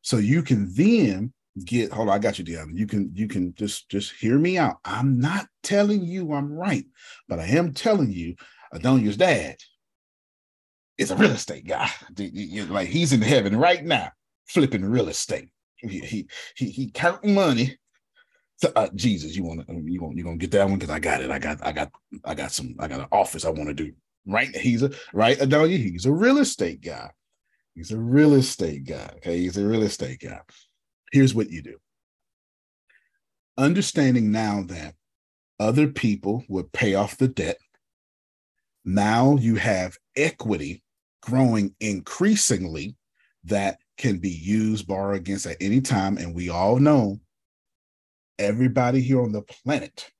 So 0.00 0.18
you 0.18 0.42
can 0.42 0.72
then 0.74 1.32
get 1.64 1.92
hold 1.92 2.08
on, 2.08 2.14
I 2.14 2.18
got 2.18 2.38
you, 2.38 2.44
Deanna. 2.44 2.78
You 2.78 2.86
can 2.86 3.10
you 3.12 3.26
can 3.26 3.52
just 3.54 3.88
just 3.90 4.12
hear 4.12 4.38
me 4.38 4.56
out. 4.56 4.76
I'm 4.84 5.18
not 5.18 5.48
telling 5.64 6.04
you 6.04 6.32
I'm 6.32 6.52
right, 6.52 6.86
but 7.28 7.40
I 7.40 7.46
am 7.46 7.74
telling 7.74 8.12
you 8.12 8.36
Adonia's 8.72 9.16
dad 9.16 9.56
is 10.98 11.10
a 11.10 11.16
real 11.16 11.32
estate 11.32 11.66
guy. 11.66 11.90
Like 12.68 12.88
he's 12.88 13.12
in 13.12 13.22
heaven 13.22 13.56
right 13.56 13.84
now, 13.84 14.12
flipping 14.46 14.84
real 14.84 15.08
estate. 15.08 15.48
He 15.78 16.26
he 16.56 16.70
he, 16.70 16.90
counting 16.90 17.34
money. 17.34 17.78
Uh, 18.74 18.88
Jesus, 18.94 19.36
you 19.36 19.44
want 19.44 19.66
to 19.66 19.74
you 19.74 20.00
want 20.00 20.16
you 20.16 20.24
gonna 20.24 20.36
get 20.36 20.50
that 20.50 20.68
one 20.68 20.78
because 20.78 20.94
I 20.94 20.98
got 20.98 21.22
it. 21.22 21.30
I 21.30 21.38
got 21.38 21.64
I 21.64 21.72
got 21.72 21.92
I 22.24 22.34
got 22.34 22.52
some 22.52 22.74
I 22.78 22.88
got 22.88 23.00
an 23.00 23.06
office 23.12 23.44
I 23.44 23.50
want 23.50 23.68
to 23.68 23.74
do. 23.74 23.92
Right, 24.26 24.54
he's 24.54 24.82
a 24.82 24.90
right 25.12 25.38
Adonia. 25.38 25.78
He's 25.78 26.06
a 26.06 26.12
real 26.12 26.38
estate 26.38 26.80
guy. 26.80 27.10
He's 27.74 27.92
a 27.92 27.98
real 27.98 28.34
estate 28.34 28.84
guy. 28.84 29.10
Okay, 29.16 29.38
he's 29.38 29.56
a 29.56 29.64
real 29.66 29.82
estate 29.82 30.20
guy 30.20 30.40
here's 31.12 31.34
what 31.34 31.50
you 31.50 31.62
do 31.62 31.76
understanding 33.56 34.30
now 34.30 34.62
that 34.62 34.94
other 35.58 35.88
people 35.88 36.44
would 36.48 36.70
pay 36.72 36.94
off 36.94 37.18
the 37.18 37.28
debt 37.28 37.58
now 38.84 39.36
you 39.36 39.56
have 39.56 39.96
equity 40.16 40.82
growing 41.22 41.74
increasingly 41.80 42.96
that 43.44 43.78
can 43.98 44.18
be 44.18 44.30
used 44.30 44.86
borrow 44.86 45.14
against 45.14 45.46
at 45.46 45.56
any 45.60 45.80
time 45.80 46.16
and 46.18 46.34
we 46.34 46.48
all 46.48 46.78
know 46.78 47.18
everybody 48.38 49.00
here 49.00 49.20
on 49.20 49.32
the 49.32 49.42
planet 49.42 50.10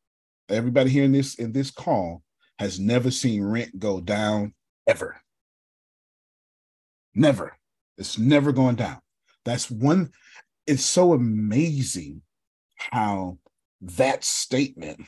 everybody 0.48 0.90
here 0.90 1.04
in 1.04 1.12
this 1.12 1.36
in 1.36 1.52
this 1.52 1.70
call 1.70 2.22
has 2.58 2.80
never 2.80 3.10
seen 3.10 3.42
rent 3.42 3.78
go 3.78 4.00
down 4.00 4.52
ever 4.86 5.20
never 7.14 7.56
it's 7.96 8.18
never 8.18 8.52
going 8.52 8.74
down 8.74 8.98
that's 9.44 9.70
one 9.70 10.10
it's 10.66 10.84
so 10.84 11.14
amazing 11.14 12.20
how 12.76 13.38
that 13.80 14.24
statement 14.24 15.00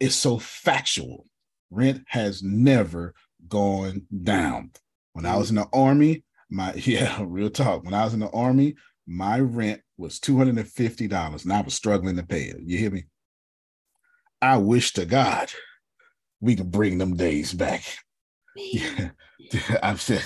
is 0.00 0.14
so 0.16 0.38
factual. 0.38 1.26
Rent 1.70 2.04
has 2.08 2.42
never 2.42 3.14
gone 3.48 4.06
down. 4.22 4.70
When 5.12 5.26
I 5.26 5.34
mm. 5.34 5.38
was 5.38 5.50
in 5.50 5.56
the 5.56 5.66
army, 5.72 6.24
my 6.50 6.74
yeah, 6.76 7.22
real 7.24 7.50
talk. 7.50 7.84
When 7.84 7.94
I 7.94 8.04
was 8.04 8.14
in 8.14 8.20
the 8.20 8.30
army, 8.30 8.76
my 9.06 9.40
rent 9.40 9.80
was 9.96 10.20
$250 10.20 11.44
and 11.44 11.52
I 11.52 11.60
was 11.60 11.74
struggling 11.74 12.16
to 12.16 12.22
pay 12.22 12.44
it. 12.44 12.58
You 12.62 12.78
hear 12.78 12.90
me? 12.90 13.04
I 14.40 14.58
wish 14.58 14.92
to 14.94 15.04
God 15.04 15.50
we 16.40 16.54
could 16.54 16.70
bring 16.70 16.98
them 16.98 17.16
days 17.16 17.52
back. 17.52 17.84
Yeah. 18.56 19.10
I've 19.84 20.00
said, 20.00 20.24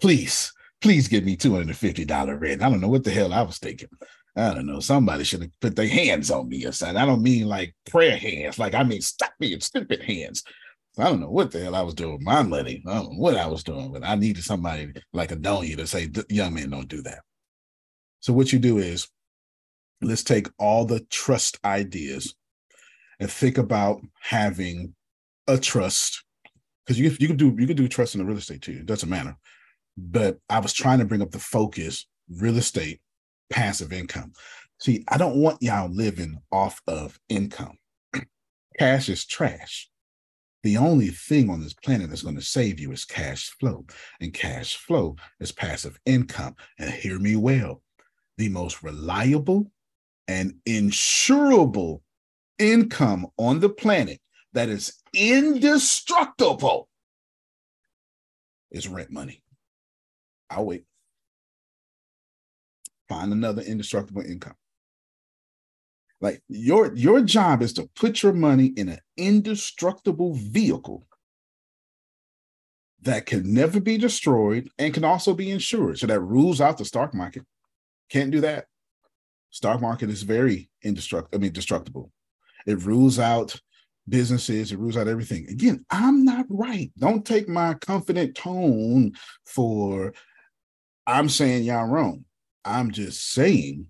please, 0.00 0.52
please 0.80 1.08
give 1.08 1.24
me 1.24 1.36
$250 1.36 2.40
rent. 2.40 2.62
I 2.62 2.70
don't 2.70 2.80
know 2.80 2.88
what 2.88 3.02
the 3.02 3.10
hell 3.10 3.32
I 3.32 3.42
was 3.42 3.58
thinking. 3.58 3.88
I 4.36 4.54
don't 4.54 4.66
know. 4.66 4.78
Somebody 4.78 5.24
should 5.24 5.42
have 5.42 5.60
put 5.60 5.74
their 5.74 5.88
hands 5.88 6.30
on 6.30 6.48
me 6.48 6.64
or 6.64 6.70
something. 6.70 6.96
I 6.96 7.04
don't 7.04 7.22
mean 7.22 7.46
like 7.48 7.74
prayer 7.90 8.16
hands, 8.16 8.58
like 8.58 8.74
I 8.74 8.84
mean 8.84 9.00
stop 9.00 9.32
being 9.40 9.60
stupid 9.60 10.02
hands. 10.02 10.44
I 10.98 11.04
don't 11.04 11.20
know 11.20 11.30
what 11.30 11.50
the 11.50 11.60
hell 11.60 11.74
I 11.74 11.82
was 11.82 11.94
doing 11.94 12.12
with 12.14 12.22
my 12.22 12.42
money. 12.42 12.82
I 12.86 12.94
don't 12.94 13.12
know 13.12 13.18
what 13.18 13.36
I 13.36 13.46
was 13.46 13.62
doing, 13.62 13.92
but 13.92 14.04
I 14.04 14.14
needed 14.14 14.44
somebody 14.44 14.92
like 15.12 15.32
a 15.32 15.36
Adonia 15.36 15.76
to 15.76 15.86
say, 15.86 16.10
young 16.28 16.54
man, 16.54 16.70
don't 16.70 16.88
do 16.88 17.02
that. 17.02 17.20
So 18.20 18.32
what 18.32 18.52
you 18.52 18.58
do 18.58 18.78
is 18.78 19.08
let's 20.00 20.22
take 20.22 20.48
all 20.58 20.84
the 20.84 21.00
trust 21.10 21.58
ideas 21.64 22.34
and 23.20 23.30
think 23.30 23.58
about 23.58 24.00
having 24.20 24.94
a 25.46 25.58
trust 25.58 26.24
because 26.84 26.98
you, 26.98 27.14
you 27.18 27.26
can 27.26 27.36
do 27.36 27.54
you 27.58 27.66
can 27.66 27.76
do 27.76 27.88
trust 27.88 28.14
in 28.14 28.20
the 28.20 28.24
real 28.24 28.38
estate 28.38 28.62
too. 28.62 28.72
It 28.72 28.86
doesn't 28.86 29.08
matter. 29.08 29.36
But 29.96 30.38
I 30.48 30.60
was 30.60 30.72
trying 30.72 31.00
to 31.00 31.04
bring 31.04 31.22
up 31.22 31.30
the 31.30 31.38
focus 31.38 32.06
real 32.30 32.56
estate 32.56 33.00
passive 33.50 33.92
income. 33.92 34.32
See, 34.80 35.04
I 35.08 35.18
don't 35.18 35.36
want 35.36 35.62
y'all 35.62 35.90
living 35.90 36.38
off 36.52 36.80
of 36.86 37.18
income. 37.28 37.78
Cash 38.78 39.08
is 39.08 39.26
trash. 39.26 39.90
The 40.62 40.76
only 40.76 41.08
thing 41.08 41.50
on 41.50 41.60
this 41.60 41.74
planet 41.74 42.08
that's 42.08 42.22
going 42.22 42.34
to 42.34 42.42
save 42.42 42.80
you 42.80 42.92
is 42.92 43.04
cash 43.04 43.50
flow. 43.60 43.86
And 44.20 44.34
cash 44.34 44.76
flow 44.76 45.16
is 45.40 45.52
passive 45.52 45.98
income. 46.04 46.56
And 46.78 46.90
hear 46.90 47.18
me 47.18 47.36
well 47.36 47.82
the 48.36 48.48
most 48.48 48.82
reliable 48.82 49.70
and 50.26 50.54
insurable 50.66 52.00
income 52.58 53.26
on 53.36 53.60
the 53.60 53.68
planet 53.68 54.20
that 54.52 54.68
is 54.68 55.00
indestructible 55.14 56.88
is 58.70 58.88
rent 58.88 59.10
money. 59.10 59.42
I'll 60.50 60.66
wait. 60.66 60.84
Find 63.08 63.32
another 63.32 63.62
indestructible 63.62 64.22
income. 64.22 64.54
Like 66.20 66.42
your 66.48 66.94
your 66.94 67.20
job 67.20 67.62
is 67.62 67.72
to 67.74 67.88
put 67.94 68.22
your 68.22 68.32
money 68.32 68.66
in 68.66 68.88
an 68.88 68.98
indestructible 69.16 70.34
vehicle 70.34 71.06
that 73.02 73.26
can 73.26 73.52
never 73.54 73.80
be 73.80 73.96
destroyed 73.96 74.68
and 74.78 74.92
can 74.92 75.04
also 75.04 75.32
be 75.32 75.50
insured. 75.50 75.98
So 75.98 76.06
that 76.08 76.20
rules 76.20 76.60
out 76.60 76.78
the 76.78 76.84
stock 76.84 77.14
market. 77.14 77.44
Can't 78.10 78.32
do 78.32 78.40
that. 78.40 78.66
Stock 79.50 79.80
market 79.80 80.10
is 80.10 80.22
very 80.22 80.68
indestructible. 80.82 81.38
I 81.38 81.40
mean, 81.40 81.52
destructible. 81.52 82.10
It 82.66 82.82
rules 82.84 83.18
out 83.18 83.58
businesses. 84.08 84.72
It 84.72 84.78
rules 84.78 84.96
out 84.96 85.08
everything. 85.08 85.46
Again, 85.48 85.84
I'm 85.90 86.24
not 86.24 86.46
right. 86.48 86.90
Don't 86.98 87.24
take 87.24 87.48
my 87.48 87.74
confident 87.74 88.34
tone 88.34 89.12
for 89.46 90.12
I'm 91.06 91.28
saying 91.28 91.64
y'all 91.64 91.86
wrong. 91.86 92.24
I'm 92.64 92.90
just 92.90 93.32
saying 93.32 93.86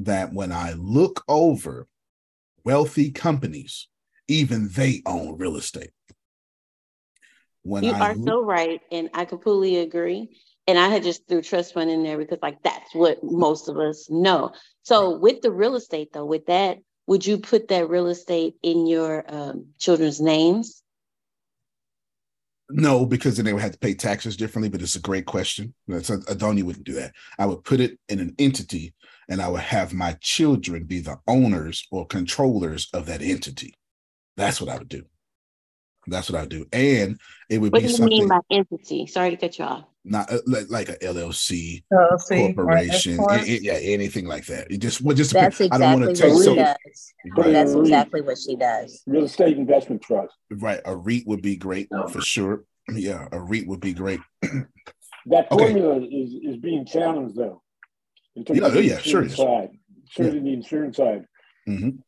that 0.00 0.32
when 0.32 0.52
I 0.52 0.72
look 0.72 1.24
over 1.28 1.86
wealthy 2.64 3.10
companies, 3.10 3.88
even 4.28 4.68
they 4.68 5.02
own 5.06 5.36
real 5.38 5.56
estate. 5.56 5.90
When 7.62 7.84
you 7.84 7.92
I 7.92 8.10
are 8.10 8.14
look- 8.14 8.28
so 8.28 8.42
right, 8.44 8.80
and 8.90 9.10
I 9.14 9.24
completely 9.24 9.78
agree. 9.78 10.36
And 10.66 10.78
I 10.78 10.88
had 10.88 11.02
just 11.02 11.26
threw 11.26 11.42
trust 11.42 11.74
fund 11.74 11.90
in 11.90 12.02
there 12.02 12.16
because, 12.16 12.38
like, 12.42 12.62
that's 12.62 12.94
what 12.94 13.18
most 13.24 13.68
of 13.68 13.76
us 13.78 14.08
know. 14.08 14.52
So, 14.82 15.18
with 15.18 15.40
the 15.40 15.50
real 15.50 15.74
estate, 15.74 16.12
though, 16.12 16.24
with 16.24 16.46
that, 16.46 16.78
would 17.06 17.26
you 17.26 17.38
put 17.38 17.68
that 17.68 17.88
real 17.88 18.06
estate 18.06 18.54
in 18.62 18.86
your 18.86 19.24
um, 19.26 19.66
children's 19.78 20.20
names? 20.20 20.82
No, 22.70 23.04
because 23.04 23.36
then 23.36 23.46
they 23.46 23.52
would 23.52 23.62
have 23.62 23.72
to 23.72 23.78
pay 23.78 23.94
taxes 23.94 24.36
differently. 24.36 24.68
But 24.68 24.82
it's 24.82 24.94
a 24.94 25.00
great 25.00 25.26
question. 25.26 25.74
That's 25.88 26.08
Adonia 26.10 26.62
wouldn't 26.62 26.86
do 26.86 26.94
that. 26.94 27.14
I 27.38 27.46
would 27.46 27.64
put 27.64 27.80
it 27.80 27.98
in 28.08 28.20
an 28.20 28.34
entity, 28.38 28.94
and 29.30 29.40
I 29.40 29.48
would 29.48 29.60
have 29.62 29.94
my 29.94 30.16
children 30.20 30.84
be 30.84 30.98
the 31.00 31.18
owners 31.26 31.86
or 31.90 32.04
controllers 32.06 32.88
of 32.92 33.06
that 33.06 33.22
entity. 33.22 33.74
That's 34.36 34.60
what 34.60 34.68
I 34.68 34.76
would 34.78 34.88
do. 34.88 35.04
That's 36.06 36.30
what 36.30 36.38
I 36.38 36.42
would 36.42 36.50
do, 36.50 36.66
and 36.72 37.18
it 37.48 37.58
would 37.58 37.72
what 37.72 37.82
be 37.82 37.88
something. 37.88 38.04
What 38.04 38.10
do 38.10 38.16
you 38.16 38.20
mean 38.22 38.28
by 38.28 38.40
entity? 38.50 39.06
Sorry 39.06 39.30
to 39.30 39.36
cut 39.36 39.58
you 39.58 39.64
off. 39.66 39.84
Not 40.02 40.32
uh, 40.32 40.38
like, 40.46 40.70
like 40.70 40.88
a 40.88 40.96
LLC, 40.96 41.84
LLC, 41.92 42.54
corporation, 42.54 43.18
right, 43.18 43.46
a- 43.46 43.52
a- 43.52 43.60
yeah, 43.60 43.74
anything 43.74 44.24
like 44.26 44.46
that. 44.46 44.70
It 44.70 44.78
just, 44.78 45.02
well, 45.02 45.14
just 45.14 45.34
That's 45.34 45.60
I 45.60 45.64
exactly 45.66 45.78
don't 45.86 45.92
want 46.00 46.06
what 46.06 46.16
to 46.16 46.22
take 46.22 46.32
she 46.32 46.38
so 46.38 46.54
does. 46.54 46.76
Right. 47.36 47.52
That's 47.52 47.74
exactly 47.74 48.22
what 48.22 48.38
she 48.38 48.56
does. 48.56 49.02
Real 49.06 49.24
estate 49.24 49.58
investment 49.58 50.00
trust. 50.00 50.34
right. 50.50 50.80
A 50.86 50.96
REIT 50.96 51.26
would 51.26 51.42
be 51.42 51.56
great 51.56 51.88
for 52.10 52.22
sure. 52.22 52.64
Yeah, 52.90 53.28
a 53.30 53.38
REIT 53.38 53.66
would 53.68 53.80
be 53.80 53.92
great. 53.92 54.20
That 54.42 55.52
Okay. 55.52 55.64
formula 55.66 56.00
is, 56.00 56.32
is 56.42 56.56
being 56.56 56.86
challenged 56.86 57.36
though. 57.36 57.62
Yeah, 58.34 58.66
of 58.66 58.74
yeah, 58.76 58.98
sure 58.98 59.22
insurance 59.22 59.32
it 59.32 59.32
is. 59.32 59.36
Side, 59.36 59.70
certainly 60.10 60.40
the 60.40 60.52
insurance 60.52 60.96
side. 60.96 61.24
Mhm. 61.68 62.02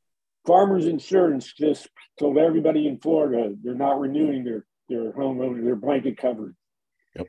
Farmers 0.46 0.86
Insurance 0.86 1.52
just 1.52 1.88
told 2.18 2.38
everybody 2.38 2.88
in 2.88 2.98
Florida 2.98 3.54
they're 3.62 3.74
not 3.74 4.00
renewing 4.00 4.44
their, 4.44 4.66
their 4.88 5.12
homeowner, 5.12 5.62
their 5.62 5.76
blanket 5.76 6.16
coverage. 6.16 6.56
Yep. 7.14 7.26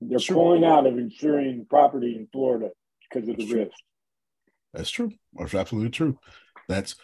They're 0.00 0.18
pulling 0.18 0.64
out 0.64 0.86
of 0.86 0.98
insuring 0.98 1.66
property 1.68 2.16
in 2.16 2.28
Florida 2.32 2.70
because 3.08 3.28
of 3.28 3.36
the 3.36 3.52
risk. 3.52 3.76
That's 4.72 4.90
true. 4.90 5.12
That's 5.34 5.54
absolutely 5.54 5.90
true. 5.90 6.18
That's. 6.68 6.96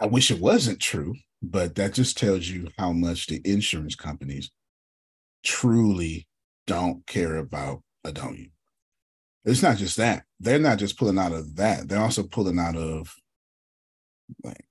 I 0.00 0.06
wish 0.06 0.30
it 0.30 0.40
wasn't 0.40 0.80
true, 0.80 1.14
but 1.42 1.74
that 1.76 1.94
just 1.94 2.18
tells 2.18 2.48
you 2.48 2.68
how 2.78 2.92
much 2.92 3.26
the 3.26 3.40
insurance 3.44 3.94
companies 3.94 4.50
truly 5.42 6.28
don't 6.66 7.06
care 7.06 7.36
about 7.36 7.82
Adonia. 8.04 8.50
It's 9.46 9.62
not 9.62 9.76
just 9.76 9.96
that. 9.96 10.24
They're 10.40 10.58
not 10.58 10.78
just 10.78 10.98
pulling 10.98 11.18
out 11.18 11.32
of 11.32 11.54
that. 11.56 11.88
They're 11.88 12.00
also 12.00 12.24
pulling 12.24 12.58
out 12.58 12.76
of 12.76 13.14
like 14.42 14.64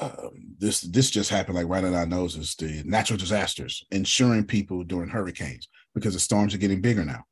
um, 0.00 0.30
this. 0.58 0.82
This 0.82 1.10
just 1.10 1.30
happened 1.30 1.56
like 1.56 1.66
right 1.68 1.82
on 1.82 1.94
our 1.94 2.06
noses. 2.06 2.54
The 2.54 2.82
natural 2.84 3.18
disasters, 3.18 3.84
insuring 3.90 4.44
people 4.44 4.84
during 4.84 5.08
hurricanes 5.08 5.68
because 5.94 6.12
the 6.14 6.20
storms 6.20 6.54
are 6.54 6.58
getting 6.58 6.82
bigger 6.82 7.04
now, 7.06 7.24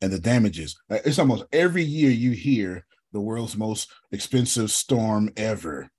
and 0.00 0.12
the 0.12 0.20
damages. 0.20 0.76
It's 0.88 1.18
almost 1.18 1.44
every 1.52 1.82
year 1.82 2.10
you 2.10 2.30
hear 2.30 2.86
the 3.12 3.20
world's 3.20 3.56
most 3.56 3.92
expensive 4.12 4.70
storm 4.70 5.30
ever. 5.36 5.90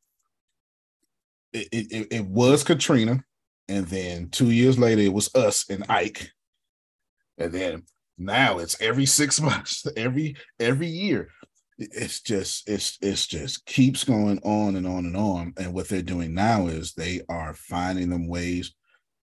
It, 1.54 1.68
it- 1.72 2.08
it 2.12 2.26
was 2.26 2.64
Katrina, 2.64 3.24
and 3.68 3.86
then 3.88 4.30
two 4.30 4.52
years 4.52 4.80
later 4.80 5.02
it 5.02 5.14
was 5.14 5.34
us 5.36 5.70
and 5.70 5.86
Ike, 5.90 6.32
and 7.38 7.52
then 7.52 7.84
now 8.18 8.60
it's 8.60 8.80
every 8.82 9.06
six 9.06 9.42
months, 9.50 9.86
every 9.96 10.36
every 10.60 10.88
year. 10.88 11.30
It's 11.78 12.22
just 12.22 12.70
it's 12.70 12.98
it's 13.02 13.28
just 13.28 13.66
keeps 13.66 14.04
going 14.04 14.40
on 14.44 14.76
and 14.78 14.88
on 14.88 15.06
and 15.06 15.18
on. 15.18 15.54
And 15.58 15.74
what 15.74 15.90
they're 15.90 16.02
doing 16.02 16.34
now 16.34 16.68
is 16.68 16.94
they 16.94 17.22
are 17.28 17.54
finding 17.54 18.10
them 18.10 18.28
ways 18.28 18.74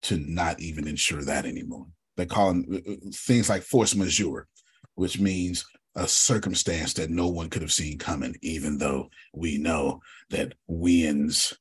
to 0.03 0.17
not 0.17 0.59
even 0.59 0.87
insure 0.87 1.23
that 1.23 1.45
anymore. 1.45 1.87
They're 2.17 2.25
calling 2.25 2.65
uh, 2.85 2.91
uh, 2.91 2.95
things 3.13 3.49
like 3.49 3.63
force 3.63 3.95
majeure, 3.95 4.47
which 4.95 5.19
means 5.19 5.65
a 5.95 6.07
circumstance 6.07 6.93
that 6.93 7.09
no 7.09 7.27
one 7.27 7.49
could 7.49 7.61
have 7.61 7.71
seen 7.71 7.97
coming, 7.97 8.35
even 8.41 8.77
though 8.77 9.09
we 9.33 9.57
know 9.57 10.01
that 10.29 10.53
winds 10.67 11.57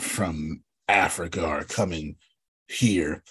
from 0.00 0.62
Africa 0.88 1.44
are 1.44 1.64
coming 1.64 2.16
here, 2.68 3.22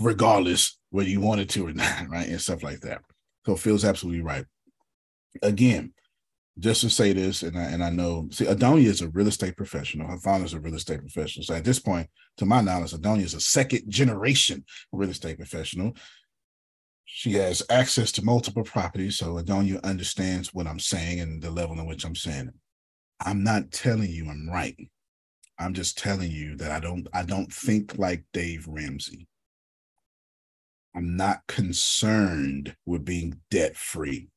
regardless 0.00 0.78
whether 0.92 1.08
you 1.08 1.20
wanted 1.20 1.50
to 1.50 1.66
or 1.66 1.72
not, 1.72 2.08
right? 2.08 2.28
And 2.28 2.40
stuff 2.40 2.62
like 2.62 2.80
that. 2.80 3.02
So 3.44 3.56
Phil's 3.56 3.84
absolutely 3.84 4.22
right. 4.22 4.44
Again, 5.42 5.92
just 6.58 6.82
to 6.82 6.90
say 6.90 7.14
this, 7.14 7.42
and 7.42 7.58
I, 7.58 7.62
and 7.62 7.82
I 7.82 7.90
know, 7.90 8.28
see, 8.30 8.44
Adonia 8.44 8.84
is 8.84 9.00
a 9.00 9.08
real 9.08 9.26
estate 9.26 9.56
professional. 9.56 10.06
Her 10.06 10.18
father 10.18 10.44
is 10.44 10.52
a 10.52 10.60
real 10.60 10.74
estate 10.74 11.00
professional. 11.00 11.44
So 11.44 11.54
at 11.54 11.64
this 11.64 11.78
point, 11.78 12.08
to 12.36 12.44
my 12.44 12.60
knowledge, 12.60 12.92
Adonia 12.92 13.24
is 13.24 13.34
a 13.34 13.40
second 13.40 13.90
generation 13.90 14.64
real 14.92 15.08
estate 15.08 15.38
professional. 15.38 15.96
She 17.06 17.32
has 17.32 17.62
access 17.70 18.12
to 18.12 18.24
multiple 18.24 18.64
properties. 18.64 19.16
So 19.16 19.34
Adonia 19.34 19.82
understands 19.82 20.52
what 20.52 20.66
I'm 20.66 20.78
saying 20.78 21.20
and 21.20 21.42
the 21.42 21.50
level 21.50 21.78
in 21.80 21.86
which 21.86 22.04
I'm 22.04 22.14
saying 22.14 22.48
it. 22.48 22.54
I'm 23.24 23.42
not 23.42 23.72
telling 23.72 24.10
you 24.10 24.28
I'm 24.28 24.48
right. 24.48 24.76
I'm 25.58 25.74
just 25.74 25.96
telling 25.96 26.30
you 26.30 26.56
that 26.56 26.70
I 26.70 26.80
don't 26.80 27.06
I 27.14 27.22
don't 27.22 27.52
think 27.52 27.96
like 27.96 28.24
Dave 28.32 28.66
Ramsey. 28.66 29.26
I'm 30.94 31.16
not 31.16 31.46
concerned 31.48 32.76
with 32.86 33.04
being 33.04 33.40
debt 33.50 33.76
free. 33.76 34.28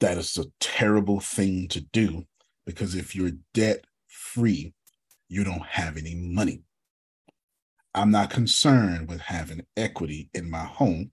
That 0.00 0.18
is 0.18 0.38
a 0.38 0.46
terrible 0.60 1.20
thing 1.20 1.68
to 1.68 1.80
do 1.80 2.26
because 2.66 2.94
if 2.94 3.16
you're 3.16 3.32
debt 3.54 3.84
free, 4.08 4.74
you 5.28 5.44
don't 5.44 5.66
have 5.66 5.96
any 5.96 6.14
money. 6.16 6.62
I'm 7.94 8.10
not 8.10 8.30
concerned 8.30 9.08
with 9.08 9.20
having 9.22 9.66
equity 9.76 10.30
in 10.34 10.50
my 10.50 10.64
home 10.64 11.06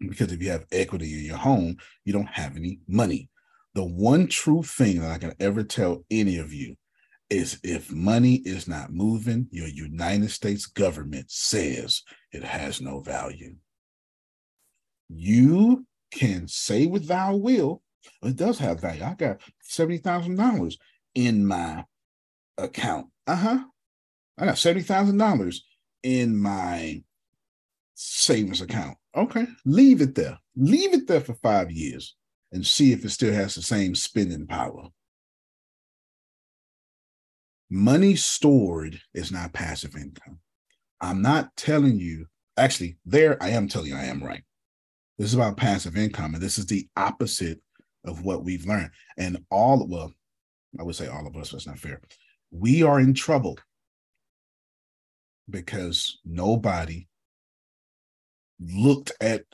Because 0.00 0.32
if 0.32 0.42
you 0.42 0.50
have 0.50 0.66
equity 0.72 1.18
in 1.18 1.24
your 1.24 1.38
home, 1.38 1.76
you 2.04 2.12
don't 2.12 2.28
have 2.28 2.56
any 2.56 2.80
money. 2.88 3.30
The 3.74 3.84
one 3.84 4.28
true 4.28 4.62
thing 4.62 5.00
that 5.00 5.12
I 5.12 5.18
can 5.18 5.34
ever 5.40 5.62
tell 5.64 6.04
any 6.10 6.38
of 6.38 6.52
you 6.52 6.76
is 7.30 7.60
if 7.64 7.92
money 7.92 8.36
is 8.44 8.68
not 8.68 8.92
moving, 8.92 9.48
your 9.50 9.68
United 9.68 10.30
States 10.30 10.66
government 10.66 11.30
says 11.30 12.02
it 12.32 12.44
has 12.44 12.80
no 12.80 13.00
value. 13.00 13.56
You 15.08 15.86
can 16.10 16.48
say 16.48 16.86
with 16.86 17.06
thou 17.06 17.36
will, 17.36 17.82
it 18.22 18.36
does 18.36 18.58
have 18.58 18.80
value. 18.80 19.04
I 19.04 19.14
got 19.14 19.40
$70,000 19.70 20.76
in 21.14 21.46
my 21.46 21.84
account. 22.56 23.06
Uh 23.26 23.36
huh. 23.36 23.58
I 24.38 24.46
got 24.46 24.56
$70,000 24.56 25.56
in 26.02 26.36
my 26.36 27.02
savings 27.94 28.60
account. 28.60 28.96
Okay. 29.16 29.46
Leave 29.64 30.00
it 30.00 30.14
there. 30.14 30.38
Leave 30.56 30.94
it 30.94 31.06
there 31.06 31.20
for 31.20 31.34
five 31.34 31.70
years 31.70 32.14
and 32.52 32.66
see 32.66 32.92
if 32.92 33.04
it 33.04 33.10
still 33.10 33.32
has 33.32 33.54
the 33.54 33.62
same 33.62 33.94
spending 33.94 34.46
power. 34.46 34.88
Money 37.70 38.16
stored 38.16 39.00
is 39.12 39.30
not 39.30 39.52
passive 39.52 39.94
income. 39.94 40.38
I'm 41.00 41.22
not 41.22 41.56
telling 41.56 41.98
you, 41.98 42.26
actually, 42.56 42.98
there 43.04 43.40
I 43.42 43.50
am 43.50 43.68
telling 43.68 43.88
you 43.88 43.96
I 43.96 44.04
am 44.04 44.22
right. 44.22 44.42
This 45.18 45.28
is 45.28 45.34
about 45.34 45.56
passive 45.56 45.96
income, 45.96 46.34
and 46.34 46.42
this 46.42 46.58
is 46.58 46.66
the 46.66 46.88
opposite 46.96 47.60
of 48.04 48.24
what 48.24 48.44
we've 48.44 48.66
learned. 48.66 48.90
And 49.16 49.38
all, 49.50 49.86
well, 49.86 50.12
I 50.78 50.82
would 50.82 50.94
say 50.94 51.08
all 51.08 51.26
of 51.26 51.36
us, 51.36 51.50
that's 51.50 51.66
not 51.66 51.78
fair. 51.78 52.00
We 52.50 52.82
are 52.82 53.00
in 53.00 53.14
trouble 53.14 53.58
because 55.50 56.18
nobody 56.24 57.08
looked 58.60 59.12
at 59.20 59.44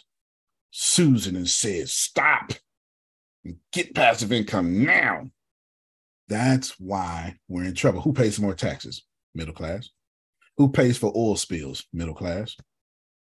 Susan 0.70 1.36
and 1.36 1.48
said, 1.48 1.88
Stop, 1.88 2.52
and 3.44 3.56
get 3.72 3.94
passive 3.94 4.32
income 4.32 4.84
now. 4.84 5.30
That's 6.28 6.80
why 6.80 7.36
we're 7.48 7.64
in 7.64 7.74
trouble. 7.74 8.00
Who 8.00 8.12
pays 8.12 8.40
more 8.40 8.54
taxes? 8.54 9.04
Middle 9.34 9.54
class. 9.54 9.90
Who 10.56 10.68
pays 10.68 10.96
for 10.96 11.12
oil 11.16 11.36
spills? 11.36 11.84
Middle 11.92 12.14
class. 12.14 12.56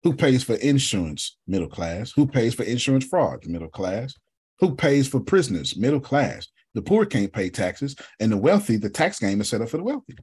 Who 0.02 0.14
pays 0.14 0.44
for 0.44 0.55
insurance? 0.55 1.36
Middle 1.47 1.68
class. 1.68 2.12
Who 2.12 2.26
pays 2.26 2.55
for 2.55 2.62
insurance 2.62 3.06
fraud? 3.06 3.47
Middle 3.47 3.68
class. 3.68 4.14
Who 4.60 4.74
pays 4.74 5.09
for 5.09 5.20
prisoners? 5.20 5.76
Middle 5.76 6.01
class. 6.01 6.47
The 6.74 6.82
poor 6.82 7.06
can't 7.06 7.32
pay 7.32 7.48
taxes, 7.48 7.97
and 8.20 8.30
the 8.30 8.36
wealthy, 8.36 8.76
the 8.76 8.90
tax 8.90 9.18
game 9.18 9.40
is 9.40 9.48
set 9.48 9.62
up 9.62 9.70
for 9.70 9.78
the 9.78 9.82
wealthy. 9.82 10.14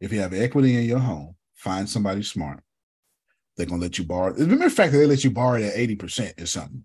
If 0.00 0.12
you 0.12 0.20
have 0.20 0.34
equity 0.34 0.76
in 0.76 0.84
your 0.84 0.98
home, 0.98 1.34
find 1.54 1.88
somebody 1.88 2.22
smart. 2.22 2.62
They're 3.56 3.66
gonna 3.66 3.80
let 3.80 3.98
you 3.98 4.04
borrow. 4.04 4.34
The 4.34 4.46
mere 4.46 4.68
fact 4.68 4.92
that 4.92 4.98
they 4.98 5.06
let 5.06 5.24
you 5.24 5.30
borrow 5.30 5.62
at 5.62 5.74
80% 5.74 6.40
is 6.40 6.50
something 6.50 6.84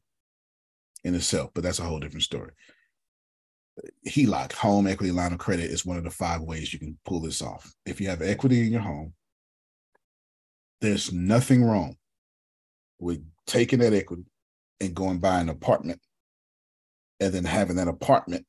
in 1.04 1.16
itself, 1.16 1.52
but 1.54 1.64
that's 1.64 1.80
a 1.80 1.84
whole 1.84 2.00
different 2.00 2.24
story. 2.24 2.52
HELOC, 4.08 4.54
home 4.54 4.88
equity 4.88 5.12
line 5.12 5.34
of 5.34 5.40
credit, 5.40 5.72
is 5.72 5.86
one 5.86 5.98
of 5.98 6.04
the 6.04 6.12
five 6.12 6.42
ways 6.42 6.74
you 6.74 6.80
can 6.80 6.98
pull 7.06 7.20
this 7.20 7.42
off. 7.42 7.74
If 7.86 8.00
you 8.00 8.08
have 8.10 8.22
equity 8.22 8.66
in 8.66 8.72
your 8.72 8.82
home, 8.82 9.14
there's 10.82 11.12
nothing 11.12 11.64
wrong 11.64 11.96
with 13.00 13.26
taking 13.48 13.80
that 13.80 13.94
equity 13.94 14.26
and 14.80 14.94
going 14.94 15.20
buy 15.20 15.40
an 15.40 15.50
apartment 15.50 16.00
and 17.20 17.34
then 17.34 17.46
having 17.46 17.78
that 17.78 17.88
apartment 17.88 18.46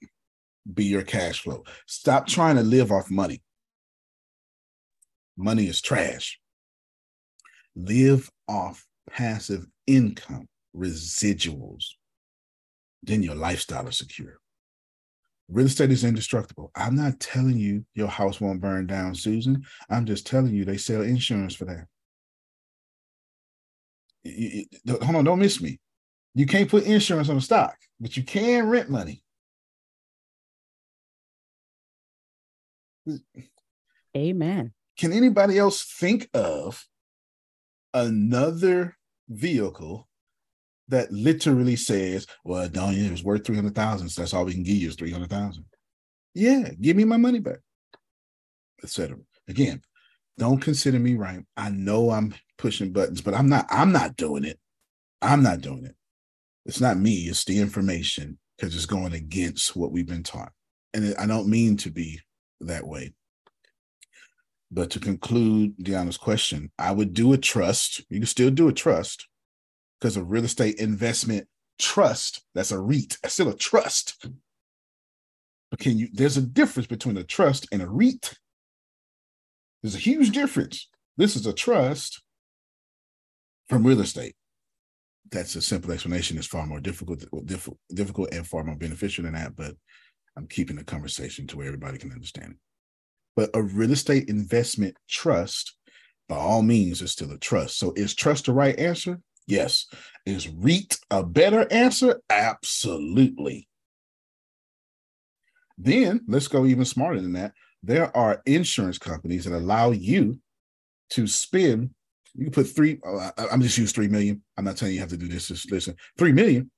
be 0.72 0.84
your 0.84 1.02
cash 1.02 1.42
flow. 1.42 1.64
Stop 1.86 2.26
trying 2.26 2.56
to 2.56 2.62
live 2.62 2.90
off 2.90 3.10
money. 3.10 3.42
Money 5.36 5.66
is 5.66 5.80
trash. 5.80 6.38
Live 7.76 8.30
off 8.48 8.86
passive 9.10 9.66
income, 9.86 10.48
residuals. 10.76 11.84
Then 13.02 13.22
your 13.22 13.34
lifestyle 13.34 13.86
is 13.88 13.98
secure. 13.98 14.38
Real 15.48 15.66
estate 15.66 15.90
is 15.90 16.04
indestructible. 16.04 16.70
I'm 16.74 16.94
not 16.96 17.20
telling 17.20 17.58
you 17.58 17.84
your 17.94 18.08
house 18.08 18.40
won't 18.40 18.60
burn 18.60 18.86
down, 18.86 19.14
Susan. 19.14 19.64
I'm 19.90 20.06
just 20.06 20.26
telling 20.26 20.54
you 20.54 20.64
they 20.64 20.78
sell 20.78 21.02
insurance 21.02 21.54
for 21.54 21.66
that. 21.66 21.86
You, 24.22 24.64
you, 24.84 24.98
hold 25.02 25.16
on, 25.16 25.24
don't 25.24 25.38
miss 25.38 25.60
me. 25.60 25.78
You 26.34 26.46
can't 26.46 26.70
put 26.70 26.84
insurance 26.84 27.28
on 27.28 27.36
a 27.36 27.42
stock, 27.42 27.76
but 28.00 28.16
you 28.16 28.22
can 28.22 28.68
rent 28.68 28.88
money. 28.88 29.22
Amen. 34.16 34.72
Can 34.98 35.12
anybody 35.12 35.58
else 35.58 35.82
think 35.82 36.28
of 36.32 36.86
another 37.92 38.96
vehicle 39.28 40.08
that 40.88 41.10
literally 41.12 41.76
says, 41.76 42.26
"Well, 42.44 42.68
don't 42.68 42.94
it 42.94 43.10
was 43.10 43.24
worth 43.24 43.44
three 43.44 43.56
hundred 43.56 43.74
thousand, 43.74 44.08
so 44.08 44.22
that's 44.22 44.34
all 44.34 44.44
we 44.44 44.52
can 44.52 44.62
give 44.62 44.76
you 44.76 44.88
is 44.88 44.96
three 44.96 45.10
hundred 45.10 45.30
thousand. 45.30 45.64
Yeah, 46.34 46.70
give 46.80 46.96
me 46.96 47.04
my 47.04 47.16
money 47.16 47.38
back, 47.40 47.58
etc. 48.82 49.16
Again, 49.48 49.82
don't 50.38 50.60
consider 50.60 50.98
me 50.98 51.14
right. 51.14 51.44
I 51.56 51.70
know 51.70 52.10
I'm 52.10 52.34
pushing 52.58 52.92
buttons, 52.92 53.20
but 53.20 53.34
I'm 53.34 53.48
not. 53.48 53.66
I'm 53.70 53.92
not 53.92 54.16
doing 54.16 54.44
it. 54.44 54.58
I'm 55.22 55.42
not 55.42 55.60
doing 55.60 55.84
it. 55.86 55.96
It's 56.66 56.80
not 56.80 56.98
me. 56.98 57.14
It's 57.24 57.44
the 57.44 57.60
information 57.60 58.38
because 58.56 58.74
it's 58.74 58.86
going 58.86 59.14
against 59.14 59.76
what 59.76 59.92
we've 59.92 60.06
been 60.06 60.22
taught, 60.22 60.52
and 60.92 61.14
I 61.18 61.26
don't 61.26 61.48
mean 61.48 61.76
to 61.78 61.90
be 61.90 62.20
that 62.60 62.86
way. 62.86 63.14
But 64.70 64.90
to 64.90 65.00
conclude 65.00 65.78
Deanna's 65.78 66.16
question, 66.16 66.72
I 66.78 66.90
would 66.90 67.14
do 67.14 67.32
a 67.32 67.38
trust. 67.38 68.02
You 68.10 68.18
can 68.18 68.26
still 68.26 68.50
do 68.50 68.68
a 68.68 68.72
trust 68.72 69.28
because 70.04 70.18
a 70.18 70.22
real 70.22 70.44
estate 70.44 70.74
investment 70.80 71.48
trust, 71.78 72.42
that's 72.54 72.72
a 72.72 72.78
REIT, 72.78 73.16
that's 73.22 73.32
still 73.32 73.48
a 73.48 73.56
trust. 73.56 74.26
But 75.70 75.80
can 75.80 75.96
you, 75.96 76.08
there's 76.12 76.36
a 76.36 76.42
difference 76.42 76.86
between 76.86 77.16
a 77.16 77.24
trust 77.24 77.66
and 77.72 77.80
a 77.80 77.88
REIT. 77.88 78.34
There's 79.82 79.94
a 79.94 79.98
huge 79.98 80.32
difference. 80.32 80.90
This 81.16 81.36
is 81.36 81.46
a 81.46 81.54
trust 81.54 82.22
from 83.70 83.86
real 83.86 84.02
estate. 84.02 84.36
That's 85.30 85.56
a 85.56 85.62
simple 85.62 85.90
explanation. 85.90 86.36
It's 86.36 86.46
far 86.46 86.66
more 86.66 86.80
difficult, 86.80 87.24
difficult 87.94 88.34
and 88.34 88.46
far 88.46 88.62
more 88.62 88.76
beneficial 88.76 89.24
than 89.24 89.32
that. 89.32 89.56
But 89.56 89.74
I'm 90.36 90.48
keeping 90.48 90.76
the 90.76 90.84
conversation 90.84 91.46
to 91.46 91.56
where 91.56 91.68
everybody 91.68 91.96
can 91.96 92.12
understand 92.12 92.52
it. 92.52 92.58
But 93.36 93.48
a 93.54 93.62
real 93.62 93.92
estate 93.92 94.28
investment 94.28 94.98
trust, 95.08 95.78
by 96.28 96.36
all 96.36 96.60
means, 96.60 97.00
is 97.00 97.12
still 97.12 97.32
a 97.32 97.38
trust. 97.38 97.78
So 97.78 97.94
is 97.96 98.14
trust 98.14 98.44
the 98.44 98.52
right 98.52 98.78
answer? 98.78 99.18
Yes. 99.46 99.86
Is 100.24 100.48
REIT 100.48 100.98
a 101.10 101.22
better 101.22 101.70
answer? 101.70 102.20
Absolutely. 102.30 103.68
Then 105.76 106.20
let's 106.26 106.48
go 106.48 106.66
even 106.66 106.84
smarter 106.84 107.20
than 107.20 107.32
that. 107.34 107.52
There 107.82 108.16
are 108.16 108.40
insurance 108.46 108.98
companies 108.98 109.44
that 109.44 109.56
allow 109.56 109.90
you 109.90 110.38
to 111.10 111.26
spend. 111.26 111.90
You 112.34 112.44
can 112.44 112.52
put 112.52 112.68
three. 112.68 112.98
Uh, 113.06 113.30
I'm 113.50 113.60
just 113.60 113.76
use 113.76 113.92
three 113.92 114.08
million. 114.08 114.42
I'm 114.56 114.64
not 114.64 114.76
telling 114.76 114.92
you, 114.92 114.96
you 114.96 115.00
have 115.00 115.10
to 115.10 115.16
do 115.16 115.28
this. 115.28 115.48
Just 115.48 115.70
listen, 115.70 115.96
three 116.16 116.32
million. 116.32 116.70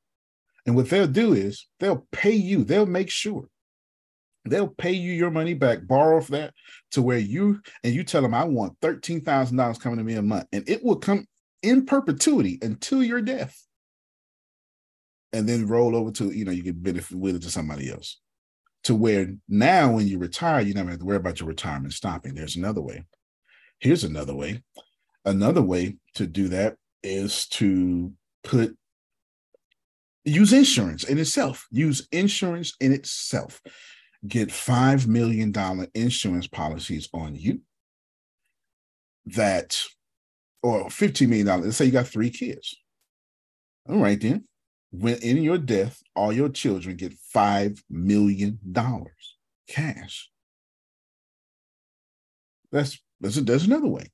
And 0.67 0.75
what 0.75 0.91
they'll 0.91 1.07
do 1.07 1.33
is 1.35 1.69
they'll 1.79 2.07
pay 2.11 2.33
you. 2.33 2.65
They'll 2.65 2.87
make 2.87 3.11
sure 3.11 3.49
they'll 4.45 4.69
pay 4.69 4.93
you 4.93 5.13
your 5.13 5.31
money 5.31 5.55
back, 5.55 5.87
borrow 5.87 6.21
that 6.21 6.55
to 6.93 7.03
where 7.03 7.19
you 7.19 7.61
and 7.85 7.95
you 7.95 8.05
tell 8.05 8.23
them 8.23 8.35
I 8.35 8.45
want 8.45 8.77
thirteen 8.81 9.21
thousand 9.21 9.57
dollars 9.57 9.79
coming 9.79 9.99
to 9.99 10.05
me 10.05 10.15
a 10.15 10.23
month, 10.23 10.47
and 10.53 10.69
it 10.69 10.85
will 10.85 10.97
come 10.97 11.27
in 11.67 11.85
perpetuity 11.85 12.59
until 12.63 13.03
your 13.03 13.21
death. 13.21 13.67
And 15.33 15.49
then 15.49 15.67
roll 15.67 15.97
over 15.97 16.13
to, 16.13 16.31
you 16.31 16.45
know, 16.45 16.53
you 16.53 16.63
can 16.63 16.81
benefit 16.81 17.19
with 17.19 17.37
it 17.37 17.43
to 17.43 17.51
somebody 17.51 17.91
else. 17.91 18.21
To 18.85 18.95
where 18.95 19.35
now 19.49 19.93
when 19.93 20.07
you 20.07 20.19
retire, 20.19 20.61
you 20.61 20.73
never 20.73 20.91
have 20.91 21.01
to 21.01 21.05
worry 21.05 21.17
about 21.17 21.41
your 21.41 21.49
retirement 21.49 21.93
stopping. 21.93 22.35
There's 22.35 22.57
another 22.57 22.81
way. 22.81 23.05
Here's 23.81 24.05
another 24.05 24.35
way. 24.35 24.63
Another 25.25 25.61
way 25.61 25.97
to 26.15 26.27
do 26.27 26.49
that 26.49 26.77
is 27.03 27.49
to 27.49 28.13
put 28.45 28.77
use 30.25 30.53
insurance 30.53 31.05
in 31.05 31.19
itself. 31.19 31.67
Use 31.71 32.07
insurance 32.13 32.75
in 32.81 32.93
itself. 32.93 33.61
Get 34.27 34.49
$5 34.49 35.07
million 35.07 35.53
insurance 35.95 36.47
policies 36.47 37.09
on 37.13 37.35
you 37.35 37.61
that 39.27 39.83
or 40.67 40.87
$15 40.87 41.29
million. 41.29 41.47
Let's 41.47 41.77
say 41.77 41.85
you 41.85 41.93
got 41.93 42.09
three 42.09 42.31
kids. 42.31 42.75
All 43.89 43.99
right, 43.99 44.21
then. 44.21 44.45
When 44.91 45.17
in 45.19 45.43
your 45.43 45.59
death, 45.59 46.03
all 46.15 46.33
your 46.33 46.49
children 46.49 46.97
get 46.97 47.15
$5 47.35 47.81
million 47.89 48.59
cash. 49.69 50.31
That's, 52.73 52.99
that's, 53.21 53.37
there's 53.37 53.67
another 53.67 53.89
way. 53.89 54.11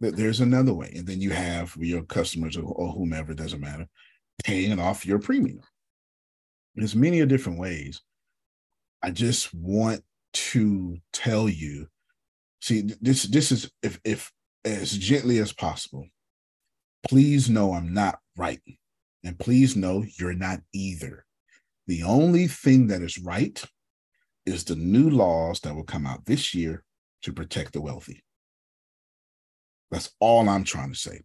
There's 0.00 0.40
another 0.40 0.74
way. 0.74 0.92
And 0.96 1.06
then 1.06 1.20
you 1.20 1.30
have 1.30 1.74
your 1.78 2.02
customers 2.02 2.56
or, 2.56 2.64
or 2.64 2.92
whomever, 2.92 3.32
doesn't 3.32 3.60
matter, 3.60 3.86
paying 4.44 4.78
off 4.78 5.06
your 5.06 5.18
premium. 5.18 5.60
There's 6.74 6.96
many 6.96 7.24
different 7.24 7.58
ways. 7.58 8.02
I 9.02 9.12
just 9.12 9.54
want 9.54 10.02
to 10.32 10.98
tell 11.12 11.48
you 11.48 11.86
see 12.60 12.80
this 13.00 13.24
this 13.24 13.52
is 13.52 13.70
if 13.82 14.00
if 14.04 14.32
as 14.64 14.92
gently 14.92 15.38
as 15.38 15.52
possible. 15.52 16.06
Please 17.08 17.50
know 17.50 17.74
I'm 17.74 17.92
not 17.92 18.18
right. 18.36 18.60
And 19.22 19.38
please 19.38 19.76
know 19.76 20.04
you're 20.18 20.34
not 20.34 20.60
either. 20.72 21.24
The 21.86 22.02
only 22.02 22.46
thing 22.46 22.88
that 22.88 23.02
is 23.02 23.18
right 23.18 23.62
is 24.46 24.64
the 24.64 24.76
new 24.76 25.10
laws 25.10 25.60
that 25.60 25.74
will 25.74 25.84
come 25.84 26.06
out 26.06 26.26
this 26.26 26.54
year 26.54 26.84
to 27.22 27.32
protect 27.32 27.72
the 27.72 27.80
wealthy. 27.80 28.22
That's 29.90 30.10
all 30.20 30.48
I'm 30.48 30.64
trying 30.64 30.92
to 30.92 30.98
say. 30.98 31.22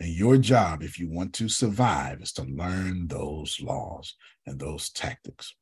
And 0.00 0.10
your 0.10 0.36
job, 0.36 0.82
if 0.82 0.98
you 0.98 1.10
want 1.10 1.32
to 1.34 1.48
survive, 1.48 2.20
is 2.20 2.32
to 2.34 2.44
learn 2.44 3.08
those 3.08 3.58
laws 3.60 4.14
and 4.46 4.58
those 4.58 4.90
tactics. 4.90 5.54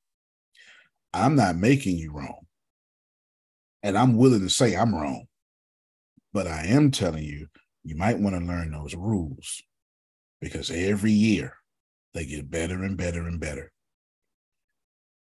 I'm 1.13 1.37
not 1.37 1.57
making 1.57 1.97
you 1.97 2.13
wrong. 2.13 2.47
And 3.83 3.97
I'm 3.97 4.17
willing 4.17 4.41
to 4.41 4.51
say 4.51 4.75
I'm 4.75 4.95
wrong. 4.95 5.27
But 6.35 6.49
I 6.49 6.67
am 6.67 6.91
telling 6.91 7.23
you, 7.23 7.47
you 7.85 7.95
might 7.95 8.19
want 8.19 8.35
to 8.35 8.45
learn 8.45 8.73
those 8.73 8.97
rules 8.97 9.63
because 10.41 10.69
every 10.69 11.13
year 11.13 11.55
they 12.13 12.27
get 12.27 12.51
better 12.51 12.83
and 12.83 12.97
better 12.97 13.29
and 13.29 13.39
better. 13.39 13.71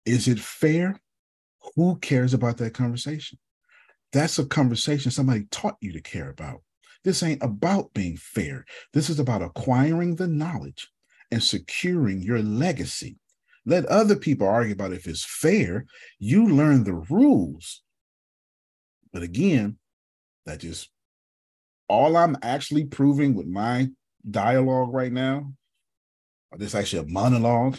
Is 0.04 0.28
it 0.28 0.40
fair? 0.40 1.00
Who 1.76 1.98
cares 1.98 2.34
about 2.34 2.58
that 2.58 2.74
conversation? 2.74 3.38
That's 4.14 4.40
a 4.40 4.46
conversation 4.46 5.12
somebody 5.12 5.46
taught 5.52 5.78
you 5.80 5.94
to 5.94 6.02
care 6.02 6.30
about. 6.30 6.64
This 7.04 7.22
ain't 7.22 7.44
about 7.44 7.94
being 7.94 8.18
fair. 8.18 8.66
This 8.92 9.12
is 9.12 9.20
about 9.20 9.44
acquiring 9.44 10.16
the 10.16 10.28
knowledge 10.28 10.88
and 11.30 11.44
securing 11.44 12.24
your 12.24 12.42
legacy. 12.42 13.20
Let 13.64 13.86
other 13.86 14.16
people 14.16 14.48
argue 14.48 14.74
about 14.74 14.94
if 14.94 15.08
it's 15.08 15.26
fair. 15.26 15.86
You 16.18 16.50
learn 16.50 16.84
the 16.84 16.94
rules. 16.94 17.84
But 19.14 19.22
again, 19.22 19.78
that 20.46 20.60
just 20.60 20.90
all 21.88 22.18
I'm 22.18 22.38
actually 22.42 22.86
proving 22.86 23.36
with 23.36 23.48
my 23.48 23.90
dialogue 24.30 24.94
right 24.94 25.12
now, 25.12 25.52
or 26.52 26.58
this 26.58 26.70
is 26.70 26.76
actually 26.76 27.08
a 27.08 27.12
monologue. 27.12 27.78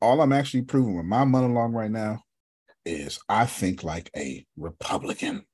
All 0.00 0.20
I'm 0.20 0.32
actually 0.32 0.62
proving 0.62 0.96
with 0.96 1.06
my 1.06 1.24
monologue 1.24 1.72
right 1.72 1.90
now 1.90 2.22
is 2.84 3.18
I 3.28 3.46
think 3.46 3.82
like 3.82 4.10
a 4.16 4.44
Republican. 4.56 5.44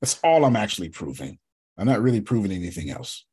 That's 0.00 0.18
all 0.24 0.44
I'm 0.44 0.56
actually 0.56 0.88
proving. 0.88 1.38
I'm 1.76 1.86
not 1.86 2.02
really 2.02 2.20
proving 2.20 2.52
anything 2.52 2.90
else. 2.90 3.24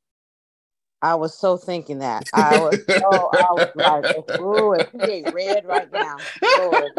I 1.02 1.16
was 1.16 1.38
so 1.38 1.58
thinking 1.58 2.00
that. 2.00 2.28
I 2.34 2.60
was 2.60 2.80
so 2.88 3.30
I 3.32 3.52
was 3.52 3.70
like, 3.76 4.40
ooh, 4.40 4.74
if 4.74 4.90
he 4.92 5.12
ain't 5.12 5.34
red 5.34 5.66
right 5.66 5.92
now. 5.92 6.18
Lord. 6.58 6.92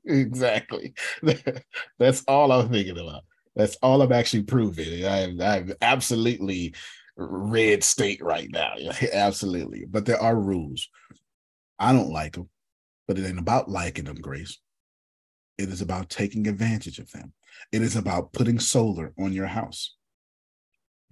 exactly. 0.04 0.94
That's 1.98 2.22
all 2.28 2.52
I'm 2.52 2.70
thinking 2.70 2.98
about. 2.98 3.22
That's 3.54 3.76
all 3.82 4.02
I'm 4.02 4.12
actually 4.12 4.44
proving. 4.44 5.04
I'm, 5.04 5.40
I'm 5.40 5.72
absolutely 5.82 6.74
red 7.16 7.84
state 7.84 8.22
right 8.22 8.48
now. 8.50 8.74
absolutely. 9.12 9.84
But 9.88 10.06
there 10.06 10.20
are 10.20 10.38
rules. 10.38 10.88
I 11.78 11.92
don't 11.92 12.10
like 12.10 12.34
them, 12.34 12.48
but 13.06 13.18
it 13.18 13.26
ain't 13.26 13.38
about 13.38 13.68
liking 13.68 14.04
them, 14.04 14.16
Grace. 14.16 14.58
It 15.58 15.68
is 15.68 15.82
about 15.82 16.08
taking 16.08 16.48
advantage 16.48 16.98
of 16.98 17.10
them. 17.10 17.32
It 17.72 17.82
is 17.82 17.96
about 17.96 18.32
putting 18.32 18.58
solar 18.58 19.12
on 19.18 19.32
your 19.32 19.46
house, 19.46 19.94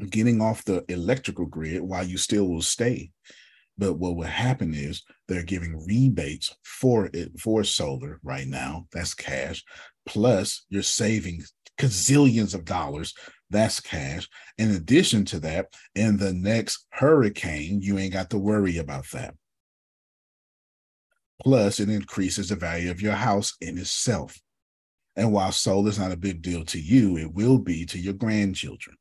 getting 0.09 0.41
off 0.41 0.65
the 0.65 0.85
electrical 0.89 1.47
grid 1.47 1.83
while 1.83 2.05
you 2.05 2.17
still 2.17 2.49
will 2.49 2.63
stay. 2.63 3.11
But 3.77 3.95
what 3.95 4.17
will 4.17 4.25
happen 4.25 4.75
is 4.75 5.03
they're 5.29 5.43
giving 5.43 5.85
rebates 5.87 6.55
for 6.63 7.09
it 7.13 7.39
for 7.39 7.65
solar 7.65 8.21
right 8.23 8.47
now. 8.47 8.87
That's 8.93 9.15
cash. 9.15 9.65
Plus, 10.07 10.67
you're 10.69 10.83
saving 10.83 11.45
gazillions 11.81 12.55
of 12.55 12.65
dollars. 12.65 13.15
That's 13.51 13.81
cash. 13.81 14.29
In 14.59 14.71
addition 14.73 15.25
to 15.27 15.41
that, 15.41 15.67
in 15.95 16.19
the 16.19 16.33
next 16.33 16.87
hurricane, 16.91 17.81
you 17.83 17.99
ain't 17.99 18.13
got 18.13 18.31
to 18.31 18.39
worry 18.39 18.79
about 18.79 19.11
that. 19.13 19.35
Plus, 21.43 21.81
it 21.81 21.89
increases 21.89 22.51
the 22.51 22.57
value 22.57 22.91
of 22.91 23.01
your 23.01 23.15
house 23.15 23.55
in 23.61 23.79
itself. 23.79 24.39
And 25.17 25.33
while 25.33 25.53
solar 25.53 25.89
is 25.89 25.99
not 25.99 26.13
a 26.13 26.17
big 26.17 26.43
deal 26.43 26.65
to 26.67 26.81
you, 26.81 27.17
it 27.17 27.33
will 27.33 27.59
be 27.59 27.87
to 27.87 27.99
your 27.99 28.15
grandchildren. 28.15 28.97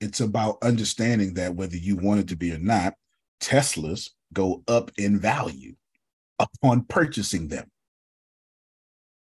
It's 0.00 0.20
about 0.20 0.58
understanding 0.62 1.34
that 1.34 1.54
whether 1.54 1.76
you 1.76 1.96
want 1.96 2.20
it 2.20 2.28
to 2.28 2.36
be 2.36 2.52
or 2.52 2.58
not, 2.58 2.94
Teslas 3.40 4.10
go 4.32 4.62
up 4.68 4.90
in 4.98 5.18
value 5.18 5.74
upon 6.38 6.84
purchasing 6.84 7.48
them. 7.48 7.70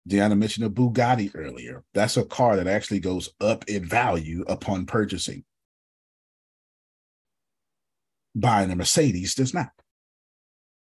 Deanna 0.09 0.37
mentioned 0.37 0.66
a 0.66 0.70
Bugatti 0.70 1.31
earlier. 1.35 1.85
That's 1.95 2.16
a 2.16 2.24
car 2.24 2.57
that 2.57 2.66
actually 2.66 3.01
goes 3.01 3.31
up 3.41 3.65
in 3.69 3.85
value 3.85 4.45
upon 4.49 4.87
purchasing. 4.87 5.45
Buying 8.35 8.70
a 8.70 8.77
Mercedes 8.77 9.35
does 9.35 9.55
not. 9.55 9.70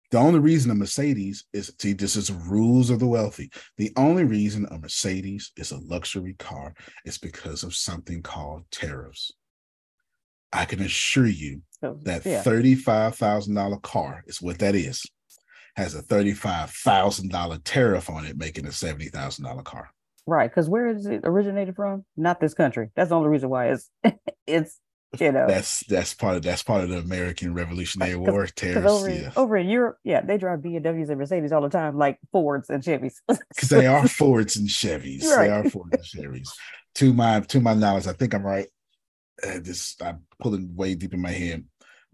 The 0.09 0.17
only 0.17 0.39
reason 0.39 0.71
a 0.71 0.75
Mercedes 0.75 1.45
is 1.53 1.71
see, 1.79 1.93
this 1.93 2.15
is 2.15 2.31
rules 2.31 2.89
of 2.89 2.99
the 2.99 3.07
wealthy. 3.07 3.51
The 3.77 3.91
only 3.97 4.23
reason 4.23 4.65
a 4.71 4.77
Mercedes 4.77 5.51
is 5.57 5.71
a 5.71 5.79
luxury 5.79 6.35
car 6.39 6.73
is 7.05 7.17
because 7.17 7.63
of 7.63 7.75
something 7.75 8.21
called 8.21 8.63
tariffs. 8.71 9.31
I 10.53 10.65
can 10.65 10.81
assure 10.81 11.27
you 11.27 11.61
that 11.81 12.25
yeah. 12.25 12.41
$35,000 12.41 13.81
car 13.81 14.23
is 14.27 14.41
what 14.41 14.59
that 14.59 14.75
is 14.75 15.05
has 15.77 15.93
a 15.93 16.01
$35,000 16.01 17.61
tariff 17.63 18.09
on 18.09 18.25
it, 18.25 18.35
making 18.35 18.65
a 18.65 18.69
$70,000 18.69 19.63
car. 19.63 19.91
Right. 20.25 20.49
Because 20.49 20.67
where 20.67 20.87
is 20.87 21.05
it 21.05 21.21
originated 21.23 21.75
from? 21.75 22.03
Not 22.17 22.41
this 22.41 22.55
country. 22.55 22.89
That's 22.95 23.09
the 23.09 23.15
only 23.15 23.29
reason 23.29 23.49
why 23.49 23.67
it's, 23.67 23.89
it's, 24.47 24.79
you 25.19 25.31
know, 25.31 25.45
that's, 25.47 25.85
that's 25.85 26.15
part 26.15 26.35
of, 26.35 26.41
that's 26.41 26.63
part 26.63 26.83
of 26.83 26.89
the 26.89 26.97
American 26.97 27.53
Revolutionary 27.53 28.15
War 28.15 28.47
tariffs. 28.47 28.87
Over, 28.87 29.09
yeah. 29.09 29.31
over 29.37 29.55
in 29.55 29.69
Europe, 29.69 29.99
yeah, 30.03 30.21
they 30.21 30.37
drive 30.37 30.59
BMWs 30.59 31.09
and 31.09 31.19
Mercedes 31.19 31.51
all 31.51 31.61
the 31.61 31.69
time, 31.69 31.95
like 31.95 32.17
Fords 32.31 32.69
and 32.69 32.83
Chevys. 32.83 33.13
Because 33.49 33.69
they 33.69 33.85
are 33.85 34.07
Fords 34.07 34.57
and 34.57 34.67
Chevys. 34.67 35.23
Right. 35.23 35.47
They 35.47 35.53
are 35.53 35.69
Fords 35.69 36.13
and 36.15 36.25
Chevys. 36.25 36.49
To 36.95 37.13
my, 37.13 37.39
to 37.41 37.61
my 37.61 37.75
knowledge, 37.75 38.07
I 38.07 38.13
think 38.13 38.33
I'm 38.33 38.45
right. 38.45 38.67
Uh, 39.41 39.59
this, 39.61 39.95
I'm 40.01 40.23
pulling 40.39 40.75
way 40.75 40.95
deep 40.95 41.13
in 41.13 41.21
my 41.21 41.31
head 41.31 41.63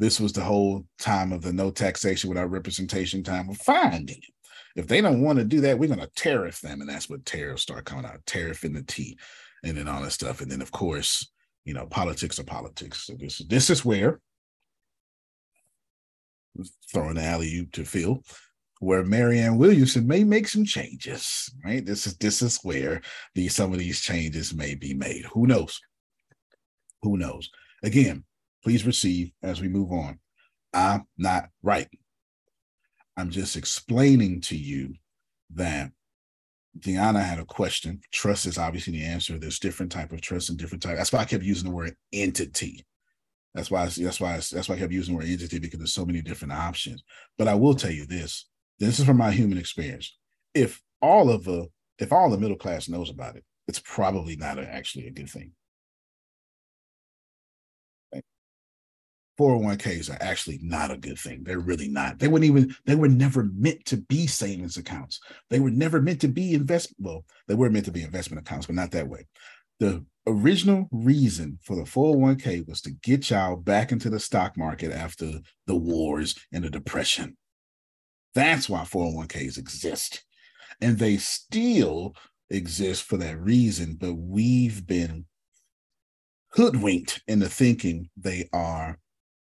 this 0.04 0.20
was 0.20 0.34
the 0.34 0.44
whole 0.44 0.86
time 1.00 1.32
of 1.32 1.42
the 1.42 1.54
no 1.54 1.72
taxation 1.72 2.28
without 2.28 2.52
representation 2.52 3.24
time. 3.24 3.50
of 3.50 3.58
finding 3.58 4.18
it. 4.18 4.34
If 4.76 4.88
they 4.88 5.00
don't 5.00 5.22
want 5.22 5.40
to 5.40 5.46
do 5.46 5.62
that, 5.62 5.80
we're 5.80 5.88
going 5.88 6.02
to 6.02 6.12
tariff 6.14 6.60
them. 6.60 6.82
And 6.82 6.90
that's 6.90 7.10
what 7.10 7.26
tariffs 7.26 7.62
start 7.62 7.86
coming 7.86 8.06
out 8.06 8.26
tariff 8.26 8.66
in 8.66 8.74
the 8.74 8.84
T 8.84 9.18
and 9.64 9.78
then 9.78 9.88
all 9.88 10.02
that 10.02 10.12
stuff. 10.12 10.42
And 10.42 10.52
then, 10.52 10.62
of 10.62 10.74
course, 10.74 11.32
you 11.64 11.74
know, 11.74 11.86
politics 11.86 12.38
are 12.38 12.44
politics. 12.44 13.06
So 13.06 13.14
this, 13.18 13.38
this 13.48 13.70
is 13.70 13.86
where 13.86 14.20
throwing 16.92 17.16
the 17.16 17.24
alley 17.24 17.70
to 17.72 17.86
Phil, 17.86 18.22
where 18.80 19.06
Marianne 19.06 19.58
Williamson 19.58 20.06
may 20.06 20.26
make 20.26 20.50
some 20.50 20.66
changes. 20.66 21.50
Right. 21.64 21.86
This 21.86 22.08
is 22.08 22.18
this 22.18 22.42
is 22.42 22.60
where 22.64 23.02
these 23.36 23.56
some 23.56 23.72
of 23.72 23.80
these 23.80 24.02
changes 24.02 24.54
may 24.54 24.76
be 24.76 24.94
made. 24.94 25.24
Who 25.32 25.48
knows? 25.48 25.80
Who 27.04 27.18
knows? 27.18 27.50
Again, 27.84 28.26
Please 28.64 28.86
receive 28.86 29.32
as 29.42 29.62
we 29.62 29.68
move 29.68 29.92
on. 29.92 30.20
I'm 30.74 31.06
not 31.18 31.50
right. 31.62 31.90
I'm 33.18 33.30
just 33.30 33.56
explaining 33.56 34.42
to 34.42 34.58
you 34.58 34.96
that 35.56 35.92
Deanna 36.80 37.24
had 37.24 37.40
a 37.40 37.46
question. 37.46 38.02
Trust 38.12 38.48
is 38.48 38.58
obviously 38.58 38.94
the 38.94 39.04
answer. 39.04 39.38
There's 39.38 39.60
different 39.60 39.92
type 39.92 40.12
of 40.12 40.22
trust 40.22 40.50
and 40.50 40.58
different 40.58 40.82
type. 40.82 40.98
That's 40.98 41.14
why 41.14 41.20
I 41.20 41.26
kept 41.26 41.44
using 41.44 41.70
the 41.70 41.76
word 41.76 41.96
entity. 42.12 42.86
That's 43.54 43.70
why. 43.70 43.84
I, 43.84 43.86
that's 43.86 44.20
why. 44.20 44.34
I, 44.34 44.36
that's 44.38 44.68
why 44.68 44.76
I 44.76 44.80
kept 44.80 44.92
using 44.92 45.14
the 45.14 45.20
word 45.20 45.30
entity 45.30 45.60
because 45.60 45.78
there's 45.78 45.94
so 45.94 46.06
many 46.06 46.22
different 46.22 46.54
options. 46.54 47.04
But 47.38 47.48
I 47.48 47.54
will 47.54 47.76
tell 47.76 47.92
you 47.92 48.08
this. 48.08 48.48
This 48.80 49.00
is 49.00 49.06
from 49.06 49.18
my 49.18 49.32
human 49.32 49.60
experience. 49.60 50.18
If 50.56 50.82
all 51.02 51.30
of 51.30 51.44
the 51.44 51.68
if 52.00 52.12
all 52.12 52.32
the 52.32 52.40
middle 52.40 52.58
class 52.58 52.90
knows 52.90 53.12
about 53.12 53.36
it, 53.36 53.44
it's 53.68 53.80
probably 53.80 54.36
not 54.36 54.58
a, 54.58 54.68
actually 54.68 55.08
a 55.08 55.12
good 55.12 55.30
thing. 55.30 55.52
401ks 59.40 60.12
are 60.12 60.22
actually 60.22 60.60
not 60.62 60.92
a 60.92 60.98
good 60.98 61.18
thing. 61.18 61.44
They're 61.44 61.60
really 61.60 61.88
not. 61.88 62.20
They 62.20 62.28
wouldn't 62.28 62.50
even, 62.50 62.76
they 62.86 62.96
were 62.96 63.08
never 63.08 63.50
meant 63.56 63.84
to 63.86 63.98
be 63.98 64.28
savings 64.28 64.78
accounts. 64.78 65.20
They 65.50 65.60
were 65.60 65.72
never 65.72 66.02
meant 66.02 66.22
to 66.22 66.28
be 66.28 66.54
investment. 66.54 66.98
Well, 67.00 67.26
they 67.48 67.56
were 67.56 67.70
meant 67.70 67.86
to 67.86 67.92
be 67.92 68.04
investment 68.04 68.46
accounts, 68.46 68.68
but 68.68 68.76
not 68.76 68.92
that 68.92 69.08
way. 69.08 69.26
The 69.80 70.06
original 70.28 70.88
reason 70.92 71.60
for 71.64 71.76
the 71.76 71.84
401k 71.84 72.68
was 72.68 72.82
to 72.82 72.92
get 72.92 73.30
y'all 73.30 73.56
back 73.56 73.92
into 73.92 74.10
the 74.10 74.20
stock 74.20 74.58
market 74.58 74.92
after 74.92 75.32
the 75.66 75.76
wars 75.76 76.36
and 76.52 76.64
the 76.64 76.70
depression. 76.70 77.36
That's 78.36 78.70
why 78.70 78.82
401ks 78.82 79.58
exist. 79.58 80.24
And 80.80 80.98
they 80.98 81.18
still 81.18 82.16
exist 82.50 83.04
for 83.04 83.18
that 83.18 83.40
reason, 83.40 83.98
but 84.00 84.14
we've 84.14 84.86
been 84.86 85.26
hoodwinked 86.54 87.22
into 87.28 87.50
thinking 87.50 88.10
they 88.16 88.48
are 88.54 89.00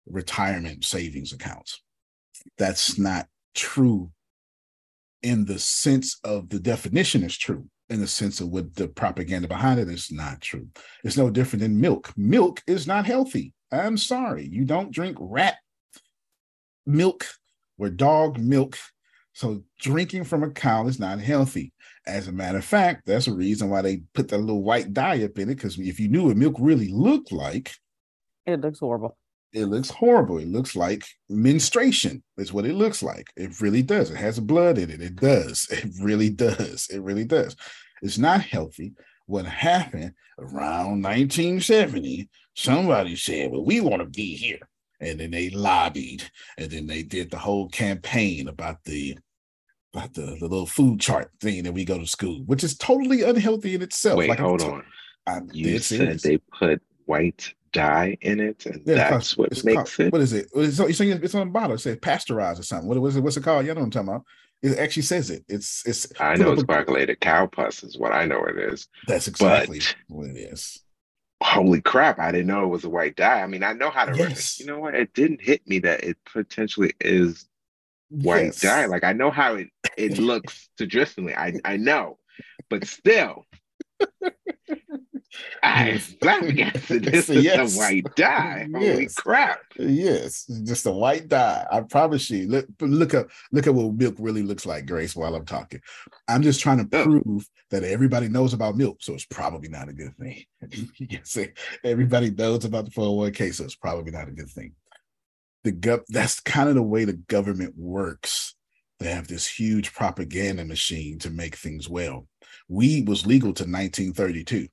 retirement 0.08 0.84
savings 0.86 1.34
accounts. 1.34 1.82
That's 2.58 2.98
not 2.98 3.28
true 3.56 4.12
in 5.22 5.46
the 5.46 5.60
sense 5.60 6.20
of 6.24 6.50
the 6.50 6.60
definition 6.60 7.24
is 7.24 7.38
true. 7.38 7.68
in 7.90 8.00
the 8.00 8.08
sense 8.08 8.40
of 8.40 8.50
what 8.50 8.76
the 8.76 8.88
propaganda 8.88 9.48
behind 9.48 9.80
it 9.80 9.88
is 9.88 10.12
not 10.12 10.42
true. 10.42 10.68
It's 11.04 11.18
no 11.18 11.30
different 11.30 11.62
than 11.62 11.80
milk. 11.80 12.12
Milk 12.18 12.62
is 12.66 12.88
not 12.88 13.06
healthy. 13.06 13.54
I'm 13.72 13.98
sorry. 13.98 14.48
You 14.48 14.66
don't 14.66 14.92
drink 14.92 15.18
rat 15.20 15.58
milk 16.86 17.26
or 17.78 17.90
dog 17.90 18.40
milk. 18.40 18.78
So 19.34 19.64
drinking 19.80 20.24
from 20.26 20.44
a 20.44 20.50
cow 20.50 20.88
is 20.88 21.00
not 21.00 21.20
healthy. 21.20 21.74
As 22.06 22.28
a 22.28 22.32
matter 22.32 22.58
of 22.58 22.66
fact, 22.66 23.04
that's 23.06 23.28
a 23.28 23.34
reason 23.34 23.70
why 23.70 23.82
they 23.82 24.04
put 24.14 24.28
that 24.30 24.40
little 24.40 24.64
white 24.64 24.94
dye 24.94 25.24
up 25.24 25.38
in 25.38 25.50
it. 25.50 25.56
Because 25.56 25.78
if 25.80 26.00
you 26.00 26.08
knew 26.08 26.26
what 26.26 26.38
milk 26.38 26.56
really 26.60 26.90
looked 26.90 27.32
like, 27.32 27.74
it 28.46 28.60
looks 28.62 28.80
horrible. 28.80 29.18
It 29.54 29.66
looks 29.66 29.90
horrible. 29.90 30.40
It 30.40 30.48
looks 30.48 30.76
like 30.76 31.06
menstruation. 31.30 32.24
Is 32.38 32.52
what 32.52 32.66
it 32.66 32.74
looks 32.74 33.04
like. 33.04 33.28
It 33.38 33.62
really 33.62 33.84
does. 33.84 34.10
It 34.10 34.18
has 34.18 34.40
blood 34.40 34.78
in 34.78 34.90
it. 34.90 35.02
It 35.02 35.16
does. 35.16 35.68
It 35.72 35.92
really 36.02 36.30
does. 36.30 36.88
It 36.90 37.02
really 37.02 37.26
does. 37.26 37.56
It's 38.02 38.18
not 38.18 38.42
healthy. 38.42 38.94
What 39.28 39.46
happened 39.46 40.14
around 40.40 41.04
1970? 41.04 42.30
Somebody 42.56 43.16
said, 43.16 43.52
"Well, 43.52 43.64
we 43.66 43.80
want 43.80 44.02
to 44.02 44.10
be 44.10 44.36
here," 44.36 44.60
and 45.00 45.20
then 45.20 45.32
they 45.32 45.50
lobbied, 45.50 46.24
and 46.58 46.70
then 46.70 46.88
they 46.88 47.04
did 47.04 47.32
the 47.32 47.38
whole 47.38 47.70
campaign 47.70 48.48
about 48.48 48.84
the 48.84 49.18
about 49.94 50.14
the, 50.14 50.38
the 50.40 50.48
little 50.48 50.66
food 50.66 51.00
chart 51.00 51.32
thing 51.40 51.64
that 51.64 51.72
we 51.72 51.86
go 51.86 52.00
to 52.00 52.06
school, 52.08 52.42
which 52.46 52.64
is 52.64 52.76
totally 52.78 53.22
unhealthy 53.22 53.76
in 53.76 53.82
itself. 53.82 54.18
Wait, 54.18 54.30
like 54.30 54.40
hold 54.40 54.62
on. 54.62 54.84
I'm 55.28 55.50
you 55.54 55.80
said 55.80 55.98
serious. 55.98 56.22
they 56.22 56.38
put 56.38 56.82
white 57.06 57.54
dye 57.74 58.18
in 58.22 58.40
it, 58.40 58.66
and 58.66 58.82
Yeah, 58.86 59.10
that's 59.12 59.38
what 59.38 59.50
makes 59.66 59.96
called- 59.96 60.08
it. 60.08 60.14
What 60.14 60.22
is 60.22 60.32
it? 60.34 60.48
It's, 60.56 60.80
it's, 60.80 61.00
it's 61.02 61.36
on 61.36 61.48
the 61.48 61.52
bottle. 61.52 61.76
It 61.76 61.80
says 61.80 61.98
pasteurized 62.02 62.60
or 62.60 62.64
something. 62.64 62.88
What, 62.88 62.98
what's, 63.00 63.16
it, 63.18 63.22
what's 63.22 63.36
it 63.38 63.44
called? 63.44 63.66
You 63.66 63.74
know 63.74 63.82
what 63.82 63.86
I'm 63.88 63.92
talking 63.92 64.08
about. 64.10 64.24
It 64.62 64.78
actually 64.80 65.04
says 65.04 65.30
it. 65.30 65.44
It's 65.50 65.86
it's. 65.86 66.08
I 66.22 66.36
know 66.36 66.54
it's 66.54 66.64
a- 66.64 67.16
cow 67.18 67.48
pus 67.48 67.84
is 67.84 67.98
what 67.98 68.14
I 68.14 68.24
know 68.26 68.46
it 68.46 68.58
is. 68.58 68.88
That's 69.08 69.28
But 69.28 69.64
exactly 69.70 69.82
what 70.08 70.30
it 70.30 70.38
is. 70.38 70.80
holy 71.42 71.82
crap, 71.82 72.18
I 72.20 72.32
didn't 72.32 72.48
know 72.48 72.64
it 72.64 72.68
was 72.68 72.86
a 72.86 72.90
white 72.90 73.18
dye. 73.18 73.42
I 73.42 73.48
mean, 73.48 73.62
I 73.64 73.74
know 73.74 73.90
how 73.90 74.06
to. 74.06 74.16
Yes. 74.16 74.60
You 74.62 74.68
know 74.68 74.80
what? 74.80 74.96
It 74.96 75.14
didn't 75.14 75.42
hit 75.42 75.68
me 75.68 75.80
that 75.80 76.06
it 76.06 76.18
potentially 76.32 76.94
is 77.02 77.46
white 78.10 78.46
Yes. 78.46 78.62
dye. 78.62 78.86
Like 78.86 79.04
I 79.04 79.12
know 79.12 79.32
how 79.32 79.56
it 79.56 79.68
it 79.98 80.18
looks 80.30 80.70
traditionally. 80.78 81.36
I 81.36 81.60
I 81.66 81.76
know, 81.76 82.18
but 82.70 82.88
still. 82.88 83.46
I 85.62 85.98
flabbergasted. 85.98 87.04
This 87.14 87.30
is 87.30 87.44
yes. 87.44 87.76
a 87.76 87.80
white 87.80 88.16
dye. 88.16 88.68
Holy 88.74 89.08
crap! 89.16 89.60
Yes, 89.78 90.46
just 90.64 90.86
a 90.86 90.92
white 90.92 91.28
dye. 91.28 91.66
I 91.72 91.82
promise 91.82 92.30
you. 92.30 92.48
Look, 92.48 92.68
look 92.80 93.14
up, 93.14 93.30
look 93.52 93.68
at 93.68 93.74
what 93.74 93.94
milk 93.94 94.16
really 94.20 94.44
looks 94.44 94.66
like, 94.66 94.86
Grace. 94.86 95.16
While 95.16 95.36
I'm 95.36 95.46
talking, 95.46 95.82
I'm 96.28 96.42
just 96.42 96.60
trying 96.60 96.88
to 96.88 96.98
oh. 96.98 97.04
prove 97.04 97.50
that 97.72 97.84
everybody 97.84 98.30
knows 98.30 98.54
about 98.54 98.78
milk, 98.78 98.98
so 99.02 99.14
it's 99.14 99.26
probably 99.26 99.70
not 99.70 99.90
a 99.90 99.94
good 99.94 100.16
thing. 100.18 100.44
say 101.24 101.54
everybody 101.84 102.32
knows 102.32 102.66
about 102.66 102.86
the 102.86 102.92
401k, 102.92 103.54
so 103.54 103.64
it's 103.64 103.76
probably 103.76 104.12
not 104.12 104.28
a 104.28 104.32
good 104.32 104.50
thing. 104.50 104.74
The 105.64 105.72
gov 105.72 106.04
that's 106.10 106.40
kind 106.40 106.70
of 106.70 106.76
the 106.76 106.84
way 106.84 107.06
the 107.06 107.14
government 107.14 107.74
works. 107.78 108.56
They 109.00 109.12
have 109.12 109.28
this 109.28 109.48
huge 109.48 109.94
propaganda 109.94 110.64
machine 110.66 111.20
to 111.20 111.30
make 111.30 111.56
things 111.56 111.90
well. 111.90 112.28
Weed 112.70 113.08
was 113.08 113.26
legal 113.26 113.54
to 113.54 113.64
1932. 113.64 114.68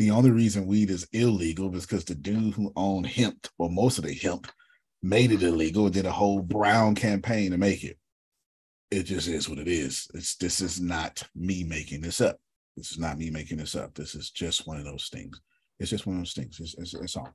The 0.00 0.12
only 0.12 0.30
reason 0.30 0.66
weed 0.66 0.88
is 0.88 1.06
illegal 1.12 1.76
is 1.76 1.84
because 1.84 2.06
the 2.06 2.14
dude 2.14 2.54
who 2.54 2.72
owned 2.74 3.04
hemp, 3.04 3.46
or 3.58 3.68
most 3.68 3.98
of 3.98 4.04
the 4.04 4.14
hemp, 4.14 4.50
made 5.02 5.30
it 5.30 5.42
illegal 5.42 5.84
and 5.84 5.92
did 5.92 6.06
a 6.06 6.10
whole 6.10 6.40
brown 6.40 6.94
campaign 6.94 7.50
to 7.50 7.58
make 7.58 7.84
it. 7.84 7.98
It 8.90 9.02
just 9.02 9.28
is 9.28 9.46
what 9.46 9.58
it 9.58 9.68
is. 9.68 10.10
It's 10.14 10.36
this 10.36 10.62
is 10.62 10.80
not 10.80 11.22
me 11.34 11.64
making 11.64 12.00
this 12.00 12.22
up. 12.22 12.38
This 12.78 12.92
is 12.92 12.98
not 12.98 13.18
me 13.18 13.28
making 13.28 13.58
this 13.58 13.74
up. 13.74 13.92
This 13.92 14.14
is 14.14 14.30
just 14.30 14.66
one 14.66 14.78
of 14.78 14.86
those 14.86 15.10
things. 15.12 15.38
It's 15.78 15.90
just 15.90 16.06
one 16.06 16.16
of 16.16 16.22
those 16.22 16.32
things. 16.32 16.58
It's, 16.60 16.74
it's, 16.78 16.94
it's 16.94 17.16
all. 17.18 17.34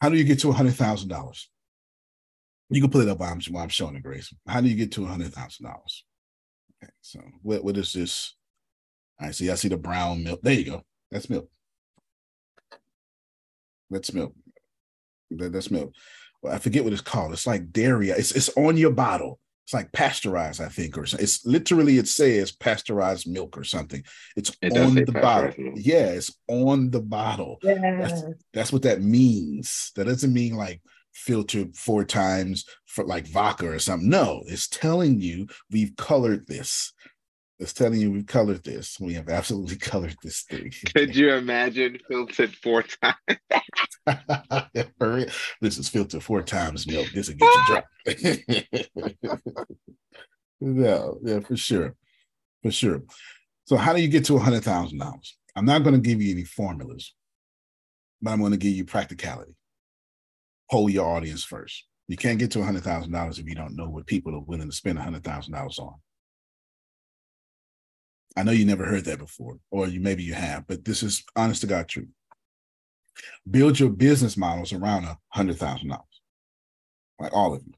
How 0.00 0.08
do 0.08 0.16
you 0.16 0.24
get 0.24 0.40
to 0.40 0.50
hundred 0.50 0.74
thousand 0.74 1.10
dollars? 1.10 1.48
You 2.70 2.80
can 2.80 2.90
put 2.90 3.04
it 3.04 3.08
up 3.08 3.20
while 3.20 3.30
I'm, 3.30 3.40
while 3.52 3.62
I'm 3.62 3.68
showing 3.68 3.94
it, 3.94 4.02
Grace. 4.02 4.34
How 4.48 4.60
do 4.60 4.66
you 4.66 4.74
get 4.74 4.90
to 4.94 5.06
hundred 5.06 5.32
thousand 5.32 5.66
dollars? 5.66 6.04
Okay, 6.82 6.90
so 7.02 7.20
what 7.42 7.62
what 7.62 7.76
is 7.76 7.92
this? 7.92 8.34
I 9.20 9.30
see, 9.30 9.48
I 9.48 9.54
see 9.54 9.68
the 9.68 9.76
brown 9.76 10.24
milk. 10.24 10.40
There 10.42 10.54
you 10.54 10.64
go. 10.64 10.82
That's 11.14 11.30
milk. 11.30 11.48
That's 13.88 14.12
milk. 14.12 14.34
That, 15.30 15.52
that's 15.52 15.70
milk. 15.70 15.92
Well, 16.42 16.52
I 16.52 16.58
forget 16.58 16.82
what 16.82 16.92
it's 16.92 17.02
called. 17.02 17.32
It's 17.32 17.46
like 17.46 17.70
dairy. 17.72 18.10
It's 18.10 18.32
it's 18.32 18.50
on 18.56 18.76
your 18.76 18.90
bottle. 18.90 19.38
It's 19.64 19.72
like 19.72 19.92
pasteurized, 19.92 20.60
I 20.60 20.68
think, 20.68 20.98
or 20.98 21.06
so- 21.06 21.16
it's 21.18 21.46
literally 21.46 21.96
it 21.98 22.08
says 22.08 22.50
pasteurized 22.52 23.26
milk 23.30 23.56
or 23.56 23.62
something. 23.64 24.02
It's 24.36 24.54
It 24.60 24.76
on 24.76 24.94
the 24.96 25.04
bottle. 25.06 25.22
pasteurized 25.22 25.58
milk. 25.58 25.74
Yeah, 25.78 26.06
it's 26.08 26.36
on 26.48 26.90
the 26.90 27.00
bottle. 27.00 27.58
That's, 27.62 28.22
that's 28.52 28.72
what 28.72 28.82
that 28.82 29.00
means. 29.00 29.92
That 29.94 30.04
doesn't 30.06 30.34
mean 30.34 30.54
like 30.56 30.82
filtered 31.12 31.76
four 31.76 32.04
times 32.04 32.64
for 32.86 33.04
like 33.04 33.28
vodka 33.28 33.70
or 33.70 33.78
something. 33.78 34.10
No, 34.10 34.42
it's 34.48 34.66
telling 34.68 35.20
you 35.20 35.46
we've 35.70 35.94
colored 35.96 36.46
this. 36.48 36.92
It's 37.58 37.72
telling 37.72 38.00
you 38.00 38.10
we've 38.10 38.26
colored 38.26 38.64
this. 38.64 38.98
We 38.98 39.14
have 39.14 39.28
absolutely 39.28 39.76
colored 39.90 40.16
this 40.22 40.42
thing. 40.42 40.72
Could 40.94 41.14
you 41.14 41.32
imagine 41.34 41.98
filtered 42.08 42.54
four 42.56 42.82
times? 43.02 43.16
This 45.60 45.78
is 45.78 45.88
filtered 45.88 46.22
four 46.22 46.42
times 46.42 46.86
milk. 46.86 47.08
This 47.14 47.28
will 47.28 47.36
get 47.36 47.54
you 47.54 47.64
drunk. 47.66 49.28
no, 50.60 51.18
yeah, 51.22 51.40
for 51.40 51.56
sure. 51.56 51.94
For 52.62 52.70
sure. 52.72 53.02
So 53.66 53.76
how 53.76 53.92
do 53.92 54.02
you 54.02 54.08
get 54.08 54.24
to 54.26 54.38
hundred 54.38 54.64
thousand 54.64 54.98
dollars? 54.98 55.36
I'm 55.56 55.64
not 55.64 55.84
going 55.84 55.94
to 55.94 56.00
give 56.00 56.20
you 56.20 56.32
any 56.32 56.44
formulas, 56.44 57.14
but 58.20 58.32
I'm 58.32 58.40
going 58.40 58.52
to 58.52 58.58
give 58.58 58.72
you 58.72 58.84
practicality. 58.84 59.54
Poll 60.70 60.90
your 60.90 61.06
audience 61.06 61.44
first. 61.44 61.86
You 62.08 62.16
can't 62.16 62.38
get 62.38 62.50
to 62.52 62.60
a 62.60 62.64
hundred 62.64 62.82
thousand 62.82 63.12
dollars 63.12 63.38
if 63.38 63.48
you 63.48 63.54
don't 63.54 63.76
know 63.76 63.88
what 63.88 64.06
people 64.06 64.34
are 64.34 64.40
willing 64.40 64.68
to 64.68 64.74
spend 64.74 64.98
a 64.98 65.02
hundred 65.02 65.22
thousand 65.22 65.54
dollars 65.54 65.78
on. 65.78 65.94
I 68.36 68.42
know 68.42 68.52
you 68.52 68.64
never 68.64 68.84
heard 68.84 69.04
that 69.04 69.18
before, 69.18 69.58
or 69.70 69.86
you 69.86 70.00
maybe 70.00 70.22
you 70.24 70.34
have, 70.34 70.66
but 70.66 70.84
this 70.84 71.02
is 71.02 71.24
honest 71.36 71.60
to 71.60 71.66
God 71.66 71.88
truth. 71.88 72.08
Build 73.48 73.78
your 73.78 73.90
business 73.90 74.36
models 74.36 74.72
around 74.72 75.04
a 75.04 75.18
hundred 75.28 75.58
thousand 75.58 75.88
dollars, 75.88 76.20
like 77.20 77.32
all 77.32 77.54
of 77.54 77.62
you. 77.64 77.72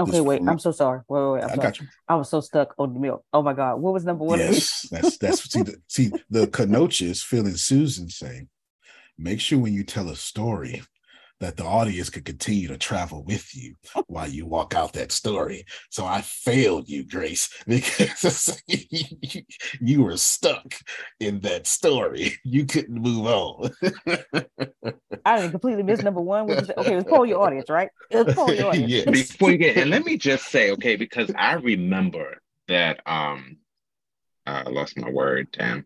Okay, 0.00 0.20
wait. 0.20 0.38
from- 0.38 0.48
I'm 0.50 0.58
so 0.58 0.70
sorry. 0.70 1.00
Wait, 1.08 1.20
wait, 1.20 1.32
wait. 1.32 1.42
I'm 1.44 1.50
I 1.50 1.54
sorry. 1.54 1.66
got 1.68 1.80
you. 1.80 1.86
I 2.06 2.14
was 2.16 2.28
so 2.28 2.40
stuck 2.40 2.74
on 2.78 2.92
the 2.94 3.00
milk. 3.00 3.24
Oh 3.32 3.42
my 3.42 3.52
God. 3.54 3.76
What 3.80 3.94
was 3.94 4.04
number 4.04 4.24
one? 4.24 4.38
Yes, 4.38 4.86
that's 4.90 5.16
that's 5.16 5.50
see 5.50 5.62
the 5.62 5.80
see 5.88 6.12
the 6.30 6.46
Susan 7.56 8.08
saying, 8.08 8.48
make 9.16 9.40
sure 9.40 9.58
when 9.58 9.72
you 9.72 9.84
tell 9.84 10.10
a 10.10 10.16
story 10.16 10.82
that 11.40 11.56
the 11.56 11.64
audience 11.64 12.10
could 12.10 12.24
continue 12.24 12.68
to 12.68 12.78
travel 12.78 13.22
with 13.24 13.54
you 13.54 13.74
while 14.06 14.28
you 14.28 14.46
walk 14.46 14.74
out 14.74 14.92
that 14.94 15.12
story. 15.12 15.64
So 15.90 16.04
I 16.04 16.20
failed 16.22 16.88
you, 16.88 17.04
Grace, 17.04 17.48
because 17.66 18.60
you, 18.66 19.42
you 19.80 20.02
were 20.02 20.16
stuck 20.16 20.74
in 21.20 21.40
that 21.40 21.66
story. 21.66 22.34
You 22.44 22.64
couldn't 22.64 23.00
move 23.00 23.26
on. 23.26 23.70
I 25.24 25.36
didn't 25.40 25.50
completely 25.52 25.82
miss 25.82 26.02
number 26.02 26.20
one. 26.20 26.46
What 26.46 26.58
you 26.58 26.64
say? 26.64 26.74
Okay, 26.76 26.92
it 26.92 26.96
was 26.96 27.04
poll 27.04 27.26
your 27.26 27.42
audience, 27.42 27.68
right? 27.68 27.90
It 28.10 28.24
was 28.24 28.34
poll 28.34 28.54
your 28.54 28.68
audience. 28.68 29.04
Before 29.10 29.50
you 29.50 29.58
get, 29.58 29.76
and 29.76 29.90
let 29.90 30.04
me 30.04 30.16
just 30.16 30.46
say, 30.46 30.70
okay, 30.72 30.96
because 30.96 31.30
I 31.36 31.54
remember 31.54 32.38
that 32.68 33.00
um 33.06 33.58
I 34.46 34.68
lost 34.70 34.96
my 34.96 35.10
word, 35.10 35.48
damn. 35.52 35.84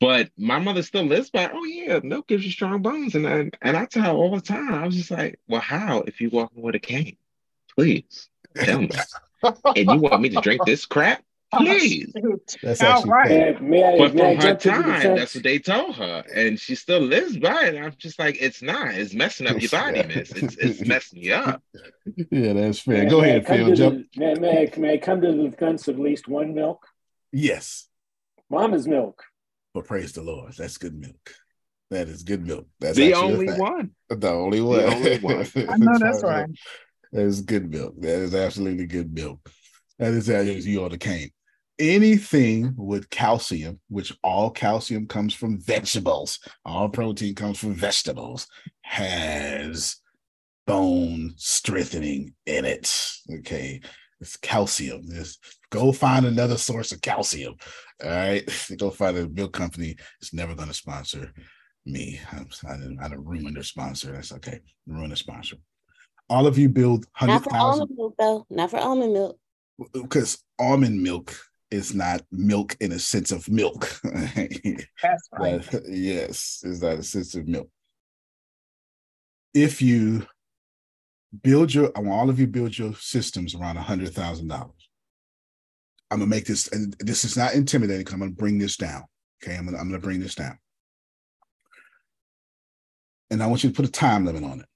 But 0.00 0.30
my 0.38 0.58
mother 0.58 0.82
still 0.82 1.04
lives 1.04 1.28
by, 1.30 1.50
oh 1.52 1.64
yeah, 1.64 2.00
milk 2.02 2.26
gives 2.26 2.44
you 2.44 2.50
strong 2.50 2.80
bones. 2.80 3.14
And 3.14 3.26
I, 3.28 3.50
and 3.60 3.76
I 3.76 3.84
tell 3.84 4.04
her 4.04 4.10
all 4.10 4.34
the 4.34 4.40
time, 4.40 4.72
I 4.74 4.86
was 4.86 4.96
just 4.96 5.10
like, 5.10 5.38
well, 5.46 5.60
how 5.60 6.00
if 6.06 6.20
you 6.20 6.30
walking 6.30 6.62
with 6.62 6.74
a 6.74 6.78
cane? 6.78 7.16
Please 7.76 8.28
tell 8.56 8.80
me. 8.80 8.90
and 9.42 9.90
you 9.90 9.98
want 9.98 10.22
me 10.22 10.30
to 10.30 10.40
drink 10.40 10.64
this 10.64 10.86
crap? 10.86 11.22
Oh, 11.52 11.58
Please. 11.58 12.12
That's 12.62 12.80
actually 12.80 13.10
May, 13.10 13.56
may 13.60 13.82
I, 13.94 13.98
But 13.98 14.14
may 14.14 14.22
I 14.22 14.34
from 14.36 14.36
her 14.36 14.40
jump 14.54 14.60
to 14.60 14.68
the 14.68 14.74
time, 14.84 15.16
that's 15.16 15.34
what 15.34 15.42
they 15.42 15.58
told 15.58 15.96
her, 15.96 16.22
and 16.32 16.60
she 16.60 16.76
still 16.76 17.00
lives 17.00 17.36
by 17.38 17.64
it. 17.64 17.76
I'm 17.76 17.92
just 17.98 18.20
like, 18.20 18.40
it's 18.40 18.62
not. 18.62 18.94
It's 18.94 19.14
messing 19.14 19.48
up 19.48 19.60
your 19.60 19.68
body, 19.68 20.04
miss. 20.04 20.30
It's 20.30 20.54
it's 20.58 20.80
messing 20.86 21.24
you 21.24 21.34
up. 21.34 21.60
yeah, 22.30 22.52
that's 22.52 22.78
fair. 22.78 23.02
May- 23.02 23.10
Go 23.10 23.20
may 23.22 23.30
ahead, 23.30 23.46
Phil. 23.48 23.66
to 23.66 23.74
Jump. 23.74 24.06
the- 24.14 24.20
May, 24.20 24.34
may, 24.34 24.72
I- 24.72 24.78
may 24.78 24.92
I 24.92 24.98
come 24.98 25.22
to 25.22 25.32
the 25.32 25.48
defense 25.48 25.88
of 25.88 25.96
at 25.96 26.00
least 26.00 26.28
one 26.28 26.54
milk? 26.54 26.86
Yes. 27.32 27.88
Mama's 28.48 28.86
milk. 28.86 29.24
But 29.74 29.86
praise 29.86 30.12
the 30.12 30.22
Lord. 30.22 30.52
That's 30.56 30.78
good 30.78 30.98
milk. 30.98 31.34
That 31.90 32.08
is 32.08 32.22
good 32.22 32.46
milk. 32.46 32.66
That's 32.78 32.96
The 32.96 33.14
only 33.14 33.48
one. 33.52 33.90
The 34.08 34.30
only 34.30 34.60
one. 34.60 34.80
only 34.80 35.18
one. 35.20 35.46
I 35.68 35.76
know 35.76 35.98
that's 35.98 36.22
right. 36.22 36.48
That 37.12 37.22
is 37.22 37.40
good 37.40 37.70
milk. 37.70 37.94
That 37.98 38.20
is 38.20 38.34
absolutely 38.34 38.86
good 38.86 39.12
milk. 39.12 39.40
That 39.98 40.12
is 40.12 40.30
as 40.30 40.66
you 40.66 40.84
on 40.84 40.90
the 40.90 40.98
cane. 40.98 41.30
Anything 41.78 42.74
with 42.76 43.10
calcium, 43.10 43.80
which 43.88 44.16
all 44.22 44.50
calcium 44.50 45.06
comes 45.06 45.34
from 45.34 45.60
vegetables, 45.60 46.38
all 46.64 46.88
protein 46.88 47.34
comes 47.34 47.58
from 47.58 47.74
vegetables, 47.74 48.46
has 48.82 49.96
bone 50.66 51.32
strengthening 51.36 52.34
in 52.46 52.64
it. 52.64 53.12
Okay. 53.38 53.80
It's 54.20 54.36
calcium. 54.36 55.02
Just 55.10 55.38
go 55.70 55.90
find 55.92 56.26
another 56.26 56.58
source 56.58 56.92
of 56.92 57.00
calcium. 57.00 57.54
All 58.04 58.10
right. 58.10 58.66
go 58.78 58.90
find 58.90 59.16
a 59.18 59.28
milk 59.28 59.52
company. 59.52 59.96
It's 60.20 60.32
never 60.32 60.54
going 60.54 60.68
to 60.68 60.74
sponsor 60.74 61.32
me. 61.86 62.20
I'm, 62.32 62.48
I 62.68 62.76
didn't, 62.76 62.98
I 63.00 63.08
didn't 63.08 63.24
ruin 63.24 63.54
their 63.54 63.62
sponsor. 63.62 64.12
That's 64.12 64.32
okay. 64.32 64.60
Ruin 64.86 65.10
the 65.10 65.16
sponsor. 65.16 65.56
All 66.28 66.46
of 66.46 66.58
you 66.58 66.68
build 66.68 67.06
hundred 67.12 67.40
thousand. 67.40 67.42
Not 67.42 67.44
for 67.44 67.50
thousand 67.50 67.80
almond 67.82 67.96
milk, 67.96 68.14
though. 68.18 68.46
Not 68.50 68.70
for 68.70 68.78
almond 68.78 69.12
milk. 69.12 69.38
because 69.92 70.38
almond 70.58 71.02
milk 71.02 71.34
is 71.70 71.94
not 71.94 72.22
milk 72.30 72.76
in 72.80 72.92
a 72.92 72.98
sense 72.98 73.32
of 73.32 73.48
milk. 73.48 74.00
That's 74.04 75.28
right. 75.32 75.62
That- 75.70 75.84
yes, 75.88 76.60
is 76.64 76.80
that 76.80 76.98
a 76.98 77.02
sense 77.02 77.34
of 77.34 77.46
milk? 77.48 77.68
If 79.54 79.82
you 79.82 80.26
build 81.42 81.72
your, 81.74 81.90
I 81.96 82.00
want 82.00 82.20
all 82.20 82.30
of 82.30 82.38
you 82.38 82.46
build 82.46 82.76
your 82.76 82.94
systems 82.94 83.54
around 83.54 83.76
a 83.76 83.82
hundred 83.82 84.14
thousand 84.14 84.48
dollars. 84.48 84.79
I'm 86.10 86.18
gonna 86.18 86.28
make 86.28 86.46
this, 86.46 86.68
and 86.68 86.94
this 87.00 87.24
is 87.24 87.36
not 87.36 87.54
intimidating. 87.54 88.06
I'm 88.12 88.18
gonna 88.20 88.32
bring 88.32 88.58
this 88.58 88.76
down. 88.76 89.04
Okay, 89.42 89.56
I'm 89.56 89.64
gonna 89.64 89.78
I'm 89.78 89.88
gonna 89.88 90.00
bring 90.00 90.20
this 90.20 90.34
down, 90.34 90.58
and 93.30 93.42
I 93.42 93.46
want 93.46 93.62
you 93.62 93.70
to 93.70 93.76
put 93.76 93.88
a 93.88 93.92
time 93.92 94.24
limit 94.26 94.44
on 94.44 94.60
it. 94.60 94.66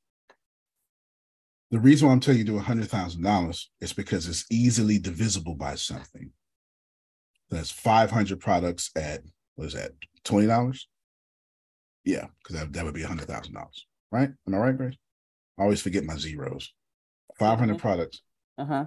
The 1.70 1.80
reason 1.80 2.06
why 2.06 2.12
I'm 2.14 2.20
telling 2.20 2.38
you 2.38 2.44
to 2.44 2.52
do 2.52 2.58
a 2.58 2.62
hundred 2.62 2.88
thousand 2.88 3.22
dollars 3.22 3.70
is 3.80 3.92
because 3.92 4.28
it's 4.28 4.44
easily 4.50 4.98
divisible 4.98 5.54
by 5.56 5.74
something. 5.74 6.30
That's 7.50 7.70
500 7.70 8.40
products 8.40 8.90
at 8.96 9.22
what 9.56 9.66
is 9.66 9.74
that? 9.74 9.92
Twenty 10.24 10.46
dollars? 10.46 10.88
Yeah, 12.04 12.26
because 12.42 12.60
that, 12.60 12.72
that 12.74 12.84
would 12.84 12.94
be 12.94 13.02
a 13.02 13.08
hundred 13.08 13.26
thousand 13.28 13.54
dollars, 13.54 13.86
right? 14.12 14.30
Am 14.46 14.54
I 14.54 14.58
right, 14.58 14.76
Grace? 14.76 14.96
I 15.58 15.62
always 15.62 15.80
forget 15.82 16.04
my 16.04 16.16
zeros. 16.16 16.72
500 17.38 17.78
products 17.78 18.22
Uh 18.56 18.64
huh. 18.64 18.84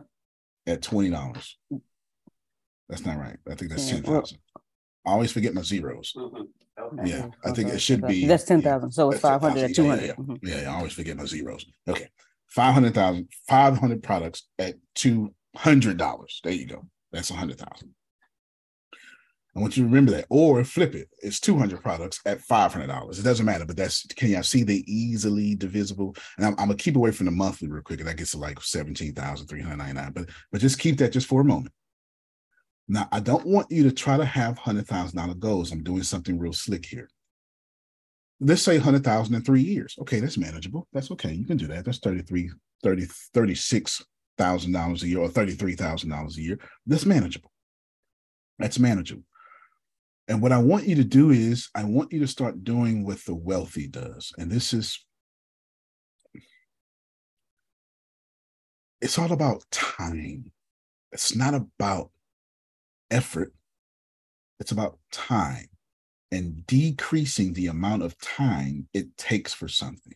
at 0.66 0.82
twenty 0.82 1.10
dollars. 1.10 1.58
That's 2.90 3.06
not 3.06 3.18
right. 3.18 3.38
I 3.50 3.56
think 3.56 3.72
that's 3.72 3.88
Yeah, 3.92 4.00
ten 4.02 4.12
well- 4.12 4.30
I 5.06 5.12
always 5.12 5.32
forget 5.32 5.54
my 5.54 5.62
zeros. 5.62 6.14
Yeah, 7.06 7.30
I 7.44 7.52
think 7.52 7.68
Okay, 7.68 7.76
it 7.76 7.80
should 7.80 8.06
be. 8.06 8.26
That's 8.26 8.44
ten 8.44 8.62
thousand. 8.62 8.92
So 8.92 9.10
it's 9.12 9.22
That's 9.22 9.34
five 9.34 9.42
hundred 9.42 9.70
at 9.70 9.76
two 9.76 9.84
Yeah, 9.84 9.90
hundred. 9.90 10.06
yeah, 10.06 10.14
Mhm. 10.16 10.40
Yeah, 10.44 10.62
yeah, 10.64 10.72
I 10.74 10.76
always 10.78 10.94
forget 10.94 11.16
my 11.18 11.26
zeros. 11.26 11.66
Okay. 11.88 12.10
500,000, 12.50 13.28
500 13.48 14.02
products 14.04 14.48
at 14.58 14.76
$200. 14.96 16.42
There 16.44 16.54
you 16.54 16.66
go. 16.66 16.88
That's 17.12 17.30
100,000. 17.30 17.94
I 19.56 19.60
want 19.60 19.76
you 19.76 19.84
to 19.84 19.88
remember 19.90 20.12
that. 20.12 20.28
Or 20.30 20.64
flip 20.64 20.94
it. 20.96 21.10
It's 21.22 21.40
200 21.40 21.82
products 21.82 22.20
at 22.26 22.40
$500. 22.40 23.20
It 23.20 23.24
doesn't 23.24 23.46
matter, 23.46 23.66
but 23.66 23.76
that's, 23.76 24.06
can 24.16 24.30
y'all 24.30 24.44
see 24.44 24.64
they 24.64 24.84
easily 24.88 25.56
divisible? 25.56 26.16
And 26.38 26.46
I'm, 26.46 26.54
I'm 26.54 26.68
going 26.68 26.78
to 26.78 26.84
keep 26.84 26.96
away 26.96 27.12
from 27.12 27.26
the 27.26 27.32
monthly 27.32 27.68
real 27.68 27.82
quick. 27.82 28.00
And 28.00 28.08
that 28.08 28.18
gets 28.18 28.32
to 28.32 28.38
like 28.38 28.62
17,399. 28.62 30.12
But, 30.14 30.30
but 30.52 30.62
just 30.62 30.80
keep 30.80 30.98
that 31.00 31.12
just 31.12 31.28
for 31.28 31.42
a 31.42 31.46
moment. 31.46 31.74
Now, 32.88 33.08
I 33.12 33.20
don't 33.20 33.46
want 33.46 33.70
you 33.70 33.84
to 33.84 33.92
try 33.92 34.18
to 34.18 34.26
have 34.26 34.58
$100,000 34.58 35.40
goals. 35.40 35.72
I'm 35.72 35.84
doing 35.84 36.04
something 36.04 36.40
real 36.40 36.54
slick 36.54 36.86
here 36.86 37.10
let's 38.40 38.62
say 38.62 38.78
100,000 38.78 39.36
in 39.36 39.42
three 39.42 39.62
years. 39.62 39.96
Okay, 40.00 40.20
that's 40.20 40.38
manageable. 40.38 40.88
That's 40.94 41.12
okay. 41.12 41.34
You 41.34 41.46
can 41.46 41.58
do 41.58 41.68
that. 41.68 41.86
That's 41.86 42.00
33, 42.00 42.52
30, 42.84 43.08
$36,000 43.36 45.04
a 45.04 45.08
year 45.08 45.20
or 45.20 45.30
$33,000 45.30 46.38
a 46.38 46.42
year. 46.42 46.60
That's 46.86 47.06
manageable. 47.06 47.52
That's 48.60 48.80
manageable. 48.80 49.24
And 50.28 50.42
what 50.42 50.52
I 50.52 50.58
want 50.58 50.88
you 50.88 50.96
to 50.96 51.04
do 51.04 51.32
is, 51.32 51.70
I 51.74 51.86
want 51.86 52.12
you 52.12 52.20
to 52.20 52.28
start 52.28 52.64
doing 52.64 53.06
what 53.06 53.24
the 53.26 53.36
wealthy 53.36 53.88
does. 53.88 54.34
And 54.38 54.52
this 54.52 54.74
is, 54.74 55.04
it's 59.00 59.18
all 59.18 59.32
about 59.32 59.64
time. 59.72 60.52
It's 61.14 61.34
not 61.34 61.54
about 61.54 62.12
effort, 63.12 63.54
it's 64.60 64.72
about 64.72 65.00
time 65.12 65.68
and 66.32 66.66
decreasing 66.68 67.54
the 67.54 67.68
amount 67.68 68.04
of 68.04 68.18
time 68.20 68.88
it 68.94 69.18
takes 69.18 69.54
for 69.54 69.68
something. 69.68 70.16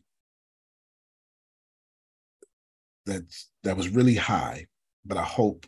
That's 3.05 3.49
that 3.63 3.77
was 3.77 3.89
really 3.89 4.15
high, 4.15 4.67
but 5.05 5.17
I 5.17 5.23
hope. 5.23 5.65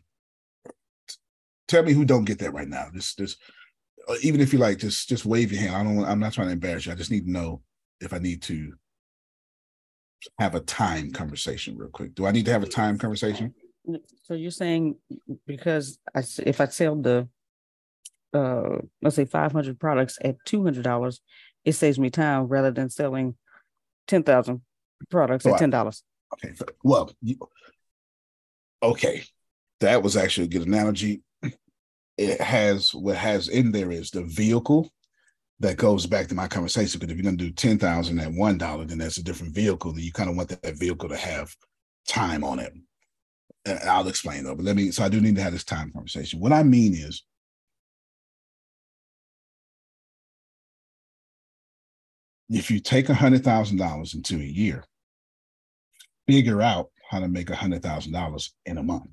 Tell 1.67 1.83
me 1.83 1.93
who 1.93 2.05
don't 2.05 2.25
get 2.25 2.39
that 2.39 2.53
right 2.53 2.67
now. 2.67 2.89
Just, 2.93 3.17
just 3.17 3.37
uh, 4.07 4.15
even 4.21 4.41
if 4.41 4.53
you 4.53 4.59
like, 4.59 4.77
just 4.77 5.09
just 5.09 5.25
wave 5.25 5.51
your 5.51 5.61
hand. 5.61 5.75
I 5.75 5.83
don't. 5.83 6.05
I'm 6.05 6.19
not 6.19 6.33
trying 6.33 6.47
to 6.47 6.53
embarrass 6.53 6.85
you. 6.85 6.91
I 6.91 6.95
just 6.95 7.11
need 7.11 7.25
to 7.25 7.31
know 7.31 7.61
if 7.99 8.13
I 8.13 8.19
need 8.19 8.41
to 8.43 8.73
have 10.39 10.55
a 10.55 10.59
time 10.59 11.11
conversation 11.11 11.77
real 11.77 11.89
quick. 11.89 12.15
Do 12.15 12.25
I 12.25 12.31
need 12.31 12.45
to 12.45 12.51
have 12.51 12.63
a 12.63 12.67
time 12.67 12.97
conversation? 12.97 13.53
So 14.23 14.33
you're 14.33 14.51
saying 14.51 14.95
because 15.45 15.99
I 16.15 16.23
if 16.45 16.61
I 16.61 16.65
sell 16.67 16.95
the 16.95 17.27
uh 18.33 18.77
let's 19.01 19.15
say 19.15 19.25
five 19.25 19.51
hundred 19.51 19.79
products 19.79 20.17
at 20.23 20.37
two 20.45 20.63
hundred 20.63 20.83
dollars, 20.83 21.21
it 21.65 21.73
saves 21.73 21.99
me 21.99 22.09
time 22.09 22.47
rather 22.47 22.71
than 22.71 22.89
selling 22.89 23.35
ten 24.07 24.23
thousand 24.23 24.61
products 25.09 25.45
Right. 25.45 25.53
at 25.53 25.59
ten 25.59 25.69
dollars. 25.69 26.03
Okay. 26.33 26.53
Well, 26.83 27.11
you, 27.21 27.37
okay, 28.81 29.23
that 29.81 30.01
was 30.01 30.15
actually 30.17 30.45
a 30.45 30.49
good 30.49 30.67
analogy. 30.67 31.21
It 32.17 32.39
has 32.39 32.93
what 32.93 33.17
has 33.17 33.49
in 33.49 33.71
there 33.71 33.91
is 33.91 34.11
the 34.11 34.23
vehicle 34.23 34.89
that 35.59 35.77
goes 35.77 36.05
back 36.05 36.27
to 36.27 36.35
my 36.35 36.47
conversation. 36.47 36.99
Because 36.99 37.11
if 37.11 37.17
you're 37.17 37.23
going 37.23 37.37
to 37.37 37.45
do 37.45 37.51
ten 37.51 37.77
thousand 37.77 38.19
at 38.19 38.31
one 38.31 38.57
dollar, 38.57 38.85
then 38.85 38.99
that's 38.99 39.17
a 39.17 39.23
different 39.23 39.53
vehicle. 39.53 39.91
Then 39.91 40.03
you 40.03 40.11
kind 40.11 40.29
of 40.29 40.35
want 40.37 40.49
that, 40.49 40.61
that 40.61 40.77
vehicle 40.77 41.09
to 41.09 41.17
have 41.17 41.53
time 42.07 42.43
on 42.43 42.59
it. 42.59 42.73
I'll 43.65 44.07
explain 44.07 44.43
though. 44.43 44.55
But 44.55 44.65
let 44.65 44.75
me. 44.75 44.91
So 44.91 45.03
I 45.03 45.09
do 45.09 45.21
need 45.21 45.35
to 45.35 45.41
have 45.43 45.53
this 45.53 45.63
time 45.63 45.91
conversation. 45.91 46.39
What 46.39 46.53
I 46.53 46.63
mean 46.63 46.93
is. 46.93 47.23
If 52.49 52.69
you 52.69 52.79
take 52.79 53.09
a 53.09 53.15
hundred 53.15 53.43
thousand 53.43 53.77
dollars 53.77 54.13
into 54.13 54.35
a 54.35 54.43
year, 54.43 54.83
figure 56.27 56.61
out 56.61 56.89
how 57.09 57.19
to 57.19 57.27
make 57.27 57.49
a 57.49 57.55
hundred 57.55 57.81
thousand 57.81 58.11
dollars 58.11 58.53
in 58.65 58.77
a 58.77 58.83
month. 58.83 59.09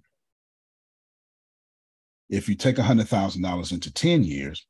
If 2.29 2.49
you 2.49 2.55
take 2.55 2.79
a 2.79 2.83
hundred 2.83 3.09
thousand 3.09 3.43
dollars 3.43 3.73
into 3.73 3.93
10 3.93 4.25
years, 4.25 4.67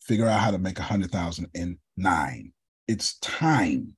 figure 0.00 0.26
out 0.26 0.40
how 0.40 0.50
to 0.50 0.58
make 0.58 0.78
a 0.78 0.82
hundred 0.82 1.10
thousand 1.10 1.48
in 1.54 1.78
nine. 1.96 2.52
It's 2.86 3.18
time. 3.18 3.96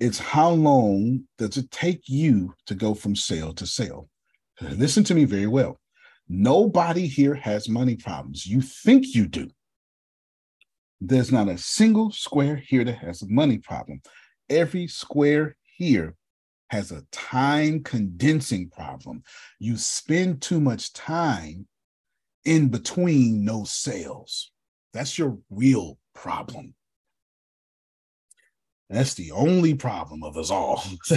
It's 0.00 0.18
how 0.18 0.50
long 0.50 1.24
does 1.38 1.56
it 1.56 1.70
take 1.70 2.02
you 2.08 2.54
to 2.66 2.74
go 2.74 2.94
from 2.94 3.16
sale 3.16 3.52
to 3.54 3.66
sale? 3.66 4.08
Listen 4.60 5.04
to 5.04 5.14
me 5.14 5.24
very 5.24 5.46
well. 5.46 5.78
Nobody 6.28 7.06
here 7.06 7.34
has 7.34 7.68
money 7.68 7.96
problems. 7.96 8.46
You 8.46 8.60
think 8.60 9.14
you 9.14 9.26
do. 9.26 9.48
There's 11.00 11.32
not 11.32 11.48
a 11.48 11.58
single 11.58 12.10
square 12.10 12.56
here 12.56 12.84
that 12.84 12.98
has 12.98 13.22
a 13.22 13.28
money 13.28 13.58
problem. 13.58 14.02
Every 14.50 14.88
square 14.88 15.56
here 15.76 16.16
has 16.70 16.90
a 16.90 17.04
time 17.12 17.82
condensing 17.82 18.68
problem. 18.68 19.22
You 19.58 19.76
spend 19.76 20.42
too 20.42 20.60
much 20.60 20.92
time 20.92 21.66
in 22.44 22.68
between 22.68 23.44
no 23.44 23.64
sales. 23.64 24.50
That's 24.92 25.18
your 25.18 25.38
real 25.50 25.98
problem. 26.14 26.74
That's 28.90 29.14
the 29.14 29.32
only 29.32 29.74
problem 29.74 30.22
of 30.22 30.36
us 30.36 30.50
all. 30.50 30.82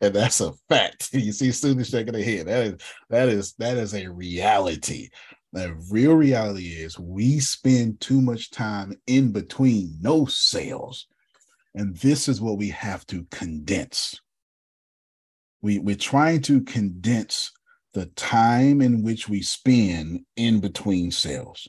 And 0.00 0.14
that's 0.14 0.40
a 0.40 0.52
fact. 0.68 1.10
You 1.12 1.32
see 1.32 1.50
students 1.52 1.90
shaking 1.90 2.12
their 2.12 2.22
head. 2.22 2.46
That 2.46 2.66
is 2.66 2.74
that 3.08 3.28
is 3.28 3.54
that 3.54 3.76
is 3.78 3.94
a 3.94 4.06
reality. 4.08 5.08
The 5.52 5.74
real 5.90 6.14
reality 6.14 6.68
is 6.68 6.98
we 6.98 7.40
spend 7.40 8.00
too 8.00 8.20
much 8.20 8.50
time 8.50 8.92
in 9.06 9.32
between 9.32 9.96
no 10.00 10.26
sales. 10.26 11.06
And 11.74 11.96
this 11.96 12.28
is 12.28 12.40
what 12.40 12.58
we 12.58 12.70
have 12.70 13.06
to 13.06 13.24
condense. 13.30 14.20
We, 15.62 15.78
we're 15.78 15.96
trying 15.96 16.42
to 16.42 16.62
condense 16.62 17.52
the 17.94 18.06
time 18.06 18.82
in 18.82 19.02
which 19.02 19.28
we 19.28 19.40
spend 19.40 20.26
in 20.36 20.60
between 20.60 21.10
sales. 21.10 21.68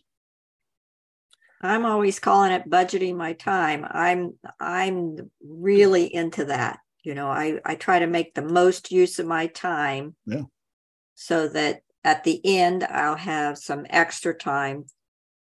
I'm 1.61 1.85
always 1.85 2.19
calling 2.19 2.51
it 2.51 2.69
budgeting 2.69 3.15
my 3.15 3.33
time. 3.33 3.85
I'm 3.89 4.37
I'm 4.59 5.31
really 5.43 6.13
into 6.13 6.45
that. 6.45 6.79
You 7.03 7.15
know, 7.15 7.27
I 7.27 7.59
I 7.65 7.75
try 7.75 7.99
to 7.99 8.07
make 8.07 8.33
the 8.33 8.41
most 8.43 8.91
use 8.91 9.17
of 9.19 9.25
my 9.25 9.47
time 9.47 10.15
Yeah. 10.25 10.43
so 11.15 11.47
that 11.49 11.81
at 12.03 12.23
the 12.23 12.39
end 12.45 12.83
I'll 12.83 13.15
have 13.15 13.57
some 13.57 13.85
extra 13.89 14.33
time 14.33 14.85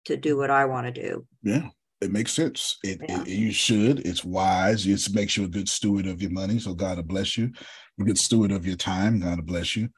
to 0.06 0.15
do 0.18 0.38
what 0.38 0.52
I 0.52 0.65
want 0.65 0.94
to 0.94 1.02
do. 1.02 1.26
Yeah. 1.41 1.69
It 2.02 2.11
makes 2.11 2.34
sense. 2.34 2.77
It, 2.84 2.99
it- 3.03 3.27
you 3.27 3.52
should. 3.52 3.99
It's 4.06 4.23
wise. 4.23 4.86
It 4.86 5.14
makes 5.14 5.38
you 5.38 5.45
a 5.45 5.49
good 5.49 5.68
steward 5.69 6.06
of 6.06 6.22
your 6.22 6.32
money. 6.32 6.60
So 6.60 6.73
God 6.73 6.98
will 6.98 7.03
bless 7.03 7.38
you. 7.38 7.52
A 7.99 8.03
good 8.03 8.19
steward 8.19 8.52
of 8.52 8.65
your 8.65 8.76
time. 8.76 9.22
God 9.22 9.38
will 9.38 9.45
bless 9.45 9.76
you. 9.76 9.90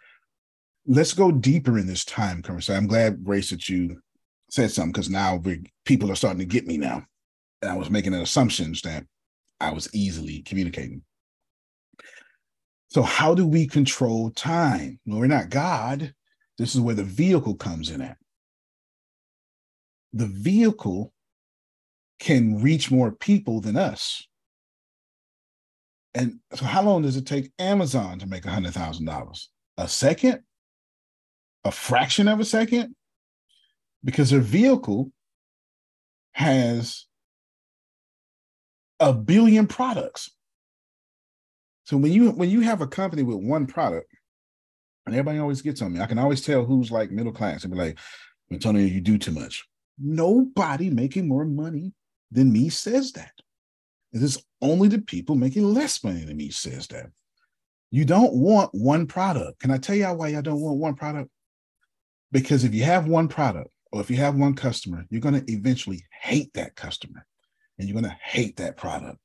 Let's 0.85 1.13
go 1.13 1.31
deeper 1.31 1.77
in 1.77 1.87
this 1.87 2.05
time 2.05 2.41
conversation. 2.41 2.77
I'm 2.77 2.87
glad, 2.87 3.23
Grace, 3.25 3.49
that 3.49 3.67
you 3.67 3.99
said 4.49 4.71
something 4.71 4.91
because 4.91 5.09
now 5.09 5.41
people 5.85 6.11
are 6.11 6.15
starting 6.15 6.39
to 6.39 6.45
get 6.45 6.67
me 6.67 6.77
now. 6.77 7.05
And 7.61 7.71
I 7.71 7.75
was 7.75 7.89
making 7.89 8.13
assumptions 8.13 8.81
that 8.81 9.05
I 9.59 9.71
was 9.71 9.93
easily 9.93 10.41
communicating. 10.43 11.01
So, 12.89 13.01
how 13.01 13.35
do 13.35 13.45
we 13.45 13.67
control 13.67 14.31
time? 14.31 14.99
Well, 15.05 15.19
we're 15.19 15.27
not 15.27 15.49
God. 15.49 16.13
This 16.57 16.75
is 16.75 16.81
where 16.81 16.95
the 16.95 17.03
vehicle 17.03 17.55
comes 17.55 17.89
in 17.89 18.01
at. 18.01 18.17
The 20.13 20.27
vehicle 20.27 21.13
can 22.19 22.61
reach 22.61 22.89
more 22.89 23.11
people 23.11 23.61
than 23.61 23.75
us. 23.75 24.25
And 26.13 26.39
so, 26.53 26.65
how 26.65 26.81
long 26.81 27.01
does 27.01 27.17
it 27.17 27.25
take 27.25 27.51
Amazon 27.59 28.19
to 28.19 28.27
make 28.27 28.43
$100,000? 28.43 29.47
A 29.77 29.87
second? 29.87 30.41
A 31.65 31.71
fraction 31.71 32.27
of 32.27 32.39
a 32.39 32.45
second? 32.45 32.95
Because 34.03 34.29
their 34.29 34.39
vehicle 34.39 35.11
has 36.31 37.05
a 38.99 39.13
billion 39.13 39.67
products. 39.67 40.31
So 41.85 41.97
when 41.97 42.11
you 42.11 42.31
when 42.31 42.49
you 42.49 42.61
have 42.61 42.81
a 42.81 42.87
company 42.87 43.23
with 43.23 43.37
one 43.37 43.65
product, 43.65 44.11
and 45.05 45.15
everybody 45.15 45.39
always 45.39 45.61
gets 45.61 45.81
on 45.81 45.93
me, 45.93 46.01
I 46.01 46.05
can 46.05 46.19
always 46.19 46.41
tell 46.41 46.65
who's 46.65 46.91
like 46.91 47.11
middle 47.11 47.31
class 47.31 47.63
and 47.63 47.73
be 47.73 47.79
like, 47.79 47.99
Antonio, 48.51 48.85
you 48.85 49.01
do 49.01 49.17
too 49.17 49.31
much. 49.31 49.65
Nobody 49.97 50.89
making 50.89 51.27
more 51.27 51.45
money 51.45 51.93
than 52.31 52.51
me 52.51 52.69
says 52.69 53.13
that. 53.13 53.31
It 54.13 54.21
is 54.21 54.43
only 54.61 54.89
the 54.89 54.99
people 54.99 55.35
making 55.35 55.73
less 55.73 56.03
money 56.03 56.23
than 56.23 56.37
me 56.37 56.49
says 56.49 56.87
that. 56.87 57.07
You 57.89 58.03
don't 58.03 58.33
want 58.33 58.71
one 58.73 59.07
product. 59.07 59.59
Can 59.59 59.71
I 59.71 59.77
tell 59.77 59.95
y'all 59.95 60.17
why 60.17 60.29
y'all 60.29 60.41
don't 60.41 60.59
want 60.59 60.77
one 60.77 60.95
product? 60.95 61.29
Because 62.31 62.63
if 62.63 62.73
you 62.73 62.83
have 62.83 63.07
one 63.07 63.27
product 63.27 63.69
or 63.97 64.01
if 64.01 64.11
you 64.11 64.17
have 64.17 64.35
one 64.35 64.53
customer, 64.53 65.07
you're 65.09 65.19
going 65.19 65.43
to 65.43 65.51
eventually 65.51 66.05
hate 66.21 66.53
that 66.53 66.75
customer 66.75 67.25
and 67.79 67.89
you're 67.89 67.99
going 67.99 68.05
to 68.05 68.19
hate 68.21 68.57
that 68.57 68.77
product. 68.77 69.17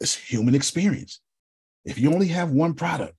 It's 0.00 0.14
human 0.14 0.54
experience. 0.54 1.20
If 1.84 1.98
you 1.98 2.10
only 2.10 2.28
have 2.28 2.52
one 2.52 2.72
product, 2.72 3.12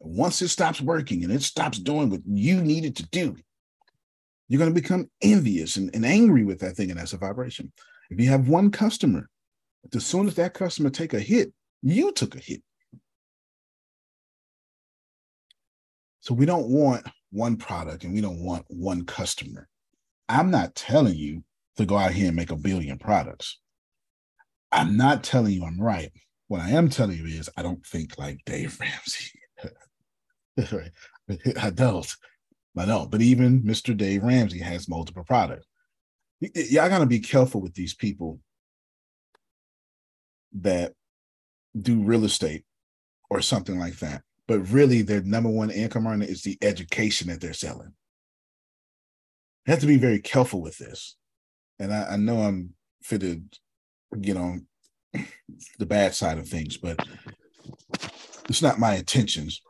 once 0.00 0.40
it 0.40 0.48
stops 0.48 0.80
working 0.80 1.24
and 1.24 1.30
it 1.30 1.42
stops 1.42 1.78
doing 1.78 2.08
what 2.08 2.22
you 2.24 2.62
need 2.62 2.86
it 2.86 2.96
to 2.96 3.06
do, 3.10 3.36
you're 4.48 4.58
going 4.58 4.74
to 4.74 4.80
become 4.80 5.10
envious 5.20 5.76
and, 5.76 5.94
and 5.94 6.06
angry 6.06 6.44
with 6.44 6.60
that 6.60 6.74
thing, 6.74 6.90
and 6.90 6.98
that's 6.98 7.12
a 7.12 7.18
vibration. 7.18 7.70
If 8.08 8.18
you 8.18 8.30
have 8.30 8.48
one 8.48 8.70
customer, 8.70 9.28
as 9.94 10.06
soon 10.06 10.26
as 10.26 10.36
that 10.36 10.54
customer 10.54 10.88
take 10.88 11.12
a 11.12 11.20
hit, 11.20 11.52
you 11.82 12.12
took 12.12 12.34
a 12.34 12.38
hit. 12.38 12.62
So 16.24 16.32
we 16.32 16.46
don't 16.46 16.68
want 16.68 17.06
one 17.32 17.58
product 17.58 18.04
and 18.04 18.14
we 18.14 18.22
don't 18.22 18.42
want 18.42 18.64
one 18.68 19.04
customer. 19.04 19.68
I'm 20.26 20.50
not 20.50 20.74
telling 20.74 21.16
you 21.16 21.44
to 21.76 21.84
go 21.84 21.98
out 21.98 22.12
here 22.12 22.28
and 22.28 22.36
make 22.36 22.50
a 22.50 22.56
billion 22.56 22.98
products. 22.98 23.60
I'm 24.72 24.96
not 24.96 25.22
telling 25.22 25.52
you 25.52 25.66
I'm 25.66 25.78
right. 25.78 26.10
What 26.48 26.62
I 26.62 26.70
am 26.70 26.88
telling 26.88 27.18
you 27.18 27.26
is 27.26 27.50
I 27.58 27.62
don't 27.62 27.84
think 27.84 28.16
like 28.16 28.38
Dave 28.46 28.80
Ramsey. 28.80 29.38
I 31.60 31.68
don't. 31.68 32.16
I 32.76 32.86
know, 32.86 33.06
but 33.06 33.20
even 33.20 33.62
Mr. 33.62 33.94
Dave 33.94 34.22
Ramsey 34.22 34.60
has 34.60 34.88
multiple 34.88 35.24
products. 35.24 35.66
Y- 36.40 36.50
y'all 36.54 36.88
gotta 36.88 37.04
be 37.04 37.20
careful 37.20 37.60
with 37.60 37.74
these 37.74 37.94
people 37.94 38.40
that 40.54 40.94
do 41.78 42.02
real 42.02 42.24
estate 42.24 42.64
or 43.28 43.42
something 43.42 43.78
like 43.78 43.98
that. 43.98 44.22
But 44.46 44.60
really, 44.70 45.02
their 45.02 45.22
number 45.22 45.48
one 45.48 45.70
income 45.70 46.06
earner 46.06 46.26
is 46.26 46.42
the 46.42 46.58
education 46.60 47.28
that 47.28 47.40
they're 47.40 47.54
selling. 47.54 47.94
You 49.66 49.70
have 49.70 49.80
to 49.80 49.86
be 49.86 49.96
very 49.96 50.20
careful 50.20 50.60
with 50.60 50.76
this. 50.76 51.16
And 51.78 51.92
I, 51.92 52.10
I 52.10 52.16
know 52.16 52.42
I'm 52.42 52.74
fitted, 53.02 53.56
you 54.18 54.34
know, 54.34 54.58
the 55.78 55.86
bad 55.86 56.14
side 56.14 56.38
of 56.38 56.48
things, 56.48 56.76
but 56.76 56.98
it's 58.48 58.62
not 58.62 58.78
my 58.78 58.96
intentions 58.96 59.62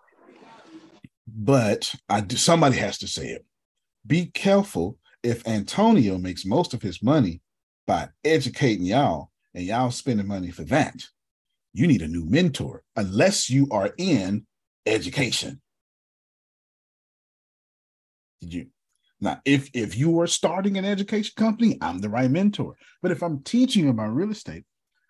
but 1.26 1.94
I 2.08 2.20
do, 2.20 2.36
somebody 2.36 2.76
has 2.76 2.98
to 2.98 3.08
say 3.08 3.28
it. 3.28 3.44
Be 4.06 4.26
careful 4.26 4.98
if 5.22 5.46
Antonio 5.46 6.18
makes 6.18 6.44
most 6.44 6.74
of 6.74 6.82
his 6.82 7.02
money 7.02 7.40
by 7.86 8.08
educating 8.24 8.84
y'all 8.84 9.30
and 9.54 9.64
y'all 9.64 9.90
spending 9.90 10.26
money 10.26 10.50
for 10.50 10.64
that. 10.64 10.94
You 11.72 11.86
need 11.86 12.02
a 12.02 12.08
new 12.08 12.24
mentor 12.26 12.82
unless 12.94 13.50
you 13.50 13.66
are 13.70 13.94
in 13.98 14.46
education. 14.86 15.60
Did 18.40 18.54
you? 18.54 18.66
Now, 19.20 19.40
if 19.44 19.70
if 19.72 19.96
you 19.96 20.20
are 20.20 20.26
starting 20.26 20.76
an 20.76 20.84
education 20.84 21.32
company, 21.36 21.78
I'm 21.80 21.98
the 21.98 22.10
right 22.10 22.30
mentor. 22.30 22.76
But 23.00 23.10
if 23.10 23.22
I'm 23.22 23.42
teaching 23.42 23.88
about 23.88 24.14
real 24.14 24.30
estate 24.30 24.64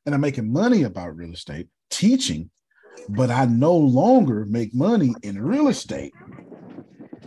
and 0.07 0.15
I'm 0.15 0.21
making 0.21 0.53
money 0.53 0.83
about 0.83 1.17
real 1.17 1.33
estate, 1.33 1.69
teaching 1.91 2.51
but 3.09 3.31
I 3.31 3.45
no 3.47 3.77
longer 3.77 4.45
make 4.47 4.75
money 4.75 5.15
in 5.23 5.41
real 5.43 5.69
estate. 5.69 6.13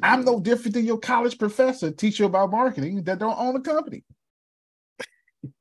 I'm 0.01 0.25
no 0.25 0.39
different 0.39 0.75
than 0.75 0.85
your 0.85 0.99
college 0.99 1.37
professor 1.37 1.91
teach 1.91 2.19
you 2.19 2.25
about 2.25 2.51
marketing 2.51 3.03
that 3.03 3.19
don't 3.19 3.37
own 3.37 3.55
a 3.55 3.61
company. 3.61 4.03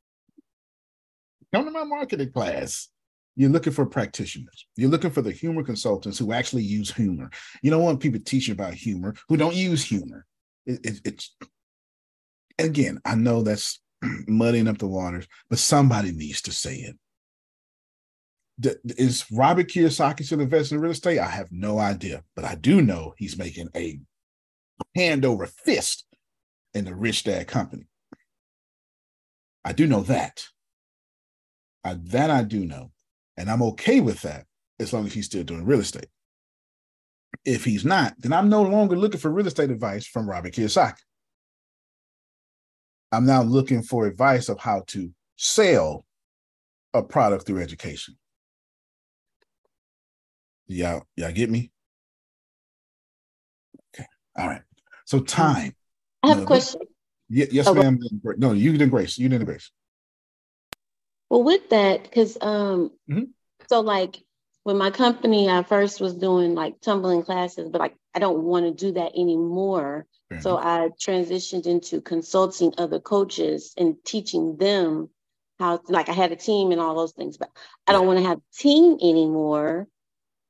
Come 1.52 1.64
to 1.64 1.70
my 1.70 1.84
marketing 1.84 2.32
class. 2.32 2.88
You're 3.36 3.50
looking 3.50 3.72
for 3.72 3.86
practitioners. 3.86 4.66
You're 4.76 4.90
looking 4.90 5.10
for 5.10 5.22
the 5.22 5.30
humor 5.30 5.62
consultants 5.62 6.18
who 6.18 6.32
actually 6.32 6.62
use 6.62 6.90
humor. 6.90 7.30
You 7.62 7.70
don't 7.70 7.82
want 7.82 8.00
people 8.00 8.20
teaching 8.24 8.52
about 8.52 8.74
humor 8.74 9.14
who 9.28 9.36
don't 9.36 9.54
use 9.54 9.84
humor. 9.84 10.26
It, 10.64 10.84
it, 10.84 11.00
it's 11.04 11.36
again, 12.58 12.98
I 13.04 13.14
know 13.14 13.42
that's 13.42 13.80
muddying 14.26 14.68
up 14.68 14.78
the 14.78 14.86
waters, 14.86 15.26
but 15.50 15.58
somebody 15.58 16.12
needs 16.12 16.42
to 16.42 16.52
say 16.52 16.76
it 16.76 16.96
is 18.62 19.26
Robert 19.30 19.68
Kiyosaki 19.68 20.24
still 20.24 20.40
investing 20.40 20.76
in 20.76 20.82
real 20.82 20.92
estate? 20.92 21.18
I 21.18 21.28
have 21.28 21.52
no 21.52 21.78
idea, 21.78 22.22
but 22.34 22.44
I 22.44 22.54
do 22.54 22.80
know 22.80 23.14
he's 23.18 23.36
making 23.36 23.68
a 23.76 23.98
hand 24.94 25.24
over 25.24 25.46
fist 25.46 26.06
in 26.72 26.84
the 26.86 26.94
rich 26.94 27.24
dad 27.24 27.48
company. 27.48 27.86
I 29.64 29.72
do 29.72 29.86
know 29.86 30.02
that. 30.02 30.44
I, 31.84 31.94
that 32.04 32.30
I 32.30 32.42
do 32.42 32.64
know. 32.64 32.92
And 33.36 33.50
I'm 33.50 33.62
okay 33.62 34.00
with 34.00 34.22
that 34.22 34.46
as 34.78 34.92
long 34.92 35.06
as 35.06 35.12
he's 35.12 35.26
still 35.26 35.44
doing 35.44 35.64
real 35.64 35.80
estate. 35.80 36.08
If 37.44 37.64
he's 37.64 37.84
not, 37.84 38.14
then 38.18 38.32
I'm 38.32 38.48
no 38.48 38.62
longer 38.62 38.96
looking 38.96 39.20
for 39.20 39.30
real 39.30 39.46
estate 39.46 39.70
advice 39.70 40.06
from 40.06 40.28
Robert 40.28 40.52
Kiyosaki. 40.52 40.94
I'm 43.12 43.26
now 43.26 43.42
looking 43.42 43.82
for 43.82 44.06
advice 44.06 44.48
of 44.48 44.58
how 44.58 44.82
to 44.88 45.10
sell 45.36 46.04
a 46.92 47.02
product 47.02 47.46
through 47.46 47.62
education. 47.62 48.16
Y'all, 50.66 51.04
y'all 51.14 51.32
get 51.32 51.50
me? 51.50 51.70
Okay. 53.94 54.06
All 54.36 54.48
right. 54.48 54.62
So 55.04 55.18
mm-hmm. 55.18 55.26
time. 55.26 55.76
I 56.22 56.28
have 56.30 56.42
a 56.42 56.46
question. 56.46 56.80
Yes, 57.28 57.66
Oh, 57.66 57.74
ma'am. 57.74 57.98
No, 58.38 58.52
you 58.52 58.76
did 58.76 58.90
grace. 58.90 59.18
You 59.18 59.28
did 59.28 59.44
grace. 59.44 59.70
Well, 61.30 61.42
with 61.42 61.68
that, 61.70 62.02
because 62.04 62.38
um, 62.40 62.92
Mhm. 63.08 63.32
so 63.68 63.80
like 63.80 64.22
when 64.64 64.76
my 64.78 64.90
company, 64.90 65.48
I 65.48 65.62
first 65.62 66.00
was 66.00 66.14
doing 66.14 66.54
like 66.54 66.80
tumbling 66.80 67.22
classes, 67.22 67.68
but 67.70 67.80
like 67.80 67.96
I 68.14 68.18
don't 68.18 68.44
want 68.44 68.66
to 68.66 68.72
do 68.72 68.92
that 68.92 69.12
anymore. 69.14 70.06
Fair 70.28 70.40
So 70.40 70.56
I 70.58 70.90
transitioned 71.00 71.66
into 71.66 72.00
consulting 72.00 72.74
other 72.78 73.00
coaches 73.00 73.74
and 73.76 73.96
teaching 74.04 74.56
them 74.56 75.10
how, 75.58 75.80
like 75.88 76.08
I 76.08 76.12
had 76.12 76.32
a 76.32 76.36
team 76.36 76.72
and 76.72 76.80
all 76.80 76.94
those 76.96 77.12
things, 77.12 77.36
but 77.38 77.50
I 77.86 77.92
don't 77.92 78.06
want 78.06 78.18
to 78.18 78.26
have 78.26 78.38
a 78.38 78.56
team 78.56 78.98
anymore. 79.02 79.88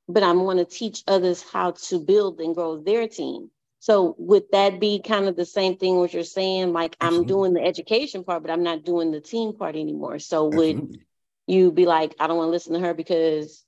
But 0.09 0.23
I 0.23 0.31
want 0.33 0.59
to 0.59 0.65
teach 0.65 1.03
others 1.07 1.43
how 1.43 1.71
to 1.71 1.99
build 1.99 2.39
and 2.41 2.55
grow 2.55 2.77
their 2.77 3.07
team. 3.07 3.51
So 3.87 4.15
would 4.17 4.43
that 4.51 4.81
be 4.81 4.99
kind 4.99 5.29
of 5.29 5.37
the 5.37 5.45
same 5.45 5.77
thing 5.77 5.95
what 5.95 6.13
you're 6.13 6.23
saying? 6.25 6.73
Like 6.73 6.97
I'm 6.99 7.23
doing 7.23 7.53
the 7.53 7.63
education 7.63 8.25
part, 8.25 8.41
but 8.41 8.51
I'm 8.51 8.61
not 8.61 8.83
doing 8.83 9.11
the 9.11 9.21
team 9.21 9.53
part 9.53 9.77
anymore. 9.77 10.19
So 10.19 10.43
would 10.43 10.75
Absolutely. 10.75 11.05
you 11.47 11.71
be 11.71 11.85
like, 11.85 12.13
I 12.19 12.27
don't 12.27 12.35
want 12.35 12.47
to 12.47 12.51
listen 12.51 12.73
to 12.73 12.81
her 12.81 12.93
because 12.93 13.63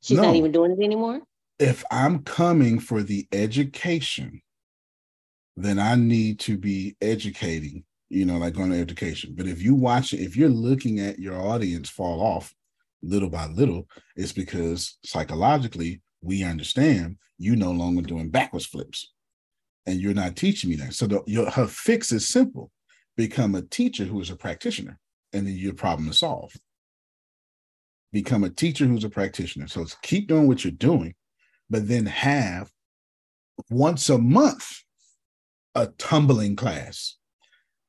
she's 0.00 0.18
No. 0.18 0.26
not 0.26 0.36
even 0.36 0.52
doing 0.52 0.70
it 0.70 0.84
anymore? 0.84 1.22
If 1.58 1.82
I'm 1.90 2.20
coming 2.20 2.78
for 2.78 3.02
the 3.02 3.26
education, 3.32 4.42
then 5.56 5.80
I 5.80 5.96
need 5.96 6.38
to 6.40 6.56
be 6.56 6.96
educating, 7.00 7.82
you 8.10 8.26
know, 8.26 8.38
like 8.38 8.56
on 8.56 8.70
education. 8.70 9.34
But 9.36 9.48
if 9.48 9.60
you 9.60 9.74
watch 9.74 10.12
it, 10.12 10.20
if 10.20 10.36
you're 10.36 10.50
looking 10.50 11.00
at 11.00 11.18
your 11.18 11.34
audience 11.34 11.90
fall 11.90 12.20
off 12.20 12.54
little 13.02 13.28
by 13.28 13.48
little, 13.48 13.88
it's 14.14 14.30
because 14.30 14.98
psychologically 15.04 16.00
we 16.22 16.44
understand 16.44 17.16
you 17.38 17.56
no 17.56 17.72
longer 17.72 18.02
doing 18.02 18.30
backwards 18.30 18.66
flips 18.66 19.13
and 19.86 20.00
you're 20.00 20.14
not 20.14 20.36
teaching 20.36 20.70
me 20.70 20.76
that. 20.76 20.94
So 20.94 21.06
the, 21.06 21.22
your, 21.26 21.50
her 21.50 21.66
fix 21.66 22.12
is 22.12 22.26
simple 22.26 22.70
become 23.16 23.54
a 23.54 23.62
teacher 23.62 24.04
who 24.04 24.20
is 24.20 24.30
a 24.30 24.36
practitioner, 24.36 24.98
and 25.32 25.46
then 25.46 25.54
your 25.54 25.74
problem 25.74 26.08
is 26.08 26.18
solved. 26.18 26.60
Become 28.12 28.44
a 28.44 28.50
teacher 28.50 28.86
who's 28.86 29.04
a 29.04 29.10
practitioner. 29.10 29.68
So 29.68 29.82
it's 29.82 29.96
keep 30.02 30.28
doing 30.28 30.46
what 30.46 30.64
you're 30.64 30.72
doing, 30.72 31.14
but 31.68 31.88
then 31.88 32.06
have 32.06 32.70
once 33.70 34.08
a 34.08 34.18
month 34.18 34.82
a 35.74 35.88
tumbling 35.98 36.56
class. 36.56 37.16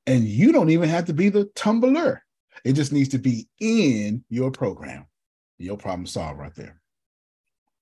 And 0.07 0.23
you 0.23 0.51
don't 0.51 0.69
even 0.69 0.89
have 0.89 1.05
to 1.05 1.13
be 1.13 1.29
the 1.29 1.45
tumbler. 1.55 2.21
It 2.63 2.73
just 2.73 2.91
needs 2.91 3.09
to 3.09 3.19
be 3.19 3.47
in 3.59 4.23
your 4.29 4.51
program. 4.51 5.05
Your 5.57 5.77
problem 5.77 6.05
solved 6.05 6.39
right 6.39 6.53
there. 6.55 6.81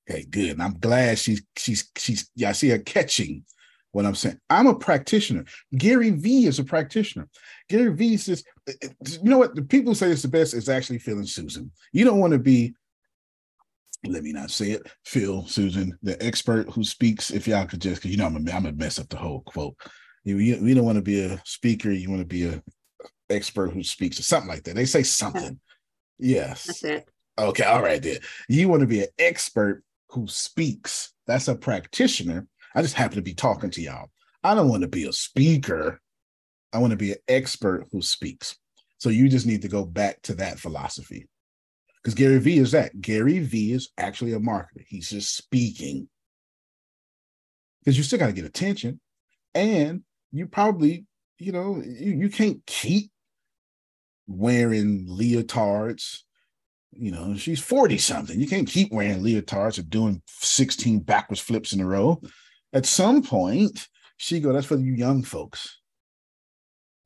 Okay, 0.10 0.26
good. 0.30 0.52
And 0.52 0.64
I'm 0.64 0.78
glad 0.80 1.18
she's 1.18 1.44
she's 1.58 1.90
she's 1.98 2.30
yeah, 2.36 2.50
I 2.50 2.52
see 2.54 2.70
her 2.70 2.80
catching 2.80 3.46
what 3.94 4.06
I'm 4.06 4.16
saying. 4.16 4.40
I'm 4.50 4.68
a 4.68 4.76
practitioner. 4.76 5.46
Gary 5.78 6.10
Vee 6.10 6.48
is 6.48 6.60
a 6.60 6.64
practitioner. 6.64 7.30
Gary 7.70 7.94
Vee 7.94 8.18
says, 8.18 8.44
you 8.68 9.30
know 9.30 9.38
what? 9.38 9.56
The 9.56 9.62
people 9.62 9.96
say 9.96 10.10
it's 10.10 10.24
the 10.24 10.28
best 10.28 10.54
is 10.54 10.68
actually 10.68 11.00
Phil 11.00 11.18
and 11.18 11.30
Susan. 11.30 11.72
You 11.94 12.04
don't 12.04 12.20
want 12.20 12.34
to 12.34 12.40
be, 12.40 12.74
let 14.06 14.24
me 14.24 14.34
not 14.34 14.52
say 14.52 14.72
it, 14.72 14.92
Phil, 15.06 15.46
Susan, 15.46 15.98
the 16.02 16.22
expert 16.22 16.70
who 16.72 16.84
speaks. 16.84 17.30
If 17.32 17.48
y'all 17.48 17.66
could 17.66 17.82
just, 17.82 18.02
because 18.02 18.12
you 18.12 18.18
know, 18.18 18.26
I'm 18.26 18.44
gonna, 18.44 18.72
mess 18.74 19.00
up 19.00 19.10
the 19.10 19.18
whole 19.18 19.42
quote. 19.42 19.76
You, 20.24 20.40
you, 20.40 20.56
you 20.56 20.76
don't 20.76 20.86
want 20.86 20.98
to 20.98 21.04
be 21.04 21.24
a 21.24 21.40
speaker. 21.46 21.92
You 21.92 22.10
want 22.10 22.22
to 22.22 22.28
be 22.28 22.48
a 22.48 22.62
expert 23.30 23.72
who 23.72 23.84
speaks 23.84 24.20
or 24.20 24.24
something 24.24 24.50
like 24.50 24.64
that. 24.64 24.76
They 24.76 24.86
say 24.86 25.04
something. 25.04 25.60
Yes. 26.18 26.66
That's 26.66 26.84
it. 26.84 27.10
Okay. 27.38 27.64
All 27.64 27.82
right. 27.82 28.02
Then 28.02 28.18
you 28.50 28.70
want 28.70 28.82
to 28.82 28.88
be 28.88 29.02
an 29.02 29.10
expert 29.20 29.84
who 30.10 30.28
speaks. 30.28 31.14
That's 31.28 31.48
a 31.48 31.56
practitioner. 31.56 32.48
I 32.76 32.82
just 32.82 32.96
happen 32.96 33.16
to 33.16 33.22
be 33.22 33.34
talking 33.34 33.70
to 33.72 33.82
y'all. 33.82 34.10
I 34.44 34.56
don't 34.56 34.70
want 34.70 34.82
to 34.82 34.88
be 34.88 35.06
a 35.06 35.14
speaker. 35.14 36.02
I 36.74 36.80
want 36.80 36.92
to 36.92 36.98
be 36.98 37.12
an 37.12 37.18
expert 37.28 37.88
who 37.92 38.02
speaks. 38.02 38.58
So 38.98 39.10
you 39.10 39.30
just 39.30 39.46
need 39.46 39.62
to 39.62 39.68
go 39.68 39.86
back 39.86 40.22
to 40.24 40.36
that 40.36 40.60
philosophy. 40.60 41.28
Because 42.02 42.16
Gary 42.16 42.40
Vee 42.40 42.58
is 42.58 42.72
that. 42.72 43.00
Gary 43.00 43.40
Vee 43.40 43.74
is 43.74 43.90
actually 43.98 44.34
a 44.34 44.40
marketer. 44.40 44.84
He's 44.88 45.10
just 45.10 45.36
speaking. 45.36 46.10
Because 47.80 47.98
you 47.98 48.04
still 48.04 48.20
got 48.20 48.28
to 48.28 48.34
get 48.34 48.46
attention. 48.46 49.00
And 49.54 50.04
you 50.32 50.48
probably, 50.48 51.06
you 51.38 51.52
know, 51.52 51.82
you, 51.86 52.14
you 52.14 52.30
can't 52.30 52.66
keep 52.66 53.12
wearing 54.28 55.08
leotards 55.08 56.24
you 56.98 57.12
know, 57.12 57.36
she's 57.36 57.62
40 57.62 57.98
something. 57.98 58.40
You 58.40 58.48
can't 58.48 58.68
keep 58.68 58.92
wearing 58.92 59.22
leotards 59.22 59.80
or 59.80 59.84
doing 59.84 60.22
16 60.28 61.00
backwards 61.00 61.42
flips 61.42 61.74
in 61.74 61.82
a 61.82 61.86
row. 61.86 62.22
At 62.74 62.86
some 62.88 63.22
point, 63.22 63.88
she 64.18 64.40
go, 64.40 64.52
that's 64.52 64.66
for 64.66 64.78
you 64.78 64.94
young 64.94 65.24
folks. 65.24 65.80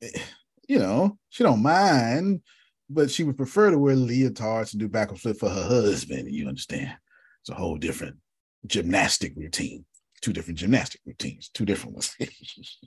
Eh, 0.01 0.19
you 0.67 0.79
know, 0.79 1.17
she 1.29 1.43
don't 1.43 1.61
mind, 1.61 2.41
but 2.89 3.11
she 3.11 3.23
would 3.23 3.37
prefer 3.37 3.71
to 3.71 3.77
wear 3.77 3.95
leotards 3.95 4.73
and 4.73 4.79
do 4.79 4.87
backwards 4.87 5.21
flip 5.21 5.37
for 5.37 5.49
her 5.49 5.63
husband. 5.63 6.31
You 6.31 6.47
understand? 6.47 6.95
It's 7.41 7.49
a 7.49 7.55
whole 7.55 7.77
different 7.77 8.17
gymnastic 8.65 9.33
routine. 9.35 9.85
Two 10.21 10.33
different 10.33 10.57
gymnastic 10.57 11.01
routines, 11.05 11.49
two 11.53 11.65
different 11.65 11.95
ones. 11.95 12.15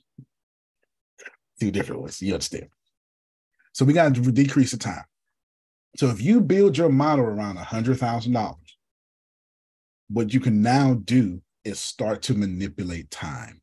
two 1.60 1.70
different 1.70 2.00
ones. 2.02 2.20
You 2.20 2.34
understand? 2.34 2.68
So 3.72 3.84
we 3.84 3.92
got 3.92 4.14
to 4.14 4.32
decrease 4.32 4.72
the 4.72 4.78
time. 4.78 5.04
So 5.96 6.08
if 6.08 6.20
you 6.20 6.40
build 6.40 6.76
your 6.76 6.88
model 6.88 7.24
around 7.24 7.56
a 7.56 7.64
hundred 7.64 7.98
thousand 7.98 8.32
dollars, 8.32 8.78
what 10.08 10.32
you 10.34 10.40
can 10.40 10.60
now 10.62 10.94
do 10.94 11.40
is 11.64 11.80
start 11.80 12.22
to 12.22 12.34
manipulate 12.34 13.10
time. 13.10 13.60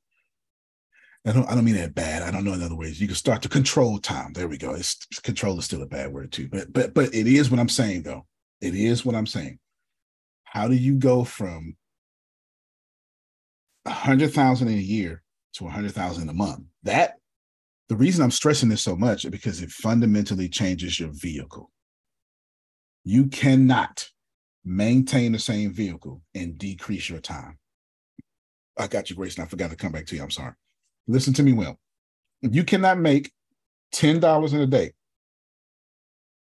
I 1.26 1.34
don't, 1.34 1.50
I 1.50 1.56
don't 1.56 1.66
mean 1.66 1.76
that 1.76 1.96
bad. 1.96 2.24
I 2.24 2.32
don't 2.32 2.46
know 2.46 2.54
in 2.54 2.64
other 2.64 2.76
ways. 2.76 3.02
You 3.02 3.08
can 3.08 3.16
start 3.16 3.42
to 3.42 3.50
control 3.50 3.98
time. 4.00 4.32
There 4.34 4.48
we 4.48 4.58
go. 4.58 4.74
It's, 4.74 4.96
control 5.22 5.60
is 5.60 5.66
still 5.66 5.82
a 5.82 5.88
bad 5.88 6.14
word 6.14 6.32
too, 6.32 6.48
but 6.48 6.72
but 6.72 6.94
but 6.94 7.14
it 7.14 7.28
is 7.28 7.52
what 7.52 7.60
I'm 7.60 7.70
saying 7.70 8.04
though. 8.04 8.26
It 8.62 8.76
is 8.76 9.06
what 9.06 9.16
I'm 9.16 9.28
saying. 9.28 9.60
How 10.46 10.68
do 10.68 10.76
you 10.76 10.96
go 10.96 11.26
from 11.26 11.76
a 13.86 13.92
hundred 13.92 14.34
thousand 14.34 14.70
in 14.70 14.78
a 14.78 14.82
year 14.82 15.22
to 15.56 15.68
a 15.68 15.70
hundred 15.70 15.92
thousand 15.92 16.30
a 16.30 16.34
month? 16.34 16.64
That 16.84 17.16
the 17.90 17.98
reason 17.98 18.24
I'm 18.24 18.32
stressing 18.32 18.70
this 18.70 18.82
so 18.82 18.96
much 18.96 19.26
is 19.26 19.32
because 19.32 19.62
it 19.62 19.70
fundamentally 19.70 20.48
changes 20.48 21.00
your 21.00 21.10
vehicle. 21.12 21.72
You 23.04 23.28
cannot 23.28 24.10
maintain 24.64 25.32
the 25.32 25.40
same 25.40 25.74
vehicle 25.74 26.22
and 26.36 26.58
decrease 26.58 27.10
your 27.10 27.20
time. 27.20 27.58
I 28.78 28.88
got 28.88 29.10
you, 29.10 29.16
Grace, 29.16 29.36
and 29.36 29.46
I 29.46 29.48
forgot 29.48 29.70
to 29.72 29.76
come 29.76 29.92
back 29.92 30.06
to 30.08 30.16
you. 30.16 30.24
I'm 30.24 30.32
sorry. 30.32 30.54
Listen 31.08 31.34
to 31.34 31.44
me 31.44 31.54
well. 31.54 31.80
You 32.42 32.64
cannot 32.64 33.00
make 33.00 33.32
$10 33.94 34.54
in 34.54 34.62
a 34.62 34.68
day 34.68 34.94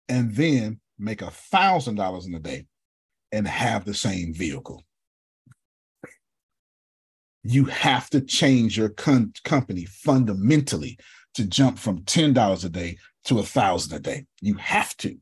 and 0.08 0.34
then 0.34 0.80
make 0.98 1.22
a 1.22 1.30
thousand 1.30 1.96
dollars 1.96 2.26
in 2.26 2.34
a 2.34 2.38
day 2.38 2.66
and 3.32 3.46
have 3.46 3.84
the 3.84 3.94
same 3.94 4.32
vehicle. 4.32 4.82
You 7.42 7.64
have 7.66 8.08
to 8.10 8.20
change 8.20 8.78
your 8.78 8.90
con- 8.90 9.32
company 9.44 9.84
fundamentally 9.84 10.98
to 11.34 11.44
jump 11.44 11.78
from 11.78 12.02
$10 12.02 12.64
a 12.64 12.68
day 12.68 12.96
to 13.24 13.40
a 13.40 13.42
thousand 13.42 13.96
a 13.96 14.00
day. 14.00 14.26
You 14.40 14.54
have 14.54 14.96
to 14.98 15.18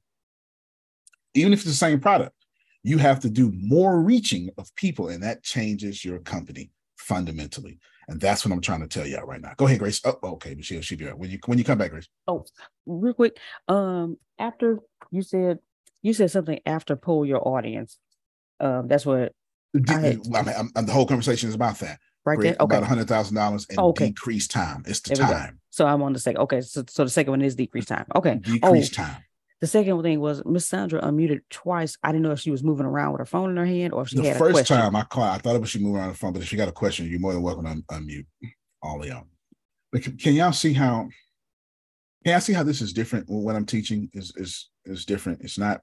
even 1.34 1.52
if 1.52 1.60
it's 1.60 1.68
the 1.68 1.74
same 1.74 2.00
product, 2.00 2.34
you 2.82 2.98
have 2.98 3.20
to 3.20 3.30
do 3.30 3.52
more 3.54 4.00
reaching 4.00 4.50
of 4.58 4.74
people, 4.74 5.08
and 5.08 5.22
that 5.22 5.42
changes 5.42 6.04
your 6.04 6.18
company 6.20 6.70
fundamentally. 7.00 7.78
And 8.08 8.20
that's 8.20 8.44
what 8.44 8.52
I'm 8.52 8.60
trying 8.60 8.80
to 8.80 8.88
tell 8.88 9.06
you 9.06 9.18
right 9.18 9.40
now. 9.40 9.52
Go 9.56 9.66
ahead, 9.66 9.78
Grace. 9.78 10.00
Oh, 10.04 10.18
okay, 10.22 10.54
Michelle, 10.54 10.80
she'll 10.80 10.98
be 10.98 11.06
right 11.06 11.16
when 11.16 11.30
you 11.30 11.38
when 11.46 11.58
you 11.58 11.64
come 11.64 11.78
back, 11.78 11.90
Grace. 11.90 12.08
Oh, 12.26 12.44
real 12.86 13.14
quick. 13.14 13.38
Um, 13.68 14.16
after 14.38 14.80
you 15.10 15.22
said 15.22 15.60
you 16.02 16.12
said 16.12 16.30
something 16.30 16.60
after 16.66 16.96
poll 16.96 17.24
your 17.24 17.46
audience. 17.46 17.98
Um, 18.58 18.88
that's 18.88 19.06
what 19.06 19.32
I, 19.88 19.92
had, 19.92 20.20
I 20.34 20.42
mean, 20.42 20.70
I'm, 20.76 20.86
the 20.86 20.92
whole 20.92 21.06
conversation 21.06 21.48
is 21.48 21.54
about 21.54 21.78
that. 21.78 21.98
Right 22.26 22.38
there, 22.38 22.52
okay. 22.52 22.64
About 22.64 22.82
a 22.82 22.86
hundred 22.86 23.08
thousand 23.08 23.36
dollars 23.36 23.66
and 23.70 23.78
okay. 23.78 24.08
decrease 24.08 24.46
time. 24.46 24.82
It's 24.86 25.00
the 25.00 25.14
time. 25.14 25.60
So 25.70 25.86
I'm 25.86 26.02
on 26.02 26.12
the 26.12 26.18
second. 26.18 26.42
Okay, 26.42 26.60
so 26.60 26.84
so 26.88 27.04
the 27.04 27.10
second 27.10 27.30
one 27.30 27.42
is 27.42 27.54
decrease 27.54 27.86
time. 27.86 28.04
Okay, 28.14 28.36
decrease 28.36 28.90
oh, 28.92 29.02
time. 29.02 29.24
The 29.60 29.66
second 29.66 30.02
thing 30.02 30.20
was 30.20 30.42
Miss 30.46 30.66
Sandra 30.66 31.02
unmuted 31.02 31.42
twice. 31.50 31.98
I 32.02 32.12
didn't 32.12 32.22
know 32.22 32.30
if 32.30 32.40
she 32.40 32.50
was 32.50 32.64
moving 32.64 32.86
around 32.86 33.12
with 33.12 33.18
her 33.18 33.26
phone 33.26 33.50
in 33.50 33.56
her 33.58 33.66
hand 33.66 33.92
or 33.92 34.02
if 34.02 34.08
she 34.08 34.16
the 34.16 34.28
had 34.28 34.38
first 34.38 34.50
a 34.50 34.52
question. 34.54 34.76
time 34.78 34.96
I 34.96 35.02
called, 35.02 35.28
I 35.28 35.38
thought 35.38 35.54
it 35.54 35.60
was 35.60 35.68
she 35.68 35.80
moving 35.80 35.98
around 35.98 36.08
the 36.08 36.14
phone, 36.16 36.32
but 36.32 36.40
if 36.40 36.48
she 36.48 36.56
got 36.56 36.68
a 36.68 36.72
question, 36.72 37.08
you're 37.10 37.20
more 37.20 37.34
than 37.34 37.42
welcome 37.42 37.64
to 37.64 37.70
un- 37.70 37.84
unmute 37.92 38.26
all 38.82 39.02
of 39.02 39.06
y'all. 39.06 39.26
But 39.92 40.02
can, 40.02 40.16
can 40.16 40.34
y'all 40.34 40.52
see 40.52 40.72
how? 40.72 41.08
Can 42.24 42.32
y'all 42.32 42.40
see 42.40 42.52
how 42.54 42.62
this 42.62 42.80
is 42.80 42.92
different? 42.92 43.28
What 43.28 43.56
I'm 43.56 43.66
teaching 43.66 44.08
is 44.14 44.32
is 44.36 44.70
is 44.86 45.04
different. 45.04 45.42
It's 45.42 45.58
not. 45.58 45.80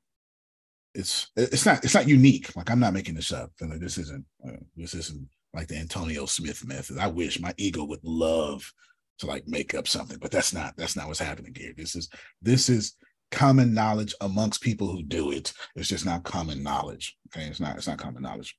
It's 0.95 1.27
it's 1.35 1.65
not 1.65 1.83
it's 1.83 1.93
not 1.93 2.07
unique. 2.07 2.55
Like 2.55 2.71
I'm 2.71 2.79
not 2.79 2.93
making 2.93 3.15
this 3.15 3.31
up. 3.31 3.51
Like 3.61 3.79
this 3.79 3.97
isn't 3.99 4.25
uh, 4.47 4.57
this 4.75 4.95
isn't 4.95 5.27
like 5.53 5.67
the 5.67 5.77
Antonio 5.77 6.25
Smith 6.25 6.65
method. 6.65 6.97
I 6.97 7.07
wish 7.07 7.39
my 7.39 7.53
ego 7.57 7.83
would 7.83 8.03
love 8.03 8.71
to 9.19 9.27
like 9.27 9.47
make 9.47 9.75
up 9.75 9.87
something, 9.87 10.17
but 10.19 10.31
that's 10.31 10.53
not 10.53 10.75
that's 10.77 10.95
not 10.95 11.07
what's 11.07 11.19
happening 11.19 11.53
here. 11.55 11.73
This 11.75 11.95
is 11.95 12.09
this 12.41 12.69
is 12.69 12.95
common 13.31 13.73
knowledge 13.73 14.13
amongst 14.21 14.61
people 14.61 14.87
who 14.87 15.03
do 15.03 15.31
it. 15.31 15.53
It's 15.75 15.89
just 15.89 16.05
not 16.05 16.23
common 16.23 16.63
knowledge. 16.63 17.17
Okay, 17.27 17.45
it's 17.45 17.59
not 17.59 17.77
it's 17.77 17.87
not 17.87 17.97
common 17.97 18.23
knowledge. 18.23 18.57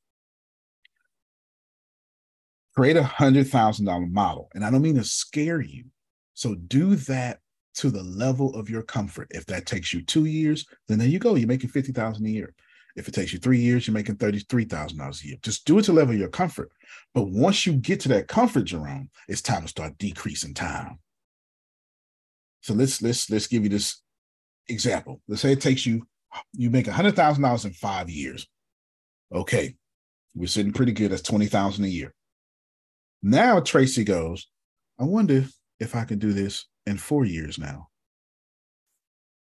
Create 2.76 2.96
a 2.96 3.02
hundred 3.02 3.48
thousand 3.48 3.86
dollar 3.86 4.06
model, 4.06 4.48
and 4.54 4.64
I 4.64 4.70
don't 4.70 4.82
mean 4.82 4.96
to 4.96 5.04
scare 5.04 5.60
you. 5.60 5.84
So 6.34 6.54
do 6.54 6.94
that 6.94 7.40
to 7.76 7.90
the 7.90 8.02
level 8.02 8.54
of 8.54 8.70
your 8.70 8.82
comfort. 8.82 9.28
If 9.30 9.46
that 9.46 9.66
takes 9.66 9.92
you 9.92 10.02
two 10.02 10.26
years, 10.26 10.66
then 10.86 10.98
there 10.98 11.08
you 11.08 11.18
go. 11.18 11.34
You're 11.34 11.48
making 11.48 11.70
fifty 11.70 11.92
thousand 11.92 12.26
a 12.26 12.30
year. 12.30 12.54
If 12.96 13.06
it 13.06 13.14
takes 13.14 13.32
you 13.32 13.38
three 13.38 13.58
years, 13.58 13.86
you're 13.86 13.94
making 13.94 14.16
thirty-three 14.16 14.64
thousand 14.64 14.98
dollars 14.98 15.22
a 15.22 15.28
year. 15.28 15.36
Just 15.42 15.64
do 15.64 15.78
it 15.78 15.82
to 15.82 15.92
level 15.92 16.14
your 16.14 16.28
comfort. 16.28 16.70
But 17.14 17.28
once 17.28 17.66
you 17.66 17.74
get 17.74 18.00
to 18.00 18.08
that 18.10 18.28
comfort, 18.28 18.64
Jerome, 18.64 19.10
it's 19.28 19.42
time 19.42 19.62
to 19.62 19.68
start 19.68 19.98
decreasing 19.98 20.54
time. 20.54 20.98
So 22.60 22.74
let's 22.74 23.00
let's 23.00 23.30
let's 23.30 23.46
give 23.46 23.62
you 23.62 23.68
this 23.68 24.02
example, 24.68 25.20
let's 25.28 25.42
say 25.42 25.52
it 25.52 25.60
takes 25.60 25.86
you, 25.86 26.06
you 26.52 26.70
make 26.70 26.88
a 26.88 26.92
hundred 26.92 27.16
thousand 27.16 27.42
dollars 27.42 27.64
in 27.64 27.72
five 27.72 28.10
years. 28.10 28.46
Okay, 29.32 29.74
we're 30.34 30.46
sitting 30.46 30.72
pretty 30.72 30.92
good. 30.92 31.10
That's 31.10 31.22
twenty 31.22 31.46
thousand 31.46 31.84
a 31.84 31.88
year. 31.88 32.14
Now 33.22 33.60
Tracy 33.60 34.04
goes, 34.04 34.46
I 34.98 35.04
wonder 35.04 35.44
if 35.80 35.96
I 35.96 36.04
can 36.04 36.18
do 36.18 36.32
this 36.32 36.66
in 36.86 36.98
four 36.98 37.24
years 37.24 37.58
now. 37.58 37.88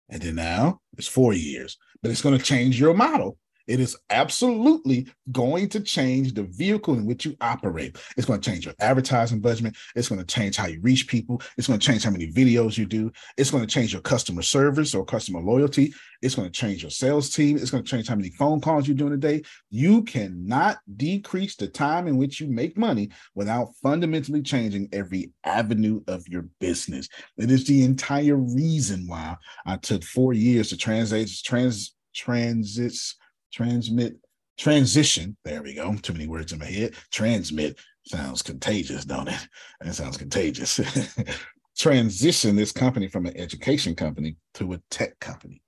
And 0.09 0.23
then 0.23 0.35
now 0.35 0.81
it's 0.99 1.09
four 1.09 1.33
years, 1.33 1.79
but 2.03 2.11
it's 2.11 2.23
going 2.23 2.37
to 2.37 2.45
change 2.45 2.79
your 2.79 2.95
model 2.95 3.39
it 3.67 3.81
is 3.81 3.97
absolutely 4.11 5.09
going 5.33 5.69
to 5.71 5.81
change 5.81 6.35
the 6.35 6.45
vehicle 6.45 6.95
in 6.95 7.07
which 7.07 7.25
you 7.25 7.37
operate. 7.41 7.97
It's 8.17 8.27
going 8.27 8.41
to 8.41 8.51
change 8.51 8.67
your 8.67 8.75
advertising 8.81 9.41
budget. 9.41 9.77
It's 9.95 10.09
going 10.09 10.21
to 10.21 10.27
change 10.27 10.57
how 10.57 10.67
you 10.67 10.81
reach 10.81 11.09
people. 11.09 11.41
It's 11.57 11.67
going 11.67 11.79
to 11.79 11.87
change 11.87 12.05
how 12.05 12.11
many 12.11 12.31
videos 12.31 12.77
you 12.77 12.87
do. 12.87 13.11
It's 13.37 13.51
going 13.51 13.65
to 13.67 13.73
change 13.73 13.93
your 13.93 14.03
customer 14.03 14.43
service 14.43 14.95
or 14.95 15.05
customer 15.05 15.41
loyalty. 15.41 15.95
It's 16.23 16.35
going 16.35 16.51
to 16.51 16.59
change 16.59 16.83
your 16.83 16.91
sales 16.91 17.31
team. 17.31 17.57
It's 17.57 17.71
going 17.71 17.85
to 17.85 17.91
change 17.91 18.09
how 18.09 18.17
many 18.17 18.31
phone 18.31 18.61
calls 18.61 18.89
you're 18.89 18.97
doing 18.97 19.13
a 19.13 19.19
day. 19.19 19.43
You 19.71 20.03
cannot 20.03 20.79
decrease 20.97 21.57
the 21.57 21.69
time 21.69 22.07
in 22.07 22.17
which 22.17 22.41
you 22.41 22.49
make 22.49 22.77
money 22.77 23.11
without 23.35 23.75
fundamentally 23.83 24.43
changing 24.43 24.89
every 24.93 25.33
avenue 25.45 26.03
of 26.09 26.27
your 26.29 26.47
business. 26.61 27.09
It 27.37 27.51
is 27.51 27.65
the 27.65 27.85
entire 27.85 28.37
reason 28.37 29.07
why 29.07 29.37
I 29.67 29.77
took 29.77 30.03
four 30.03 30.33
years 30.33 30.71
to 30.71 30.77
translate 30.77 31.31
trans 31.45 31.95
transits 32.15 33.17
transmit, 33.55 34.17
transition. 34.59 35.37
There 35.45 35.63
we 35.63 35.75
go. 35.75 35.95
Too 35.95 36.13
many 36.13 36.27
words 36.27 36.53
in 36.53 36.59
my 36.59 36.67
head. 36.67 36.95
Transmit 37.13 37.79
sounds 38.07 38.43
contagious, 38.43 39.05
don't 39.05 39.29
it? 39.29 39.49
That 39.81 39.95
sounds 39.95 40.17
contagious. 40.17 40.81
transition 41.79 42.57
this 42.57 42.73
company 42.73 43.09
from 43.09 43.27
an 43.27 43.37
education 43.37 43.95
company 43.95 44.37
to 44.55 44.73
a 44.73 44.81
tech 44.91 45.19
company. 45.21 45.61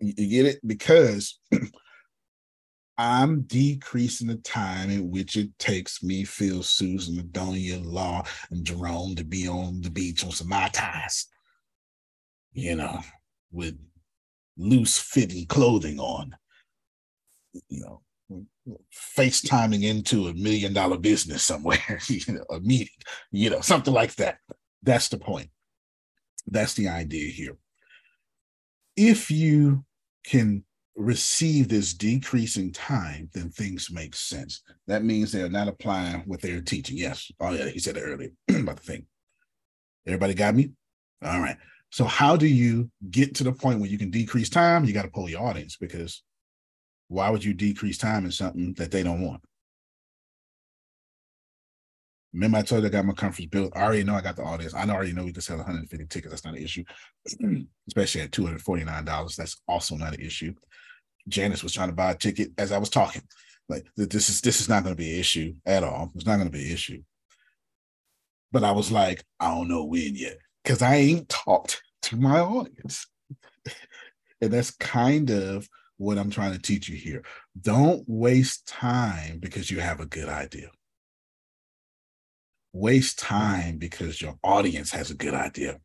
You, 0.00 0.28
get 0.28 0.46
it? 0.46 0.66
Because 0.66 1.38
I'm 2.98 3.42
decreasing 3.42 4.28
the 4.28 4.36
time 4.36 4.90
in 4.90 5.10
which 5.10 5.36
it 5.36 5.58
takes 5.58 6.02
me, 6.02 6.24
Phil, 6.24 6.62
Susan, 6.62 7.16
Adonia, 7.16 7.82
Law, 7.84 8.24
and 8.50 8.64
Jerome 8.64 9.14
to 9.16 9.24
be 9.24 9.48
on 9.48 9.80
the 9.80 9.90
beach 9.90 10.24
on 10.24 10.30
some 10.32 10.48
Mai 10.48 10.68
Tais, 10.68 11.26
you 12.52 12.76
know, 12.76 13.00
with 13.50 13.78
loose 14.56 14.98
fitting 14.98 15.46
clothing 15.46 15.98
on, 15.98 16.36
you 17.68 17.80
know, 17.80 18.02
FaceTiming 19.16 19.84
into 19.84 20.28
a 20.28 20.34
million 20.34 20.72
dollar 20.72 20.98
business 20.98 21.42
somewhere, 21.42 22.00
you 22.08 22.20
know, 22.34 22.44
a 22.50 22.60
meeting, 22.60 22.88
you 23.30 23.50
know, 23.50 23.60
something 23.60 23.94
like 23.94 24.14
that. 24.16 24.38
That's 24.82 25.08
the 25.08 25.18
point. 25.18 25.50
That's 26.46 26.74
the 26.74 26.88
idea 26.88 27.30
here. 27.30 27.56
If 28.96 29.30
you 29.30 29.84
can 30.24 30.64
receive 30.96 31.68
this 31.68 31.92
decreasing 31.92 32.72
time, 32.72 33.28
then 33.34 33.50
things 33.50 33.90
make 33.90 34.14
sense. 34.14 34.62
That 34.86 35.04
means 35.04 35.30
they're 35.30 35.50
not 35.50 35.68
applying 35.68 36.20
what 36.20 36.40
they're 36.40 36.62
teaching. 36.62 36.96
Yes. 36.96 37.30
Oh, 37.38 37.52
yeah. 37.52 37.68
He 37.68 37.78
said 37.78 37.96
it 37.96 38.00
earlier 38.00 38.30
about 38.48 38.76
the 38.76 38.82
thing. 38.82 39.06
Everybody 40.06 40.34
got 40.34 40.54
me? 40.54 40.70
All 41.22 41.40
right. 41.40 41.56
So, 41.96 42.04
how 42.04 42.36
do 42.36 42.46
you 42.46 42.90
get 43.10 43.36
to 43.36 43.44
the 43.44 43.52
point 43.52 43.80
where 43.80 43.88
you 43.88 43.96
can 43.96 44.10
decrease 44.10 44.50
time? 44.50 44.84
You 44.84 44.92
got 44.92 45.06
to 45.06 45.10
pull 45.10 45.30
your 45.30 45.40
audience 45.40 45.78
because 45.78 46.22
why 47.08 47.30
would 47.30 47.42
you 47.42 47.54
decrease 47.54 47.96
time 47.96 48.26
in 48.26 48.32
something 48.32 48.74
that 48.74 48.90
they 48.90 49.02
don't 49.02 49.22
want? 49.22 49.40
Remember, 52.34 52.58
I 52.58 52.62
told 52.62 52.82
you 52.82 52.88
I 52.88 52.90
got 52.90 53.06
my 53.06 53.14
conference 53.14 53.48
built. 53.48 53.72
I 53.74 53.84
already 53.84 54.04
know 54.04 54.14
I 54.14 54.20
got 54.20 54.36
the 54.36 54.42
audience. 54.42 54.74
I 54.74 54.86
already 54.86 55.14
know 55.14 55.24
we 55.24 55.32
can 55.32 55.40
sell 55.40 55.56
150 55.56 56.06
tickets. 56.08 56.30
That's 56.30 56.44
not 56.44 56.56
an 56.56 56.62
issue, 56.62 56.84
especially 57.88 58.20
at 58.20 58.30
$249. 58.30 59.36
That's 59.36 59.62
also 59.66 59.96
not 59.96 60.12
an 60.12 60.20
issue. 60.20 60.52
Janice 61.28 61.62
was 61.62 61.72
trying 61.72 61.88
to 61.88 61.94
buy 61.94 62.10
a 62.10 62.14
ticket 62.14 62.50
as 62.58 62.72
I 62.72 62.78
was 62.78 62.90
talking. 62.90 63.22
Like 63.70 63.86
this 63.96 64.28
is 64.28 64.42
this 64.42 64.60
is 64.60 64.68
not 64.68 64.82
going 64.82 64.94
to 64.94 65.02
be 65.02 65.14
an 65.14 65.20
issue 65.20 65.54
at 65.64 65.82
all. 65.82 66.12
It's 66.14 66.26
not 66.26 66.36
going 66.36 66.50
to 66.50 66.58
be 66.58 66.66
an 66.66 66.74
issue. 66.74 67.02
But 68.52 68.64
I 68.64 68.72
was 68.72 68.92
like, 68.92 69.24
I 69.40 69.54
don't 69.54 69.68
know 69.68 69.84
when 69.84 70.14
yet 70.14 70.36
because 70.62 70.82
I 70.82 70.96
ain't 70.96 71.30
talked 71.30 71.80
to 72.06 72.16
my 72.16 72.40
audience, 72.40 73.06
and 74.40 74.52
that's 74.52 74.70
kind 74.70 75.30
of 75.30 75.68
what 75.96 76.18
I'm 76.18 76.30
trying 76.30 76.52
to 76.52 76.60
teach 76.60 76.88
you 76.88 76.96
here. 76.96 77.22
Don't 77.60 78.04
waste 78.06 78.66
time 78.68 79.38
because 79.38 79.70
you 79.70 79.80
have 79.80 80.00
a 80.00 80.06
good 80.06 80.28
idea. 80.28 80.70
Waste 82.72 83.18
time 83.18 83.78
because 83.78 84.20
your 84.20 84.38
audience 84.44 84.90
has 84.90 85.10
a 85.10 85.14
good 85.14 85.34
idea. 85.34 85.78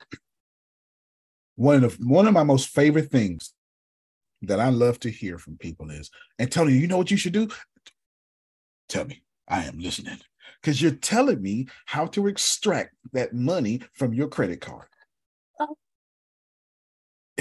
One 1.55 1.83
of 1.83 1.97
the, 1.97 2.05
one 2.05 2.27
of 2.27 2.33
my 2.33 2.43
most 2.43 2.69
favorite 2.69 3.09
things 3.09 3.53
that 4.41 4.59
I 4.59 4.69
love 4.69 4.99
to 5.01 5.09
hear 5.09 5.37
from 5.37 5.57
people 5.57 5.89
is, 5.89 6.09
you, 6.39 6.67
you 6.67 6.87
know 6.87 6.97
what 6.97 7.11
you 7.11 7.17
should 7.17 7.33
do? 7.33 7.47
Tell 8.89 9.05
me, 9.05 9.23
I 9.47 9.63
am 9.63 9.79
listening. 9.79 10.17
Because 10.61 10.81
you're 10.81 10.91
telling 10.91 11.41
me 11.41 11.67
how 11.85 12.05
to 12.07 12.27
extract 12.27 12.93
that 13.13 13.33
money 13.33 13.81
from 13.93 14.13
your 14.13 14.27
credit 14.27 14.61
card. 14.61 14.87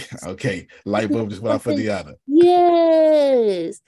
Okay, 0.27 0.67
light 0.85 1.11
bulb 1.11 1.31
just 1.31 1.43
went 1.43 1.55
off 1.55 1.63
for 1.63 1.75
the 1.75 1.91
other. 1.91 2.15
Yes. 2.27 3.81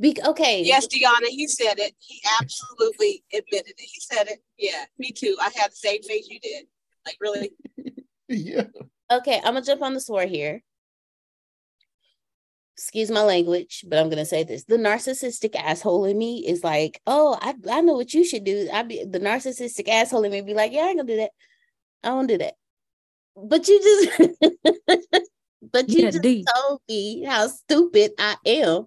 Be- 0.00 0.16
okay. 0.24 0.62
Yes, 0.62 0.86
Deanna, 0.86 1.26
he 1.26 1.46
said 1.46 1.78
it. 1.78 1.94
He 1.98 2.22
absolutely 2.40 3.22
admitted 3.32 3.74
it. 3.76 3.80
He 3.80 4.00
said 4.00 4.28
it. 4.28 4.42
Yeah, 4.58 4.84
me 4.98 5.12
too. 5.12 5.36
I 5.40 5.50
had 5.54 5.72
the 5.72 5.76
same 5.76 6.02
face 6.02 6.28
you 6.28 6.40
did. 6.40 6.64
Like, 7.04 7.16
really? 7.20 7.52
yeah. 8.28 8.64
Okay, 9.12 9.36
I'm 9.38 9.54
gonna 9.54 9.62
jump 9.62 9.82
on 9.82 9.94
the 9.94 10.00
sword 10.00 10.28
here 10.28 10.62
excuse 12.80 13.10
my 13.10 13.22
language, 13.22 13.84
but 13.86 13.98
I'm 13.98 14.08
gonna 14.08 14.24
say 14.24 14.42
this: 14.42 14.64
the 14.64 14.78
narcissistic 14.78 15.54
asshole 15.54 16.06
in 16.06 16.16
me 16.16 16.38
is 16.46 16.64
like, 16.64 17.00
oh, 17.06 17.38
I, 17.40 17.54
I 17.70 17.82
know 17.82 17.92
what 17.92 18.14
you 18.14 18.24
should 18.24 18.44
do. 18.44 18.70
I 18.72 18.82
be 18.82 19.04
the 19.04 19.20
narcissistic 19.20 19.86
asshole 19.86 20.24
in 20.24 20.32
me 20.32 20.40
be 20.40 20.54
like, 20.54 20.72
yeah, 20.72 20.84
I 20.84 20.88
ain't 20.88 20.96
gonna 20.96 21.06
do 21.06 21.16
that. 21.18 21.30
I 22.02 22.08
don't 22.08 22.26
do 22.26 22.38
that. 22.38 22.54
But 23.36 23.68
you 23.68 23.80
just, 23.82 24.30
but 25.72 25.88
you 25.88 26.04
yeah, 26.04 26.10
just 26.10 26.22
D. 26.22 26.44
told 26.54 26.80
me 26.88 27.24
how 27.24 27.46
stupid 27.48 28.12
I 28.18 28.36
am 28.46 28.86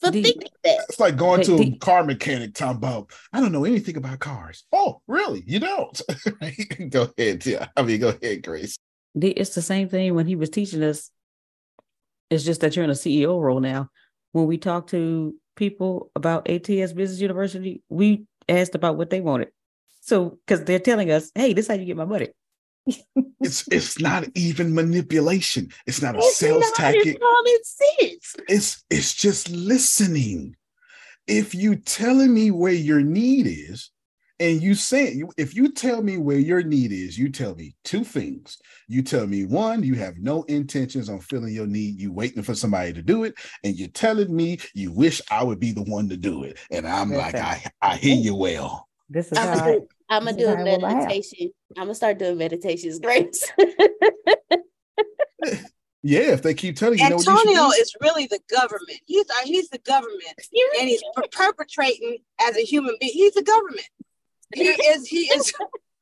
for 0.00 0.10
D. 0.10 0.22
thinking 0.22 0.50
that. 0.64 0.86
It's 0.88 1.00
like 1.00 1.16
going 1.16 1.42
to 1.42 1.60
a 1.60 1.76
car 1.78 2.04
mechanic 2.04 2.54
talking 2.54 2.76
about, 2.76 3.10
I 3.32 3.40
don't 3.40 3.52
know 3.52 3.64
anything 3.64 3.96
about 3.96 4.20
cars. 4.20 4.64
Oh, 4.72 5.00
really? 5.06 5.42
You 5.46 5.60
don't? 5.60 6.00
go 6.90 7.08
ahead, 7.16 7.44
yeah. 7.46 7.68
I 7.76 7.82
mean, 7.82 8.00
go 8.00 8.08
ahead, 8.08 8.42
Grace. 8.42 8.76
It's 9.20 9.54
the 9.54 9.62
same 9.62 9.88
thing 9.88 10.14
when 10.14 10.26
he 10.26 10.36
was 10.36 10.50
teaching 10.50 10.82
us 10.82 11.10
it's 12.30 12.44
just 12.44 12.60
that 12.60 12.76
you're 12.76 12.84
in 12.84 12.90
a 12.90 12.94
CEO 12.94 13.40
role 13.40 13.60
now. 13.60 13.88
When 14.32 14.46
we 14.46 14.58
talk 14.58 14.88
to 14.88 15.34
people 15.56 16.10
about 16.14 16.48
ATS 16.48 16.92
Business 16.92 17.20
University, 17.20 17.82
we 17.88 18.26
asked 18.48 18.74
about 18.74 18.96
what 18.96 19.10
they 19.10 19.20
wanted. 19.20 19.48
So, 20.00 20.38
because 20.46 20.64
they're 20.64 20.78
telling 20.78 21.10
us, 21.10 21.30
hey, 21.34 21.52
this 21.52 21.64
is 21.64 21.68
how 21.68 21.74
you 21.74 21.84
get 21.84 21.96
my 21.96 22.04
money. 22.04 22.28
It's 23.40 23.66
it's 23.68 24.00
not 24.00 24.24
even 24.34 24.74
manipulation. 24.74 25.70
It's 25.86 26.02
not 26.02 26.16
a 26.16 26.18
it's 26.18 26.36
sales 26.36 26.62
not 26.62 26.74
tactic. 26.74 27.06
It's 27.06 27.20
It's 28.48 28.84
it's 28.90 29.14
just 29.14 29.50
listening. 29.50 30.56
If 31.26 31.54
you 31.54 31.76
telling 31.76 32.32
me 32.32 32.50
where 32.50 32.72
your 32.72 33.00
need 33.00 33.46
is, 33.46 33.90
and 34.40 34.62
you 34.62 34.74
say, 34.74 35.22
if 35.36 35.54
you 35.54 35.72
tell 35.72 36.00
me 36.00 36.16
where 36.16 36.38
your 36.38 36.62
need 36.62 36.92
is, 36.92 37.18
you 37.18 37.28
tell 37.28 37.54
me 37.56 37.74
two 37.84 38.04
things. 38.04 38.58
You 38.86 39.02
tell 39.02 39.26
me 39.26 39.44
one, 39.44 39.82
you 39.82 39.94
have 39.96 40.16
no 40.18 40.44
intentions 40.44 41.08
on 41.08 41.20
filling 41.20 41.52
your 41.52 41.66
need. 41.66 42.00
You 42.00 42.12
waiting 42.12 42.42
for 42.42 42.54
somebody 42.54 42.92
to 42.92 43.02
do 43.02 43.24
it, 43.24 43.34
and 43.64 43.76
you're 43.76 43.88
telling 43.88 44.34
me 44.34 44.58
you 44.74 44.92
wish 44.92 45.20
I 45.30 45.42
would 45.42 45.58
be 45.58 45.72
the 45.72 45.82
one 45.82 46.08
to 46.08 46.16
do 46.16 46.44
it. 46.44 46.58
And 46.70 46.86
I'm 46.86 47.12
like, 47.12 47.34
I, 47.34 47.64
I 47.82 47.96
hear 47.96 48.16
you 48.16 48.36
well. 48.36 48.88
This 49.10 49.32
is 49.32 49.38
I'm 49.38 49.58
gonna, 49.58 49.80
I'm 50.08 50.24
gonna 50.24 50.36
do 50.36 50.48
a 50.48 50.56
meditation. 50.56 51.50
I'm 51.76 51.84
gonna 51.84 51.94
start 51.94 52.18
doing 52.18 52.38
meditations, 52.38 52.98
Grace. 52.98 53.50
Yeah, 56.02 56.32
if 56.32 56.42
they 56.42 56.54
keep 56.54 56.76
telling 56.76 56.98
you, 56.98 57.04
Antonio 57.04 57.42
you 57.44 57.54
know 57.54 57.72
is 57.72 57.92
really 58.00 58.26
the 58.26 58.38
government. 58.48 59.00
He's 59.06 59.28
uh, 59.28 59.44
he's 59.44 59.68
the 59.68 59.78
government, 59.78 60.22
and 60.78 60.88
he's 60.88 61.02
perpetrating 61.32 62.18
as 62.40 62.56
a 62.56 62.60
human 62.60 62.96
being. 63.00 63.12
He's 63.12 63.34
the 63.34 63.42
government. 63.42 63.88
He 64.54 64.62
is. 64.68 65.08
He 65.08 65.22
is. 65.22 65.52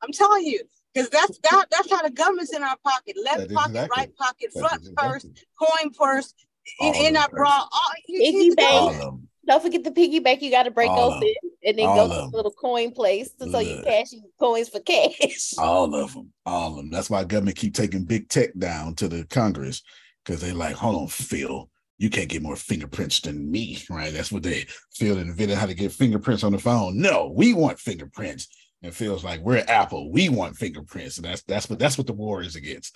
I'm 0.03 0.11
telling 0.11 0.45
you, 0.45 0.61
because 0.93 1.09
that's 1.09 1.39
that, 1.39 1.65
that's 1.71 1.91
how 1.91 2.03
the 2.03 2.11
government's 2.11 2.53
in 2.53 2.61
our 2.61 2.77
pocket. 2.85 3.15
Left 3.23 3.51
pocket, 3.51 3.71
exactly. 3.71 3.97
right 3.97 4.15
pocket, 4.15 4.51
front 4.53 4.81
exactly. 4.81 4.93
purse, 4.95 5.25
coin 5.59 5.91
purse, 5.91 6.33
in, 6.79 6.95
in 6.95 7.17
our 7.17 7.29
bra. 7.29 7.49
All, 7.49 7.91
he, 8.05 8.53
bank. 8.55 9.19
Don't 9.47 9.63
forget 9.63 9.83
the 9.83 9.91
piggy 9.91 10.19
bank 10.19 10.41
you 10.41 10.51
got 10.51 10.63
to 10.63 10.71
break 10.71 10.89
all 10.89 11.13
open 11.13 11.33
and 11.63 11.77
then 11.77 11.85
go 11.85 12.07
to 12.07 12.29
the 12.29 12.37
little 12.37 12.51
coin 12.51 12.91
place 12.91 13.29
so, 13.39 13.49
so 13.49 13.59
you 13.59 13.81
cash 13.83 14.11
your 14.11 14.23
coins 14.39 14.69
for 14.69 14.79
cash. 14.81 15.53
All 15.57 15.93
of 15.95 16.13
them, 16.13 16.31
all 16.45 16.71
of 16.71 16.77
them. 16.77 16.89
That's 16.89 17.09
why 17.09 17.23
government 17.23 17.57
keep 17.57 17.73
taking 17.73 18.03
big 18.03 18.29
tech 18.29 18.49
down 18.57 18.95
to 18.95 19.07
the 19.07 19.25
Congress 19.25 19.81
because 20.23 20.41
they 20.41 20.51
like, 20.51 20.75
hold 20.75 20.95
on, 21.01 21.07
Phil, 21.07 21.69
you 21.97 22.09
can't 22.09 22.29
get 22.29 22.43
more 22.43 22.55
fingerprints 22.55 23.21
than 23.21 23.49
me, 23.49 23.79
right? 23.89 24.13
That's 24.13 24.31
what 24.31 24.43
they 24.43 24.65
feel 24.93 25.17
invented 25.17 25.57
how 25.57 25.65
to 25.65 25.73
get 25.73 25.91
fingerprints 25.91 26.43
on 26.43 26.51
the 26.51 26.59
phone. 26.59 26.99
No, 27.01 27.31
we 27.35 27.53
want 27.53 27.79
fingerprints. 27.79 28.47
And 28.83 28.93
feels 28.93 29.23
like 29.23 29.41
we're 29.41 29.65
Apple. 29.67 30.11
We 30.11 30.29
want 30.29 30.55
fingerprints. 30.55 31.17
And 31.17 31.25
that's 31.25 31.41
that's 31.43 31.67
what 31.67 31.79
that's 31.79 31.97
what 31.97 32.05
the 32.05 32.13
war 32.13 32.43
is 32.43 32.55
against. 32.55 32.95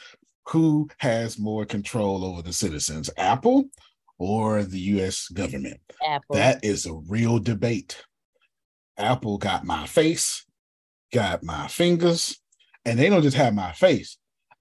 Who 0.50 0.88
has 1.00 1.40
more 1.40 1.66
control 1.66 2.24
over 2.24 2.44
the 2.44 2.54
citizens, 2.54 3.10
Apple 3.18 3.66
or 4.22 4.64
the 4.64 4.80
US 4.80 5.28
government? 5.30 5.80
Apple. 6.06 6.36
That 6.36 6.64
is 6.64 6.86
a 6.86 6.94
real 6.94 7.40
debate. 7.40 8.04
Apple 8.98 9.40
got 9.40 9.66
my 9.66 9.88
face, 9.88 10.46
got 11.12 11.44
my 11.44 11.68
fingers, 11.68 12.40
and 12.86 13.00
they 13.00 13.10
don't 13.10 13.24
just 13.24 13.38
have 13.38 13.56
my 13.56 13.72
face. 13.72 14.18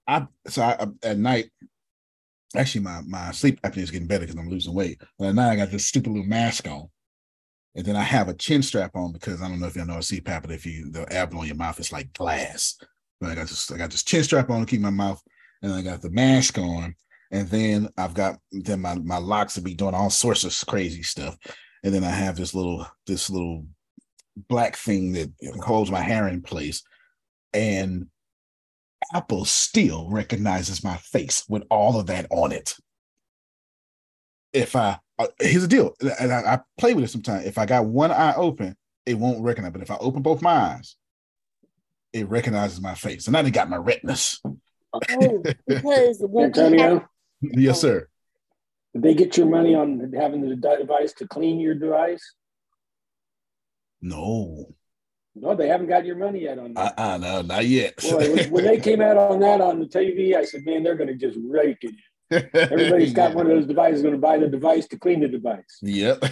I 0.07 0.25
so 0.47 0.63
I, 0.63 0.87
at 1.03 1.17
night 1.19 1.51
actually 2.55 2.81
my 2.81 3.01
my 3.05 3.31
sleep 3.31 3.61
apnea 3.61 3.83
is 3.83 3.91
getting 3.91 4.07
better 4.07 4.21
because 4.21 4.35
I'm 4.35 4.49
losing 4.49 4.73
weight. 4.73 4.99
But 5.19 5.35
now 5.35 5.49
I 5.49 5.55
got 5.55 5.69
this 5.69 5.85
stupid 5.85 6.09
little 6.09 6.25
mask 6.25 6.67
on. 6.67 6.89
And 7.75 7.85
then 7.85 7.95
I 7.95 8.03
have 8.03 8.27
a 8.27 8.33
chin 8.33 8.63
strap 8.63 8.95
on 8.95 9.13
because 9.13 9.41
I 9.41 9.47
don't 9.47 9.59
know 9.59 9.67
if 9.67 9.75
y'all 9.75 9.85
know 9.85 9.95
a 9.95 9.99
CPAP, 9.99 10.41
but 10.41 10.51
if 10.51 10.65
you 10.65 10.91
the 10.91 11.05
air 11.13 11.29
on 11.33 11.45
your 11.45 11.55
mouth, 11.55 11.79
it's 11.79 11.93
like 11.93 12.11
glass. 12.13 12.77
But 13.21 13.29
I 13.29 13.35
got 13.35 13.47
this, 13.47 13.71
I 13.71 13.77
got 13.77 13.91
this 13.91 14.03
chin 14.03 14.23
strap 14.23 14.49
on 14.49 14.59
to 14.61 14.65
keep 14.65 14.81
my 14.81 14.89
mouth, 14.89 15.21
and 15.61 15.71
I 15.71 15.81
got 15.81 16.01
the 16.01 16.09
mask 16.09 16.57
on, 16.57 16.95
and 17.31 17.47
then 17.47 17.89
I've 17.97 18.13
got 18.13 18.37
then 18.51 18.81
my 18.81 18.95
my 18.95 19.17
locks 19.17 19.55
will 19.55 19.63
be 19.63 19.73
doing 19.73 19.95
all 19.95 20.09
sorts 20.09 20.43
of 20.43 20.67
crazy 20.67 21.01
stuff. 21.01 21.37
And 21.83 21.93
then 21.93 22.03
I 22.03 22.09
have 22.09 22.35
this 22.35 22.53
little 22.53 22.85
this 23.07 23.29
little 23.29 23.65
black 24.35 24.75
thing 24.75 25.13
that 25.13 25.31
holds 25.63 25.89
my 25.89 26.01
hair 26.01 26.27
in 26.27 26.41
place. 26.41 26.83
And 27.53 28.07
Apple 29.13 29.45
still 29.45 30.09
recognizes 30.09 30.83
my 30.83 30.97
face 30.97 31.45
with 31.47 31.63
all 31.71 31.99
of 31.99 32.07
that 32.07 32.27
on 32.29 32.51
it. 32.51 32.75
If 34.53 34.75
I 34.75 34.99
uh, 35.17 35.27
here's 35.39 35.61
the 35.61 35.67
deal, 35.67 35.95
and 36.19 36.33
I, 36.33 36.55
I 36.55 36.59
play 36.77 36.93
with 36.93 37.05
it 37.05 37.09
sometimes. 37.09 37.45
If 37.45 37.57
I 37.57 37.65
got 37.65 37.85
one 37.85 38.11
eye 38.11 38.33
open, 38.35 38.75
it 39.05 39.13
won't 39.13 39.41
recognize. 39.41 39.71
But 39.71 39.81
if 39.81 39.91
I 39.91 39.97
open 39.99 40.21
both 40.21 40.41
my 40.41 40.51
eyes, 40.51 40.95
it 42.11 42.27
recognizes 42.27 42.81
my 42.81 42.95
face. 42.95 43.27
And 43.27 43.33
now 43.33 43.41
they 43.41 43.51
got 43.51 43.69
my 43.69 43.77
retinas. 43.77 44.41
Oh, 44.43 45.43
because 45.65 46.17
when 46.19 46.45
Antonio. 46.55 47.07
Yes, 47.41 47.81
sir. 47.81 48.07
Did 48.93 49.03
they 49.03 49.13
get 49.13 49.37
your 49.37 49.47
money 49.47 49.73
on 49.73 50.11
having 50.13 50.41
the 50.41 50.55
device 50.55 51.13
to 51.13 51.27
clean 51.27 51.59
your 51.59 51.75
device? 51.75 52.35
No. 54.01 54.73
No, 55.33 55.55
they 55.55 55.69
haven't 55.69 55.87
got 55.87 56.05
your 56.05 56.17
money 56.17 56.41
yet 56.41 56.59
on 56.59 56.73
that. 56.73 56.99
Uh, 56.99 57.13
uh 57.13 57.17
no, 57.17 57.41
not 57.41 57.65
yet. 57.65 57.95
Boy, 58.01 58.47
when 58.49 58.65
they 58.65 58.79
came 58.79 59.01
out 59.01 59.15
on 59.17 59.39
that 59.39 59.61
on 59.61 59.79
the 59.79 59.85
TV, 59.85 60.35
I 60.35 60.43
said, 60.43 60.65
man, 60.65 60.83
they're 60.83 60.95
going 60.95 61.07
to 61.07 61.15
just 61.15 61.37
rake 61.41 61.77
it. 61.81 61.95
Everybody's 62.31 63.13
got 63.21 63.33
one 63.33 63.45
of 63.45 63.51
those 63.51 63.65
devices 63.65 64.01
going 64.01 64.13
to 64.13 64.19
buy 64.19 64.37
the 64.37 64.47
device 64.47 64.87
to 64.87 64.97
clean 64.97 65.19
the 65.19 65.27
device. 65.27 65.79
Yep, 65.81 66.23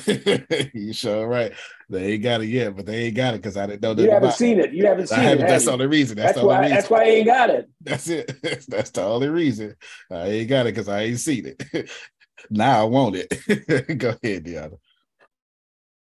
you 0.73 0.93
sure 0.93 1.27
right. 1.27 1.51
They 1.89 2.13
ain't 2.13 2.23
got 2.23 2.41
it 2.41 2.47
yet, 2.47 2.75
but 2.75 2.85
they 2.85 3.05
ain't 3.05 3.15
got 3.15 3.33
it 3.33 3.41
because 3.41 3.57
I 3.57 3.67
didn't 3.67 3.81
know. 3.81 4.01
You 4.01 4.11
haven't 4.11 4.33
seen 4.33 4.59
it. 4.59 4.73
You 4.73 4.85
haven't 4.85 5.07
seen 5.07 5.19
it. 5.19 5.39
That's 5.39 5.63
you? 5.63 5.69
the 5.69 5.73
only 5.73 5.87
reason. 5.87 6.17
That's, 6.17 6.33
That's 6.33 6.37
the 6.37 6.41
only 6.41 6.55
why. 6.55 6.61
reason. 6.61 6.75
That's 6.75 6.89
why 6.89 7.01
I 7.01 7.05
ain't 7.05 7.25
got 7.25 7.49
it. 7.49 7.69
That's 7.81 8.07
it. 8.07 8.65
That's 8.67 8.91
the 8.91 9.03
only 9.03 9.29
reason. 9.29 9.75
I 10.11 10.27
ain't 10.27 10.49
got 10.49 10.67
it 10.67 10.75
because 10.75 10.87
I 10.87 11.01
ain't 11.01 11.19
seen 11.19 11.45
it. 11.45 11.89
now 12.49 12.81
I 12.81 12.83
want 12.83 13.15
it. 13.15 13.29
Go 13.97 14.09
ahead, 14.09 14.45
Deanna. 14.45 14.77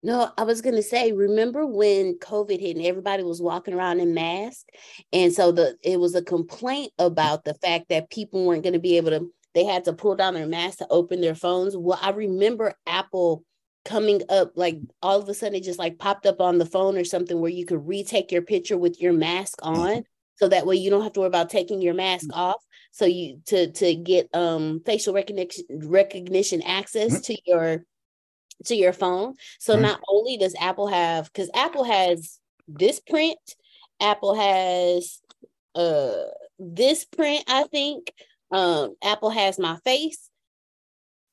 No, 0.06 0.30
I 0.38 0.44
was 0.44 0.62
gonna 0.62 0.84
say, 0.84 1.14
remember 1.14 1.66
when 1.66 2.20
COVID 2.20 2.60
hit 2.60 2.76
and 2.76 2.86
everybody 2.86 3.24
was 3.24 3.42
walking 3.42 3.74
around 3.74 4.02
in 4.02 4.14
masks? 4.14 4.66
And 5.14 5.32
so 5.32 5.54
the 5.54 5.78
it 5.82 5.98
was 5.98 6.14
a 6.14 6.22
complaint 6.22 6.92
about 7.00 7.46
the 7.46 7.54
fact 7.54 7.88
that 7.88 8.10
people 8.10 8.46
weren't 8.46 8.66
gonna 8.66 8.80
be 8.80 8.98
able 8.98 9.12
to, 9.12 9.32
they 9.54 9.64
had 9.66 9.84
to 9.86 9.94
pull 9.94 10.16
down 10.16 10.34
their 10.34 10.48
masks 10.48 10.78
to 10.78 10.88
open 10.90 11.22
their 11.22 11.36
phones. 11.36 11.76
Well, 11.78 12.00
I 12.02 12.12
remember 12.12 12.74
Apple 12.88 13.44
coming 13.86 14.22
up 14.30 14.54
like 14.56 14.80
all 15.02 15.20
of 15.22 15.28
a 15.28 15.34
sudden 15.34 15.56
it 15.56 15.64
just 15.64 15.80
like 15.80 16.00
popped 16.00 16.26
up 16.26 16.40
on 16.40 16.58
the 16.58 16.66
phone 16.66 16.98
or 16.98 17.04
something 17.04 17.40
where 17.42 17.52
you 17.52 17.66
could 17.66 17.86
retake 17.86 18.32
your 18.32 18.42
picture 18.42 18.78
with 18.78 19.02
your 19.02 19.14
mask 19.14 19.60
on. 19.62 20.04
So 20.36 20.48
that 20.48 20.66
way 20.66 20.76
you 20.78 20.90
don't 20.90 21.04
have 21.04 21.14
to 21.14 21.20
worry 21.20 21.28
about 21.28 21.50
taking 21.50 21.82
your 21.82 21.94
mask 21.94 22.30
off. 22.34 22.62
So 22.92 23.06
you 23.06 23.40
to 23.48 23.72
to 23.72 23.96
get 23.96 24.30
um 24.34 24.82
facial 24.86 25.14
recognition 25.14 25.66
recognition 25.70 26.62
access 26.64 27.20
to 27.22 27.38
your 27.46 27.86
to 28.66 28.76
your 28.76 28.94
phone. 28.94 29.36
So 29.60 29.76
Mhm. 29.76 29.82
not 29.82 30.02
only 30.08 30.38
does 30.38 30.56
Apple 30.60 30.88
have 30.88 31.26
because 31.32 31.50
Apple 31.54 31.84
has 31.84 32.40
this 32.68 33.00
print, 33.00 33.40
Apple 34.00 34.36
has 34.36 35.22
uh 35.76 36.24
this 36.60 37.06
print, 37.06 37.44
I 37.48 37.64
think. 37.64 38.14
Um, 38.54 38.96
Apple 39.04 39.32
has 39.32 39.58
my 39.58 39.78
face. 39.84 40.30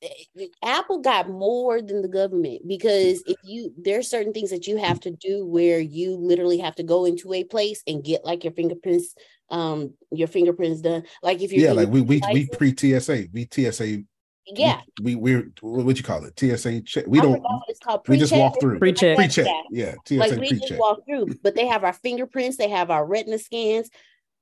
Eh, 0.01 0.47
Apple 0.63 0.99
got 0.99 1.29
more 1.29 1.79
than 1.81 2.01
the 2.01 2.07
government 2.07 2.63
because 2.67 3.23
if 3.27 3.37
you 3.43 3.71
there's 3.77 4.09
certain 4.09 4.33
things 4.33 4.49
that 4.49 4.65
you 4.65 4.77
have 4.77 4.99
to 5.01 5.11
do 5.11 5.45
where 5.45 5.79
you 5.79 6.17
literally 6.17 6.57
have 6.57 6.75
to 6.75 6.83
go 6.83 7.05
into 7.05 7.31
a 7.33 7.43
place 7.43 7.83
and 7.85 8.03
get 8.03 8.25
like 8.25 8.43
your 8.43 8.53
fingerprints 8.53 9.13
um 9.51 9.93
your 10.11 10.27
fingerprints 10.27 10.81
done 10.81 11.03
like 11.21 11.41
if 11.43 11.51
you're 11.53 11.67
Yeah, 11.67 11.73
like 11.73 11.89
we 11.89 12.01
we 12.01 12.19
we 12.33 12.47
pre 12.47 12.75
TSA, 12.75 13.27
we 13.31 13.47
TSA. 13.51 14.03
yeah 14.47 14.81
we 15.03 15.13
we're 15.13 15.51
what 15.61 15.97
you 15.97 16.03
call 16.03 16.25
it 16.25 16.39
TSA 16.39 16.81
check. 16.81 17.05
We 17.05 17.19
I 17.19 17.21
don't. 17.21 17.33
forgot 17.33 17.51
what 17.51 17.63
it's 17.67 17.79
called. 17.79 18.01
We 18.07 18.17
just 18.17 18.33
walk 18.33 18.59
through. 18.59 18.79
something 18.79 18.95
like 18.95 18.99
that. 18.99 19.15
Pre-check. 19.15 19.47
Yeah, 19.69 19.93
TSA 20.05 20.15
like 20.15 20.31
we 20.31 20.49
just 20.49 20.61
pre-check. 20.61 20.79
walk 20.79 21.05
through, 21.05 21.27
but 21.43 21.53
they 21.53 21.67
have 21.67 21.83
our 21.83 21.93
fingerprints, 21.93 22.57
they 22.57 22.69
have 22.69 22.89
our 22.89 23.05
retina 23.05 23.37
scans, 23.37 23.91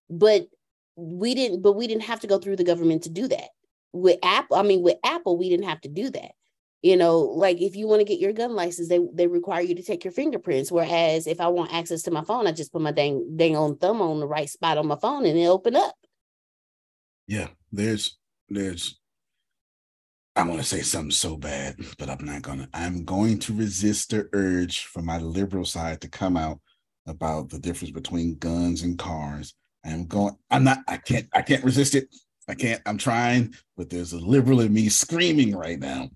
but 0.09 0.47
we 0.95 1.35
didn't. 1.35 1.61
But 1.61 1.73
we 1.73 1.87
didn't 1.87 2.03
have 2.03 2.19
to 2.21 2.27
go 2.27 2.39
through 2.39 2.57
the 2.57 2.63
government 2.63 3.03
to 3.03 3.09
do 3.09 3.27
that. 3.27 3.49
With 3.91 4.19
Apple, 4.23 4.57
I 4.57 4.63
mean, 4.63 4.83
with 4.83 4.97
Apple, 5.03 5.37
we 5.37 5.49
didn't 5.49 5.67
have 5.67 5.81
to 5.81 5.89
do 5.89 6.09
that. 6.11 6.31
You 6.81 6.95
know, 6.95 7.19
like 7.19 7.61
if 7.61 7.75
you 7.75 7.87
want 7.87 7.99
to 7.99 8.05
get 8.05 8.19
your 8.19 8.31
gun 8.31 8.55
license, 8.55 8.87
they 8.87 8.99
they 9.13 9.27
require 9.27 9.61
you 9.61 9.75
to 9.75 9.83
take 9.83 10.05
your 10.05 10.13
fingerprints. 10.13 10.71
Whereas 10.71 11.27
if 11.27 11.41
I 11.41 11.47
want 11.47 11.73
access 11.73 12.03
to 12.03 12.11
my 12.11 12.23
phone, 12.23 12.47
I 12.47 12.51
just 12.51 12.71
put 12.71 12.81
my 12.81 12.91
dang 12.91 13.35
dang 13.35 13.57
on 13.57 13.77
thumb 13.77 14.01
on 14.01 14.19
the 14.19 14.27
right 14.27 14.49
spot 14.49 14.77
on 14.77 14.87
my 14.87 14.95
phone 14.95 15.25
and 15.25 15.37
it 15.37 15.45
open 15.45 15.75
up. 15.75 15.95
Yeah, 17.27 17.49
there's 17.71 18.17
there's 18.47 18.99
I 20.39 20.43
want 20.43 20.61
to 20.61 20.65
say 20.65 20.81
something 20.81 21.11
so 21.11 21.35
bad, 21.35 21.75
but 21.97 22.09
I'm 22.09 22.23
not 22.23 22.43
gonna. 22.43 22.69
I'm 22.73 23.03
going 23.03 23.39
to 23.39 23.53
resist 23.53 24.11
the 24.11 24.29
urge 24.31 24.85
from 24.85 25.05
my 25.05 25.17
liberal 25.17 25.65
side 25.65 25.99
to 26.01 26.07
come 26.07 26.37
out 26.37 26.61
about 27.05 27.49
the 27.49 27.59
difference 27.59 27.91
between 27.91 28.37
guns 28.37 28.83
and 28.83 28.97
cars. 28.97 29.53
I'm 29.85 30.05
going. 30.05 30.35
I'm 30.51 30.63
not. 30.63 30.79
I 30.87 30.97
can't. 30.97 31.27
I 31.33 31.41
can't 31.41 31.63
resist 31.63 31.95
it. 31.95 32.13
I 32.47 32.55
can't. 32.55 32.81
I'm 32.85 32.97
trying, 32.97 33.53
but 33.77 33.89
there's 33.89 34.13
a 34.13 34.19
liberal 34.19 34.61
in 34.61 34.73
me 34.73 34.89
screaming 34.89 35.55
right 35.55 35.79
now. 35.79 36.09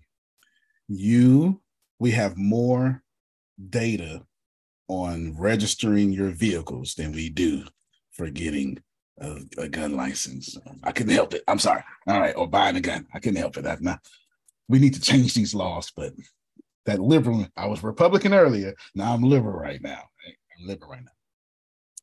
You, 0.87 1.61
we 1.99 2.11
have 2.11 2.37
more 2.37 3.03
data 3.69 4.25
on 4.87 5.35
registering 5.37 6.11
your 6.11 6.31
vehicles 6.31 6.95
than 6.95 7.11
we 7.13 7.29
do 7.29 7.63
for 8.11 8.29
getting 8.29 8.81
a, 9.19 9.37
a 9.57 9.69
gun 9.69 9.95
license. 9.95 10.57
I 10.83 10.91
couldn't 10.91 11.13
help 11.13 11.33
it. 11.33 11.43
I'm 11.47 11.59
sorry. 11.59 11.83
All 12.07 12.19
right, 12.19 12.35
or 12.35 12.47
buying 12.47 12.75
a 12.75 12.81
gun. 12.81 13.07
I 13.13 13.19
couldn't 13.19 13.39
help 13.39 13.57
it. 13.57 13.65
I'm 13.65 13.83
not. 13.83 13.99
We 14.67 14.79
need 14.79 14.95
to 14.95 15.01
change 15.01 15.33
these 15.33 15.53
laws, 15.53 15.91
but 15.95 16.13
that 16.85 16.99
liberal. 16.99 17.47
I 17.55 17.67
was 17.67 17.83
Republican 17.83 18.33
earlier. 18.33 18.73
Now 18.95 19.13
I'm 19.13 19.23
liberal 19.23 19.57
right 19.57 19.81
now. 19.81 20.03
I'm 20.57 20.67
liberal 20.67 20.91
right 20.91 21.03
now. 21.03 21.11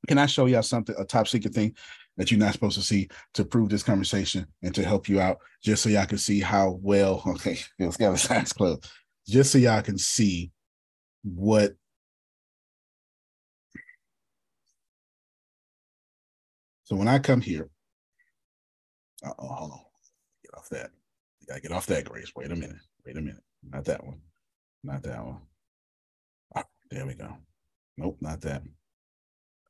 Can 0.08 0.18
I 0.18 0.26
show 0.26 0.46
y'all 0.46 0.62
something, 0.62 0.94
a 0.98 1.04
top 1.04 1.28
secret 1.28 1.54
thing 1.54 1.74
that 2.16 2.30
you're 2.30 2.40
not 2.40 2.52
supposed 2.52 2.76
to 2.76 2.82
see 2.82 3.08
to 3.34 3.44
prove 3.44 3.68
this 3.68 3.82
conversation 3.82 4.46
and 4.62 4.74
to 4.74 4.84
help 4.84 5.08
you 5.08 5.20
out, 5.20 5.38
just 5.62 5.82
so 5.82 5.88
y'all 5.88 6.06
can 6.06 6.18
see 6.18 6.40
how 6.40 6.78
well, 6.82 7.22
okay, 7.26 7.58
it's 7.78 7.96
got 7.96 8.12
its 8.14 8.30
eyes 8.30 8.52
closed, 8.52 8.90
just 9.26 9.52
so 9.52 9.58
y'all 9.58 9.82
can 9.82 9.98
see 9.98 10.50
what 11.22 11.72
So 16.90 16.96
when 16.96 17.06
I 17.06 17.20
come 17.20 17.40
here, 17.40 17.70
uh 19.24 19.30
oh, 19.38 19.46
hold 19.46 19.70
on, 19.70 19.78
get 20.42 20.58
off 20.58 20.68
that. 20.70 20.90
You 21.40 21.46
gotta 21.46 21.60
get 21.60 21.70
off 21.70 21.86
that, 21.86 22.04
Grace. 22.04 22.32
Wait 22.34 22.50
a 22.50 22.56
minute. 22.56 22.80
Wait 23.06 23.16
a 23.16 23.20
minute. 23.20 23.42
Not 23.62 23.84
that 23.84 24.04
one. 24.04 24.20
Not 24.82 25.04
that 25.04 25.24
one. 25.24 25.40
Ah, 26.56 26.64
there 26.90 27.06
we 27.06 27.14
go. 27.14 27.36
Nope, 27.96 28.16
not 28.20 28.40
that. 28.40 28.64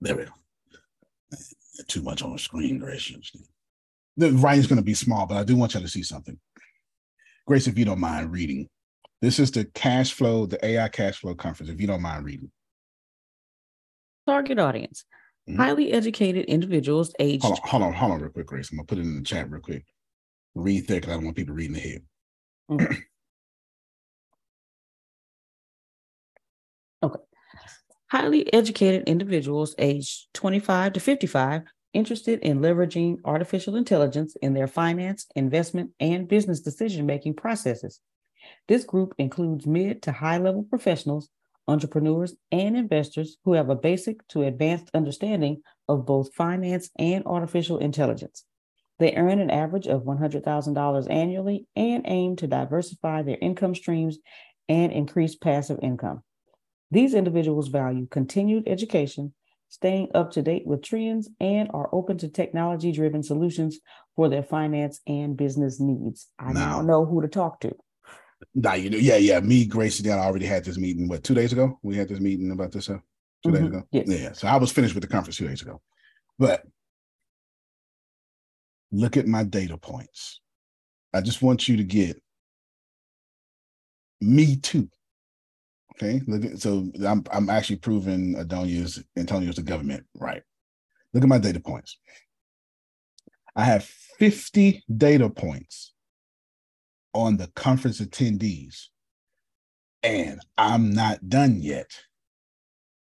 There 0.01 0.17
we 0.17 0.25
go. 0.25 0.31
Too 1.89 2.03
much 2.03 2.23
on 2.23 2.33
the 2.33 2.39
screen, 2.39 2.79
Grace. 2.79 3.13
The 4.17 4.33
writing's 4.33 4.67
gonna 4.67 4.83
be 4.83 4.95
small, 4.95 5.27
but 5.27 5.37
I 5.37 5.45
do 5.45 5.57
want 5.57 5.75
y'all 5.75 5.83
to 5.83 5.89
see 5.89 6.03
something. 6.03 6.39
Grace, 7.47 7.67
if 7.67 7.79
you 7.79 7.85
don't 7.85 8.01
mind 8.01 8.33
reading, 8.33 8.69
this 9.23 9.39
is 9.39 9.51
the 9.51 9.65
cash 9.65 10.13
flow, 10.13 10.47
the 10.47 10.65
AI 10.65 10.89
cash 10.89 11.19
flow 11.19 11.35
conference. 11.35 11.71
If 11.71 11.81
you 11.81 11.87
don't 11.87 12.03
mind 12.03 12.25
reading, 12.25 12.51
Target 14.27 14.59
audience 14.59 15.05
mm-hmm. 15.49 15.61
highly 15.61 15.93
educated 15.93 16.47
individuals 16.47 17.13
aged. 17.19 17.45
hold 17.45 17.59
on, 17.59 17.69
hold 17.69 17.83
on, 17.83 17.93
hold 17.93 18.13
on, 18.13 18.21
real 18.21 18.31
quick, 18.31 18.47
Grace. 18.47 18.71
I'm 18.71 18.79
gonna 18.79 18.87
put 18.87 18.99
it 18.99 19.03
in 19.03 19.17
the 19.17 19.23
chat 19.23 19.51
real 19.51 19.61
quick. 19.61 19.85
Read 20.55 20.87
there 20.87 21.01
because 21.01 21.13
I 21.13 21.17
don't 21.17 21.25
want 21.25 21.37
people 21.37 21.55
reading 21.55 21.77
ahead. 21.77 22.03
Highly 28.11 28.53
educated 28.53 29.09
individuals 29.09 29.75
aged 29.79 30.27
25 30.35 30.95
to 30.95 31.01
55 31.01 31.63
interested 31.93 32.41
in 32.41 32.61
leveraging 32.61 33.19
artificial 33.25 33.77
intelligence 33.77 34.37
in 34.43 34.55
their 34.55 34.67
finance, 34.67 35.27
investment, 35.35 35.91
and 36.01 36.29
business 36.29 36.61
decision 36.61 37.07
making 37.07 37.35
processes. 37.35 38.01
This 38.69 38.85
group 38.85 39.15
includes 39.19 39.67
mid 39.67 40.03
to 40.03 40.13
high 40.13 40.39
level 40.39 40.65
professionals, 40.65 41.29
entrepreneurs, 41.69 42.35
and 42.51 42.77
investors 42.77 43.37
who 43.45 43.53
have 43.53 43.71
a 43.71 43.77
basic 43.77 44.27
to 44.29 44.43
advanced 44.43 44.91
understanding 44.95 45.63
of 45.89 46.07
both 46.07 46.35
finance 46.35 46.91
and 46.99 47.25
artificial 47.27 47.79
intelligence. 47.79 48.45
They 48.99 49.15
earn 49.15 49.39
an 49.39 49.51
average 49.51 49.87
of 49.87 50.03
$100,000 50.03 51.11
annually 51.11 51.67
and 51.77 52.05
aim 52.07 52.37
to 52.37 52.47
diversify 52.47 53.23
their 53.23 53.39
income 53.41 53.75
streams 53.75 54.19
and 54.69 54.93
increase 54.93 55.37
passive 55.37 55.79
income. 55.83 56.23
These 56.91 57.15
individuals 57.15 57.69
value 57.69 58.07
continued 58.11 58.65
education, 58.67 59.33
staying 59.69 60.09
up 60.15 60.33
to 60.33 60.43
date 60.43 60.67
with 60.67 60.83
trends, 60.83 61.29
and 61.41 61.71
are 61.73 61.89
open 61.93 62.19
to 62.19 62.29
technology 62.29 62.91
driven 62.93 63.23
solutions 63.23 63.79
for 64.17 64.29
their 64.29 64.43
finance 64.43 65.01
and 65.07 65.37
business 65.37 65.79
needs. 65.81 66.29
I 66.39 66.53
now 66.53 66.81
Now- 66.81 66.83
know 66.83 67.05
who 67.07 67.23
to 67.23 67.29
talk 67.29 67.61
to. 67.61 67.77
Nah, 68.55 68.73
you 68.75 68.91
know, 68.91 68.97
yeah, 68.97 69.17
yeah. 69.17 69.39
Me, 69.41 69.67
Grace, 69.67 70.01
and 70.01 70.09
I 70.11 70.19
already 70.25 70.47
had 70.47 70.65
this 70.65 70.79
meeting. 70.79 71.07
What 71.09 71.23
two 71.23 71.35
days 71.35 71.53
ago? 71.53 71.79
We 71.83 71.97
had 71.97 72.09
this 72.09 72.21
meeting 72.21 72.51
about 72.51 72.73
this. 72.73 72.89
Uh, 72.89 72.99
2 73.45 73.53
days 73.53 73.63
Mhm, 73.63 73.67
ago. 73.69 73.83
yes. 73.93 74.09
Yeah. 74.09 74.33
So 74.33 74.49
I 74.49 74.57
was 74.57 74.73
finished 74.73 74.95
with 74.95 75.03
the 75.03 75.09
conference 75.09 75.37
two 75.37 75.47
days 75.49 75.63
ago. 75.63 75.81
But 76.39 76.67
look 78.91 79.17
at 79.17 79.27
my 79.27 79.45
data 79.45 79.77
points. 79.79 80.41
I 81.13 81.21
just 81.21 81.41
want 81.43 81.69
you 81.69 81.77
to 81.77 81.85
get 81.85 82.21
me 84.21 84.57
too. 84.57 84.89
Okay. 85.95 86.21
So 86.57 86.91
I'm 87.07 87.25
I'm 87.33 87.51
actually 87.51 87.77
proving 87.77 88.37
Adonia's 88.37 89.03
Antonio's 89.17 89.57
the 89.57 89.63
government 89.63 90.07
right. 90.15 90.43
Look 91.13 91.23
at 91.23 91.29
my 91.29 91.39
data 91.39 91.61
points. 91.61 91.99
I 93.57 93.65
have 93.65 93.85
50 93.85 94.85
data 94.97 95.29
points 95.29 95.93
on 97.13 97.37
the 97.37 97.49
conference 97.49 98.01
attendees, 98.01 98.87
and 100.03 100.41
I'm 100.57 100.93
not 100.93 101.29
done 101.29 101.61
yet. 101.61 101.91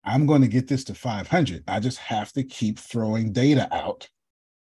I'm 0.04 0.26
going 0.26 0.42
to 0.42 0.48
get 0.48 0.68
this 0.68 0.84
to 0.86 0.96
500. 0.96 1.64
I 1.68 1.80
just 1.80 2.00
have 2.00 2.34
to 2.34 2.44
keep 2.44 2.80
throwing 2.80 3.32
data 3.32 3.68
out 3.72 4.10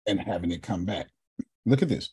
and 0.06 0.20
having 0.20 0.50
it 0.50 0.62
come 0.62 0.84
back. 0.84 1.08
Look 1.64 1.82
at 1.82 1.88
this. 1.88 2.10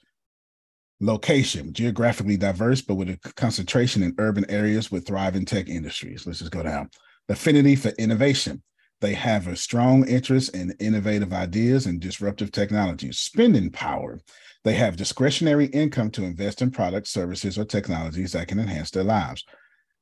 Location, 1.00 1.74
geographically 1.74 2.38
diverse, 2.38 2.82
but 2.82 2.96
with 2.96 3.10
a 3.10 3.18
concentration 3.36 4.02
in 4.02 4.16
urban 4.18 4.50
areas 4.50 4.92
with 4.92 5.06
thriving 5.06 5.46
tech 5.46 5.70
industries. 5.70 6.26
Let's 6.26 6.40
just 6.40 6.52
go 6.52 6.64
down. 6.64 6.90
Affinity 7.30 7.76
for 7.76 7.90
innovation. 7.90 8.64
They 9.00 9.14
have 9.14 9.46
a 9.46 9.56
strong 9.56 10.08
interest 10.08 10.56
in 10.56 10.76
innovative 10.80 11.34
ideas 11.34 11.86
and 11.86 12.00
disruptive 12.00 12.52
technologies. 12.52 13.20
Spending 13.20 13.70
power. 13.70 14.20
They 14.64 14.74
have 14.74 14.98
discretionary 14.98 15.68
income 15.68 16.10
to 16.12 16.24
invest 16.24 16.64
in 16.64 16.72
products, 16.72 17.12
services, 17.12 17.60
or 17.60 17.66
technologies 17.66 18.32
that 18.32 18.48
can 18.48 18.58
enhance 18.58 18.90
their 18.90 19.04
lives. 19.04 19.46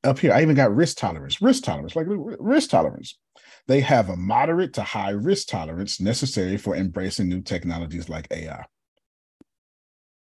Up 0.05 0.19
here, 0.19 0.31
I 0.31 0.43
even 0.43 0.55
got 0.55 0.73
risk 0.73 0.95
tolerance, 0.95 1.41
risk 1.41 1.65
tolerance, 1.65 1.97
like 1.97 2.05
risk 2.07 2.69
tolerance. 2.69 3.17
They 3.67 3.81
have 3.81 4.07
a 4.07 4.15
moderate 4.15 4.71
to 4.75 4.81
high 4.83 5.09
risk 5.09 5.49
tolerance 5.49 5.99
necessary 5.99 6.55
for 6.55 6.73
embracing 6.73 7.27
new 7.27 7.41
technologies 7.41 8.07
like 8.07 8.27
AI 8.31 8.63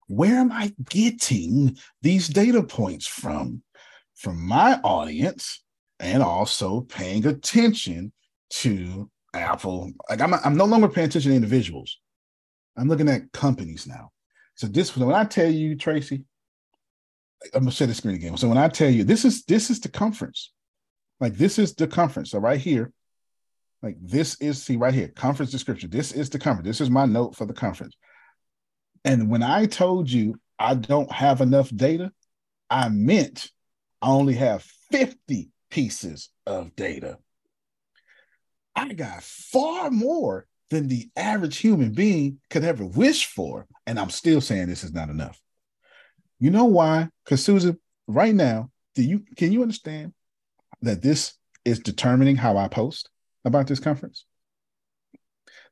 where 0.08 0.36
am 0.36 0.52
I 0.52 0.74
getting 0.90 1.78
these 2.02 2.28
data 2.28 2.64
points 2.64 3.08
from? 3.08 3.64
From 4.16 4.46
my 4.46 4.80
audience 4.84 5.64
and 6.00 6.22
also 6.22 6.82
paying 6.82 7.26
attention 7.26 8.12
to 8.50 9.10
Apple. 9.34 9.92
Like 10.10 10.22
I'm, 10.22 10.34
I'm 10.34 10.58
no 10.58 10.66
longer 10.66 10.88
paying 10.88 11.08
attention 11.08 11.32
to 11.32 11.36
individuals. 11.36 12.00
I'm 12.78 12.88
looking 12.88 13.10
at 13.10 13.32
companies 13.32 13.88
now. 13.88 14.12
So 14.56 14.68
this 14.68 14.96
when 14.96 15.16
I 15.16 15.24
tell 15.24 15.50
you, 15.50 15.76
Tracy, 15.76 16.24
I'm 17.54 17.62
gonna 17.62 17.72
share 17.72 17.88
the 17.88 17.94
screen 17.94 18.16
again. 18.16 18.38
So 18.38 18.48
when 18.48 18.58
I 18.58 18.68
tell 18.68 18.90
you 18.90 19.04
this 19.04 19.26
is 19.26 19.44
this 19.46 19.70
is 19.70 19.80
the 19.80 19.90
conference, 19.90 20.52
like 21.20 21.36
this 21.36 21.58
is 21.58 21.74
the 21.74 21.88
conference. 21.88 22.32
So 22.32 22.40
right 22.40 22.60
here, 22.60 22.92
like 23.82 23.98
this 24.02 24.40
is 24.40 24.62
see 24.62 24.78
right 24.78 24.94
here, 24.94 25.08
conference 25.10 25.52
description. 25.52 25.90
This 25.90 26.12
is 26.12 26.30
the 26.30 26.40
conference. 26.40 26.68
This 26.68 26.82
is 26.82 26.90
my 26.90 27.06
note 27.06 27.36
for 27.36 27.46
the 27.46 27.54
conference. 27.54 27.96
And 29.04 29.30
when 29.30 29.44
I 29.44 29.66
told 29.66 30.10
you 30.10 30.40
I 30.60 30.76
don't 30.76 31.12
have 31.12 31.42
enough 31.42 31.70
data, 31.76 32.12
I 32.70 32.90
meant 32.90 33.50
I 34.02 34.10
only 34.10 34.36
have 34.36 34.64
50 34.92 35.50
pieces 35.70 36.30
of 36.46 36.76
data. 36.76 37.18
I 38.76 38.94
got 38.94 39.24
far 39.24 39.92
more 39.92 40.48
than 40.70 40.88
the 40.88 41.10
average 41.16 41.58
human 41.58 41.92
being 41.92 42.40
could 42.50 42.64
ever 42.64 42.86
wish 42.86 43.26
for. 43.26 43.68
And 43.86 44.00
I'm 44.00 44.10
still 44.10 44.42
saying 44.42 44.68
this 44.68 44.84
is 44.84 44.94
not 44.94 45.10
enough. 45.10 45.40
You 46.40 46.50
know 46.50 46.66
why? 46.66 47.10
Because 47.24 47.44
Susan, 47.44 47.80
right 48.08 48.34
now, 48.34 48.72
do 48.96 49.04
you 49.04 49.24
can 49.38 49.52
you 49.52 49.62
understand 49.62 50.14
that 50.82 51.02
this 51.02 51.34
is 51.66 51.80
determining 51.80 52.36
how 52.36 52.58
I 52.58 52.68
post 52.68 53.10
about 53.46 53.68
this 53.68 53.80
conference? 53.80 54.26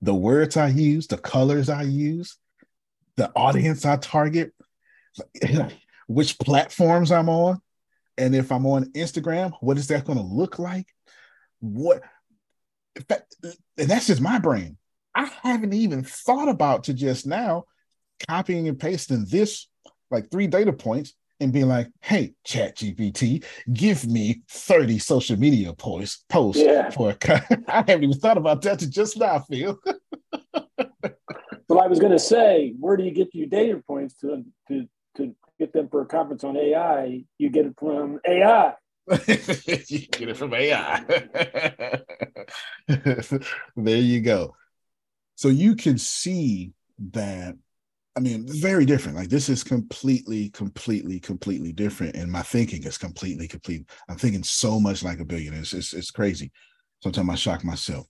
The 0.02 0.14
words 0.14 0.58
I 0.58 0.68
use, 0.68 1.08
the 1.08 1.18
colors 1.18 1.70
I 1.70 1.84
use, 1.84 2.38
the 3.20 3.32
audience 3.36 3.86
I 3.86 3.98
target, 3.98 4.54
which 6.08 6.40
platforms 6.40 7.12
I'm 7.12 7.30
on, 7.30 7.62
and 8.18 8.34
if 8.34 8.52
I'm 8.52 8.66
on 8.66 8.86
Instagram, 8.94 9.52
what 9.60 9.78
is 9.78 9.88
that 9.88 10.06
going 10.06 10.18
to 10.18 10.24
look 10.24 10.58
like? 10.58 10.88
What, 11.60 12.02
fact, 13.10 13.36
and 13.44 13.90
that's 13.90 14.08
just 14.08 14.22
my 14.22 14.40
brain. 14.40 14.78
I 15.14 15.30
haven't 15.44 15.74
even 15.74 16.04
thought 16.04 16.48
about 16.48 16.86
to 16.86 16.94
just 16.94 17.28
now 17.28 17.66
copying 18.28 18.70
and 18.70 18.80
pasting 18.80 19.26
this 19.26 19.68
like 20.10 20.32
three 20.32 20.48
data 20.48 20.72
points 20.72 21.14
and 21.42 21.52
being 21.52 21.68
like, 21.68 21.90
hey, 22.02 22.34
Chat 22.46 22.78
GPT, 22.78 23.44
give 23.74 24.06
me 24.06 24.44
30 24.50 25.00
social 25.00 25.38
media 25.38 25.74
posts 25.74 26.24
posts 26.30 26.62
yeah. 26.62 26.90
for 26.90 27.12
a 27.12 27.18
I 27.68 27.84
haven't 27.88 28.04
even 28.04 28.18
thought 28.18 28.38
about 28.38 28.62
that 28.62 28.80
to 28.80 28.90
just 28.90 29.18
now, 29.18 29.40
Phil. 29.40 29.78
I 31.80 31.88
was 31.88 32.00
going 32.00 32.12
to 32.12 32.20
say, 32.20 32.74
where 32.80 32.98
do 32.98 33.04
you 33.04 33.12
get 33.12 33.34
your 33.34 33.48
data 33.48 33.82
points 33.86 34.16
to, 34.22 34.44
to, 34.68 34.88
to 35.18 35.36
get 35.58 35.74
them 35.74 35.88
for 35.90 36.02
a 36.02 36.06
conference 36.06 36.44
on 36.44 36.58
AI? 36.58 37.24
You 37.38 37.50
get 37.50 37.66
it 37.66 37.76
from 37.78 38.20
AI. 38.28 38.74
you 39.88 40.08
get 40.08 40.30
it 40.30 40.38
from 40.38 40.54
AI. 40.54 41.04
there 43.76 43.98
you 43.98 44.22
go. 44.22 44.56
So 45.36 45.48
you 45.48 45.76
can 45.76 45.98
see 45.98 46.74
that. 47.12 47.56
I 48.16 48.20
mean, 48.20 48.46
very 48.48 48.86
different. 48.86 49.18
Like 49.18 49.30
this 49.30 49.48
is 49.48 49.64
completely, 49.64 50.50
completely, 50.50 51.20
completely 51.20 51.72
different. 51.72 52.16
And 52.16 52.30
my 52.30 52.42
thinking 52.42 52.84
is 52.84 52.98
completely, 52.98 53.48
complete. 53.48 53.90
I'm 54.10 54.18
thinking 54.18 54.44
so 54.44 54.80
much 54.80 55.04
like 55.04 55.20
a 55.20 55.26
billionaire. 55.26 55.62
It's, 55.62 55.74
it's, 55.74 55.94
it's 55.94 56.12
crazy. 56.12 56.52
Sometimes 57.02 57.30
I 57.30 57.36
shock 57.36 57.64
myself. 57.64 58.08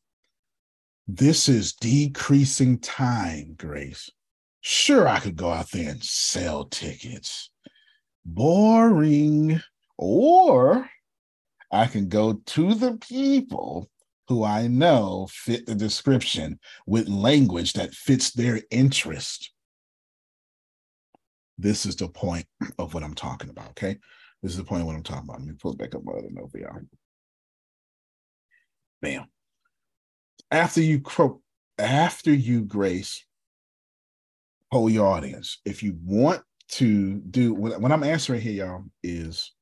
This 1.12 1.50
is 1.50 1.74
decreasing 1.74 2.78
time, 2.78 3.56
Grace. 3.58 4.12
Sure, 4.62 5.08
I 5.08 5.18
could 5.20 5.36
go 5.36 5.50
out 5.50 5.72
there 5.72 5.90
and 5.90 6.04
sell 6.04 6.66
tickets. 6.66 7.50
Boring. 8.24 9.60
Or 9.98 10.88
I 11.72 11.88
can 11.88 12.10
go 12.10 12.34
to 12.34 12.76
the 12.76 12.98
people 12.98 13.90
who 14.28 14.44
I 14.44 14.68
know 14.68 15.28
fit 15.32 15.66
the 15.66 15.74
description 15.74 16.60
with 16.86 17.10
language 17.10 17.74
that 17.74 17.96
fits 17.96 18.32
their 18.32 18.62
interest. 18.70 19.52
This 21.58 21.88
is 21.88 21.96
the 21.96 22.08
point 22.08 22.46
of 22.78 22.94
what 22.94 23.04
I'm 23.04 23.16
talking 23.16 23.50
about. 23.50 23.70
Okay. 23.70 23.98
This 24.44 24.52
is 24.52 24.58
the 24.60 24.64
point 24.64 24.82
of 24.82 24.86
what 24.88 24.96
I'm 24.96 25.02
talking 25.02 25.24
about. 25.24 25.40
Let 25.40 25.48
me 25.48 25.56
pull 25.60 25.76
back 25.76 25.96
up 25.96 26.04
my 26.04 26.14
other 26.14 26.30
note 26.30 26.52
y'all. 26.54 26.82
Bam 29.02 29.26
after 30.52 30.82
you 30.82 31.02
after 31.78 32.34
you 32.34 32.62
grace 32.62 33.26
hold 34.72 34.92
your 34.92 35.08
audience 35.08 35.60
if 35.66 35.82
you 35.82 35.98
want 36.04 36.42
to 36.68 37.20
do 37.30 37.54
what, 37.54 37.80
what 37.82 37.92
i'm 37.92 38.04
answering 38.04 38.42
here 38.42 38.66
y'all 38.66 38.84
is 39.04 39.54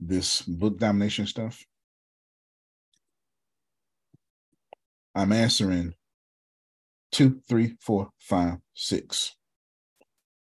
this 0.00 0.42
book 0.42 0.78
domination 0.78 1.26
stuff. 1.26 1.64
I'm 5.14 5.32
answering 5.32 5.94
two 7.12 7.40
three 7.48 7.76
four 7.80 8.10
five 8.18 8.58
six. 8.74 9.36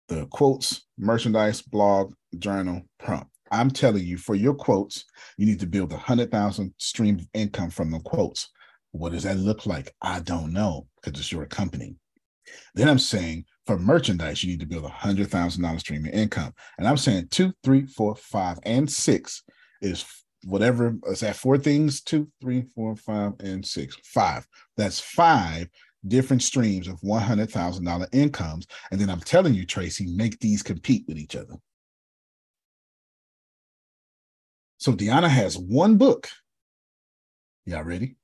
The 0.08 0.26
quotes 0.26 0.86
merchandise 0.98 1.62
blog 1.62 2.14
journal 2.38 2.82
prompt. 2.98 3.30
I'm 3.52 3.70
telling 3.70 4.04
you 4.04 4.18
for 4.18 4.34
your 4.34 4.54
quotes 4.54 5.04
you 5.38 5.46
need 5.46 5.60
to 5.60 5.66
build 5.66 5.92
a 5.92 5.96
hundred 5.96 6.30
thousand 6.32 6.74
stream 6.78 7.18
of 7.20 7.28
income 7.34 7.70
from 7.70 7.90
the 7.92 8.00
quotes 8.00 8.50
what 8.96 9.12
does 9.12 9.24
that 9.24 9.38
look 9.38 9.66
like? 9.66 9.94
I 10.02 10.20
don't 10.20 10.52
know 10.52 10.86
because 10.96 11.18
it's 11.18 11.32
your 11.32 11.46
company. 11.46 11.96
Then 12.74 12.88
I'm 12.88 12.98
saying 12.98 13.44
for 13.66 13.78
merchandise, 13.78 14.42
you 14.42 14.50
need 14.50 14.60
to 14.60 14.66
build 14.66 14.84
a 14.84 14.88
hundred 14.88 15.28
thousand 15.28 15.62
dollar 15.62 15.78
stream 15.78 16.06
of 16.06 16.12
income. 16.12 16.52
And 16.78 16.86
I'm 16.86 16.96
saying 16.96 17.28
two, 17.30 17.52
three, 17.64 17.86
four, 17.86 18.14
five, 18.14 18.58
and 18.64 18.90
six 18.90 19.42
is 19.82 20.04
whatever 20.44 20.94
is 21.06 21.20
that 21.20 21.36
four 21.36 21.58
things 21.58 22.00
two, 22.02 22.28
three, 22.40 22.62
four, 22.74 22.96
five, 22.96 23.32
and 23.40 23.64
six. 23.64 23.96
Five. 24.04 24.46
That's 24.76 25.00
five 25.00 25.68
different 26.06 26.42
streams 26.42 26.86
of 26.86 26.98
one 27.02 27.22
hundred 27.22 27.50
thousand 27.50 27.84
dollar 27.84 28.06
incomes. 28.12 28.66
And 28.90 29.00
then 29.00 29.10
I'm 29.10 29.20
telling 29.20 29.54
you, 29.54 29.66
Tracy, 29.66 30.06
make 30.06 30.38
these 30.38 30.62
compete 30.62 31.04
with 31.08 31.18
each 31.18 31.34
other. 31.34 31.54
So 34.78 34.92
Deanna 34.92 35.28
has 35.28 35.58
one 35.58 35.96
book. 35.96 36.28
Y'all 37.64 37.82
ready? 37.82 38.14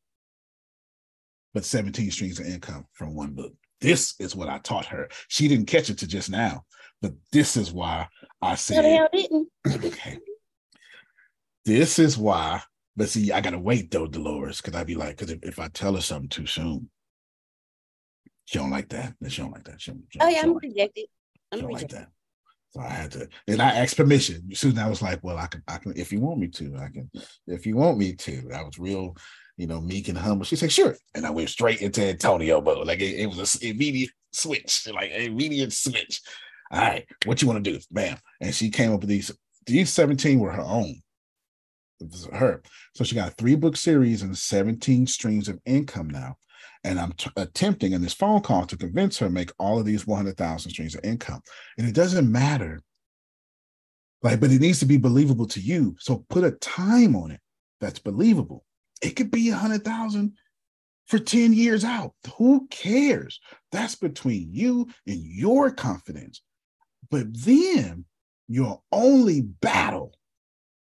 But 1.55 1.65
17 1.65 2.11
streams 2.11 2.41
of 2.41 2.47
income 2.47 2.87
from 2.93 3.15
one 3.15 3.33
book. 3.33 3.53
This 3.81 4.15
is 4.21 4.37
what 4.37 4.49
I 4.49 4.59
taught 4.59 4.87
her. 4.87 5.09
She 5.29 5.49
didn't 5.49 5.67
catch 5.67 5.91
it 5.91 5.99
to 5.99 6.07
just 6.07 6.31
now, 6.31 6.65
but 7.01 7.13
this 7.33 7.57
is 7.57 7.73
why 7.73 8.09
I 8.41 8.55
said, 8.55 8.83
no, 8.83 9.09
didn't. 9.13 9.49
okay. 9.85 10.19
This 11.65 11.99
is 11.99 12.17
why, 12.17 12.63
but 12.97 13.09
see, 13.09 13.33
I 13.33 13.41
gotta 13.41 13.59
wait 13.59 13.91
though, 13.91 14.07
Dolores, 14.07 14.61
because 14.61 14.79
I'd 14.79 14.87
be 14.87 14.95
like, 14.95 15.17
because 15.17 15.31
if, 15.31 15.41
if 15.43 15.59
I 15.59 15.69
tell 15.69 15.95
her 15.95 16.01
something 16.01 16.29
too 16.29 16.47
soon, 16.47 16.89
she 18.45 18.59
don't 18.59 18.71
like 18.71 18.89
that. 18.91 19.15
She 19.29 19.43
don't 19.43 19.53
like 19.53 19.65
that. 19.65 19.81
She 19.81 19.91
don't, 19.93 20.05
she 20.11 20.19
oh, 20.21 20.25
don't, 20.25 20.29
oh 20.29 20.37
yeah, 20.37 20.43
I'm 20.43 20.57
rejected. 20.57 21.07
I'm 21.51 21.59
she 21.59 21.63
don't 21.63 21.73
like 21.73 21.89
that. 21.89 22.09
So 22.71 22.81
I 22.81 22.89
had 22.89 23.11
to, 23.13 23.29
and 23.49 23.61
I 23.61 23.71
asked 23.71 23.97
permission. 23.97 24.49
Soon 24.55 24.79
I 24.79 24.89
was 24.89 25.03
like, 25.03 25.21
well, 25.23 25.37
I 25.37 25.47
can, 25.47 25.63
I 25.69 25.77
can, 25.77 25.93
if 25.97 26.11
you 26.11 26.21
want 26.21 26.41
me 26.41 26.49
to, 26.49 26.77
I 26.77 26.89
can, 26.89 27.11
if 27.47 27.67
you 27.67 27.77
want 27.77 27.99
me 27.99 28.15
to. 28.15 28.51
I 28.55 28.63
was 28.63 28.79
real 28.79 29.15
you 29.57 29.67
know, 29.67 29.81
meek 29.81 30.09
and 30.09 30.19
humble. 30.19 30.45
She 30.45 30.57
said, 30.57 30.73
sure. 30.73 30.97
And 31.15 31.27
I 31.27 31.31
went 31.31 31.51
straight 31.51 31.83
into 31.83 32.05
Antonio 32.05 32.61
mode. 32.61 32.87
Like 32.87 33.01
it, 33.01 33.21
it 33.21 33.27
was 33.27 33.61
an 33.63 33.69
immediate 33.69 34.11
switch, 34.33 34.89
like 34.93 35.11
immediate 35.11 35.73
switch. 35.73 36.21
All 36.71 36.81
right, 36.81 37.07
what 37.27 37.43
you 37.43 37.49
want 37.49 37.63
to 37.63 37.73
do? 37.73 37.79
Bam. 37.91 38.17
And 38.41 38.55
she 38.55 38.71
came 38.71 38.93
up 38.93 39.01
with 39.01 39.09
these. 39.09 39.31
These 39.67 39.91
17 39.91 40.39
were 40.39 40.53
her 40.53 40.63
own. 40.63 41.03
It 42.01 42.11
was 42.11 42.27
her. 42.33 42.63
So 42.95 43.05
she 43.05 43.15
got 43.15 43.29
a 43.29 43.35
three 43.35 43.55
book 43.55 43.77
series 43.77 44.23
and 44.23 44.37
17 44.37 45.07
streams 45.07 45.49
of 45.49 45.61
income 45.65 46.09
now. 46.09 46.37
And 46.83 46.99
I'm 46.99 47.13
t- 47.13 47.31
attempting 47.37 47.93
in 47.93 48.03
this 48.03 48.15
phone 48.15 48.41
call 48.41 48.67
to 48.67 48.77
convince 48.77 49.19
her 49.19 49.27
to 49.27 49.33
make 49.33 49.53
all 49.59 49.79
of 49.79 49.85
these 49.85 50.07
100,000 50.07 50.71
streams 50.71 50.97
of 50.97 51.05
income. 51.05 51.41
And 51.79 51.87
it 51.87 51.95
doesn't 51.95 52.31
matter. 52.31 52.83
Like, 54.23 54.41
but 54.41 54.51
it 54.51 54.61
needs 54.61 54.81
to 54.81 54.87
be 54.87 54.97
believable 54.97 55.47
to 55.49 55.61
you. 55.61 55.95
So 56.01 56.25
put 56.29 56.43
a 56.43 56.53
time 56.53 57.15
on 57.15 57.31
it 57.31 57.41
that's 57.81 58.01
believable. 58.01 58.65
It 59.03 59.17
could 59.17 59.31
be 59.31 59.51
a 59.51 59.57
hundred 59.57 59.85
thousand 59.85 60.35
for 61.07 61.19
10 61.19 61.53
years 61.53 61.85
out. 61.85 62.15
Who 62.37 62.67
cares? 62.69 63.41
That's 63.73 63.97
between 63.97 64.49
you 64.53 64.89
and 65.07 65.21
your 65.21 65.71
confidence. 65.71 66.41
But 67.11 67.27
then 67.45 68.05
your 68.49 68.81
only 68.93 69.43
battle 69.43 70.15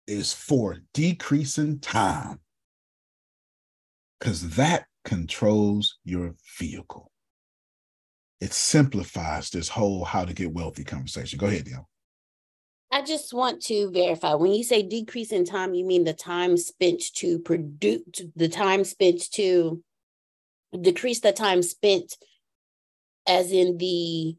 is 0.08 0.34
for 0.34 0.80
decreasing 0.94 1.80
time 1.80 2.40
because 4.20 4.56
that 4.56 4.86
controls 5.06 5.98
your 6.04 6.36
vehicle. 6.60 7.12
It 8.40 8.54
simplifies 8.54 9.50
this 9.50 9.70
whole 9.70 10.06
how 10.06 10.26
to 10.26 10.34
get 10.34 10.54
wealthy 10.54 10.84
conversation. 10.84 11.40
Go 11.40 11.48
ahead, 11.48 11.66
Neil. 11.66 11.88
I 12.92 13.02
just 13.02 13.34
want 13.34 13.62
to 13.64 13.92
verify 13.92 14.34
when 14.34 14.54
you 14.54 14.64
say 14.64 14.82
decrease 14.82 15.32
in 15.32 15.46
time, 15.46 15.74
you 15.74 15.86
mean 15.86 16.04
the 16.04 16.14
time 16.14 16.56
spent 16.58 17.02
to 17.16 17.40
produce 17.40 18.02
the 18.36 18.48
time 18.48 18.84
spent 18.84 19.30
to 19.34 19.84
decrease 20.80 21.20
the 21.20 21.34
time 21.34 21.62
spent 21.62 22.18
as 23.28 23.52
in 23.52 23.78
the 23.78 24.36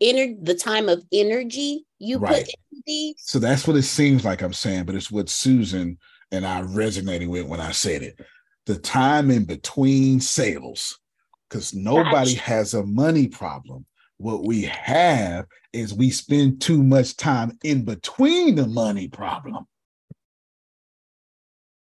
inner 0.00 0.34
the 0.42 0.54
time 0.54 0.88
of 0.88 1.04
energy 1.12 1.86
you 1.98 2.18
right. 2.18 2.34
put 2.34 2.40
into 2.40 2.82
these. 2.86 3.14
So 3.18 3.38
that's 3.38 3.66
what 3.66 3.76
it 3.76 3.82
seems 3.82 4.24
like 4.24 4.42
I'm 4.42 4.52
saying, 4.52 4.84
but 4.84 4.94
it's 4.94 5.10
what 5.10 5.28
Susan 5.28 5.98
and 6.32 6.46
I 6.46 6.62
resonating 6.62 7.30
with 7.30 7.46
when 7.46 7.60
I 7.60 7.70
said 7.70 8.02
it. 8.02 8.20
The 8.66 8.78
time 8.78 9.30
in 9.30 9.44
between 9.44 10.20
sales, 10.20 10.98
because 11.48 11.72
nobody 11.72 12.34
gotcha. 12.34 12.40
has 12.40 12.74
a 12.74 12.84
money 12.84 13.28
problem. 13.28 13.86
What 14.18 14.44
we 14.44 14.62
have 14.62 15.46
is 15.72 15.92
we 15.92 16.10
spend 16.10 16.60
too 16.60 16.82
much 16.82 17.16
time 17.16 17.58
in 17.62 17.84
between 17.84 18.54
the 18.54 18.66
money 18.66 19.08
problem. 19.08 19.66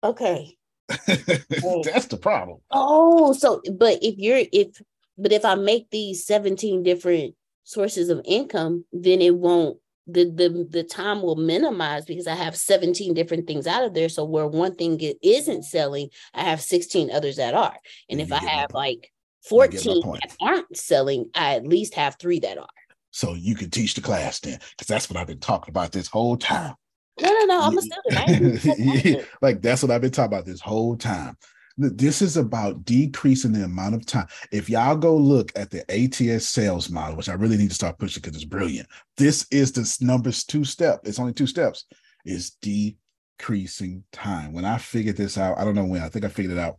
Okay. 0.04 0.58
That's 1.08 2.08
the 2.08 2.20
problem. 2.22 2.60
Oh, 2.72 3.34
so 3.34 3.62
but 3.74 4.00
if 4.02 4.18
you're 4.18 4.44
if 4.52 4.82
but 5.18 5.32
if 5.32 5.46
I 5.46 5.56
make 5.56 5.90
these 5.90 6.26
17 6.26 6.84
different 6.84 7.36
sources 7.64 8.10
of 8.10 8.22
income, 8.26 8.86
then 8.92 9.22
it 9.22 9.36
won't 9.36 9.78
the 10.08 10.26
the 10.26 10.68
the 10.70 10.84
time 10.84 11.22
will 11.22 11.36
minimize 11.36 12.06
because 12.06 12.28
I 12.28 12.36
have 12.36 12.56
17 12.56 13.14
different 13.14 13.48
things 13.48 13.68
out 13.68 13.84
of 13.84 13.94
there. 13.94 14.10
So 14.10 14.26
where 14.26 14.48
one 14.48 14.76
thing 14.76 15.00
isn't 15.22 15.64
selling, 15.64 16.10
I 16.34 16.44
have 16.44 16.62
16 16.62 17.12
others 17.12 17.38
that 17.38 17.54
are. 17.54 17.78
And 18.10 18.20
if 18.20 18.32
I 18.32 18.40
have 18.40 18.74
like 18.74 19.12
14 19.44 20.02
that 20.02 20.36
aren't 20.40 20.78
selling, 20.78 21.30
I 21.34 21.56
at 21.56 21.68
least 21.68 21.96
have 21.96 22.18
three 22.20 22.40
that 22.40 22.58
are. 22.58 22.68
So 23.12 23.34
you 23.34 23.56
can 23.56 23.70
teach 23.70 23.94
the 23.94 24.02
class 24.02 24.40
then, 24.40 24.60
because 24.72 24.88
that's 24.88 25.10
what 25.10 25.18
I've 25.18 25.28
been 25.28 25.40
talking 25.40 25.72
about 25.72 25.92
this 25.92 26.08
whole 26.08 26.38
time. 26.38 26.76
No, 27.20 27.30
no, 27.30 27.46
no. 27.46 27.62
I'm 27.62 27.78
a 27.78 28.58
student. 28.58 29.28
like 29.42 29.62
that's 29.62 29.84
what 29.84 29.92
I've 29.92 30.02
been 30.02 30.12
talking 30.12 30.34
about 30.34 30.46
this 30.46 30.62
whole 30.62 30.96
time. 30.96 31.38
This 31.78 32.22
is 32.22 32.38
about 32.38 32.86
decreasing 32.86 33.54
the 33.54 33.64
amount 33.64 33.96
of 33.96 34.06
time. 34.06 34.28
If 34.52 34.70
y'all 34.70 34.96
go 34.96 35.16
look 35.16 35.52
at 35.56 35.72
the 35.72 35.84
ATS 35.90 36.48
sales 36.48 36.90
model, 36.90 37.18
which 37.18 37.30
I 37.30 37.34
really 37.34 37.58
need 37.58 37.70
to 37.70 37.76
start 37.76 37.98
pushing 37.98 38.22
because 38.22 38.36
it's 38.36 38.46
brilliant. 38.46 38.88
This 39.18 39.48
is 39.52 39.72
the 39.72 40.06
numbers 40.06 40.44
two 40.44 40.64
step. 40.64 41.02
It's 41.04 41.20
only 41.20 41.34
two 41.34 41.48
steps. 41.48 41.86
Is 42.24 42.52
decreasing 42.62 44.04
time. 44.12 44.54
When 44.54 44.66
I 44.66 44.78
figured 44.78 45.18
this 45.18 45.38
out, 45.38 45.58
I 45.58 45.66
don't 45.66 45.76
know 45.76 45.86
when. 45.86 46.04
I 46.04 46.10
think 46.10 46.24
I 46.24 46.30
figured 46.30 46.56
it 46.56 46.62
out. 46.62 46.78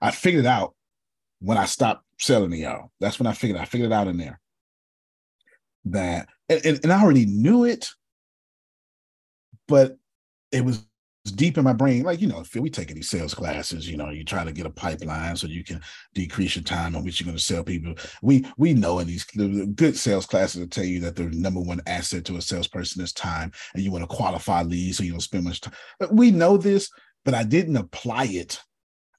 I 0.00 0.12
figured 0.12 0.44
it 0.44 0.48
out 0.48 0.74
when 1.40 1.58
I 1.58 1.66
stopped 1.66 2.04
selling 2.18 2.50
to 2.50 2.56
y'all. 2.56 2.90
That's 3.00 3.18
when 3.18 3.26
I 3.26 3.32
figured 3.32 3.60
I 3.60 3.64
figured 3.64 3.90
it 3.90 3.94
out 3.94 4.08
in 4.08 4.16
there. 4.16 4.40
That 5.86 6.28
and, 6.48 6.64
and, 6.64 6.80
and 6.84 6.92
I 6.92 7.02
already 7.02 7.26
knew 7.26 7.64
it, 7.64 7.88
but 9.66 9.96
it 10.52 10.64
was 10.64 10.84
deep 11.34 11.58
in 11.58 11.64
my 11.64 11.72
brain. 11.72 12.02
Like, 12.02 12.20
you 12.20 12.26
know, 12.26 12.40
if 12.40 12.54
we 12.54 12.70
taking 12.70 12.96
these 12.96 13.10
sales 13.10 13.34
classes, 13.34 13.88
you 13.88 13.96
know, 13.96 14.10
you 14.10 14.24
try 14.24 14.44
to 14.44 14.52
get 14.52 14.66
a 14.66 14.70
pipeline 14.70 15.36
so 15.36 15.46
you 15.46 15.62
can 15.62 15.80
decrease 16.14 16.56
your 16.56 16.64
time 16.64 16.96
on 16.96 17.04
which 17.04 17.20
you're 17.20 17.26
going 17.26 17.36
to 17.36 17.42
sell 17.42 17.62
people. 17.62 17.94
We 18.22 18.46
we 18.56 18.74
know 18.74 18.98
in 18.98 19.06
these 19.06 19.24
good 19.24 19.96
sales 19.96 20.26
classes 20.26 20.60
will 20.60 20.68
tell 20.68 20.84
you 20.84 21.00
that 21.00 21.16
the 21.16 21.24
number 21.24 21.60
one 21.60 21.80
asset 21.86 22.24
to 22.26 22.36
a 22.36 22.42
salesperson 22.42 23.02
is 23.02 23.12
time, 23.12 23.52
and 23.74 23.82
you 23.82 23.90
want 23.90 24.08
to 24.08 24.16
qualify 24.16 24.62
leads 24.62 24.98
so 24.98 25.04
you 25.04 25.12
don't 25.12 25.20
spend 25.20 25.44
much 25.44 25.60
time. 25.60 25.74
We 26.10 26.30
know 26.30 26.56
this, 26.56 26.90
but 27.24 27.34
I 27.34 27.44
didn't 27.44 27.76
apply 27.76 28.24
it 28.24 28.60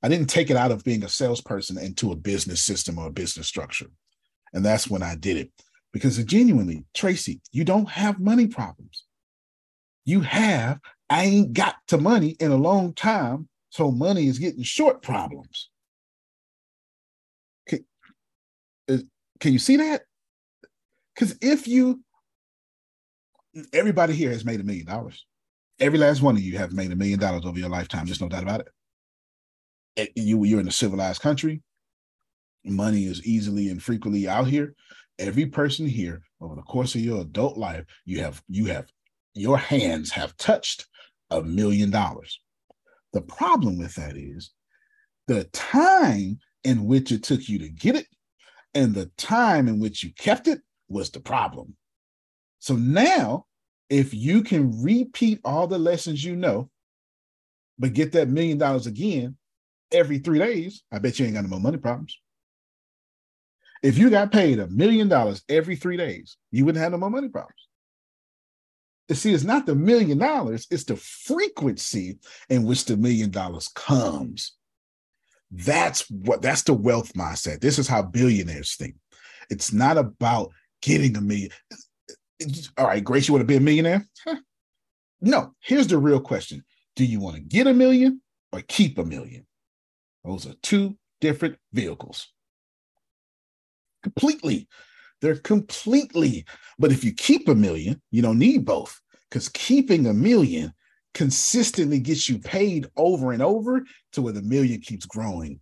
I 0.02 0.08
didn't 0.08 0.28
take 0.28 0.50
it 0.50 0.58
out 0.58 0.72
of 0.72 0.84
being 0.84 1.04
a 1.04 1.10
salesperson 1.10 1.78
into 1.78 2.12
a 2.12 2.16
business 2.16 2.62
system 2.62 2.98
or 2.98 3.08
a 3.08 3.12
business 3.12 3.48
structure. 3.48 3.88
And 4.54 4.66
that's 4.66 4.90
when 4.90 5.04
I 5.04 5.16
did 5.16 5.38
it. 5.38 5.52
Because 5.92 6.24
genuinely, 6.24 6.86
Tracy, 6.94 7.42
you 7.52 7.64
don't 7.64 7.90
have 7.90 8.20
money 8.20 8.48
problems. 8.48 9.06
You 10.06 10.22
have, 10.22 10.80
I 11.10 11.26
ain't 11.26 11.54
got 11.54 11.76
to 11.88 11.98
money 11.98 12.30
in 12.40 12.52
a 12.52 12.56
long 12.56 12.94
time, 12.94 13.50
so 13.70 13.92
money 13.92 14.28
is 14.28 14.40
getting 14.40 14.64
short 14.64 15.02
problems. 15.02 15.70
Can, 17.68 17.86
uh, 18.90 18.98
can 19.40 19.54
you 19.54 19.60
see 19.60 19.78
that? 19.78 20.04
Because 21.14 21.38
if 21.42 21.68
you, 21.68 22.02
everybody 23.74 24.14
here 24.14 24.32
has 24.32 24.46
made 24.46 24.62
a 24.62 24.64
million 24.64 24.86
dollars. 24.86 25.26
Every 25.80 26.00
last 26.00 26.22
one 26.22 26.36
of 26.36 26.42
you 26.42 26.58
have 26.58 26.72
made 26.72 26.92
a 26.92 26.96
million 26.96 27.20
dollars 27.20 27.46
over 27.46 27.58
your 27.58 27.70
lifetime. 27.70 28.06
There's 28.06 28.22
no 28.22 28.30
doubt 28.30 28.44
about 28.44 28.62
it 28.62 28.68
you 30.16 30.44
you're 30.44 30.60
in 30.60 30.68
a 30.68 30.72
civilized 30.72 31.22
country. 31.22 31.62
Money 32.66 33.06
is 33.06 33.26
easily 33.26 33.70
and 33.70 33.82
frequently 33.82 34.28
out 34.28 34.48
here. 34.48 34.76
Every 35.18 35.46
person 35.46 35.88
here 35.88 36.22
over 36.42 36.56
the 36.56 36.62
course 36.62 36.96
of 36.96 37.02
your 37.02 37.22
adult 37.22 37.58
life, 37.58 37.86
you 38.06 38.22
have 38.22 38.42
you 38.48 38.66
have 38.66 38.88
your 39.34 39.58
hands 39.58 40.12
have 40.12 40.36
touched 40.38 40.88
a 41.30 41.42
million 41.42 41.90
dollars. 41.90 42.40
The 43.14 43.22
problem 43.22 43.78
with 43.78 43.96
that 43.96 44.18
is 44.18 44.52
the 45.28 45.46
time 45.46 46.40
in 46.64 46.86
which 46.86 47.12
it 47.12 47.24
took 47.24 47.48
you 47.48 47.60
to 47.60 47.70
get 47.70 47.96
it 47.96 48.08
and 48.74 48.94
the 48.94 49.08
time 49.18 49.68
in 49.68 49.80
which 49.80 50.04
you 50.04 50.12
kept 50.14 50.48
it 50.48 50.62
was 50.88 51.10
the 51.10 51.20
problem. 51.20 51.76
So 52.60 52.76
now, 52.76 53.46
if 53.90 54.14
you 54.14 54.44
can 54.44 54.84
repeat 54.84 55.40
all 55.44 55.68
the 55.68 55.80
lessons 55.80 56.24
you 56.24 56.36
know, 56.36 56.70
but 57.78 57.94
get 57.94 58.12
that 58.12 58.30
million 58.30 58.58
dollars 58.58 58.88
again, 58.88 59.38
every 59.92 60.20
three 60.20 60.40
days, 60.40 60.84
I 60.92 61.00
bet 61.00 61.20
you 61.20 61.26
ain't 61.26 61.36
got 61.36 61.44
no 61.44 61.50
more 61.50 61.60
money 61.60 61.78
problems. 61.78 62.18
If 63.82 63.98
you 63.98 64.10
got 64.10 64.32
paid 64.32 64.60
a 64.60 64.68
million 64.68 65.08
dollars 65.08 65.44
every 65.48 65.76
three 65.76 65.98
days, 65.98 66.38
you 66.52 66.66
wouldn't 66.66 66.82
have 66.82 66.92
no 66.92 66.98
more 66.98 67.10
money 67.10 67.30
problems. 67.30 67.68
You 69.08 69.16
see, 69.16 69.34
it's 69.34 69.44
not 69.44 69.66
the 69.66 69.76
million 69.76 70.18
dollars, 70.18 70.68
it's 70.70 70.84
the 70.84 70.96
frequency 70.96 72.20
in 72.50 72.64
which 72.66 72.86
the 72.86 72.98
million 72.98 73.32
dollars 73.32 73.70
comes. 73.70 74.54
That's 75.52 76.08
what 76.12 76.44
that's 76.44 76.62
the 76.64 76.74
wealth 76.74 77.14
mindset. 77.14 77.60
This 77.60 77.80
is 77.80 77.88
how 77.88 78.04
billionaires 78.04 78.76
think. 78.76 78.96
It's 79.50 79.74
not 79.74 79.98
about 79.98 80.52
getting 80.82 81.18
a 81.18 81.22
million. 81.22 81.50
All 82.78 82.86
right, 82.86 83.04
Grace, 83.04 83.28
you 83.28 83.34
want 83.34 83.42
to 83.42 83.48
be 83.48 83.56
a 83.56 83.62
millionaire? 83.62 84.06
Huh. 84.24 84.38
No, 85.22 85.56
here's 85.60 85.88
the 85.88 85.98
real 85.98 86.20
question 86.20 86.64
Do 86.96 87.04
you 87.04 87.20
want 87.20 87.36
to 87.36 87.42
get 87.42 87.66
a 87.66 87.74
million 87.74 88.22
or 88.54 88.62
keep 88.62 89.00
a 89.00 89.06
million? 89.06 89.46
Those 90.24 90.46
are 90.48 90.54
two 90.62 90.98
different 91.22 91.58
vehicles. 91.74 92.28
Completely. 94.04 94.68
They're 95.22 95.36
completely. 95.36 96.46
But 96.78 96.92
if 96.92 97.04
you 97.04 97.14
keep 97.14 97.48
a 97.48 97.56
million, 97.56 98.02
you 98.12 98.22
don't 98.22 98.40
need 98.40 98.66
both 98.66 99.00
because 99.30 99.50
keeping 99.50 100.08
a 100.08 100.14
million 100.14 100.74
consistently 101.14 102.00
gets 102.00 102.30
you 102.30 102.40
paid 102.40 102.88
over 102.96 103.32
and 103.32 103.42
over 103.42 103.84
to 104.14 104.22
where 104.22 104.34
the 104.34 104.42
million 104.42 104.80
keeps 104.80 105.06
growing 105.06 105.60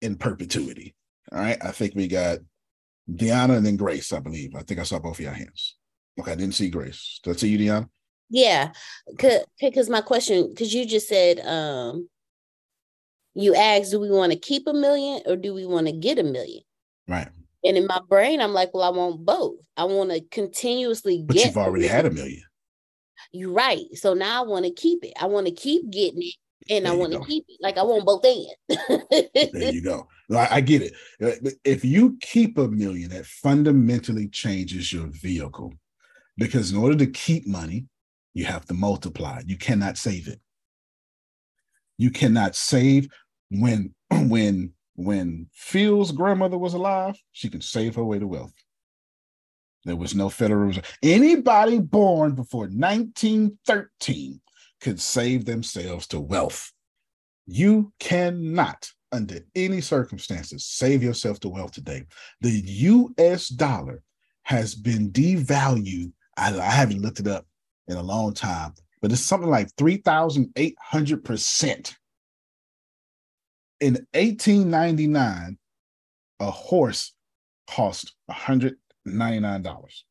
in 0.00 0.16
perpetuity. 0.16 0.94
All 1.32 1.40
right. 1.40 1.58
I 1.62 1.72
think 1.72 1.94
we 1.94 2.08
got 2.08 2.38
Deanna 3.10 3.56
and 3.56 3.66
then 3.66 3.76
Grace, 3.76 4.12
I 4.12 4.20
believe. 4.20 4.54
I 4.54 4.62
think 4.62 4.80
I 4.80 4.84
saw 4.84 4.98
both 4.98 5.18
of 5.18 5.24
your 5.24 5.32
hands. 5.32 5.76
Okay. 6.18 6.32
I 6.32 6.36
didn't 6.36 6.54
see 6.54 6.70
Grace. 6.70 7.20
Did 7.22 7.36
I 7.36 7.38
see 7.38 7.48
you, 7.48 7.58
Deanna? 7.58 7.88
Yeah. 8.30 8.72
Because 9.60 9.90
my 9.90 10.00
question, 10.00 10.48
because 10.48 10.72
you 10.72 10.86
just 10.86 11.08
said 11.08 11.40
um 11.40 12.08
you 13.36 13.54
ask, 13.54 13.90
do 13.90 14.00
we 14.00 14.10
want 14.10 14.32
to 14.32 14.38
keep 14.38 14.66
a 14.66 14.72
million 14.72 15.20
or 15.26 15.36
do 15.36 15.52
we 15.52 15.66
want 15.66 15.86
to 15.86 15.92
get 15.92 16.18
a 16.18 16.22
million? 16.22 16.62
Right. 17.06 17.28
And 17.64 17.76
in 17.76 17.86
my 17.86 18.00
brain, 18.08 18.40
I'm 18.40 18.52
like, 18.52 18.72
well, 18.72 18.82
I 18.82 18.90
want 18.90 19.24
both. 19.26 19.56
I 19.76 19.84
want 19.84 20.10
to 20.10 20.20
continuously 20.30 21.22
but 21.26 21.36
get. 21.36 21.46
you've 21.46 21.56
already 21.56 21.86
had 21.86 22.06
a 22.06 22.10
million. 22.10 22.42
You're 23.32 23.52
right. 23.52 23.84
So 23.94 24.14
now 24.14 24.42
I 24.42 24.46
want 24.46 24.64
to 24.64 24.72
keep 24.72 25.04
it. 25.04 25.12
I 25.20 25.26
want 25.26 25.46
to 25.46 25.52
keep 25.52 25.90
getting 25.90 26.22
it, 26.22 26.34
and 26.70 26.86
there 26.86 26.92
I 26.92 26.96
want 26.96 27.12
to 27.12 27.20
keep 27.20 27.44
it. 27.48 27.58
Like 27.60 27.76
I 27.76 27.82
want 27.82 28.06
both 28.06 28.24
ends. 28.24 29.50
there 29.52 29.72
you 29.72 29.82
go. 29.84 30.08
I, 30.30 30.56
I 30.56 30.60
get 30.60 30.82
it. 30.82 30.94
Uh, 31.22 31.50
if 31.64 31.84
you 31.84 32.16
keep 32.20 32.56
a 32.56 32.68
million, 32.68 33.10
that 33.10 33.26
fundamentally 33.26 34.28
changes 34.28 34.92
your 34.92 35.08
vehicle, 35.08 35.74
because 36.38 36.72
in 36.72 36.78
order 36.78 36.96
to 36.96 37.06
keep 37.06 37.46
money, 37.46 37.86
you 38.32 38.44
have 38.44 38.64
to 38.66 38.74
multiply. 38.74 39.42
You 39.44 39.58
cannot 39.58 39.98
save 39.98 40.28
it. 40.28 40.40
You 41.98 42.10
cannot 42.10 42.54
save 42.54 43.08
when 43.50 43.94
when 44.10 44.72
when 44.94 45.46
Phil's 45.52 46.12
grandmother 46.12 46.58
was 46.58 46.74
alive, 46.74 47.16
she 47.32 47.48
could 47.48 47.64
save 47.64 47.94
her 47.96 48.04
way 48.04 48.18
to 48.18 48.26
wealth. 48.26 48.52
There 49.84 49.96
was 49.96 50.14
no 50.14 50.28
Federal 50.28 50.66
Reserve. 50.66 50.98
Anybody 51.02 51.78
born 51.78 52.34
before 52.34 52.64
1913 52.64 54.40
could 54.80 55.00
save 55.00 55.44
themselves 55.44 56.08
to 56.08 56.18
wealth. 56.18 56.72
You 57.46 57.92
cannot, 58.00 58.90
under 59.12 59.38
any 59.54 59.80
circumstances, 59.80 60.64
save 60.64 61.04
yourself 61.04 61.38
to 61.40 61.48
wealth 61.48 61.72
today. 61.72 62.04
The 62.40 62.50
US 62.50 63.48
dollar 63.48 64.02
has 64.42 64.74
been 64.74 65.12
devalued. 65.12 66.12
I, 66.36 66.58
I 66.58 66.70
haven't 66.70 67.02
looked 67.02 67.20
it 67.20 67.28
up 67.28 67.46
in 67.86 67.96
a 67.96 68.02
long 68.02 68.34
time, 68.34 68.74
but 69.00 69.12
it's 69.12 69.20
something 69.20 69.50
like 69.50 69.68
3,800%. 69.76 71.94
In 73.80 73.94
1899, 74.14 75.58
a 76.40 76.50
horse 76.50 77.14
cost 77.68 78.14
$199. 78.30 80.02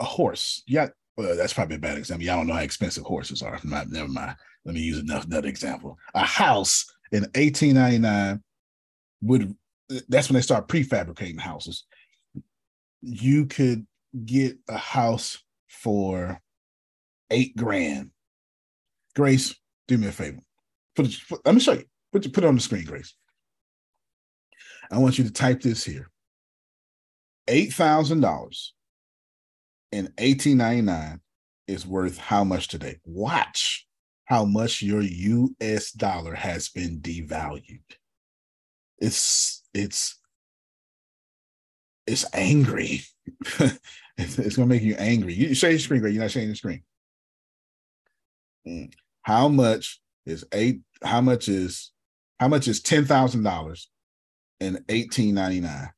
A 0.00 0.04
horse. 0.04 0.62
Yeah, 0.66 0.88
well, 1.16 1.36
that's 1.36 1.52
probably 1.52 1.76
a 1.76 1.80
bad 1.80 1.98
example. 1.98 2.24
Y'all 2.24 2.36
don't 2.38 2.46
know 2.46 2.54
how 2.54 2.60
expensive 2.60 3.04
horses 3.04 3.42
are. 3.42 3.58
Not, 3.64 3.88
never 3.90 4.08
mind. 4.08 4.36
Let 4.64 4.74
me 4.74 4.80
use 4.80 4.98
another, 4.98 5.24
another 5.26 5.48
example. 5.48 5.98
A 6.14 6.24
house 6.24 6.84
in 7.12 7.22
1899 7.34 8.42
would 9.22 9.54
that's 10.08 10.28
when 10.28 10.34
they 10.34 10.42
start 10.42 10.68
prefabricating 10.68 11.40
houses. 11.40 11.84
You 13.00 13.46
could 13.46 13.86
get 14.24 14.58
a 14.68 14.76
house 14.76 15.42
for 15.68 16.40
eight 17.30 17.56
grand. 17.56 18.10
Grace, 19.14 19.54
do 19.88 19.98
me 19.98 20.06
a 20.06 20.12
favor. 20.12 20.38
Put 20.94 21.06
it, 21.06 21.16
put, 21.28 21.44
let 21.44 21.54
me 21.54 21.60
show 21.60 21.72
you. 21.72 21.84
Put, 22.12 22.32
put 22.32 22.44
it 22.44 22.46
on 22.46 22.54
the 22.54 22.60
screen, 22.60 22.84
Grace. 22.84 23.14
I 24.90 24.98
want 24.98 25.18
you 25.18 25.24
to 25.24 25.32
type 25.32 25.60
this 25.60 25.84
here. 25.84 26.10
$8,000 27.48 28.12
in 29.92 30.04
1899 30.18 31.20
is 31.66 31.86
worth 31.86 32.18
how 32.18 32.44
much 32.44 32.68
today? 32.68 32.98
Watch 33.04 33.86
how 34.24 34.44
much 34.44 34.82
your 34.82 35.00
US 35.00 35.90
dollar 35.92 36.34
has 36.34 36.68
been 36.68 37.00
devalued. 37.00 37.80
It's 38.98 39.62
it's 39.72 40.18
it's 42.06 42.26
angry. 42.34 43.02
it's, 44.18 44.56
gonna 44.56 44.66
make 44.66 44.82
you 44.82 44.94
angry. 44.96 45.34
You 45.34 45.54
share 45.54 45.70
your 45.70 45.78
screen, 45.78 46.02
but 46.02 46.12
you're 46.12 46.22
not 46.22 46.30
sharing 46.30 46.48
the 46.48 46.56
screen. 46.56 46.82
Mm. 48.66 48.92
How 49.22 49.48
much 49.48 50.00
is 50.26 50.44
eight? 50.52 50.80
How 51.02 51.20
much 51.20 51.48
is 51.48 51.92
how 52.40 52.48
much 52.48 52.68
is 52.68 52.80
ten 52.80 53.04
thousand 53.04 53.42
dollars 53.42 53.90
in 54.60 54.84
eighteen 54.88 55.34
ninety 55.34 55.60
nine? 55.60 55.90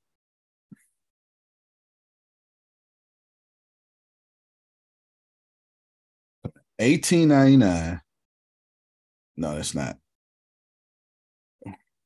Eighteen 6.79 7.29
ninety 7.29 7.57
nine. 7.57 8.01
No, 9.37 9.55
that's 9.55 9.75
not. 9.75 9.97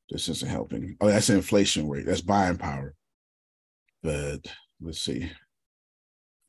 This 0.09 0.29
isn't 0.29 0.49
helping. 0.49 0.95
Oh, 1.01 1.07
that's 1.07 1.29
inflation 1.29 1.89
rate. 1.89 2.05
That's 2.05 2.21
buying 2.21 2.57
power. 2.57 2.93
But 4.03 4.45
let's 4.79 4.99
see. 4.99 5.31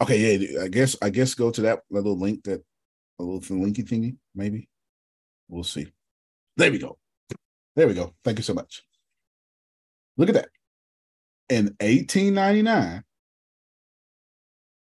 Okay, 0.03 0.37
yeah, 0.37 0.63
I 0.63 0.69
guess 0.69 0.97
I 1.01 1.09
guess 1.11 1.35
go 1.35 1.51
to 1.51 1.63
that 1.63 1.81
little 1.91 2.19
link 2.19 2.45
that 2.45 2.63
a 3.19 3.23
little 3.23 3.57
linky 3.57 3.85
thingy, 3.85 4.17
maybe. 4.35 4.69
We'll 5.49 5.65
see. 5.65 5.87
There 6.57 6.71
we 6.71 6.79
go. 6.79 6.99
There 7.75 7.87
we 7.87 7.93
go. 7.95 8.15
Thank 8.25 8.39
you 8.39 8.45
so 8.45 8.55
much. 8.55 8.83
Look 10.17 10.31
at 10.31 10.35
that. 10.35 10.49
In 11.49 11.77
1899, 11.81 13.05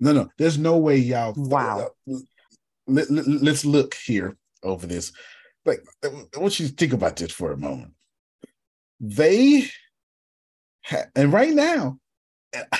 No, 0.00 0.12
no, 0.12 0.28
there's 0.36 0.58
no 0.58 0.76
way 0.76 0.98
y'all. 0.98 1.32
Wow. 1.36 1.92
Let, 2.86 3.10
let, 3.10 3.26
let's 3.26 3.64
look 3.64 3.94
here 3.94 4.36
over 4.66 4.86
this. 4.86 5.12
Like, 5.64 5.80
I 6.04 6.08
want 6.38 6.60
you 6.60 6.68
to 6.68 6.72
think 6.72 6.92
about 6.92 7.16
this 7.16 7.32
for 7.32 7.52
a 7.52 7.56
moment. 7.56 7.92
They, 9.00 9.66
ha- 10.84 11.06
and 11.14 11.32
right 11.32 11.52
now, 11.52 11.98
I 12.54 12.78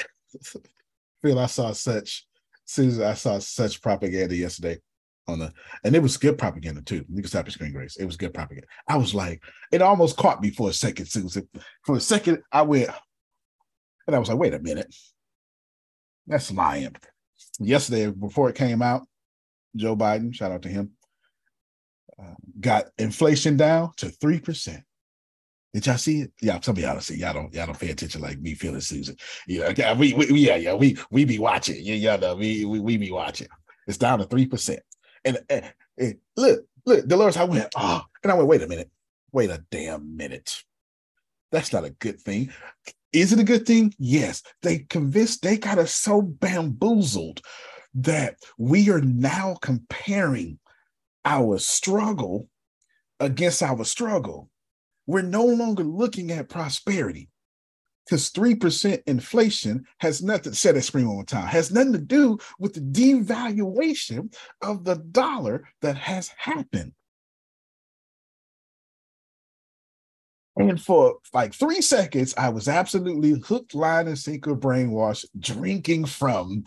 feel 1.23 1.39
I 1.39 1.47
saw 1.47 1.73
such, 1.73 2.27
Susan, 2.65 3.05
I 3.05 3.15
saw 3.15 3.39
such 3.39 3.83
propaganda 3.83 4.37
yesterday 4.37 4.79
on 5.29 5.41
the, 5.41 5.53
and 5.85 5.97
it 5.97 6.03
was 6.03 6.17
good 6.17 6.39
propaganda 6.39 6.83
too. 6.83 7.05
You 7.09 7.23
can 7.23 7.27
stop 7.27 7.47
your 7.47 7.53
screen, 7.53 7.73
Grace. 7.73 7.97
It 7.97 8.05
was 8.05 8.17
good 8.17 8.33
propaganda. 8.33 8.69
I 8.89 8.97
was 8.97 9.15
like, 9.15 9.43
it 9.73 9.83
almost 9.83 10.17
caught 10.17 10.41
me 10.41 10.51
for 10.51 10.71
a 10.71 10.73
second, 10.73 11.07
Susan. 11.07 11.49
For 11.85 11.97
a 11.97 12.01
second, 12.01 12.43
I 12.53 12.63
went, 12.63 12.91
and 14.07 14.15
I 14.15 14.19
was 14.19 14.29
like, 14.29 14.39
wait 14.39 14.55
a 14.55 14.61
minute 14.61 14.95
that's 16.27 16.53
lying. 16.53 16.95
Yesterday, 17.59 18.11
before 18.11 18.49
it 18.49 18.57
came 18.57 18.83
out, 18.83 19.07
Joe 19.77 19.97
Biden, 19.97 20.35
shout 20.35 20.53
out 20.53 20.63
to 20.63 20.69
him, 20.69 20.93
got 22.60 22.86
inflation 22.98 23.56
down 23.56 23.93
to 23.97 24.09
three 24.09 24.40
percent. 24.40 24.82
Did 25.74 25.86
y'all 25.86 25.98
see 25.98 26.22
it? 26.22 26.32
Yeah, 26.40 26.59
some 26.60 26.76
of 26.76 26.82
y'all 26.82 26.93
don't 26.93 27.02
see. 27.02 27.18
Y'all 27.18 27.34
don't. 27.34 27.52
Y'all 27.52 27.66
don't 27.66 27.78
pay 27.78 27.90
attention 27.90 28.22
like 28.22 28.38
me, 28.38 28.55
feeling 28.55 28.80
Susan. 28.80 29.16
Yeah, 29.47 29.72
yeah, 29.76 29.93
we, 29.93 30.14
we, 30.14 30.26
yeah, 30.28 30.56
yeah, 30.56 30.74
we, 30.74 30.97
we 31.10 31.24
be 31.24 31.38
watching. 31.38 31.76
Yeah, 31.80 31.97
y'all 31.97 32.18
know, 32.18 32.34
we, 32.36 32.64
we, 32.64 32.80
we 32.80 32.97
be 32.97 33.10
watching. 33.10 33.48
It's 33.86 33.98
down 33.98 34.20
to 34.20 34.24
three 34.24 34.47
percent. 34.47 34.80
And, 35.24 35.38
and, 35.51 35.72
and, 35.98 36.14
look, 36.36 36.64
look, 36.86 37.06
Dolores, 37.06 37.36
I 37.36 37.44
went, 37.44 37.68
oh, 37.76 38.02
and 38.22 38.32
I 38.32 38.34
went, 38.34 38.48
wait 38.48 38.62
a 38.62 38.68
minute, 38.68 38.90
wait 39.32 39.51
a 39.51 39.62
damn 39.70 40.16
minute. 40.16 40.62
That's 41.52 41.72
not 41.72 41.84
a 41.84 41.90
good 41.90 42.20
thing. 42.20 42.52
Is 43.12 43.32
it 43.32 43.38
a 43.38 43.44
good 43.44 43.66
thing? 43.66 43.94
Yes. 43.98 44.43
They 44.62 44.80
convinced, 44.80 45.43
they 45.43 45.59
got 45.59 45.78
us 45.78 45.94
so 45.94 46.22
bamboozled 46.22 47.40
that 47.94 48.36
we 48.59 48.90
are 48.90 49.01
now 49.01 49.56
comparing 49.60 50.59
our 51.27 51.59
struggle 51.59 52.48
against 53.20 53.62
our 53.62 53.85
struggle. 53.85 54.48
We're 55.07 55.23
no 55.23 55.44
longer 55.44 55.85
looking 55.85 56.31
at 56.31 56.48
prosperity 56.48 57.28
because 58.07 58.31
3% 58.31 59.03
inflation 59.07 59.85
has 59.98 60.23
nothing, 60.23 60.53
say 60.53 60.73
that 60.73 60.82
scream 60.82 61.09
one 61.09 61.16
more 61.16 61.24
time, 61.24 61.47
has 61.48 61.73
nothing 61.73 61.93
to 61.93 61.98
do 61.98 62.39
with 62.59 62.74
the 62.74 62.81
devaluation 62.81 64.32
of 64.62 64.85
the 64.85 64.97
dollar 64.97 65.69
that 65.82 65.97
has 65.97 66.31
happened. 66.39 66.93
And 70.57 70.81
for 70.81 71.16
like 71.35 71.53
three 71.53 71.82
seconds, 71.82 72.32
I 72.39 72.48
was 72.48 72.66
absolutely 72.69 73.39
hooked, 73.44 73.74
line, 73.74 74.09
and 74.09 74.19
sinker 74.19 74.57
brainwashed, 74.57 75.27
drinking 75.39 76.07
from 76.07 76.65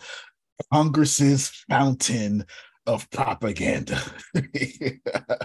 Congress's 0.72 1.48
fountain 1.68 2.44
of 2.86 3.10
propaganda. 3.10 4.00
I 4.34 4.98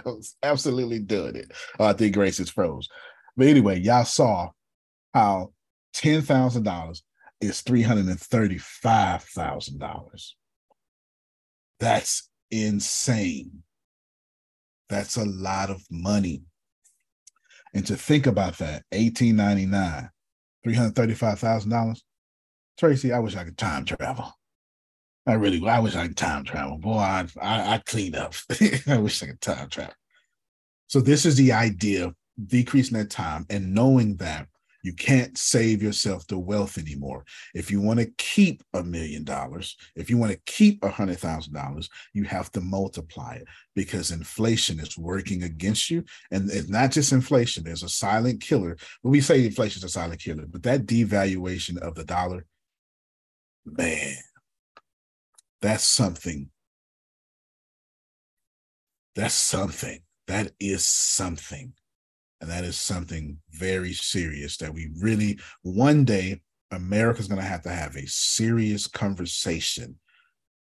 was 0.04 0.36
absolutely 0.42 1.00
doing 1.00 1.36
it. 1.36 1.52
Oh, 1.78 1.84
I 1.86 1.92
think 1.92 2.14
Grace 2.14 2.40
is 2.40 2.50
froze. 2.50 2.88
But 3.36 3.48
anyway, 3.48 3.78
y'all 3.80 4.04
saw 4.04 4.50
how 5.12 5.52
$10,000 5.96 7.02
is 7.40 7.62
$335,000. 7.62 10.32
That's 11.78 12.28
insane. 12.50 13.62
That's 14.88 15.16
a 15.16 15.24
lot 15.24 15.70
of 15.70 15.82
money. 15.90 16.42
And 17.74 17.84
to 17.86 17.96
think 17.96 18.26
about 18.26 18.58
that, 18.58 18.84
1899, 18.92 20.10
$335,000. 20.66 22.00
Tracy, 22.78 23.12
I 23.12 23.18
wish 23.18 23.36
I 23.36 23.44
could 23.44 23.58
time 23.58 23.84
travel. 23.84 24.32
I 25.26 25.34
really, 25.34 25.66
I 25.68 25.80
wish 25.80 25.96
I 25.96 26.06
could 26.06 26.16
time 26.16 26.44
travel. 26.44 26.78
Boy, 26.78 26.98
I, 26.98 27.26
I, 27.40 27.74
I 27.74 28.10
up. 28.16 28.34
I 28.86 28.98
wish 28.98 29.22
I 29.22 29.26
could 29.26 29.40
time 29.40 29.68
travel. 29.68 29.94
So 30.86 31.00
this 31.00 31.26
is 31.26 31.36
the 31.36 31.52
idea 31.52 32.06
of 32.06 32.14
decreasing 32.46 32.96
that 32.98 33.10
time 33.10 33.44
and 33.50 33.74
knowing 33.74 34.16
that 34.16 34.46
you 34.84 34.92
can't 34.92 35.36
save 35.36 35.82
yourself 35.82 36.24
the 36.28 36.38
wealth 36.38 36.78
anymore. 36.78 37.24
If 37.54 37.72
you 37.72 37.80
want 37.80 37.98
to 37.98 38.12
keep 38.18 38.62
a 38.72 38.84
million 38.84 39.24
dollars, 39.24 39.76
if 39.96 40.08
you 40.08 40.16
want 40.16 40.30
to 40.30 40.38
keep 40.46 40.84
a 40.84 40.90
hundred 40.90 41.18
thousand 41.18 41.54
dollars, 41.54 41.88
you 42.12 42.22
have 42.22 42.52
to 42.52 42.60
multiply 42.60 43.34
it 43.34 43.48
because 43.74 44.12
inflation 44.12 44.78
is 44.78 44.96
working 44.96 45.42
against 45.42 45.90
you. 45.90 46.04
And 46.30 46.48
it's 46.52 46.68
not 46.68 46.92
just 46.92 47.10
inflation, 47.10 47.64
there's 47.64 47.82
a 47.82 47.88
silent 47.88 48.40
killer. 48.40 48.76
When 49.02 49.10
we 49.10 49.20
say 49.20 49.44
inflation 49.44 49.80
is 49.80 49.84
a 49.84 49.88
silent 49.88 50.20
killer, 50.20 50.46
but 50.46 50.62
that 50.62 50.86
devaluation 50.86 51.78
of 51.78 51.96
the 51.96 52.04
dollar, 52.04 52.46
man, 53.64 54.14
that's 55.62 55.84
something. 55.84 56.50
That's 59.14 59.34
something. 59.34 60.00
That 60.26 60.52
is 60.60 60.84
something. 60.84 61.72
And 62.40 62.50
that 62.50 62.64
is 62.64 62.76
something 62.76 63.38
very 63.50 63.92
serious 63.92 64.58
that 64.58 64.74
we 64.74 64.90
really, 65.00 65.38
one 65.62 66.04
day, 66.04 66.40
America's 66.70 67.28
going 67.28 67.40
to 67.40 67.46
have 67.46 67.62
to 67.62 67.70
have 67.70 67.96
a 67.96 68.06
serious 68.06 68.86
conversation 68.86 69.98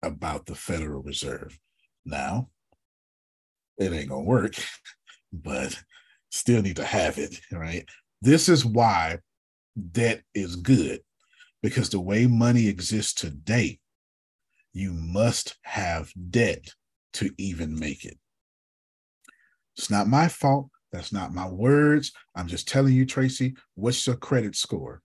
about 0.03 0.47
the 0.47 0.55
Federal 0.55 1.03
Reserve. 1.03 1.59
Now, 2.05 2.49
it 3.79 3.93
ain't 3.93 4.09
going 4.09 4.25
to 4.25 4.29
work, 4.29 4.55
but 5.33 5.81
still 6.31 6.63
need 6.63 6.77
to 6.77 6.85
have 6.85 7.19
it, 7.19 7.41
right? 7.53 7.89
This 8.23 8.49
is 8.49 8.65
why 8.65 9.19
debt 9.93 10.23
is 10.35 10.57
good 10.57 11.01
Because 11.63 11.91
the 11.91 12.01
way 12.01 12.27
money 12.27 12.69
exists 12.69 13.15
today, 13.15 13.80
you 14.73 14.93
must 14.93 15.57
have 15.63 16.13
debt 16.31 16.75
to 17.15 17.31
even 17.39 17.79
make 17.79 18.05
it. 18.05 18.19
It's 19.77 19.91
not 19.91 20.07
my 20.07 20.29
fault. 20.29 20.69
That's 20.93 21.13
not 21.13 21.33
my 21.33 21.49
words. 21.49 22.13
I'm 22.35 22.49
just 22.49 22.69
telling 22.69 22.95
you, 22.95 23.07
Tracy, 23.07 23.55
what's 23.75 24.07
your 24.07 24.17
credit 24.17 24.57
score? 24.57 25.03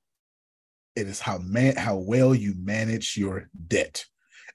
It 0.95 1.07
is 1.07 1.19
how 1.19 1.39
man 1.39 1.75
how 1.75 1.97
well 1.97 2.33
you 2.33 2.53
manage 2.57 3.17
your 3.17 3.49
debt. 3.67 4.05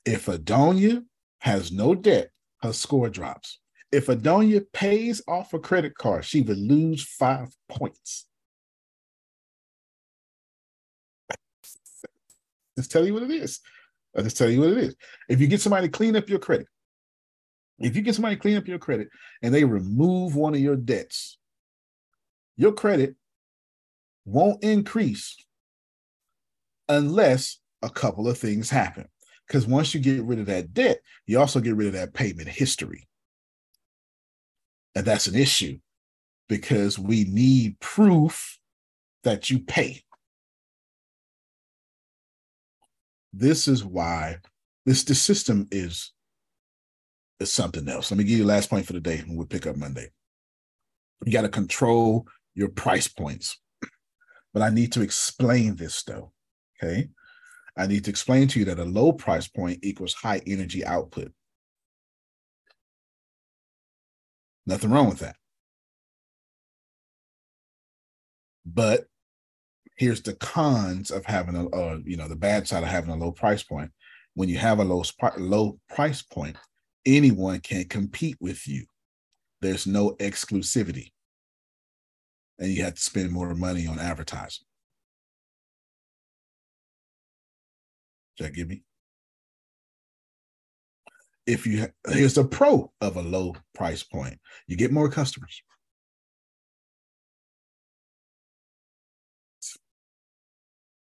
If 0.05 0.27
Adonia 0.27 1.05
has 1.41 1.71
no 1.71 1.95
debt, 1.95 2.31
her 2.63 2.73
score 2.73 3.09
drops. 3.09 3.61
If 3.93 4.07
Adonia 4.07 4.65
pays 4.73 5.23
off 5.29 5.53
a 5.53 5.59
credit 5.59 5.95
card, 5.95 6.25
she 6.25 6.43
would 6.43 6.59
lose 6.59 7.03
five 7.03 7.49
points. 7.69 8.27
Just 12.79 12.91
tell 12.91 13.05
you 13.05 13.15
what 13.15 13.25
it 13.25 13.31
is. 13.31 13.61
I'll 14.17 14.25
just 14.25 14.37
tell 14.37 14.51
you 14.51 14.61
what 14.61 14.71
it 14.71 14.79
is. 14.79 14.97
If 15.29 15.41
you 15.41 15.47
get 15.47 15.61
somebody 15.61 15.87
to 15.87 15.93
clean 15.93 16.17
up 16.17 16.29
your 16.29 16.39
credit, 16.39 16.67
if 17.79 17.97
you 17.97 18.03
get 18.03 18.15
somebody 18.15 18.37
to 18.37 18.43
clean 18.43 18.57
up 18.57 18.69
your 18.69 18.79
credit 18.79 19.09
and 19.43 19.55
they 19.55 19.65
remove 19.65 20.37
one 20.37 20.55
of 20.55 20.61
your 20.61 20.77
debts, 20.77 21.39
your 22.57 22.73
credit 22.73 23.15
won't 24.25 24.63
increase 24.63 25.37
unless 26.89 27.59
a 27.83 27.89
couple 27.89 28.29
of 28.29 28.37
things 28.37 28.69
happen. 28.69 29.07
Because 29.47 29.67
once 29.67 29.95
you 29.95 30.01
get 30.01 30.23
rid 30.23 30.39
of 30.39 30.47
that 30.47 30.75
debt, 30.75 31.01
you 31.27 31.41
also 31.41 31.61
get 31.61 31.75
rid 31.75 31.89
of 31.89 31.95
that 31.95 32.15
payment 32.15 32.49
history. 32.49 33.09
And 34.95 35.05
that's 35.05 35.27
an 35.27 35.35
issue 35.35 35.79
because 36.49 36.99
we 36.99 37.25
need 37.25 37.81
proof 37.81 38.59
that 39.25 39.51
you 39.51 39.61
pay. 39.61 40.03
This 43.33 43.69
is 43.69 43.85
why 43.85 44.39
this 44.87 45.05
the 45.05 45.15
system 45.15 45.69
is 45.71 46.13
is 47.39 47.51
something 47.51 47.89
else. 47.89 48.11
Let 48.11 48.19
me 48.19 48.25
give 48.25 48.39
you 48.39 48.45
the 48.45 48.53
last 48.53 48.69
point 48.69 48.87
for 48.87 48.93
the 48.93 49.01
day 49.01 49.19
and 49.19 49.37
we'll 49.37 49.47
pick 49.47 49.67
up 49.67 49.77
Monday. 49.77 50.11
You 51.25 51.33
got 51.33 51.43
to 51.43 51.49
control 51.49 52.27
your 52.55 52.69
price 52.69 53.09
points. 53.09 53.59
But 54.53 54.63
I 54.63 54.71
need 54.71 54.93
to 54.93 55.03
explain 55.03 55.77
this 55.77 56.03
though. 56.03 56.33
Okay. 56.83 57.09
I 57.77 57.87
need 57.87 58.05
to 58.05 58.11
explain 58.11 58.49
to 58.49 58.59
you 58.59 58.65
that 58.67 58.79
a 58.79 58.85
low 58.85 59.13
price 59.13 59.49
point 59.49 59.79
equals 59.83 60.15
high 60.15 60.43
energy 60.47 60.85
output. 60.85 61.33
Nothing 64.67 64.91
wrong 64.91 65.09
with 65.09 65.21
that. 65.21 65.37
But 68.67 69.07
here's 70.01 70.23
the 70.23 70.33
cons 70.33 71.11
of 71.11 71.27
having 71.27 71.55
a, 71.55 71.69
uh, 71.77 71.99
you 72.07 72.17
know, 72.17 72.27
the 72.27 72.35
bad 72.35 72.67
side 72.67 72.83
of 72.83 72.89
having 72.89 73.11
a 73.11 73.17
low 73.17 73.31
price 73.31 73.63
point. 73.63 73.91
When 74.33 74.49
you 74.49 74.57
have 74.57 74.79
a 74.79 74.85
low 74.85 75.05
low 75.37 75.79
price 75.91 76.23
point, 76.23 76.57
anyone 77.05 77.61
can 77.61 77.85
compete 77.85 78.39
with 78.41 78.67
you. 78.67 78.87
There's 79.61 79.87
no 79.87 80.13
exclusivity. 80.13 81.13
And 82.59 82.73
you 82.73 82.83
have 82.83 82.95
to 82.95 83.01
spend 83.01 83.31
more 83.31 83.55
money 83.55 83.87
on 83.87 83.99
advertising. 83.99 84.65
Does 88.39 88.47
that 88.47 88.55
give 88.55 88.69
me? 88.69 88.83
If 91.47 91.67
you 91.67 91.89
here's 92.09 92.39
a 92.39 92.45
pro 92.45 92.91
of 93.03 93.17
a 93.17 93.23
low 93.23 93.55
price 93.75 94.03
point, 94.03 94.39
you 94.67 94.79
get 94.79 94.93
more 94.93 95.11
customers. 95.11 95.63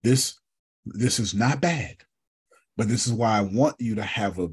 This 0.06 0.38
this 0.84 1.18
is 1.18 1.34
not 1.34 1.60
bad, 1.60 1.96
but 2.76 2.86
this 2.86 3.08
is 3.08 3.12
why 3.12 3.38
I 3.38 3.40
want 3.40 3.74
you 3.80 3.96
to 3.96 4.04
have 4.04 4.38
a 4.38 4.50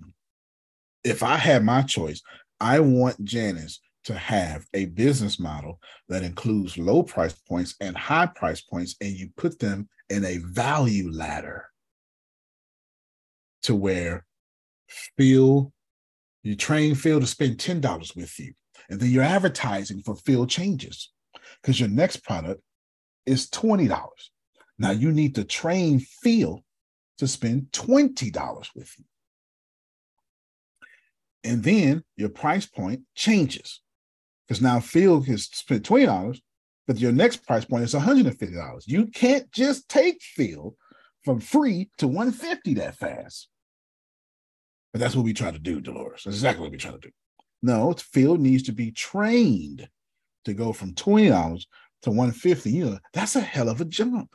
if 1.04 1.22
I 1.22 1.36
had 1.36 1.64
my 1.64 1.84
choice, 1.84 2.24
I 2.60 2.80
want 2.80 3.24
Janice 3.24 3.80
to 4.06 4.16
have 4.16 4.66
a 4.74 4.86
business 4.86 5.40
model 5.40 5.80
that 6.10 6.24
includes 6.24 6.80
low 6.80 7.04
price 7.04 7.34
points 7.48 7.76
and 7.80 7.96
high 7.96 8.26
price 8.26 8.62
points, 8.62 8.96
and 9.00 9.12
you 9.12 9.30
put 9.38 9.60
them 9.60 9.88
in 10.10 10.26
a 10.26 10.38
value 10.38 11.12
ladder 11.12 11.66
to 13.62 13.76
where 13.76 14.26
Phil, 15.20 15.72
you 16.42 16.56
train 16.56 16.96
Phil 16.96 17.20
to 17.20 17.28
spend 17.28 17.60
$10 17.60 18.16
with 18.16 18.40
you. 18.40 18.54
And 18.90 19.00
then 19.00 19.12
you're 19.12 19.22
advertising 19.22 20.02
for 20.02 20.16
Phil 20.16 20.48
changes 20.48 21.12
because 21.62 21.80
your 21.80 21.90
next 21.90 22.24
product 22.24 22.60
is 23.28 23.52
$20. 23.52 24.10
Now 24.78 24.92
you 24.92 25.12
need 25.12 25.36
to 25.36 25.44
train 25.44 26.00
Phil 26.00 26.64
to 27.18 27.28
spend 27.28 27.68
$20 27.72 28.68
with 28.76 28.92
you. 28.98 29.06
And 31.44 31.64
then 31.64 32.04
your 32.16 32.30
price 32.30 32.66
point 32.66 33.02
changes 33.16 33.82
because 34.48 34.62
now 34.62 34.80
Phil 34.80 35.22
has 35.22 35.46
spent 35.46 35.84
$20, 35.84 36.40
but 36.88 37.00
your 37.00 37.12
next 37.12 37.46
price 37.46 37.66
point 37.66 37.84
is 37.84 37.94
$150. 37.94 38.84
You 38.88 39.08
can't 39.08 39.52
just 39.52 39.88
take 39.90 40.22
Phil 40.22 40.76
from 41.24 41.40
free 41.40 41.90
to 41.98 42.08
150 42.08 42.76
that 42.76 42.96
fast. 42.96 43.50
But 44.92 45.00
that's 45.00 45.16
what 45.16 45.26
we 45.26 45.34
try 45.34 45.52
to 45.52 45.60
do, 45.60 45.82
Dolores. 45.82 46.24
That's 46.24 46.38
exactly 46.38 46.64
what 46.64 46.72
we 46.72 46.78
try 46.78 46.92
to 46.92 46.98
do. 46.98 47.10
No, 47.62 47.94
Phil 47.94 48.38
needs 48.38 48.64
to 48.64 48.74
be 48.74 48.92
trained 48.92 49.88
to 50.46 50.54
go 50.54 50.74
from 50.74 50.94
$20 50.94 51.66
to 52.04 52.10
150. 52.10 52.72
You 52.72 52.86
know, 52.86 53.00
that's 53.14 53.36
a 53.36 53.42
hell 53.42 53.70
of 53.70 53.82
a 53.82 53.86
jump. 53.86 54.30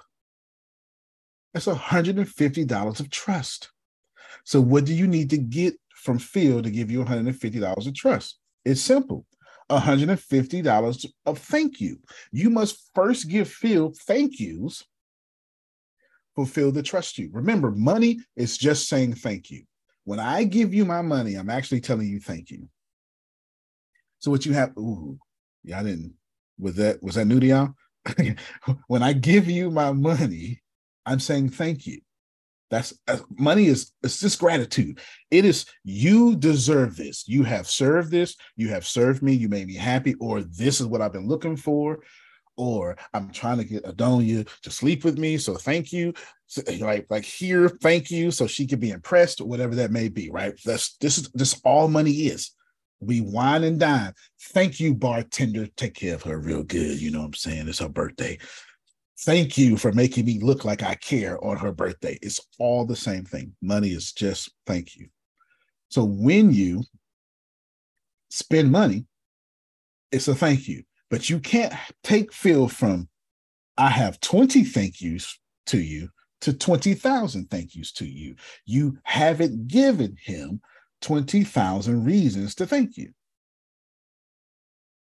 That's 1.55 1.67
$150 1.67 3.01
of 3.01 3.11
trust. 3.11 3.71
So 4.45 4.61
what 4.61 4.85
do 4.85 4.95
you 4.95 5.07
need 5.07 5.31
to 5.31 5.39
get 5.39 5.75
from 5.95 6.19
Phil 6.19 6.63
to 6.63 6.71
give 6.71 6.91
you 6.91 7.05
$150 7.05 7.87
of 7.87 7.95
trust? 7.95 8.39
It's 8.65 8.81
simple. 8.81 9.27
$150 9.71 11.07
of 11.27 11.39
thank 11.39 11.81
you. 11.81 11.99
You 12.33 12.51
must 12.51 12.91
first 12.95 13.29
give 13.29 13.49
Phil 13.49 13.93
thank 14.07 14.41
yous 14.41 14.85
for 16.35 16.47
Phil 16.47 16.73
to 16.73 16.83
trust 16.83 17.19
you. 17.19 17.29
Remember, 17.33 17.71
money 17.71 18.21
is 18.37 18.57
just 18.57 18.89
saying 18.89 19.15
thank 19.15 19.51
you. 19.51 19.65
When 20.05 20.21
I 20.21 20.45
give 20.45 20.73
you 20.73 20.85
my 20.85 21.03
money, 21.03 21.35
I'm 21.35 21.51
actually 21.51 21.81
telling 21.81 22.07
you 22.09 22.21
thank 22.21 22.51
you. 22.51 22.69
So 24.21 24.31
what 24.31 24.47
you 24.47 24.53
have, 24.55 24.77
ooh, 24.79 25.19
yeah, 25.65 25.81
I 25.81 25.83
didn't. 25.83 26.15
Was 26.59 26.77
that 26.77 27.03
was 27.03 27.17
that 27.17 27.27
new 27.27 27.41
to 27.41 27.47
y'all? 27.47 27.75
when 28.87 29.03
I 29.03 29.13
give 29.13 29.49
you 29.49 29.71
my 29.71 29.93
money, 29.93 30.63
I'm 31.09 31.21
saying 31.21 31.51
thank 31.51 31.87
you. 31.87 32.01
That's 32.71 32.93
uh, 33.09 33.19
money 33.31 33.67
is 33.67 33.93
it's 34.03 34.21
just 34.21 34.39
gratitude. 34.39 35.01
It 35.31 35.47
is 35.47 35.65
you 35.85 36.37
deserve 36.37 36.97
this. 36.97 37.27
You 37.27 37.43
have 37.45 37.67
served 37.67 38.11
this. 38.11 38.37
You 38.57 38.69
have 38.69 38.87
served 38.87 39.23
me. 39.23 39.33
You 39.33 39.49
made 39.49 39.67
me 39.67 39.75
happy. 39.75 40.15
Or 40.21 40.43
this 40.43 40.81
is 40.81 40.87
what 40.87 41.01
I've 41.01 41.15
been 41.15 41.29
looking 41.29 41.57
for. 41.57 42.01
Or 42.59 42.97
I'm 43.15 43.31
trying 43.31 43.59
to 43.59 43.65
get 43.65 43.85
Adonia 43.85 44.47
to 44.63 44.71
sleep 44.71 45.03
with 45.03 45.19
me. 45.19 45.39
So 45.39 45.55
thank 45.55 45.93
you 45.93 46.13
like 46.79 47.07
like 47.11 47.25
here 47.25 47.69
thank 47.69 48.11
you 48.11 48.31
so 48.31 48.47
she 48.47 48.67
could 48.67 48.81
be 48.81 48.91
impressed 48.91 49.41
whatever 49.41 49.75
that 49.75 49.91
may 49.91 50.09
be 50.09 50.31
right 50.31 50.59
that's 50.65 50.97
this 50.97 51.19
is 51.19 51.29
this 51.33 51.61
all 51.65 51.89
money 51.89 52.11
is 52.11 52.53
we 53.01 53.21
wine 53.21 53.65
and 53.65 53.79
dine 53.79 54.13
thank 54.55 54.81
you 54.81 54.95
bartender 54.95 55.67
take 55.77 55.95
care 55.95 56.15
of 56.15 56.23
her 56.23 56.39
real 56.39 56.63
good 56.63 57.01
you 57.01 57.11
know 57.11 57.19
what 57.19 57.27
i'm 57.27 57.35
saying 57.35 57.69
it's 57.69 57.81
her 57.81 57.89
birthday 57.89 58.39
thank 59.21 59.59
you 59.59 59.77
for 59.77 59.93
making 59.93 60.25
me 60.25 60.39
look 60.41 60.65
like 60.65 60.83
i 60.83 60.95
care 60.95 61.43
on 61.45 61.57
her 61.57 61.73
birthday 61.73 62.19
it's 62.23 62.41
all 62.59 62.85
the 62.85 62.97
same 62.97 63.25
thing 63.25 63.53
money 63.61 63.89
is 63.91 64.13
just 64.13 64.51
thank 64.67 64.97
you 64.97 65.09
so 65.89 66.05
when 66.05 66.53
you 66.53 66.83
spend 68.31 68.71
money 68.71 69.07
it's 70.13 70.29
a 70.29 70.35
thank 70.35 70.69
you 70.69 70.83
but 71.11 71.31
you 71.31 71.39
can't 71.41 71.73
take 72.03 72.33
Phil 72.33 72.69
from 72.69 73.09
i 73.77 73.89
have 73.89 74.21
20 74.21 74.65
thank 74.65 75.01
yous 75.01 75.39
to 75.67 75.79
you 75.79 76.09
to 76.41 76.53
20,000 76.53 77.51
thank 77.51 77.75
yous 77.75 77.93
to 77.93 78.07
you. 78.07 78.37
You 78.65 78.99
haven't 79.03 79.69
given 79.69 80.17
him 80.23 80.61
20,000 81.03 82.05
reasons 82.05 82.55
to 82.57 82.67
thank 82.67 82.97
you. 82.97 83.13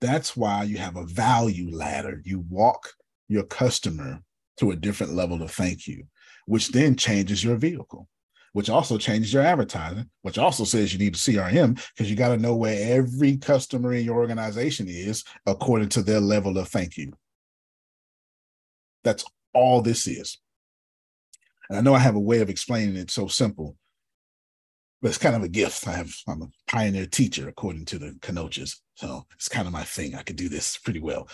That's 0.01 0.37
why 0.37 0.65
you 0.65 0.79
have 0.79 0.97
a 0.97 1.07
value 1.07 1.75
ladder. 1.75 2.21
You 2.25 2.45
walk 2.49 2.93
your 3.29 3.45
customer 3.45 4.23
to 4.59 4.71
a 4.71 4.77
different 4.77 5.15
level 5.15 5.43
of 5.43 5.51
thank 5.51 5.87
you, 5.87 6.05
which 6.47 6.69
then 6.69 6.97
changes 6.97 7.45
your 7.45 7.57
vehicle, 7.57 8.09
which 8.53 8.71
also 8.71 8.99
changes 8.99 9.33
your 9.33 9.43
advertising, 9.43 10.09
which 10.23 10.39
also 10.39 10.65
says 10.65 10.93
you 10.93 10.99
need 10.99 11.15
a 11.15 11.19
CRM 11.19 11.81
because 11.95 12.11
you 12.11 12.17
got 12.17 12.29
to 12.29 12.39
know 12.39 12.57
where 12.57 12.97
every 12.97 13.37
customer 13.37 13.93
in 13.93 14.05
your 14.05 14.17
organization 14.17 14.87
is 14.89 15.25
according 15.47 15.89
to 15.91 16.03
their 16.03 16.21
level 16.21 16.59
of 16.59 16.69
thank 16.69 16.97
you. 16.97 17.13
That's 19.05 19.25
all 19.55 19.81
this 19.81 20.07
is. 20.07 20.39
And 21.69 21.79
I 21.79 21.83
know 21.83 21.95
I 21.95 22.01
have 22.01 22.17
a 22.17 22.21
way 22.21 22.41
of 22.41 22.49
explaining 22.51 22.97
it 22.97 23.11
so 23.11 23.29
simple, 23.29 23.77
but 25.01 25.09
it's 25.09 25.19
kind 25.19 25.37
of 25.37 25.43
a 25.43 25.49
gift. 25.49 25.87
I 25.87 25.93
have 25.93 26.13
I'm 26.27 26.43
a 26.43 26.49
pioneer 26.67 27.07
teacher 27.07 27.49
according 27.49 27.85
to 27.87 27.99
the 27.99 28.17
Kenochas, 28.21 28.77
so 28.95 29.27
it's 29.35 29.49
kind 29.49 29.67
of 29.67 29.73
my 29.73 29.85
thing. 29.85 30.15
I 30.15 30.23
could 30.23 30.37
do 30.37 30.49
this 30.49 30.79
pretty 30.79 31.01
well, 31.01 31.29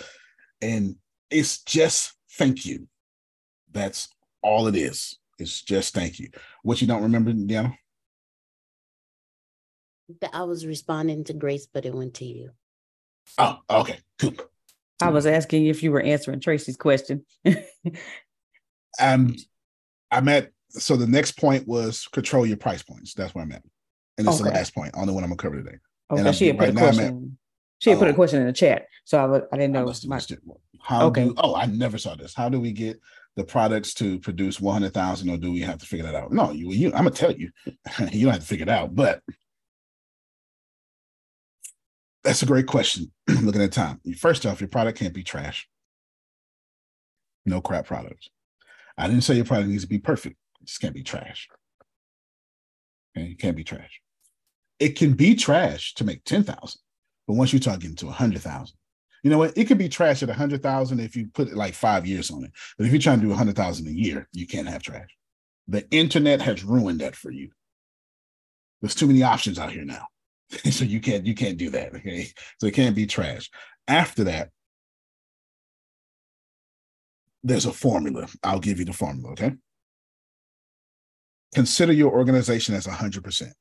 and 0.60 0.97
it's 1.31 1.62
just 1.62 2.15
thank 2.33 2.65
you. 2.67 2.89
That's 3.73 4.09
all 4.43 4.67
it 4.67 4.77
is. 4.77 5.19
It's 5.39 5.62
just 5.62 5.94
thank 5.94 6.19
you. 6.19 6.31
What 6.62 6.81
you 6.81 6.86
don't 6.86 7.03
remember, 7.03 7.33
Deanna? 7.33 7.77
I 10.33 10.43
was 10.43 10.67
responding 10.67 11.25
to 11.25 11.33
Grace, 11.33 11.67
but 11.67 11.86
it 11.86 11.94
went 11.94 12.15
to 12.15 12.25
you. 12.25 12.51
Oh, 13.39 13.59
okay, 13.69 13.99
cool. 14.19 14.35
I 15.01 15.09
was 15.09 15.27
asking 15.27 15.67
if 15.67 15.83
you 15.83 15.91
were 15.91 16.03
answering 16.03 16.41
Tracy's 16.41 16.77
question. 16.77 17.25
um, 19.01 19.35
I'm 20.11 20.28
at 20.28 20.51
so 20.69 20.97
the 20.97 21.07
next 21.07 21.33
point 21.39 21.67
was 21.67 22.07
control 22.09 22.47
your 22.47 22.57
price 22.57 22.83
points. 22.83 23.15
That's 23.15 23.35
where 23.35 23.43
I'm 23.43 23.53
at, 23.53 23.62
and 24.19 24.27
it's 24.27 24.41
okay. 24.41 24.51
the 24.51 24.55
last 24.55 24.75
point. 24.75 24.93
Only 24.94 25.15
one 25.15 25.25
I'm 25.25 25.31
gonna 25.31 25.36
cover 25.36 25.57
today. 25.57 25.78
Okay, 26.11 26.33
she 26.33 26.47
had 26.49 26.59
put 26.59 26.67
right 26.67 26.75
a 26.75 26.78
question. 26.78 27.39
She 27.84 27.90
had 27.90 27.98
put 27.98 28.08
a 28.08 28.12
oh. 28.12 28.14
question 28.14 28.40
in 28.40 28.46
the 28.46 28.52
chat, 28.54 28.86
so 29.04 29.18
I, 29.18 29.54
I 29.54 29.58
didn't 29.58 29.72
know. 29.72 29.86
I 29.86 30.06
my, 30.06 30.18
how 30.80 31.06
okay. 31.08 31.24
do? 31.24 31.34
Oh, 31.36 31.54
I 31.54 31.66
never 31.66 31.98
saw 31.98 32.14
this. 32.14 32.32
How 32.32 32.48
do 32.48 32.58
we 32.58 32.72
get 32.72 32.98
the 33.36 33.44
products 33.44 33.92
to 33.94 34.18
produce 34.20 34.58
100,000 34.58 35.28
or 35.28 35.36
do 35.36 35.52
we 35.52 35.60
have 35.60 35.76
to 35.80 35.86
figure 35.86 36.06
that 36.06 36.14
out? 36.14 36.32
No, 36.32 36.50
you, 36.50 36.72
you 36.72 36.88
I'm 36.92 37.04
gonna 37.04 37.10
tell 37.10 37.32
you, 37.32 37.50
you 38.10 38.24
don't 38.24 38.32
have 38.32 38.40
to 38.40 38.46
figure 38.46 38.62
it 38.62 38.70
out, 38.70 38.94
but 38.94 39.20
that's 42.22 42.42
a 42.42 42.46
great 42.46 42.66
question. 42.66 43.12
Looking 43.42 43.60
at 43.60 43.72
time. 43.72 44.00
First 44.16 44.46
off, 44.46 44.62
your 44.62 44.68
product 44.68 44.98
can't 44.98 45.12
be 45.12 45.22
trash. 45.22 45.68
No 47.44 47.60
crap 47.60 47.84
products. 47.84 48.30
I 48.96 49.08
didn't 49.08 49.24
say 49.24 49.34
your 49.34 49.44
product 49.44 49.68
needs 49.68 49.82
to 49.82 49.88
be 49.90 49.98
perfect. 49.98 50.36
It 50.62 50.68
just 50.68 50.80
can't 50.80 50.94
be 50.94 51.02
trash. 51.02 51.48
Okay, 53.14 53.26
it 53.32 53.38
can't 53.38 53.58
be 53.58 53.64
trash. 53.64 54.00
It 54.78 54.96
can 54.96 55.12
be 55.12 55.34
trash 55.34 55.92
to 55.96 56.04
make 56.04 56.24
10,000, 56.24 56.80
but 57.27 57.35
once 57.35 57.53
you 57.53 57.61
start 57.61 57.81
getting 57.81 57.97
to 57.97 58.07
a 58.07 58.09
100,000, 58.09 58.77
you 59.23 59.31
know 59.31 59.39
what? 59.39 59.57
It 59.57 59.65
could 59.65 59.78
be 59.78 59.89
trash 59.89 60.23
at 60.23 60.28
a 60.28 60.33
100,000 60.33 61.01
if 61.01 61.17
you 61.17 61.28
put 61.33 61.55
like 61.55 61.75
five 61.75 62.07
years 62.07 62.31
on 62.31 62.44
it. 62.44 62.53
But 62.77 62.86
if 62.86 62.93
you're 62.93 63.01
trying 63.01 63.20
to 63.20 63.27
do 63.27 63.28
a 63.28 63.31
100,000 63.31 63.86
a 63.86 63.91
year, 63.91 64.28
you 64.33 64.47
can't 64.47 64.69
have 64.69 64.83
trash. 64.83 65.09
The 65.67 65.89
internet 65.91 66.43
has 66.43 66.62
ruined 66.62 67.01
that 67.01 67.17
for 67.17 67.31
you. 67.31 67.51
There's 68.83 68.94
too 68.94 69.07
many 69.07 69.23
options 69.23 69.59
out 69.59 69.73
here 69.73 69.85
now. 69.85 70.07
so 70.70 70.85
you 70.85 71.01
can't 71.01 71.25
you 71.25 71.35
can't 71.35 71.57
do 71.57 71.70
that. 71.70 71.94
Okay. 71.94 72.28
So 72.61 72.67
it 72.67 72.75
can't 72.75 72.94
be 72.94 73.07
trash. 73.07 73.51
After 73.89 74.25
that, 74.25 74.51
there's 77.43 77.67
a 77.67 77.73
formula. 77.73 78.27
I'll 78.43 78.61
give 78.61 78.78
you 78.78 78.85
the 78.85 78.93
formula, 78.93 79.33
okay? 79.33 79.53
Consider 81.55 81.93
your 81.93 82.12
organization 82.12 82.75
as 82.75 82.86
100%. 82.86 83.53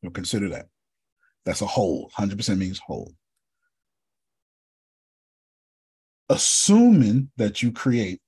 You'll 0.00 0.12
consider 0.12 0.48
that. 0.50 0.66
That's 1.44 1.62
a 1.62 1.66
whole. 1.66 2.10
100% 2.18 2.58
means 2.58 2.78
whole. 2.78 3.12
Assuming 6.28 7.30
that 7.36 7.62
you 7.62 7.70
create 7.70 8.20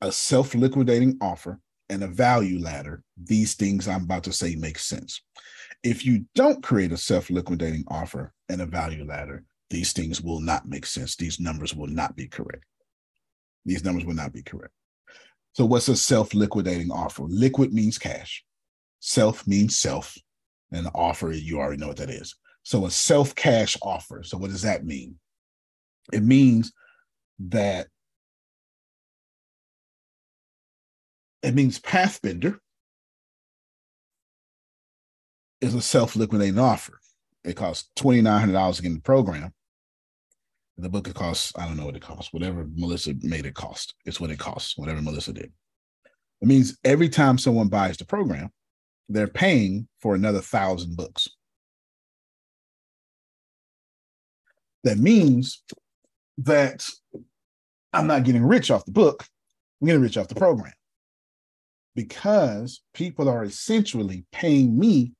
a 0.00 0.12
self 0.12 0.54
liquidating 0.54 1.18
offer 1.20 1.60
and 1.88 2.02
a 2.04 2.08
value 2.08 2.60
ladder, 2.60 3.02
these 3.16 3.54
things 3.54 3.88
I'm 3.88 4.04
about 4.04 4.24
to 4.24 4.32
say 4.32 4.54
make 4.54 4.78
sense. 4.78 5.22
If 5.82 6.04
you 6.04 6.24
don't 6.34 6.62
create 6.62 6.92
a 6.92 6.96
self 6.96 7.30
liquidating 7.30 7.84
offer 7.88 8.32
and 8.48 8.60
a 8.60 8.66
value 8.66 9.04
ladder, 9.04 9.44
these 9.70 9.92
things 9.92 10.22
will 10.22 10.40
not 10.40 10.68
make 10.68 10.86
sense. 10.86 11.16
These 11.16 11.40
numbers 11.40 11.74
will 11.74 11.88
not 11.88 12.14
be 12.14 12.28
correct. 12.28 12.64
These 13.64 13.84
numbers 13.84 14.04
will 14.04 14.14
not 14.14 14.32
be 14.32 14.42
correct. 14.42 14.72
So, 15.54 15.64
what's 15.64 15.88
a 15.88 15.96
self 15.96 16.34
liquidating 16.34 16.90
offer? 16.92 17.24
Liquid 17.24 17.72
means 17.72 17.98
cash, 17.98 18.44
self 19.00 19.46
means 19.46 19.78
self, 19.78 20.16
and 20.72 20.86
the 20.86 20.90
offer, 20.90 21.32
you 21.32 21.58
already 21.58 21.78
know 21.78 21.88
what 21.88 21.96
that 21.98 22.10
is. 22.10 22.34
So, 22.62 22.86
a 22.86 22.90
self 22.90 23.34
cash 23.34 23.76
offer. 23.82 24.22
So, 24.24 24.36
what 24.36 24.50
does 24.50 24.62
that 24.62 24.84
mean? 24.84 25.18
It 26.12 26.22
means 26.22 26.72
that 27.38 27.88
it 31.42 31.54
means 31.54 31.78
Pathbender 31.78 32.58
is 35.60 35.74
a 35.74 35.80
self-liquidating 35.80 36.58
offer. 36.58 36.98
It 37.44 37.56
costs 37.56 37.90
twenty 37.94 38.20
nine 38.20 38.40
hundred 38.40 38.54
dollars 38.54 38.76
to 38.76 38.82
get 38.82 38.88
in 38.88 38.94
the 38.96 39.00
program. 39.02 39.52
The 40.78 40.88
book 40.90 41.08
it 41.08 41.14
costs, 41.14 41.52
I 41.56 41.66
don't 41.66 41.78
know 41.78 41.86
what 41.86 41.96
it 41.96 42.02
costs, 42.02 42.34
whatever 42.34 42.66
Melissa 42.74 43.14
made 43.22 43.46
it 43.46 43.54
cost. 43.54 43.94
It's 44.04 44.20
what 44.20 44.30
it 44.30 44.38
costs, 44.38 44.76
whatever 44.76 45.00
Melissa 45.00 45.32
did. 45.32 45.50
It 46.42 46.48
means 46.48 46.76
every 46.84 47.08
time 47.08 47.38
someone 47.38 47.68
buys 47.68 47.96
the 47.96 48.04
program, 48.04 48.50
they're 49.08 49.28
paying 49.28 49.88
for 50.00 50.14
another 50.14 50.40
thousand 50.40 50.96
books. 50.96 51.28
That 54.84 54.98
means 54.98 55.62
that 56.38 56.88
I'm 57.92 58.06
not 58.06 58.24
getting 58.24 58.44
rich 58.44 58.70
off 58.70 58.84
the 58.84 58.92
book, 58.92 59.24
I'm 59.80 59.86
getting 59.86 60.02
rich 60.02 60.16
off 60.16 60.28
the 60.28 60.34
program 60.34 60.72
because 61.94 62.82
people 62.92 63.28
are 63.28 63.42
essentially 63.42 64.26
paying 64.30 64.78
me 64.78 65.12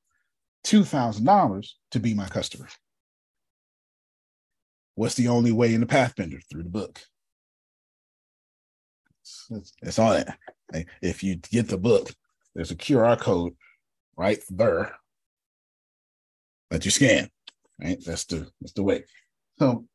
$2,000 0.66 1.68
to 1.90 2.00
be 2.00 2.12
my 2.12 2.28
customer. 2.28 2.68
What's 4.94 5.14
the 5.14 5.28
only 5.28 5.52
way 5.52 5.74
in 5.74 5.80
the 5.80 5.86
Pathbender? 5.86 6.40
Through 6.50 6.64
the 6.64 6.68
book. 6.68 7.00
It's, 9.82 9.98
all 9.98 10.10
that. 10.10 10.38
If 11.02 11.22
you 11.22 11.36
get 11.36 11.68
the 11.68 11.78
book, 11.78 12.12
there's 12.54 12.70
a 12.70 12.76
QR 12.76 13.18
code 13.18 13.54
right 14.16 14.42
there 14.50 14.96
that 16.70 16.84
you 16.84 16.90
scan. 16.90 17.30
Right? 17.80 18.02
That's 18.04 18.24
the 18.24 18.48
that's 18.60 18.72
the 18.72 18.82
way. 18.82 19.04
So 19.58 19.86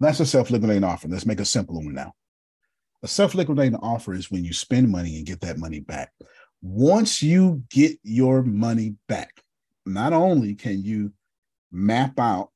that's 0.00 0.20
a 0.20 0.26
self-liquidating 0.26 0.84
offer. 0.84 1.08
Let's 1.08 1.26
make 1.26 1.40
a 1.40 1.44
simple 1.44 1.76
one 1.76 1.94
now. 1.94 2.12
A 3.02 3.08
self-liquidating 3.08 3.76
offer 3.76 4.14
is 4.14 4.30
when 4.30 4.44
you 4.44 4.52
spend 4.52 4.88
money 4.90 5.16
and 5.16 5.26
get 5.26 5.40
that 5.40 5.58
money 5.58 5.80
back. 5.80 6.12
Once 6.60 7.22
you 7.22 7.62
get 7.70 7.98
your 8.02 8.42
money 8.42 8.94
back, 9.08 9.42
not 9.84 10.12
only 10.12 10.54
can 10.54 10.82
you 10.82 11.12
map 11.72 12.18
out 12.20 12.50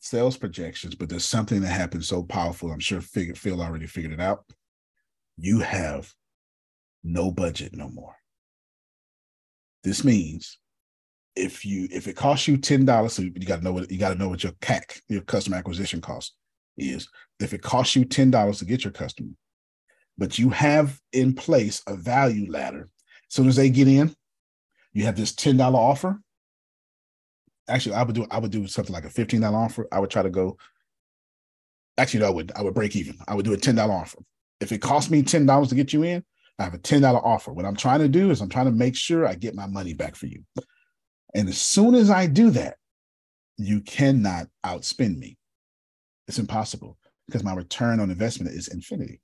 sales 0.00 0.36
projections, 0.36 0.94
but 0.94 1.08
there's 1.08 1.24
something 1.24 1.60
that 1.60 1.68
happens 1.68 2.08
so 2.08 2.22
powerful. 2.22 2.72
I'm 2.72 2.80
sure 2.80 3.00
Phil 3.00 3.62
already 3.62 3.86
figured 3.86 4.12
it 4.12 4.20
out. 4.20 4.44
You 5.36 5.60
have 5.60 6.12
no 7.02 7.30
budget 7.30 7.74
no 7.76 7.88
more. 7.88 8.16
This 9.84 10.04
means 10.04 10.58
if 11.36 11.64
you 11.64 11.88
if 11.90 12.08
it 12.08 12.16
costs 12.16 12.48
you 12.48 12.56
ten 12.56 12.84
dollars, 12.84 13.12
so 13.12 13.22
you 13.22 13.30
got 13.30 13.58
to 13.58 13.64
know 13.64 13.72
what 13.72 13.90
you 13.90 13.98
got 13.98 14.10
to 14.10 14.18
know 14.18 14.28
what 14.28 14.42
your 14.42 14.52
CAC, 14.54 15.00
your 15.08 15.22
customer 15.22 15.56
acquisition 15.56 16.00
cost 16.00 16.34
is. 16.76 17.08
If 17.38 17.52
it 17.52 17.62
costs 17.62 17.94
you 17.94 18.04
ten 18.04 18.30
dollars 18.30 18.58
to 18.58 18.64
get 18.64 18.84
your 18.84 18.92
customer, 18.92 19.30
but 20.18 20.38
you 20.38 20.48
have 20.50 20.98
in 21.12 21.34
place 21.34 21.82
a 21.86 21.94
value 21.94 22.50
ladder, 22.50 22.88
as 23.28 23.34
soon 23.34 23.48
as 23.48 23.56
they 23.56 23.70
get 23.70 23.88
in, 23.88 24.14
you 24.92 25.04
have 25.04 25.16
this 25.16 25.34
ten 25.34 25.56
dollar 25.56 25.78
offer 25.78 26.18
actually 27.68 27.94
I 27.94 28.02
would 28.02 28.14
do 28.14 28.26
I 28.30 28.38
would 28.38 28.50
do 28.50 28.66
something 28.66 28.92
like 28.92 29.04
a 29.04 29.10
fifteen 29.10 29.40
dollar 29.40 29.58
offer. 29.58 29.86
I 29.92 30.00
would 30.00 30.10
try 30.10 30.22
to 30.22 30.30
go. 30.30 30.56
Actually, 31.96 32.20
no, 32.20 32.26
I 32.26 32.30
would 32.30 32.52
I 32.56 32.62
would 32.62 32.74
break 32.74 32.96
even. 32.96 33.16
I 33.26 33.34
would 33.34 33.44
do 33.44 33.52
a 33.52 33.56
ten 33.56 33.74
dollar 33.74 33.94
offer. 33.94 34.18
If 34.60 34.72
it 34.72 34.78
costs 34.78 35.10
me 35.10 35.22
ten 35.22 35.46
dollars 35.46 35.68
to 35.68 35.74
get 35.74 35.92
you 35.92 36.02
in, 36.02 36.24
I 36.58 36.64
have 36.64 36.74
a 36.74 36.78
ten 36.78 37.02
dollar 37.02 37.24
offer. 37.24 37.52
What 37.52 37.64
I'm 37.64 37.76
trying 37.76 38.00
to 38.00 38.08
do 38.08 38.30
is 38.30 38.40
I'm 38.40 38.48
trying 38.48 38.66
to 38.66 38.72
make 38.72 38.96
sure 38.96 39.26
I 39.26 39.34
get 39.34 39.54
my 39.54 39.66
money 39.66 39.94
back 39.94 40.14
for 40.14 40.26
you. 40.26 40.44
And 41.34 41.48
as 41.48 41.58
soon 41.58 41.94
as 41.94 42.10
I 42.10 42.26
do 42.26 42.50
that, 42.50 42.76
you 43.56 43.80
cannot 43.80 44.46
outspend 44.64 45.18
me. 45.18 45.36
It's 46.28 46.38
impossible 46.38 46.96
because 47.26 47.42
my 47.42 47.54
return 47.54 48.00
on 48.00 48.10
investment 48.10 48.54
is 48.54 48.68
infinity. 48.68 49.20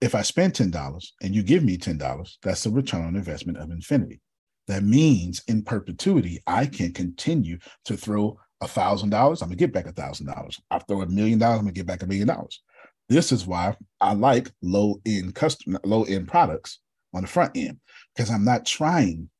If 0.00 0.14
I 0.14 0.22
spend 0.22 0.52
$10 0.52 1.06
and 1.22 1.34
you 1.34 1.42
give 1.42 1.64
me 1.64 1.78
$10, 1.78 2.30
that's 2.42 2.66
a 2.66 2.70
return 2.70 3.06
on 3.06 3.16
investment 3.16 3.58
of 3.58 3.70
infinity. 3.70 4.20
That 4.68 4.82
means 4.82 5.42
in 5.48 5.62
perpetuity, 5.62 6.42
I 6.46 6.66
can 6.66 6.92
continue 6.92 7.58
to 7.86 7.96
throw 7.96 8.38
a 8.60 8.68
thousand 8.68 9.10
dollars. 9.10 9.42
I'm 9.42 9.48
gonna 9.48 9.56
get 9.56 9.72
back 9.72 9.86
a 9.86 9.92
thousand 9.92 10.26
dollars. 10.26 10.60
I 10.70 10.78
throw 10.80 11.02
a 11.02 11.06
million 11.06 11.38
dollars. 11.38 11.58
I'm 11.58 11.64
gonna 11.64 11.72
get 11.72 11.86
back 11.86 12.02
a 12.02 12.06
million 12.06 12.26
dollars. 12.26 12.62
This 13.08 13.32
is 13.32 13.46
why 13.46 13.76
I 14.00 14.14
like 14.14 14.50
low 14.62 15.00
end 15.06 15.34
custom, 15.34 15.78
low 15.84 16.04
end 16.04 16.28
products 16.28 16.80
on 17.14 17.22
the 17.22 17.28
front 17.28 17.56
end 17.56 17.78
because 18.14 18.30
I'm 18.30 18.44
not 18.44 18.66
trying 18.66 19.30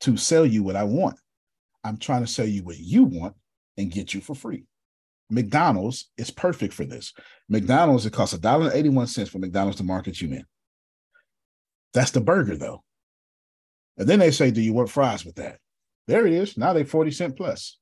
to 0.00 0.16
sell 0.16 0.46
you 0.46 0.62
what 0.62 0.76
I 0.76 0.84
want. 0.84 1.18
I'm 1.84 1.98
trying 1.98 2.22
to 2.22 2.30
sell 2.30 2.46
you 2.46 2.64
what 2.64 2.78
you 2.78 3.04
want 3.04 3.34
and 3.76 3.92
get 3.92 4.14
you 4.14 4.20
for 4.20 4.34
free. 4.34 4.64
McDonald's 5.30 6.10
is 6.16 6.30
perfect 6.30 6.72
for 6.72 6.84
this. 6.84 7.12
McDonald's, 7.48 8.06
it 8.06 8.12
costs 8.12 8.34
a 8.34 8.38
dollar 8.38 8.66
and 8.66 8.74
81 8.74 9.08
cents 9.08 9.30
for 9.30 9.38
McDonald's 9.38 9.78
to 9.78 9.84
market 9.84 10.20
you 10.20 10.28
in. 10.28 10.44
That's 11.92 12.12
the 12.12 12.20
burger, 12.20 12.56
though. 12.56 12.82
And 13.96 14.08
then 14.08 14.18
they 14.18 14.30
say, 14.30 14.50
Do 14.50 14.60
you 14.60 14.72
want 14.72 14.90
fries 14.90 15.24
with 15.24 15.36
that? 15.36 15.58
There 16.06 16.26
it 16.26 16.32
is. 16.32 16.56
Now 16.56 16.72
they 16.72 16.84
40 16.84 17.10
cent 17.10 17.36
plus. 17.36 17.78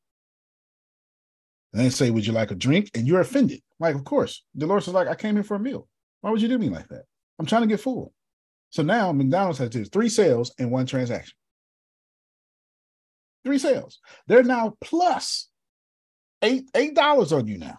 And 1.74 1.82
they 1.84 1.90
say, 1.90 2.10
Would 2.10 2.26
you 2.26 2.32
like 2.32 2.52
a 2.52 2.54
drink? 2.54 2.90
And 2.94 3.06
you're 3.06 3.20
offended. 3.20 3.60
Like, 3.80 3.96
of 3.96 4.04
course. 4.04 4.44
Dolores 4.56 4.88
is 4.88 4.94
like, 4.94 5.08
I 5.08 5.16
came 5.16 5.34
here 5.34 5.42
for 5.42 5.56
a 5.56 5.60
meal. 5.60 5.88
Why 6.22 6.30
would 6.30 6.40
you 6.40 6.48
do 6.48 6.56
me 6.58 6.70
like 6.70 6.88
that? 6.88 7.02
I'm 7.38 7.46
trying 7.46 7.62
to 7.62 7.68
get 7.68 7.80
full. 7.80 8.14
So 8.70 8.82
now 8.82 9.12
McDonald's 9.12 9.58
has 9.58 9.88
three 9.88 10.08
sales 10.08 10.54
in 10.58 10.70
one 10.70 10.86
transaction. 10.86 11.34
Three 13.44 13.58
sales. 13.58 13.98
They're 14.26 14.42
now 14.44 14.76
plus 14.80 15.48
eight 16.42 16.70
eight 16.74 16.94
dollars 16.94 17.32
on 17.32 17.46
you 17.46 17.58
now. 17.58 17.78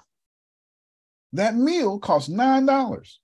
That 1.34 1.56
meal 1.56 2.00
costs 2.00 2.30
nine 2.30 2.66
dollars. 2.66 3.20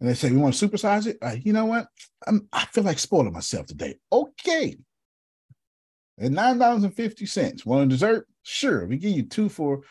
and 0.00 0.08
they 0.08 0.14
say 0.14 0.30
we 0.30 0.38
want 0.38 0.54
to 0.54 0.68
supersize 0.68 1.06
it. 1.06 1.18
Uh, 1.20 1.36
you 1.42 1.52
know 1.52 1.66
what? 1.66 1.88
I'm, 2.26 2.48
I 2.52 2.64
feel 2.66 2.84
like 2.84 2.98
spoiling 2.98 3.32
myself 3.32 3.66
today. 3.66 3.96
Okay. 4.10 4.76
At 6.18 6.32
nine 6.32 6.58
dollars 6.58 6.84
and 6.84 6.94
fifty 6.94 7.26
cents. 7.26 7.66
Want 7.66 7.84
a 7.84 7.86
dessert? 7.86 8.26
Sure, 8.42 8.86
we 8.86 8.96
give 8.96 9.12
you 9.12 9.24
two 9.24 9.48
for. 9.48 9.82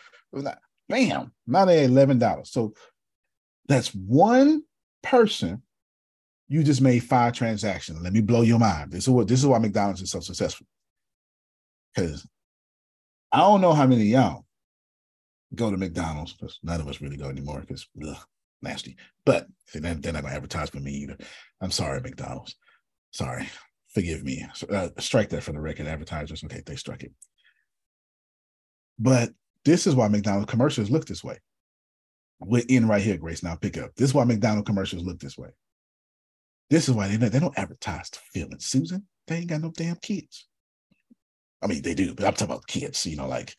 Bam! 0.88 1.32
Now 1.48 1.66
they 1.66 1.84
eleven 1.84 2.18
dollars. 2.18 2.52
So 2.52 2.74
that's 3.68 3.94
one 3.94 4.64
person. 5.04 5.62
You 6.48 6.64
just 6.64 6.82
made 6.82 7.00
five 7.00 7.34
transactions. 7.34 8.02
Let 8.02 8.14
me 8.14 8.22
blow 8.22 8.42
your 8.42 8.58
mind. 8.60 8.92
This 8.92 9.04
is 9.04 9.10
what 9.10 9.28
this 9.28 9.40
is 9.40 9.46
why 9.46 9.60
McDonald's 9.60 10.02
is 10.02 10.12
so 10.12 10.20
successful. 10.20 10.66
Because 11.94 12.28
I 13.32 13.40
don't 13.40 13.62
know 13.62 13.74
how 13.74 13.86
many 13.86 14.04
y'all 14.06 14.46
go 15.54 15.70
to 15.70 15.78
McDonald's 15.78 16.34
because 16.34 16.60
none 16.64 16.82
of 16.82 16.88
us 16.88 17.02
really 17.02 17.18
go 17.18 17.30
anymore 17.30 17.62
because 17.62 17.88
nasty. 18.62 18.98
But 19.26 19.48
they're 19.74 19.82
not 19.82 20.02
going 20.02 20.16
to 20.16 20.28
advertise 20.28 20.70
for 20.70 20.80
me 20.80 20.92
either. 20.94 21.18
I'm 21.62 21.72
sorry, 21.72 22.02
McDonald's. 22.02 22.56
Sorry. 23.12 23.48
Forgive 23.94 24.24
me. 24.24 24.46
Uh, 24.72 24.90
strike 25.00 25.30
that 25.30 25.44
for 25.44 25.52
the 25.52 25.60
record, 25.60 25.88
advertisers. 25.88 26.44
Okay, 26.44 26.62
they 26.66 26.76
struck 26.76 27.04
it. 27.04 27.12
But 29.00 29.32
this 29.66 29.88
is 29.88 29.96
why 29.96 30.08
McDonald's 30.08 30.52
commercials 30.52 30.92
look 30.92 31.06
this 31.06 31.24
way. 31.24 31.40
We're 32.40 32.64
in 32.68 32.88
right 32.88 33.02
here, 33.02 33.18
Grace. 33.18 33.44
Now 33.44 33.56
pick 33.56 33.78
up. 33.78 33.92
This 33.96 34.10
is 34.10 34.14
why 34.14 34.24
McDonald's 34.26 34.68
commercials 34.68 35.04
look 35.04 35.20
this 35.20 35.38
way. 35.38 35.50
This 36.70 36.88
is 36.88 36.94
why 36.94 37.08
they 37.08 37.18
don't, 37.18 37.32
they 37.32 37.40
don't 37.40 37.58
advertise 37.58 38.10
to 38.12 38.20
Phil 38.34 38.48
and 38.50 38.62
Susan. 38.62 39.08
They 39.28 39.38
ain't 39.38 39.48
got 39.48 39.62
no 39.62 39.72
damn 39.76 39.98
kids. 39.98 40.48
I 41.62 41.68
mean, 41.68 41.82
they 41.82 41.94
do, 41.94 42.14
but 42.14 42.26
I'm 42.26 42.34
talking 42.34 42.54
about 42.54 42.68
kids, 42.68 43.06
you 43.06 43.18
know, 43.18 43.28
like 43.28 43.56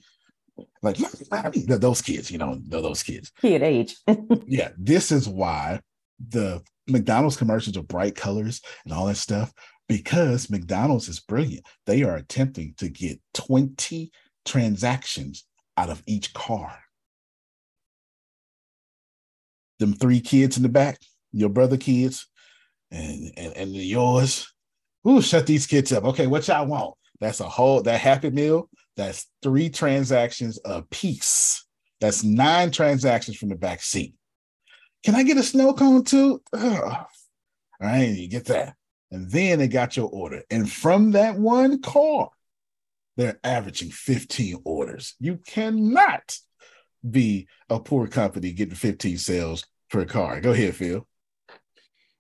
like 0.83 0.97
I 1.33 1.51
mean, 1.51 1.67
those 1.67 2.03
kids, 2.03 2.31
you 2.31 2.39
know, 2.39 2.59
those 2.67 3.03
kids. 3.03 3.33
Kid 3.41 3.63
age. 3.63 3.97
yeah, 4.47 4.71
this 4.79 5.13
is 5.13 5.29
why 5.29 5.81
the 6.29 6.63
McDonald's 6.89 7.37
commercials 7.37 7.77
are 7.77 7.83
bright 7.83 8.15
colors 8.15 8.61
and 8.85 8.93
all 8.93 9.07
that 9.07 9.17
stuff 9.17 9.53
because 9.89 10.51
McDonald's 10.51 11.09
is 11.09 11.21
brilliant. 11.21 11.67
They 11.87 12.03
are 12.03 12.17
attempting 12.17 12.75
to 12.79 12.89
get 12.89 13.21
20 13.35 14.11
transactions 14.45 15.45
out 15.77 15.91
of 15.91 16.03
each 16.07 16.33
car. 16.33 16.79
Them 19.79 19.95
three 19.95 20.21
kids 20.21 20.57
in 20.57 20.63
the 20.63 20.69
back, 20.69 20.99
your 21.33 21.49
brother 21.49 21.77
kids, 21.77 22.27
and 22.91 23.33
and, 23.37 23.57
and 23.57 23.75
yours. 23.75 24.53
Ooh, 25.09 25.23
shut 25.23 25.47
these 25.47 25.67
kids 25.67 25.93
up. 25.93 26.05
Okay, 26.05 26.27
what 26.27 26.47
y'all 26.47 26.67
want? 26.67 26.95
That's 27.21 27.41
a 27.41 27.49
whole 27.49 27.83
that 27.83 28.01
happy 28.01 28.31
meal. 28.31 28.69
That's 28.97 29.27
three 29.43 29.71
transactions 29.71 30.59
a 30.65 30.83
piece. 30.83 31.65
That's 32.01 32.25
nine 32.25 32.71
transactions 32.71 33.37
from 33.37 33.51
the 33.51 33.57
back 33.57 33.83
seat. 33.83 34.15
Can 35.05 35.15
I 35.15 35.23
get 35.23 35.39
a 35.39 35.43
snow 35.43 35.73
cone 35.73 36.05
too? 36.05 36.43
Ugh. 36.53 36.83
All 36.83 37.07
right, 37.81 38.11
you 38.11 38.29
get 38.29 38.47
that. 38.47 38.75
And 39.11 39.31
then 39.31 39.59
they 39.59 39.69
got 39.69 39.97
your 39.97 40.09
order. 40.09 40.43
And 40.51 40.71
from 40.71 41.13
that 41.13 41.37
one 41.37 41.81
car, 41.81 42.31
they're 43.21 43.41
averaging 43.45 43.91
15 43.91 44.63
orders. 44.65 45.15
You 45.21 45.39
cannot 45.47 46.37
be 47.09 47.49
a 47.69 47.81
poor 47.81 48.07
company 48.07 48.53
getting 48.53 48.75
15 48.75 49.19
sales 49.19 49.65
per 49.91 50.05
car. 50.05 50.41
Go 50.41 50.53
ahead, 50.53 50.77
Phil. 50.77 51.07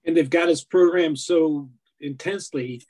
And 0.05 0.17
they've 0.17 0.31
got 0.31 0.49
us 0.49 0.65
programmed 0.65 1.19
so 1.19 1.71
intensely 2.01 2.83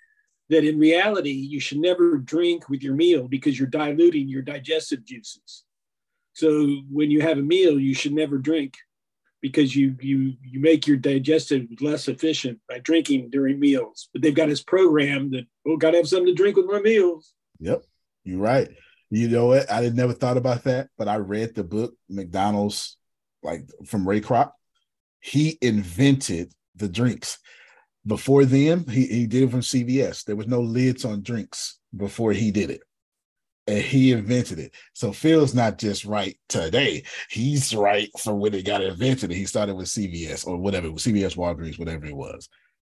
that 0.48 0.64
in 0.64 0.78
reality, 0.78 1.30
you 1.30 1.60
should 1.60 1.78
never 1.78 2.18
drink 2.18 2.68
with 2.68 2.82
your 2.82 2.94
meal 2.94 3.28
because 3.28 3.58
you're 3.58 3.68
diluting 3.68 4.28
your 4.28 4.42
digestive 4.42 5.04
juices. 5.04 5.64
So 6.32 6.66
when 6.90 7.10
you 7.10 7.20
have 7.20 7.38
a 7.38 7.42
meal, 7.42 7.78
you 7.78 7.94
should 7.94 8.12
never 8.12 8.38
drink 8.38 8.76
because 9.40 9.74
you 9.74 9.96
you 10.00 10.34
you 10.42 10.60
make 10.60 10.86
your 10.86 10.96
digestive 10.96 11.66
less 11.80 12.08
efficient 12.08 12.58
by 12.68 12.78
drinking 12.78 13.30
during 13.30 13.58
meals. 13.58 14.08
But 14.12 14.22
they've 14.22 14.34
got 14.34 14.48
this 14.48 14.62
program 14.62 15.30
that 15.30 15.46
oh, 15.66 15.76
got 15.76 15.92
to 15.92 15.98
have 15.98 16.08
something 16.08 16.26
to 16.26 16.34
drink 16.34 16.56
with 16.56 16.66
my 16.66 16.80
meals. 16.80 17.32
Yep, 17.58 17.84
you're 18.24 18.40
right. 18.40 18.68
You 19.10 19.28
know 19.28 19.46
what? 19.46 19.70
I 19.70 19.82
had 19.82 19.96
never 19.96 20.12
thought 20.12 20.36
about 20.36 20.64
that, 20.64 20.88
but 20.96 21.08
I 21.08 21.16
read 21.16 21.54
the 21.54 21.64
book 21.64 21.94
McDonald's, 22.08 22.96
like 23.42 23.62
from 23.86 24.08
Ray 24.08 24.20
Kroc. 24.20 24.52
He 25.20 25.58
invented 25.60 26.52
the 26.76 26.88
drinks. 26.88 27.38
Before 28.06 28.44
then, 28.44 28.84
he, 28.88 29.06
he 29.06 29.26
did 29.26 29.44
it 29.44 29.50
from 29.50 29.60
CVS. 29.60 30.24
There 30.24 30.36
was 30.36 30.46
no 30.46 30.60
lids 30.60 31.04
on 31.04 31.22
drinks 31.22 31.78
before 31.94 32.32
he 32.32 32.50
did 32.50 32.70
it. 32.70 32.80
And 33.66 33.82
he 33.82 34.12
invented 34.12 34.58
it. 34.58 34.74
So 34.94 35.12
Phil's 35.12 35.54
not 35.54 35.78
just 35.78 36.04
right 36.04 36.38
today. 36.48 37.04
He's 37.28 37.74
right 37.74 38.08
from 38.18 38.40
when 38.40 38.54
it 38.54 38.64
got 38.64 38.82
invented. 38.82 39.30
He 39.30 39.44
started 39.44 39.74
with 39.74 39.88
CVS 39.88 40.46
or 40.46 40.56
whatever, 40.56 40.88
CVS, 40.88 41.36
Walgreens, 41.36 41.78
whatever 41.78 42.06
it 42.06 42.16
was. 42.16 42.48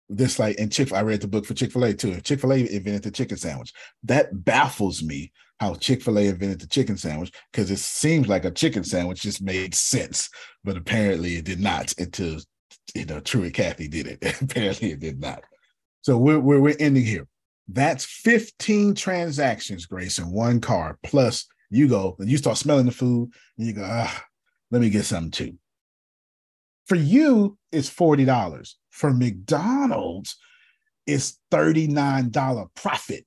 This 0.09 0.39
like 0.39 0.57
and 0.59 0.73
Chick. 0.73 0.93
I 0.93 1.03
read 1.03 1.21
the 1.21 1.29
book 1.29 1.45
for 1.45 1.55
Chick 1.55 1.73
Fil 1.73 1.85
A 1.85 1.93
too. 1.93 2.21
Chick 2.21 2.41
Fil 2.41 2.53
A 2.53 2.59
invented 2.59 3.03
the 3.03 3.11
chicken 3.11 3.37
sandwich. 3.37 3.73
That 4.05 4.45
baffles 4.45 5.03
me 5.03 5.33
how 5.61 5.75
Chick 5.75 6.03
Fil 6.03 6.19
A 6.19 6.29
invented 6.29 6.61
the 6.61 6.67
chicken 6.67 6.97
sandwich 6.97 7.33
because 7.53 7.71
it 7.71 7.79
seems 7.79 8.29
like 8.29 8.45
a 8.45 8.51
chicken 8.51 8.85
sandwich 8.85 9.23
just 9.23 9.43
made 9.43 9.75
sense, 9.75 10.31
but 10.65 10.77
apparently 10.77 11.37
it 11.37 11.45
did 11.45 11.61
not 11.61 11.93
until 11.99 12.41
you 12.95 13.05
know, 13.05 13.21
Truett 13.21 13.55
Cathy 13.55 13.89
did 13.89 14.07
it. 14.07 14.19
Apparently, 14.43 14.93
it 14.93 15.01
did 15.01 15.21
not. 15.21 15.43
So 16.03 16.17
we're, 16.17 16.39
we're 16.39 16.61
we're 16.61 16.77
ending 16.79 17.05
here. 17.05 17.27
That's 17.69 18.05
15 18.05 18.95
transactions, 18.95 19.87
Grace, 19.87 20.19
in 20.19 20.31
one 20.31 20.61
car. 20.61 20.99
Plus, 21.03 21.47
you 21.71 21.89
go 21.89 22.17
and 22.19 22.29
you 22.29 22.39
start 22.39 22.57
smelling 22.57 22.87
the 22.87 22.93
food, 22.93 23.31
and 23.59 23.67
you 23.67 23.75
go, 23.75 23.85
ah, 23.85 24.25
let 24.71 24.81
me 24.81 24.91
get 24.91 25.05
something 25.05 25.31
too. 25.31 25.59
For 26.87 26.95
you, 26.95 27.59
it's 27.71 27.91
$40. 27.91 28.75
For 28.99 29.13
McDonald's, 29.13 30.37
it's 31.07 31.39
$39 31.53 32.69
profit. 32.75 33.25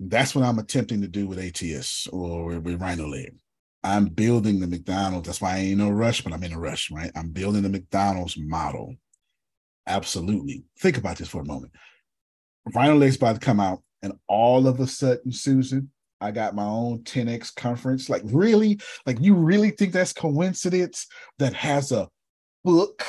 That's 0.00 0.34
what 0.34 0.44
I'm 0.44 0.58
attempting 0.58 1.02
to 1.02 1.08
do 1.08 1.28
with 1.28 1.38
ATS 1.38 2.08
or 2.08 2.58
with 2.58 2.80
Rhino 2.80 3.06
Leg. 3.06 3.36
I'm 3.84 4.06
building 4.06 4.58
the 4.58 4.66
McDonald's. 4.66 5.28
That's 5.28 5.40
why 5.40 5.54
I 5.54 5.58
ain't 5.58 5.78
no 5.78 5.90
rush, 5.90 6.22
but 6.22 6.32
I'm 6.32 6.42
in 6.42 6.52
a 6.52 6.58
rush, 6.58 6.90
right? 6.90 7.12
I'm 7.14 7.30
building 7.30 7.62
the 7.62 7.68
McDonald's 7.68 8.36
model. 8.36 8.96
Absolutely. 9.86 10.64
Think 10.80 10.98
about 10.98 11.18
this 11.18 11.28
for 11.28 11.42
a 11.42 11.46
moment. 11.46 11.72
Rhino 12.74 12.96
Leg's 12.96 13.14
about 13.14 13.34
to 13.34 13.46
come 13.46 13.60
out, 13.60 13.84
and 14.02 14.14
all 14.26 14.66
of 14.66 14.80
a 14.80 14.88
sudden, 14.88 15.30
Susan, 15.30 15.92
I 16.20 16.30
got 16.30 16.54
my 16.54 16.64
own 16.64 17.00
10x 17.00 17.54
conference. 17.54 18.08
Like, 18.08 18.22
really? 18.24 18.80
Like, 19.06 19.18
you 19.20 19.34
really 19.34 19.70
think 19.70 19.92
that's 19.92 20.12
coincidence 20.12 21.06
that 21.38 21.54
has 21.54 21.92
a 21.92 22.08
book? 22.64 23.04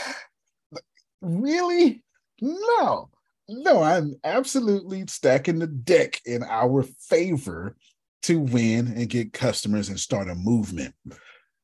Really? 1.22 2.04
No, 2.42 3.10
no, 3.48 3.82
I'm 3.82 4.16
absolutely 4.24 5.06
stacking 5.08 5.60
the 5.60 5.68
deck 5.68 6.22
in 6.26 6.44
our 6.44 6.84
favor 6.84 7.76
to 8.24 8.40
win 8.40 8.94
and 8.96 9.10
get 9.10 9.34
customers 9.34 9.90
and 9.90 10.00
start 10.00 10.30
a 10.30 10.36
movement. 10.36 10.94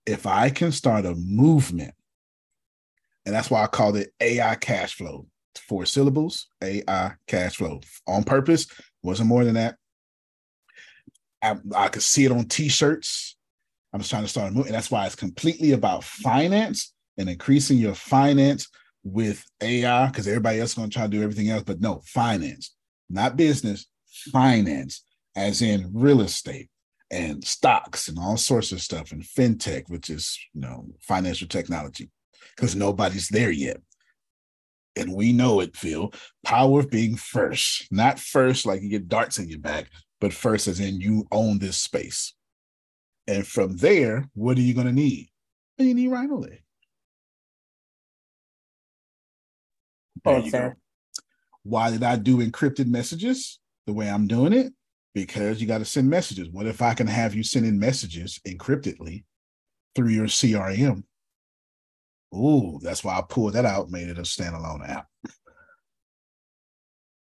If 0.06 0.26
I 0.26 0.50
can 0.50 0.72
start 0.72 1.06
a 1.06 1.16
movement, 1.16 1.94
and 3.26 3.34
that's 3.34 3.50
why 3.50 3.64
I 3.64 3.68
called 3.68 3.98
it 3.98 4.12
AI 4.20 4.56
cash 4.56 4.96
flow. 4.96 5.28
Four 5.68 5.86
syllables, 5.86 6.48
AI 6.62 7.14
cash 7.28 7.56
flow. 7.56 7.80
On 8.08 8.24
purpose, 8.24 8.68
wasn't 9.02 9.30
more 9.30 9.44
than 9.46 9.56
that. 9.56 9.78
I, 11.46 11.58
I 11.76 11.88
could 11.90 12.02
see 12.02 12.26
it 12.26 12.32
on 12.32 12.46
t-shirts. 12.46 13.38
I'm 13.94 14.00
just 14.00 14.10
trying 14.10 14.24
to 14.24 14.30
start 14.30 14.54
a. 14.54 14.58
And 14.58 14.74
that's 14.74 14.92
why 14.92 15.06
it's 15.06 15.16
completely 15.16 15.72
about 15.72 16.04
finance 16.04 16.94
and 17.18 17.30
increasing 17.30 17.78
your 17.78 17.94
finance 17.94 18.68
with 19.04 19.46
AI, 19.62 20.08
because 20.08 20.28
everybody 20.28 20.60
else 20.60 20.72
is 20.72 20.76
going 20.76 20.90
to 20.90 20.94
try 20.94 21.04
to 21.04 21.10
do 21.10 21.22
everything 21.22 21.50
else. 21.50 21.64
But 21.64 21.80
no, 21.80 22.02
finance, 22.06 22.76
not 23.10 23.38
business, 23.38 23.86
finance 24.32 25.04
as 25.36 25.62
in 25.62 25.92
real 25.94 26.22
estate 26.22 26.70
and 27.12 27.44
stocks 27.44 28.08
and 28.08 28.18
all 28.18 28.38
sorts 28.38 28.72
of 28.72 28.82
stuff 28.82 29.12
and 29.12 29.24
fintech, 29.24 29.84
which 29.88 30.10
is 30.10 30.38
you 30.54 30.62
know 30.62 30.88
financial 31.00 31.48
technology, 31.48 32.10
because 32.56 32.76
nobody's 32.76 33.30
there 33.30 33.52
yet. 33.52 33.78
And 34.98 35.14
we 35.14 35.32
know 35.34 35.60
it, 35.60 35.76
Phil. 35.76 36.14
Power 36.44 36.80
of 36.80 36.90
being 36.90 37.16
first, 37.16 37.88
not 37.92 38.18
first 38.20 38.66
like 38.66 38.82
you 38.82 38.90
get 38.90 39.10
darts 39.10 39.38
in 39.38 39.50
your 39.50 39.60
back, 39.60 39.90
but 40.22 40.34
first 40.34 40.68
as 40.68 40.80
in 40.80 41.00
you 41.00 41.28
own 41.32 41.60
this 41.60 41.78
space. 41.78 42.34
And 43.28 43.46
from 43.46 43.78
there, 43.78 44.30
what 44.34 44.58
are 44.58 44.62
you 44.62 44.74
going 44.74 44.88
to 44.88 44.94
need? 44.94 45.30
You 45.78 45.94
need 45.94 46.10
Rhino 46.10 46.38
Leg. 46.38 46.62
There 50.24 50.40
you 50.40 50.52
go. 50.52 50.74
Why 51.64 51.92
did 51.92 52.04
I 52.04 52.16
do 52.16 52.38
encrypted 52.38 52.88
messages 52.88 53.60
the 53.88 53.94
way 53.94 54.10
I'm 54.10 54.28
doing 54.28 54.54
it? 54.54 54.74
because 55.16 55.62
you 55.62 55.66
got 55.66 55.80
to 55.80 55.86
send 55.86 56.10
messages. 56.10 56.50
What 56.50 56.68
if 56.68 56.82
I 56.82 56.94
can 56.94 57.08
have 57.08 57.34
you 57.34 57.42
sending 57.42 57.80
messages 57.80 58.40
encryptedly 58.46 59.24
through 59.96 60.10
your 60.10 60.26
CRM? 60.26 61.04
Ooh, 62.36 62.80
that's 62.84 63.04
why 63.04 63.18
I 63.18 63.24
pulled 63.28 63.54
that 63.54 63.66
out, 63.66 63.90
made 63.90 64.10
it 64.10 64.20
a 64.20 64.24
standalone 64.24 64.88
app. 64.88 65.08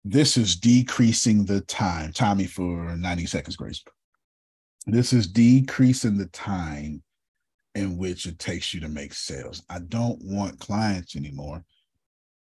This 0.08 0.38
is 0.38 0.56
decreasing 0.56 1.46
the 1.46 1.62
time. 1.62 2.14
Tommy 2.14 2.46
for 2.46 2.96
90 2.96 3.26
seconds, 3.26 3.56
Grace. 3.56 3.84
This 4.86 5.14
is 5.14 5.26
decreasing 5.26 6.16
the 6.16 6.28
time 6.28 7.02
in 7.74 7.98
which 7.98 8.28
it 8.28 8.38
takes 8.38 8.72
you 8.72 8.80
to 8.82 8.88
make 8.88 9.16
sales. 9.16 9.64
I 9.68 9.80
don't 9.80 10.20
want 10.22 10.60
clients 10.60 11.16
anymore, 11.16 11.66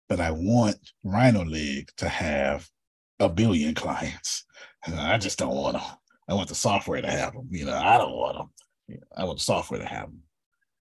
but 0.08 0.20
I 0.20 0.30
want 0.30 0.76
Rhino 1.04 1.44
Leg 1.44 1.90
to 1.98 2.08
have 2.08 2.66
a 3.18 3.28
billion 3.28 3.74
clients. 3.74 4.46
I 4.86 5.18
just 5.18 5.38
don't 5.38 5.54
want 5.54 5.74
them. 5.74 5.82
I 6.30 6.34
want 6.34 6.48
the 6.48 6.54
software 6.54 7.02
to 7.02 7.10
have 7.10 7.34
them. 7.34 7.46
You 7.50 7.66
know, 7.66 7.76
I 7.76 7.98
don't 7.98 8.16
want 8.16 8.38
them. 8.38 9.00
I 9.14 9.24
want 9.24 9.36
the 9.36 9.44
software 9.44 9.80
to 9.80 9.86
have 9.86 10.06
them. 10.06 10.22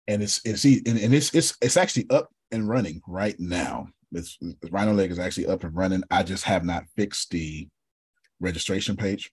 And 0.08 0.20
it's 0.20 0.40
it's 0.44 0.64
and 0.64 1.14
it's 1.14 1.32
it's 1.32 1.56
it's 1.62 1.76
actually 1.76 2.10
up 2.10 2.28
and 2.50 2.68
running 2.68 3.02
right 3.06 3.38
now. 3.38 3.86
It's 4.12 4.39
Rhino 4.70 4.93
Leg 4.93 5.10
is 5.10 5.18
actually 5.18 5.47
up 5.47 5.65
and 5.65 5.76
running. 5.76 6.02
I 6.10 6.23
just 6.23 6.44
have 6.44 6.65
not 6.65 6.85
fixed 6.97 7.31
the 7.31 7.68
registration 8.41 8.97
page. 8.97 9.31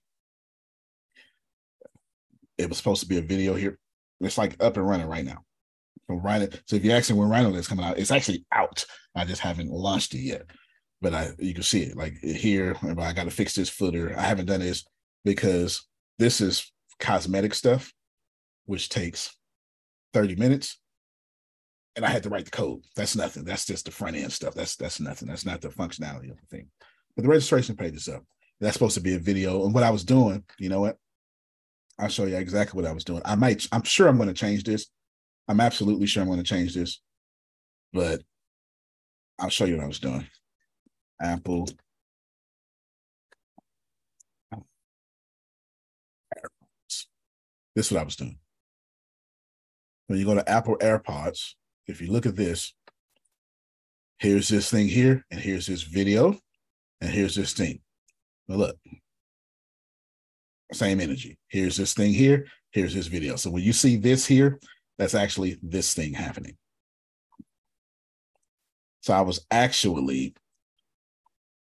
It 2.58 2.68
was 2.68 2.78
supposed 2.78 3.02
to 3.02 3.08
be 3.08 3.18
a 3.18 3.22
video 3.22 3.54
here. 3.54 3.78
It's 4.20 4.38
like 4.38 4.56
up 4.62 4.76
and 4.76 4.88
running 4.88 5.06
right 5.06 5.24
now. 5.24 5.44
So 6.08 6.16
Rhino. 6.16 6.48
So 6.66 6.76
if 6.76 6.84
you're 6.84 6.96
asking 6.96 7.16
when 7.16 7.28
Rhino 7.28 7.50
Leg 7.50 7.60
is 7.60 7.68
coming 7.68 7.84
out, 7.84 7.98
it's 7.98 8.10
actually 8.10 8.44
out. 8.52 8.84
I 9.14 9.24
just 9.24 9.40
haven't 9.40 9.70
launched 9.70 10.14
it 10.14 10.20
yet. 10.20 10.42
But 11.00 11.14
I 11.14 11.30
you 11.38 11.54
can 11.54 11.62
see 11.62 11.82
it 11.82 11.96
like 11.96 12.14
here. 12.18 12.76
I 12.98 13.12
got 13.12 13.24
to 13.24 13.30
fix 13.30 13.54
this 13.54 13.68
footer. 13.68 14.14
I 14.16 14.22
haven't 14.22 14.46
done 14.46 14.60
this 14.60 14.84
because 15.24 15.86
this 16.18 16.40
is 16.40 16.72
cosmetic 17.00 17.54
stuff, 17.54 17.92
which 18.66 18.88
takes 18.88 19.36
30 20.12 20.36
minutes. 20.36 20.78
And 21.96 22.04
I 22.04 22.10
had 22.10 22.24
to 22.24 22.28
write 22.28 22.44
the 22.44 22.50
code. 22.50 22.82
That's 22.96 23.14
nothing. 23.14 23.44
That's 23.44 23.66
just 23.66 23.84
the 23.84 23.92
front 23.92 24.16
end 24.16 24.32
stuff. 24.32 24.54
That's 24.54 24.74
that's 24.76 25.00
nothing. 25.00 25.28
That's 25.28 25.46
not 25.46 25.60
the 25.60 25.68
functionality 25.68 26.30
of 26.30 26.40
the 26.40 26.46
thing. 26.50 26.68
But 27.14 27.22
the 27.22 27.28
registration 27.28 27.76
page 27.76 27.94
is 27.94 28.08
up. 28.08 28.24
That's 28.60 28.74
supposed 28.74 28.96
to 28.96 29.00
be 29.00 29.14
a 29.14 29.18
video. 29.18 29.64
And 29.64 29.74
what 29.74 29.84
I 29.84 29.90
was 29.90 30.04
doing, 30.04 30.42
you 30.58 30.68
know 30.68 30.80
what? 30.80 30.96
I'll 31.98 32.08
show 32.08 32.24
you 32.24 32.36
exactly 32.36 32.80
what 32.80 32.90
I 32.90 32.94
was 32.94 33.04
doing. 33.04 33.22
I 33.24 33.36
might, 33.36 33.66
I'm 33.70 33.84
sure 33.84 34.08
I'm 34.08 34.16
going 34.16 34.28
to 34.28 34.34
change 34.34 34.64
this. 34.64 34.86
I'm 35.46 35.60
absolutely 35.60 36.06
sure 36.06 36.22
I'm 36.22 36.28
going 36.28 36.42
to 36.42 36.44
change 36.44 36.74
this, 36.74 37.00
but 37.92 38.22
I'll 39.38 39.50
show 39.50 39.64
you 39.64 39.76
what 39.76 39.84
I 39.84 39.88
was 39.88 40.00
doing. 40.00 40.26
Apple. 41.20 41.68
This 47.76 47.86
is 47.86 47.92
what 47.92 48.00
I 48.00 48.04
was 48.04 48.16
doing. 48.16 48.38
When 50.06 50.18
you 50.18 50.24
go 50.24 50.34
to 50.34 50.48
Apple 50.48 50.76
AirPods, 50.78 51.54
if 51.86 52.00
you 52.00 52.10
look 52.10 52.26
at 52.26 52.36
this, 52.36 52.74
here's 54.18 54.48
this 54.48 54.70
thing 54.70 54.88
here, 54.88 55.24
and 55.30 55.40
here's 55.40 55.66
this 55.66 55.82
video, 55.82 56.38
and 57.00 57.10
here's 57.10 57.34
this 57.34 57.52
thing. 57.52 57.80
Now 58.48 58.56
look, 58.56 58.76
same 60.72 61.00
energy. 61.00 61.38
Here's 61.48 61.76
this 61.76 61.94
thing 61.94 62.12
here. 62.12 62.46
Here's 62.72 62.94
this 62.94 63.06
video. 63.06 63.36
So 63.36 63.50
when 63.50 63.62
you 63.62 63.72
see 63.72 63.96
this 63.96 64.26
here, 64.26 64.58
that's 64.98 65.14
actually 65.14 65.58
this 65.62 65.94
thing 65.94 66.12
happening. 66.12 66.56
So 69.02 69.12
I 69.12 69.20
was 69.20 69.44
actually 69.50 70.34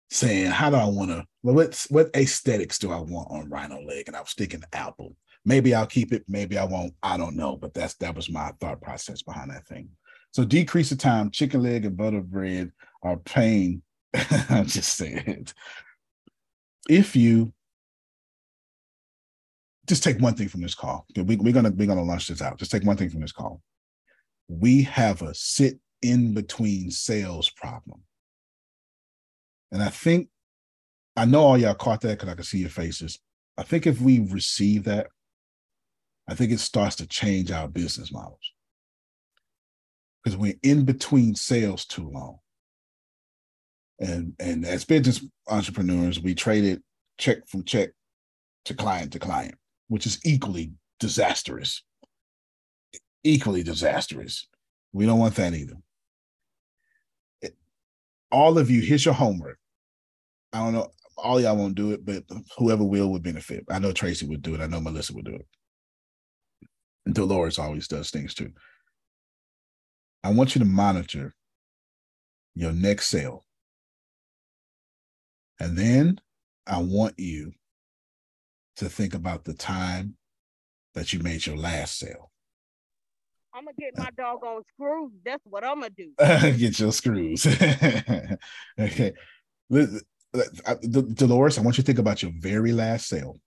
saying, 0.10 0.52
how 0.52 0.70
do 0.70 0.78
I 0.78 0.86
want 0.86 1.12
to, 1.12 1.26
what, 1.42 1.86
what 1.90 2.10
aesthetics 2.16 2.80
do 2.80 2.92
I 2.92 3.00
want 3.00 3.30
on 3.30 3.50
Rhino 3.50 3.82
Leg? 3.82 4.06
And 4.08 4.16
I 4.16 4.22
was 4.22 4.34
thinking 4.34 4.64
Apple. 4.74 5.16
Maybe 5.46 5.74
I'll 5.76 5.88
keep 5.88 6.12
it, 6.14 6.24
maybe 6.28 6.58
I 6.58 6.66
won't. 6.66 6.94
I 7.02 7.16
don't 7.16 7.36
know. 7.36 7.56
But 7.56 7.74
that's 7.74 7.94
that 7.96 8.16
was 8.16 8.30
my 8.30 8.52
thought 8.60 8.82
process 8.82 9.22
behind 9.22 9.52
that 9.52 9.68
thing. 9.68 9.90
So 10.38 10.46
decrease 10.46 10.92
the 10.92 10.96
time. 10.96 11.32
Chicken 11.32 11.64
leg 11.64 11.84
and 11.84 11.98
butter 11.98 12.22
bread 12.22 12.72
are 13.02 13.18
pain. 13.18 13.82
I'm 14.50 14.68
just 14.68 14.96
saying. 14.96 15.48
If 16.88 17.16
you 17.16 17.54
just 19.88 20.04
take 20.04 20.20
one 20.20 20.36
thing 20.36 20.48
from 20.48 20.62
this 20.62 20.76
call. 20.76 21.08
We, 21.16 21.38
we're 21.38 21.54
gonna 21.54 21.72
we're 21.72 21.88
gonna 21.88 22.04
launch 22.04 22.28
this 22.28 22.44
out. 22.44 22.60
Just 22.60 22.70
take 22.70 22.84
one 22.84 22.98
thing 22.98 23.10
from 23.10 23.22
this 23.22 23.32
call. 23.32 23.64
We 24.48 24.84
have 24.84 25.24
a 25.24 25.34
sit 25.34 25.80
in 26.04 26.36
between 26.36 26.92
sales 26.92 27.50
problem, 27.50 28.04
and 29.72 29.82
I 29.82 29.90
think 29.90 30.30
I 31.16 31.26
know 31.26 31.42
all 31.42 31.58
y'all 31.58 31.74
caught 31.74 32.02
that 32.02 32.20
because 32.20 32.30
I 32.30 32.36
can 32.36 32.44
see 32.44 32.60
your 32.60 32.70
faces. 32.70 33.18
I 33.58 33.64
think 33.64 33.88
if 33.88 34.00
we 34.00 34.20
receive 34.20 34.84
that, 34.84 35.08
I 36.30 36.36
think 36.36 36.52
it 36.52 36.60
starts 36.60 36.98
to 36.98 37.08
change 37.08 37.50
our 37.50 37.68
business 37.68 38.12
models 38.12 38.52
because 40.28 40.38
we're 40.38 40.60
in 40.62 40.84
between 40.84 41.36
sales 41.36 41.86
too 41.86 42.10
long. 42.10 42.40
And 44.00 44.34
and 44.40 44.66
as 44.66 44.84
business 44.84 45.26
entrepreneurs, 45.48 46.20
we 46.20 46.36
traded 46.36 46.84
check 47.18 47.48
from 47.48 47.64
check 47.64 47.92
to 48.66 48.74
client 48.74 49.14
to 49.14 49.20
client 49.20 49.56
which 49.88 50.06
is 50.06 50.20
equally 50.26 50.72
disastrous. 51.00 51.84
Equally 53.24 53.64
disastrous. 53.64 54.48
We 54.94 55.06
don't 55.06 55.20
want 55.20 55.36
that 55.36 55.54
either. 55.54 55.78
It, 57.42 57.56
all 58.32 58.58
of 58.58 58.70
you, 58.70 58.82
here's 58.82 59.06
your 59.06 59.14
homework. 59.14 59.58
I 60.54 60.60
don't 60.60 60.74
know, 60.74 60.92
all 61.18 61.40
y'all 61.40 61.56
won't 61.56 61.76
do 61.76 61.92
it, 61.92 62.06
but 62.06 62.24
whoever 62.58 62.84
will 62.84 63.12
would 63.12 63.24
benefit. 63.24 63.66
I 63.70 63.80
know 63.80 63.92
Tracy 63.92 64.26
would 64.28 64.42
do 64.42 64.56
it. 64.56 64.62
I 64.62 64.68
know 64.68 64.82
Melissa 64.82 65.14
would 65.14 65.26
do 65.26 65.36
it. 65.36 65.48
And 67.06 67.16
Dolores 67.16 67.60
always 67.60 67.88
does 67.88 68.10
things 68.10 68.34
too. 68.34 68.52
I 70.24 70.32
want 70.32 70.56
you 70.56 70.60
to 70.60 70.66
monitor 70.66 71.34
your 72.56 72.74
next 72.74 73.08
sale. 73.08 73.46
And 75.60 75.78
then 75.78 76.20
I 76.66 76.80
want 76.80 77.16
you 77.18 77.54
to 78.78 78.90
think 78.90 79.14
about 79.14 79.46
the 79.46 79.54
time 79.54 80.16
that 80.94 81.14
you 81.14 81.20
made 81.20 81.46
your 81.46 81.58
last 81.58 81.98
sale. 81.98 82.32
I'm 83.54 83.66
gonna 83.66 83.76
get 83.80 83.98
my 83.98 84.10
doggone 84.16 84.64
screws. 84.66 85.12
That's 85.26 85.44
what 85.46 85.64
I'm 85.64 85.82
gonna 85.82 85.90
do. 85.90 86.12
get 86.58 86.80
your 86.80 86.92
screws. 86.92 87.46
okay. 88.80 89.14
Dolores, 91.14 91.58
I 91.58 91.62
want 91.62 91.78
you 91.78 91.84
to 91.84 91.88
think 91.88 92.00
about 92.00 92.22
your 92.22 92.32
very 92.38 92.72
last 92.72 93.08
sale. 93.08 93.38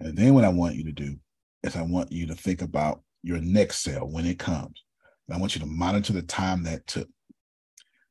And 0.00 0.16
then 0.16 0.32
what 0.34 0.44
I 0.44 0.48
want 0.48 0.76
you 0.76 0.84
to 0.84 0.92
do 0.92 1.16
is 1.62 1.76
I 1.76 1.82
want 1.82 2.12
you 2.12 2.26
to 2.28 2.34
think 2.34 2.62
about 2.62 3.02
your 3.28 3.40
next 3.40 3.82
sale 3.82 4.08
when 4.08 4.24
it 4.24 4.38
comes. 4.38 4.82
And 5.28 5.36
I 5.36 5.40
want 5.40 5.54
you 5.54 5.60
to 5.60 5.66
monitor 5.66 6.14
the 6.14 6.22
time 6.22 6.62
that 6.64 6.86
took. 6.86 7.08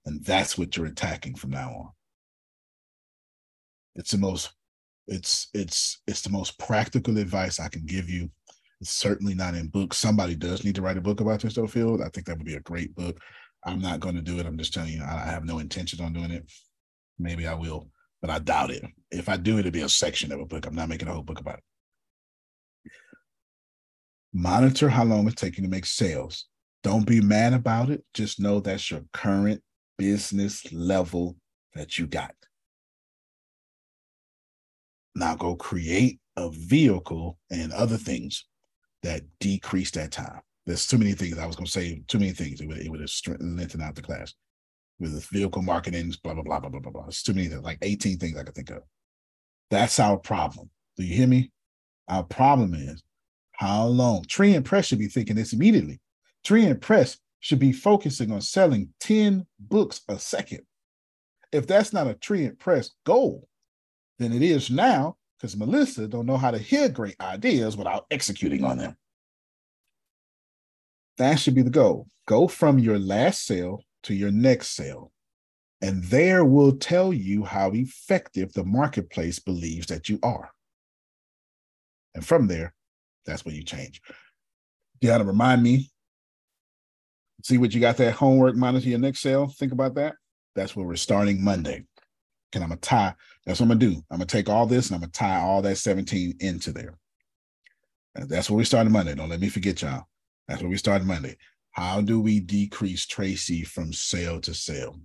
And 0.06 0.24
that's 0.24 0.58
what 0.58 0.78
you're 0.78 0.86
attacking 0.86 1.36
from 1.36 1.50
now 1.50 1.70
on. 1.70 1.90
It's 3.96 4.12
the 4.12 4.20
most 4.20 4.52
it's 5.08 5.48
it's 5.54 6.02
it's 6.06 6.22
the 6.22 6.30
most 6.30 6.60
practical 6.60 7.18
advice 7.18 7.60
I 7.60 7.68
can 7.68 7.86
give 7.86 8.10
you. 8.10 8.30
It's 8.80 8.92
certainly 8.92 9.34
not 9.34 9.56
in 9.56 9.70
books. 9.70 9.98
Somebody 9.98 10.36
does 10.36 10.64
need 10.64 10.76
to 10.76 10.84
write 10.84 10.98
a 10.98 11.02
book 11.02 11.20
about 11.20 11.42
this 11.42 11.56
though, 11.56 11.66
field. 11.66 12.02
I 12.02 12.10
think 12.10 12.28
that 12.28 12.38
would 12.38 12.46
be 12.46 12.56
a 12.56 12.60
great 12.60 12.96
book. 12.96 13.20
I'm 13.66 13.80
not 13.80 14.00
going 14.00 14.16
to 14.16 14.22
do 14.22 14.38
it. 14.38 14.46
I'm 14.46 14.58
just 14.58 14.74
telling 14.74 14.94
you, 14.94 15.04
I 15.04 15.26
have 15.26 15.44
no 15.44 15.58
intention 15.58 16.00
on 16.06 16.14
doing 16.14 16.30
it. 16.32 16.50
Maybe 17.18 17.48
I 17.48 17.56
will, 17.56 17.90
but 18.22 18.30
I 18.30 18.38
doubt 18.38 18.70
it. 18.70 18.86
If 19.10 19.30
I 19.30 19.38
do, 19.38 19.58
it'll 19.58 19.72
be 19.72 19.82
a 19.82 19.90
section 19.90 20.32
of 20.32 20.40
a 20.40 20.46
book. 20.46 20.68
I'm 20.68 20.76
not 20.76 20.90
making 20.90 21.08
a 21.08 21.14
whole 21.14 21.24
book 21.24 21.40
about 21.40 21.58
it. 21.58 21.64
Monitor 24.38 24.88
how 24.88 25.04
long 25.04 25.26
it's 25.26 25.42
taking 25.42 25.64
to 25.64 25.70
make 25.70 25.88
sales. 25.88 26.46
Don't 26.84 27.08
be 27.08 27.22
mad 27.22 27.54
about 27.54 27.90
it. 27.90 28.04
Just 28.14 28.40
know 28.40 28.60
that's 28.60 28.92
your 28.92 29.02
current 29.12 29.64
business 29.98 30.72
level 30.72 31.38
that 31.74 31.98
you 31.98 32.06
got. 32.06 32.36
Now 35.16 35.36
go 35.36 35.56
create 35.56 36.20
a 36.36 36.52
vehicle 36.52 37.40
and 37.50 37.74
other 37.74 37.98
things 37.98 38.46
that 39.02 39.24
decrease 39.40 39.90
that 39.92 40.12
time. 40.12 40.42
There's 40.68 40.86
too 40.86 41.00
many 41.00 41.14
things. 41.14 41.40
I 41.40 41.48
was 41.48 41.56
going 41.56 41.66
to 41.66 41.72
say 41.72 42.04
too 42.08 42.20
many 42.20 42.32
things. 42.32 42.62
It 42.62 42.68
would, 42.68 42.78
it 42.78 42.92
would 42.92 43.02
have 43.02 43.10
lengthened 43.40 43.82
out 43.82 43.96
the 43.96 44.04
class 44.04 44.36
with 45.00 45.28
vehicle 45.30 45.64
marketing, 45.64 46.14
blah, 46.24 46.36
blah, 46.36 46.44
blah, 46.44 46.60
blah, 46.60 46.70
blah, 46.70 46.80
blah, 46.80 46.92
blah. 46.92 47.06
It's 47.08 47.24
too 47.24 47.34
many 47.34 47.48
things, 47.48 47.64
like 47.64 47.80
18 47.82 48.20
things 48.20 48.38
I 48.38 48.44
could 48.44 48.54
think 48.54 48.70
of. 48.70 48.84
That's 49.72 50.00
our 50.00 50.18
problem. 50.18 50.70
Do 50.96 51.04
you 51.04 51.16
hear 51.16 51.28
me? 51.28 51.52
Our 52.08 52.24
problem 52.24 52.76
is 52.76 53.02
how 53.58 53.86
long? 53.86 54.24
Tree 54.26 54.56
and 54.56 54.64
Press 54.64 54.88
should 54.88 55.00
be 55.00 55.08
thinking 55.08 55.36
this 55.36 55.54
immediately. 55.54 56.00
Tree 56.44 56.66
and 56.66 56.82
Press 56.82 57.18
should 57.40 57.60
be 57.60 57.72
focusing 57.72 58.32
on 58.32 58.42
selling 58.42 58.94
10 59.00 59.46
books 59.60 60.02
a 60.08 60.18
second. 60.18 60.62
If 61.52 61.68
that's 61.68 61.92
not 61.92 62.08
a 62.08 62.14
Tree 62.14 62.46
and 62.46 62.58
Press 62.58 62.92
goal, 63.06 63.48
then 64.20 64.32
it 64.32 64.42
is 64.42 64.70
now 64.70 65.18
because 65.38 65.58
Melissa 65.58 66.08
don't 66.08 66.26
know 66.26 66.38
how 66.38 66.52
to 66.52 66.58
hear 66.58 66.90
great 66.90 67.16
ideas 67.20 67.76
without 67.78 68.06
executing 68.12 68.64
on 68.64 68.78
them. 68.78 68.96
That 71.18 71.40
should 71.40 71.56
be 71.56 71.64
the 71.64 71.70
goal. 71.70 72.08
Go 72.28 72.48
from 72.48 72.80
your 72.80 73.00
last 73.00 73.46
sale 73.46 73.82
to 74.04 74.14
your 74.14 74.32
next 74.32 74.76
sale. 74.76 75.12
And 75.82 76.04
there 76.06 76.44
will 76.44 76.78
tell 76.78 77.14
you 77.14 77.44
how 77.44 77.72
effective 77.72 78.54
the 78.54 78.64
marketplace 78.64 79.40
believes 79.40 79.88
that 79.88 80.10
you 80.10 80.20
are. 80.24 80.52
And 82.16 82.26
from 82.26 82.48
there, 82.48 82.74
that's 83.28 83.46
when 83.46 83.54
you 83.54 83.64
change. 83.64 84.02
Deanna, 85.02 85.28
remind 85.28 85.62
me. 85.62 85.92
See 87.44 87.60
what 87.60 87.74
you 87.74 87.80
got 87.80 87.98
that 87.98 88.14
homework 88.14 88.56
monitor 88.56 88.90
your 88.90 88.98
next 88.98 89.20
sale. 89.20 89.48
Think 89.48 89.72
about 89.72 89.94
that. 89.96 90.16
That's 90.56 90.76
where 90.76 90.88
we're 90.88 90.96
starting 90.96 91.44
Monday. 91.44 91.86
And 92.56 92.64
I'm 92.64 92.70
gonna 92.70 92.82
tie. 92.82 93.14
That's 93.46 93.60
what 93.60 93.66
I'm 93.66 93.78
gonna 93.78 93.92
do. 93.92 94.04
I'm 94.10 94.18
gonna 94.18 94.26
take 94.26 94.50
all 94.50 94.66
this 94.66 94.88
and 94.88 94.96
I'm 94.96 95.02
gonna 95.02 95.12
tie 95.12 95.40
all 95.40 95.62
that 95.62 95.78
17 95.78 96.38
into 96.40 96.72
there. 96.72 96.98
And 98.16 98.28
that's 98.28 98.50
where 98.50 98.58
we 98.58 98.66
started 98.66 98.92
Monday. 98.92 99.14
Don't 99.14 99.30
let 99.30 99.40
me 99.40 99.50
forget 99.50 99.82
y'all. 99.82 100.06
That's 100.48 100.62
where 100.62 100.70
we 100.70 100.78
started 100.78 101.06
Monday. 101.06 101.38
How 101.72 102.02
do 102.02 102.20
we 102.20 102.40
decrease 102.40 103.06
Tracy 103.06 103.64
from 103.64 103.94
sale 103.94 104.42
to 104.42 104.54
sale? 104.54 105.00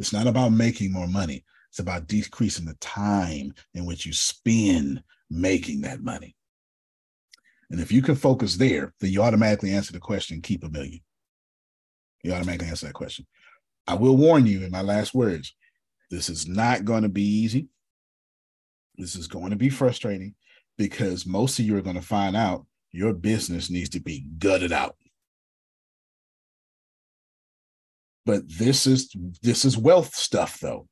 It's 0.00 0.12
not 0.12 0.26
about 0.26 0.50
making 0.50 0.92
more 0.92 1.06
money. 1.06 1.44
It's 1.70 1.78
about 1.78 2.08
decreasing 2.08 2.64
the 2.64 2.74
time 2.80 3.52
in 3.74 3.84
which 3.84 4.06
you 4.06 4.12
spend 4.12 5.02
making 5.30 5.82
that 5.82 6.00
money. 6.00 6.35
And 7.70 7.80
if 7.80 7.90
you 7.90 8.02
can 8.02 8.14
focus 8.14 8.56
there, 8.56 8.94
then 9.00 9.10
you 9.10 9.22
automatically 9.22 9.72
answer 9.72 9.92
the 9.92 9.98
question, 9.98 10.40
keep 10.40 10.64
a 10.64 10.68
million. 10.68 11.00
You 12.22 12.32
automatically 12.32 12.68
answer 12.68 12.86
that 12.86 12.94
question. 12.94 13.26
I 13.86 13.94
will 13.94 14.16
warn 14.16 14.46
you 14.46 14.64
in 14.64 14.70
my 14.70 14.82
last 14.82 15.14
words 15.14 15.54
this 16.10 16.28
is 16.28 16.46
not 16.46 16.84
going 16.84 17.02
to 17.02 17.08
be 17.08 17.22
easy. 17.22 17.68
This 18.96 19.16
is 19.16 19.26
going 19.26 19.50
to 19.50 19.56
be 19.56 19.68
frustrating 19.68 20.34
because 20.78 21.26
most 21.26 21.58
of 21.58 21.64
you 21.64 21.76
are 21.76 21.82
going 21.82 21.96
to 21.96 22.02
find 22.02 22.36
out 22.36 22.66
your 22.92 23.12
business 23.12 23.70
needs 23.70 23.90
to 23.90 24.00
be 24.00 24.24
gutted 24.38 24.72
out. 24.72 24.96
But 28.24 28.42
this 28.48 28.86
is 28.86 29.14
this 29.42 29.64
is 29.64 29.78
wealth 29.78 30.14
stuff 30.14 30.58
though. 30.60 30.88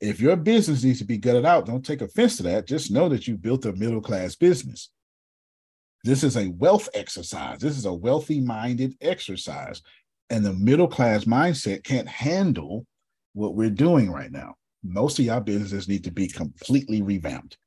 If 0.00 0.20
your 0.20 0.36
business 0.36 0.82
needs 0.84 0.98
to 0.98 1.04
be 1.04 1.16
gutted 1.16 1.46
out, 1.46 1.66
don't 1.66 1.84
take 1.84 2.02
offense 2.02 2.36
to 2.36 2.42
that. 2.44 2.66
Just 2.66 2.90
know 2.90 3.08
that 3.08 3.26
you 3.26 3.36
built 3.36 3.64
a 3.64 3.72
middle 3.72 4.00
class 4.00 4.34
business. 4.34 4.90
This 6.06 6.22
is 6.22 6.36
a 6.36 6.50
wealth 6.50 6.88
exercise. 6.94 7.58
This 7.58 7.76
is 7.76 7.84
a 7.84 7.92
wealthy 7.92 8.40
minded 8.40 8.94
exercise. 9.00 9.82
And 10.30 10.44
the 10.44 10.52
middle 10.52 10.86
class 10.86 11.24
mindset 11.24 11.82
can't 11.82 12.06
handle 12.06 12.86
what 13.32 13.56
we're 13.56 13.70
doing 13.70 14.12
right 14.12 14.30
now. 14.30 14.54
Most 14.84 15.18
of 15.18 15.24
y'all 15.24 15.40
businesses 15.40 15.88
need 15.88 16.04
to 16.04 16.12
be 16.12 16.28
completely 16.28 17.02
revamped. 17.02 17.58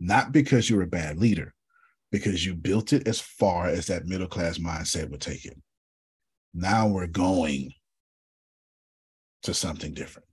Not 0.00 0.32
because 0.32 0.68
you're 0.68 0.82
a 0.82 0.88
bad 0.88 1.18
leader, 1.18 1.54
because 2.10 2.44
you 2.44 2.56
built 2.56 2.92
it 2.92 3.06
as 3.06 3.20
far 3.20 3.68
as 3.68 3.86
that 3.86 4.06
middle 4.06 4.26
class 4.26 4.58
mindset 4.58 5.08
would 5.10 5.20
take 5.20 5.44
it. 5.44 5.56
Now 6.52 6.88
we're 6.88 7.06
going 7.06 7.72
to 9.44 9.54
something 9.54 9.94
different. 9.94 10.26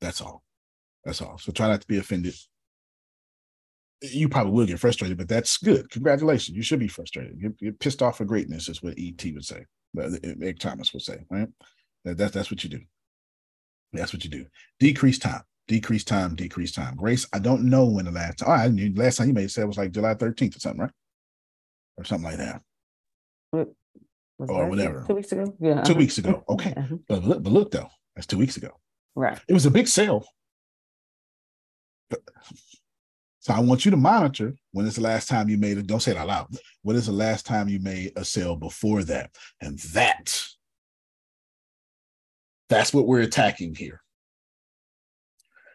That's 0.00 0.20
all. 0.20 0.44
That's 1.04 1.22
all. 1.22 1.38
So 1.38 1.50
try 1.50 1.66
not 1.66 1.80
to 1.80 1.88
be 1.88 1.98
offended. 1.98 2.36
You 4.00 4.28
probably 4.28 4.52
will 4.52 4.66
get 4.66 4.78
frustrated, 4.78 5.18
but 5.18 5.28
that's 5.28 5.58
good. 5.58 5.90
Congratulations. 5.90 6.56
You 6.56 6.62
should 6.62 6.78
be 6.78 6.88
frustrated. 6.88 7.36
You're, 7.38 7.54
you're 7.58 7.72
pissed 7.72 8.02
off 8.02 8.18
for 8.18 8.24
greatness, 8.24 8.68
is 8.68 8.82
what 8.82 8.94
ET 8.96 9.22
would 9.34 9.44
say. 9.44 9.64
Uh, 9.98 10.10
Eric 10.22 10.58
uh, 10.64 10.68
Thomas 10.68 10.92
would 10.92 11.02
say, 11.02 11.24
right? 11.30 11.48
That, 12.04 12.16
that, 12.18 12.32
that's 12.32 12.50
what 12.50 12.62
you 12.62 12.70
do. 12.70 12.80
That's 13.92 14.12
what 14.12 14.22
you 14.24 14.30
do. 14.30 14.46
Decrease 14.78 15.18
time, 15.18 15.42
decrease 15.66 16.04
time, 16.04 16.34
decrease 16.34 16.72
time. 16.72 16.94
Grace, 16.94 17.26
I 17.32 17.38
don't 17.38 17.64
know 17.64 17.86
when 17.86 18.04
the 18.04 18.10
last 18.10 18.38
time. 18.38 18.48
Oh, 18.50 18.52
I 18.52 18.68
knew 18.68 18.92
last 18.94 19.16
time 19.16 19.28
you 19.28 19.34
made 19.34 19.44
it 19.44 19.50
said 19.50 19.66
was 19.66 19.78
like 19.78 19.92
July 19.92 20.14
13th 20.14 20.56
or 20.56 20.60
something, 20.60 20.82
right? 20.82 20.90
Or 21.96 22.04
something 22.04 22.30
like 22.30 22.38
that. 22.38 22.62
What, 23.50 23.68
or 24.38 24.68
whatever. 24.68 25.04
Two 25.08 25.14
weeks 25.14 25.32
ago? 25.32 25.54
Yeah. 25.58 25.72
Uh-huh. 25.72 25.84
Two 25.84 25.94
weeks 25.94 26.18
ago. 26.18 26.44
Okay. 26.48 26.74
Uh-huh. 26.76 26.96
but, 27.08 27.24
look, 27.24 27.42
but 27.42 27.52
look, 27.52 27.70
though, 27.70 27.88
that's 28.14 28.26
two 28.26 28.38
weeks 28.38 28.56
ago. 28.56 28.70
Right. 29.14 29.38
It 29.48 29.54
was 29.54 29.66
a 29.66 29.70
big 29.70 29.88
sale. 29.88 30.24
But, 32.10 32.20
so 33.48 33.54
I 33.54 33.60
want 33.60 33.86
you 33.86 33.90
to 33.90 33.96
monitor 33.96 34.54
when 34.72 34.84
is 34.84 34.96
the 34.96 35.00
last 35.00 35.26
time 35.26 35.48
you 35.48 35.56
made 35.56 35.78
it. 35.78 35.86
Don't 35.86 36.02
say 36.02 36.10
it 36.10 36.18
out 36.18 36.28
loud. 36.28 36.48
When 36.82 36.96
is 36.96 37.06
the 37.06 37.12
last 37.12 37.46
time 37.46 37.66
you 37.66 37.80
made 37.80 38.12
a 38.14 38.22
sale 38.22 38.56
before 38.56 39.02
that? 39.04 39.30
And 39.62 39.78
that 39.94 40.44
that's 42.68 42.92
what 42.92 43.06
we're 43.06 43.22
attacking 43.22 43.74
here. 43.74 44.02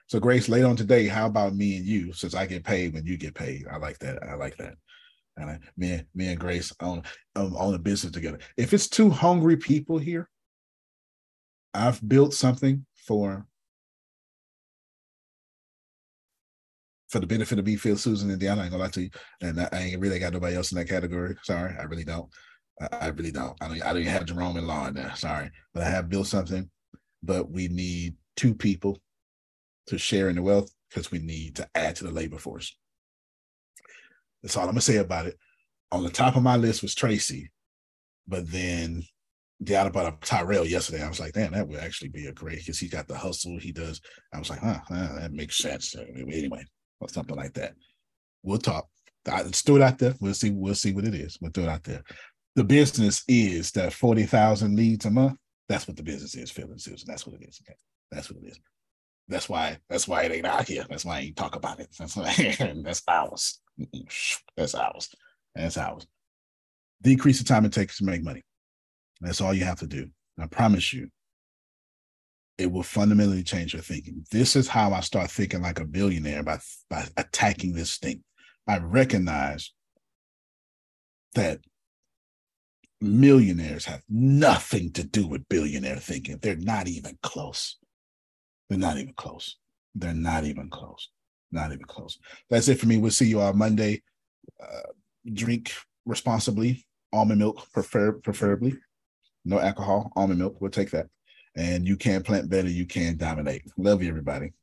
So, 0.05 0.19
Grace, 0.19 0.47
later 0.47 0.67
on 0.67 0.75
today, 0.75 1.07
how 1.07 1.25
about 1.25 1.55
me 1.55 1.77
and 1.77 1.85
you? 1.87 2.13
Since 2.13 2.35
I 2.35 2.45
get 2.45 2.63
paid 2.63 2.93
when 2.93 3.07
you 3.07 3.17
get 3.17 3.33
paid, 3.33 3.65
I 3.67 3.77
like 3.77 3.97
that. 3.99 4.21
I 4.21 4.35
like 4.35 4.55
that. 4.57 4.75
And 5.37 5.49
I, 5.49 5.59
me, 5.75 5.93
and, 5.93 6.05
me 6.13 6.27
and 6.27 6.39
Grace 6.39 6.71
own 6.79 7.01
um, 7.35 7.55
own 7.57 7.73
a 7.73 7.79
business 7.79 8.13
together. 8.13 8.37
If 8.55 8.75
it's 8.75 8.87
two 8.87 9.09
hungry 9.09 9.57
people 9.57 9.97
here, 9.97 10.29
I've 11.73 12.07
built 12.07 12.35
something 12.35 12.85
for 13.07 13.47
for 17.13 17.19
the 17.19 17.27
benefit 17.27 17.59
of 17.59 17.65
me, 17.65 17.77
Phil, 17.77 17.95
Susan, 17.95 18.29
and 18.29 18.41
Deanna. 18.41 18.59
I 18.59 18.63
ain't 18.63 18.71
gonna 18.71 18.83
lie 18.83 18.89
to 18.89 19.03
you, 19.03 19.09
and 19.41 19.61
I, 19.61 19.69
I 19.71 19.77
ain't 19.79 20.01
really 20.01 20.19
got 20.19 20.33
nobody 20.33 20.55
else 20.57 20.71
in 20.71 20.77
that 20.77 20.89
category. 20.89 21.35
Sorry, 21.43 21.73
I 21.79 21.83
really 21.83 22.03
don't. 22.03 22.29
I, 22.81 22.87
I 22.91 23.07
really 23.07 23.31
don't. 23.31 23.55
I 23.61 23.69
don't. 23.69 23.81
I 23.81 23.93
don't 23.93 24.01
even 24.01 24.11
have 24.11 24.25
Jerome 24.25 24.57
and 24.57 24.67
Law 24.67 24.87
in 24.87 24.95
there. 24.95 25.13
Sorry, 25.15 25.49
but 25.73 25.83
I 25.83 25.89
have 25.89 26.09
built 26.09 26.27
something 26.27 26.69
but 27.23 27.49
we 27.49 27.69
need 27.69 28.15
two 28.35 28.53
people 28.53 28.99
to 29.87 29.97
share 29.97 30.29
in 30.29 30.35
the 30.35 30.41
wealth 30.41 30.69
because 30.89 31.11
we 31.11 31.19
need 31.19 31.55
to 31.55 31.67
add 31.73 31.95
to 31.95 32.03
the 32.03 32.11
labor 32.11 32.37
force. 32.37 32.75
That's 34.41 34.57
all 34.57 34.63
I'm 34.63 34.71
gonna 34.71 34.81
say 34.81 34.97
about 34.97 35.25
it. 35.25 35.37
On 35.91 36.03
the 36.03 36.09
top 36.09 36.35
of 36.35 36.43
my 36.43 36.57
list 36.57 36.81
was 36.81 36.93
Tracy, 36.93 37.49
but 38.27 38.51
then 38.51 39.03
the 39.59 39.89
brought 39.93 40.05
up 40.05 40.23
Tyrell 40.25 40.65
yesterday. 40.65 41.01
I 41.01 41.07
was 41.07 41.19
like, 41.19 41.33
damn, 41.33 41.53
that 41.53 41.67
would 41.67 41.79
actually 41.79 42.09
be 42.09 42.25
a 42.25 42.33
great 42.33 42.59
because 42.59 42.79
he 42.79 42.89
got 42.89 43.07
the 43.07 43.17
hustle 43.17 43.57
he 43.57 43.71
does. 43.71 44.01
I 44.33 44.39
was 44.39 44.49
like, 44.49 44.59
huh, 44.59 44.79
huh 44.89 45.19
that 45.19 45.31
makes 45.31 45.57
sense. 45.57 45.95
Anyway, 45.95 46.65
or 47.03 47.09
something 47.09 47.35
like 47.35 47.53
that. 47.53 47.73
We'll 48.43 48.57
talk. 48.57 48.87
Let's 49.25 49.61
throw 49.61 49.77
it 49.77 49.81
out 49.81 49.99
there. 49.99 50.15
We'll 50.19 50.33
see. 50.33 50.51
We'll 50.51 50.75
see 50.75 50.93
what 50.93 51.05
it 51.05 51.15
is. 51.15 51.37
We'll 51.41 51.51
throw 51.51 51.63
it 51.63 51.69
out 51.69 51.83
there. 51.83 52.03
The 52.55 52.63
business 52.63 53.23
is 53.27 53.71
that 53.71 53.93
forty 53.93 54.23
thousand 54.25 54.75
leads 54.75 55.05
a 55.05 55.11
month. 55.11 55.37
That's 55.69 55.87
what 55.87 55.97
the 55.97 56.03
business 56.03 56.35
is, 56.35 56.51
Phil 56.51 56.69
and 56.69 56.81
Susan. 56.81 57.07
That's 57.07 57.25
what 57.25 57.41
it 57.41 57.47
is. 57.47 57.61
Okay. 57.63 57.77
That's 58.11 58.29
what 58.29 58.43
it 58.43 58.47
is. 58.47 58.59
That's 59.29 59.47
why. 59.47 59.77
That's 59.89 60.07
why 60.07 60.23
it 60.23 60.31
ain't 60.33 60.45
out 60.45 60.67
here. 60.67 60.85
That's 60.89 61.05
why 61.05 61.17
I 61.17 61.19
ain't 61.21 61.37
talk 61.37 61.55
about 61.55 61.79
it. 61.79 61.87
That's 61.97 62.15
why, 62.17 62.33
that's 62.83 63.01
ours. 63.07 63.61
That's 64.57 64.75
ours. 64.75 65.09
That's 65.55 65.77
ours. 65.77 66.05
Decrease 67.01 67.39
the 67.39 67.45
time 67.45 67.65
it 67.65 67.73
takes 67.73 67.97
to 67.97 68.05
make 68.05 68.23
money. 68.23 68.41
That's 69.21 69.41
all 69.41 69.53
you 69.53 69.63
have 69.63 69.79
to 69.79 69.87
do. 69.87 70.09
I 70.39 70.47
promise 70.47 70.93
you, 70.93 71.09
it 72.63 72.71
will 72.71 72.81
fundamentally 72.81 73.43
change 73.43 73.73
your 73.73 73.81
thinking. 73.81 74.25
This 74.31 74.55
is 74.55 74.69
how 74.69 74.93
I 74.93 75.01
start 75.01 75.29
thinking 75.29 75.61
like 75.61 75.79
a 75.79 75.85
billionaire 75.85 76.43
by 76.43 76.59
by 76.89 77.05
attacking 77.17 77.73
this 77.73 77.97
thing. 77.97 78.23
I 78.65 78.77
recognize 78.77 79.73
that 81.35 81.59
millionaires 83.01 83.83
have 83.83 84.01
nothing 84.09 84.93
to 84.93 85.03
do 85.03 85.27
with 85.27 85.49
billionaire 85.49 85.97
thinking. 85.97 86.39
They're 86.41 86.55
not 86.55 86.87
even 86.87 87.17
close. 87.21 87.77
They're 88.69 88.79
not 88.79 88.97
even 88.97 89.13
close. 89.13 89.57
They're 89.93 90.13
not 90.13 90.45
even 90.45 90.69
close. 90.69 91.09
Not 91.51 91.73
even 91.73 91.83
close. 91.85 92.17
That's 92.49 92.69
it 92.69 92.79
for 92.79 92.87
me. 92.87 92.97
We'll 92.97 93.11
see 93.11 93.27
you 93.27 93.41
on 93.41 93.57
Monday. 93.57 94.01
Uh, 94.61 94.93
drink 95.33 95.73
responsibly. 96.05 96.85
Almond 97.11 97.39
milk, 97.39 97.69
prefer 97.73 98.13
preferably. 98.13 98.77
No 99.43 99.59
alcohol. 99.59 100.13
Almond 100.15 100.39
milk. 100.39 100.61
We'll 100.61 100.71
take 100.71 100.91
that. 100.91 101.07
And 101.55 101.87
you 101.87 101.97
can 101.97 102.23
plant 102.23 102.49
better, 102.49 102.69
you 102.69 102.85
can 102.85 103.15
dominate. 103.15 103.63
Love 103.77 104.01
you, 104.01 104.09
everybody. 104.09 104.53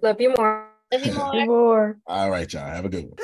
Love 0.00 0.20
you 0.20 0.34
more. 0.36 0.68
Love 0.92 1.04
you 1.04 1.12
more. 1.46 1.98
All 2.06 2.30
right, 2.30 2.50
y'all. 2.52 2.66
Have 2.66 2.84
a 2.84 2.88
good 2.88 3.04
one. 3.04 3.14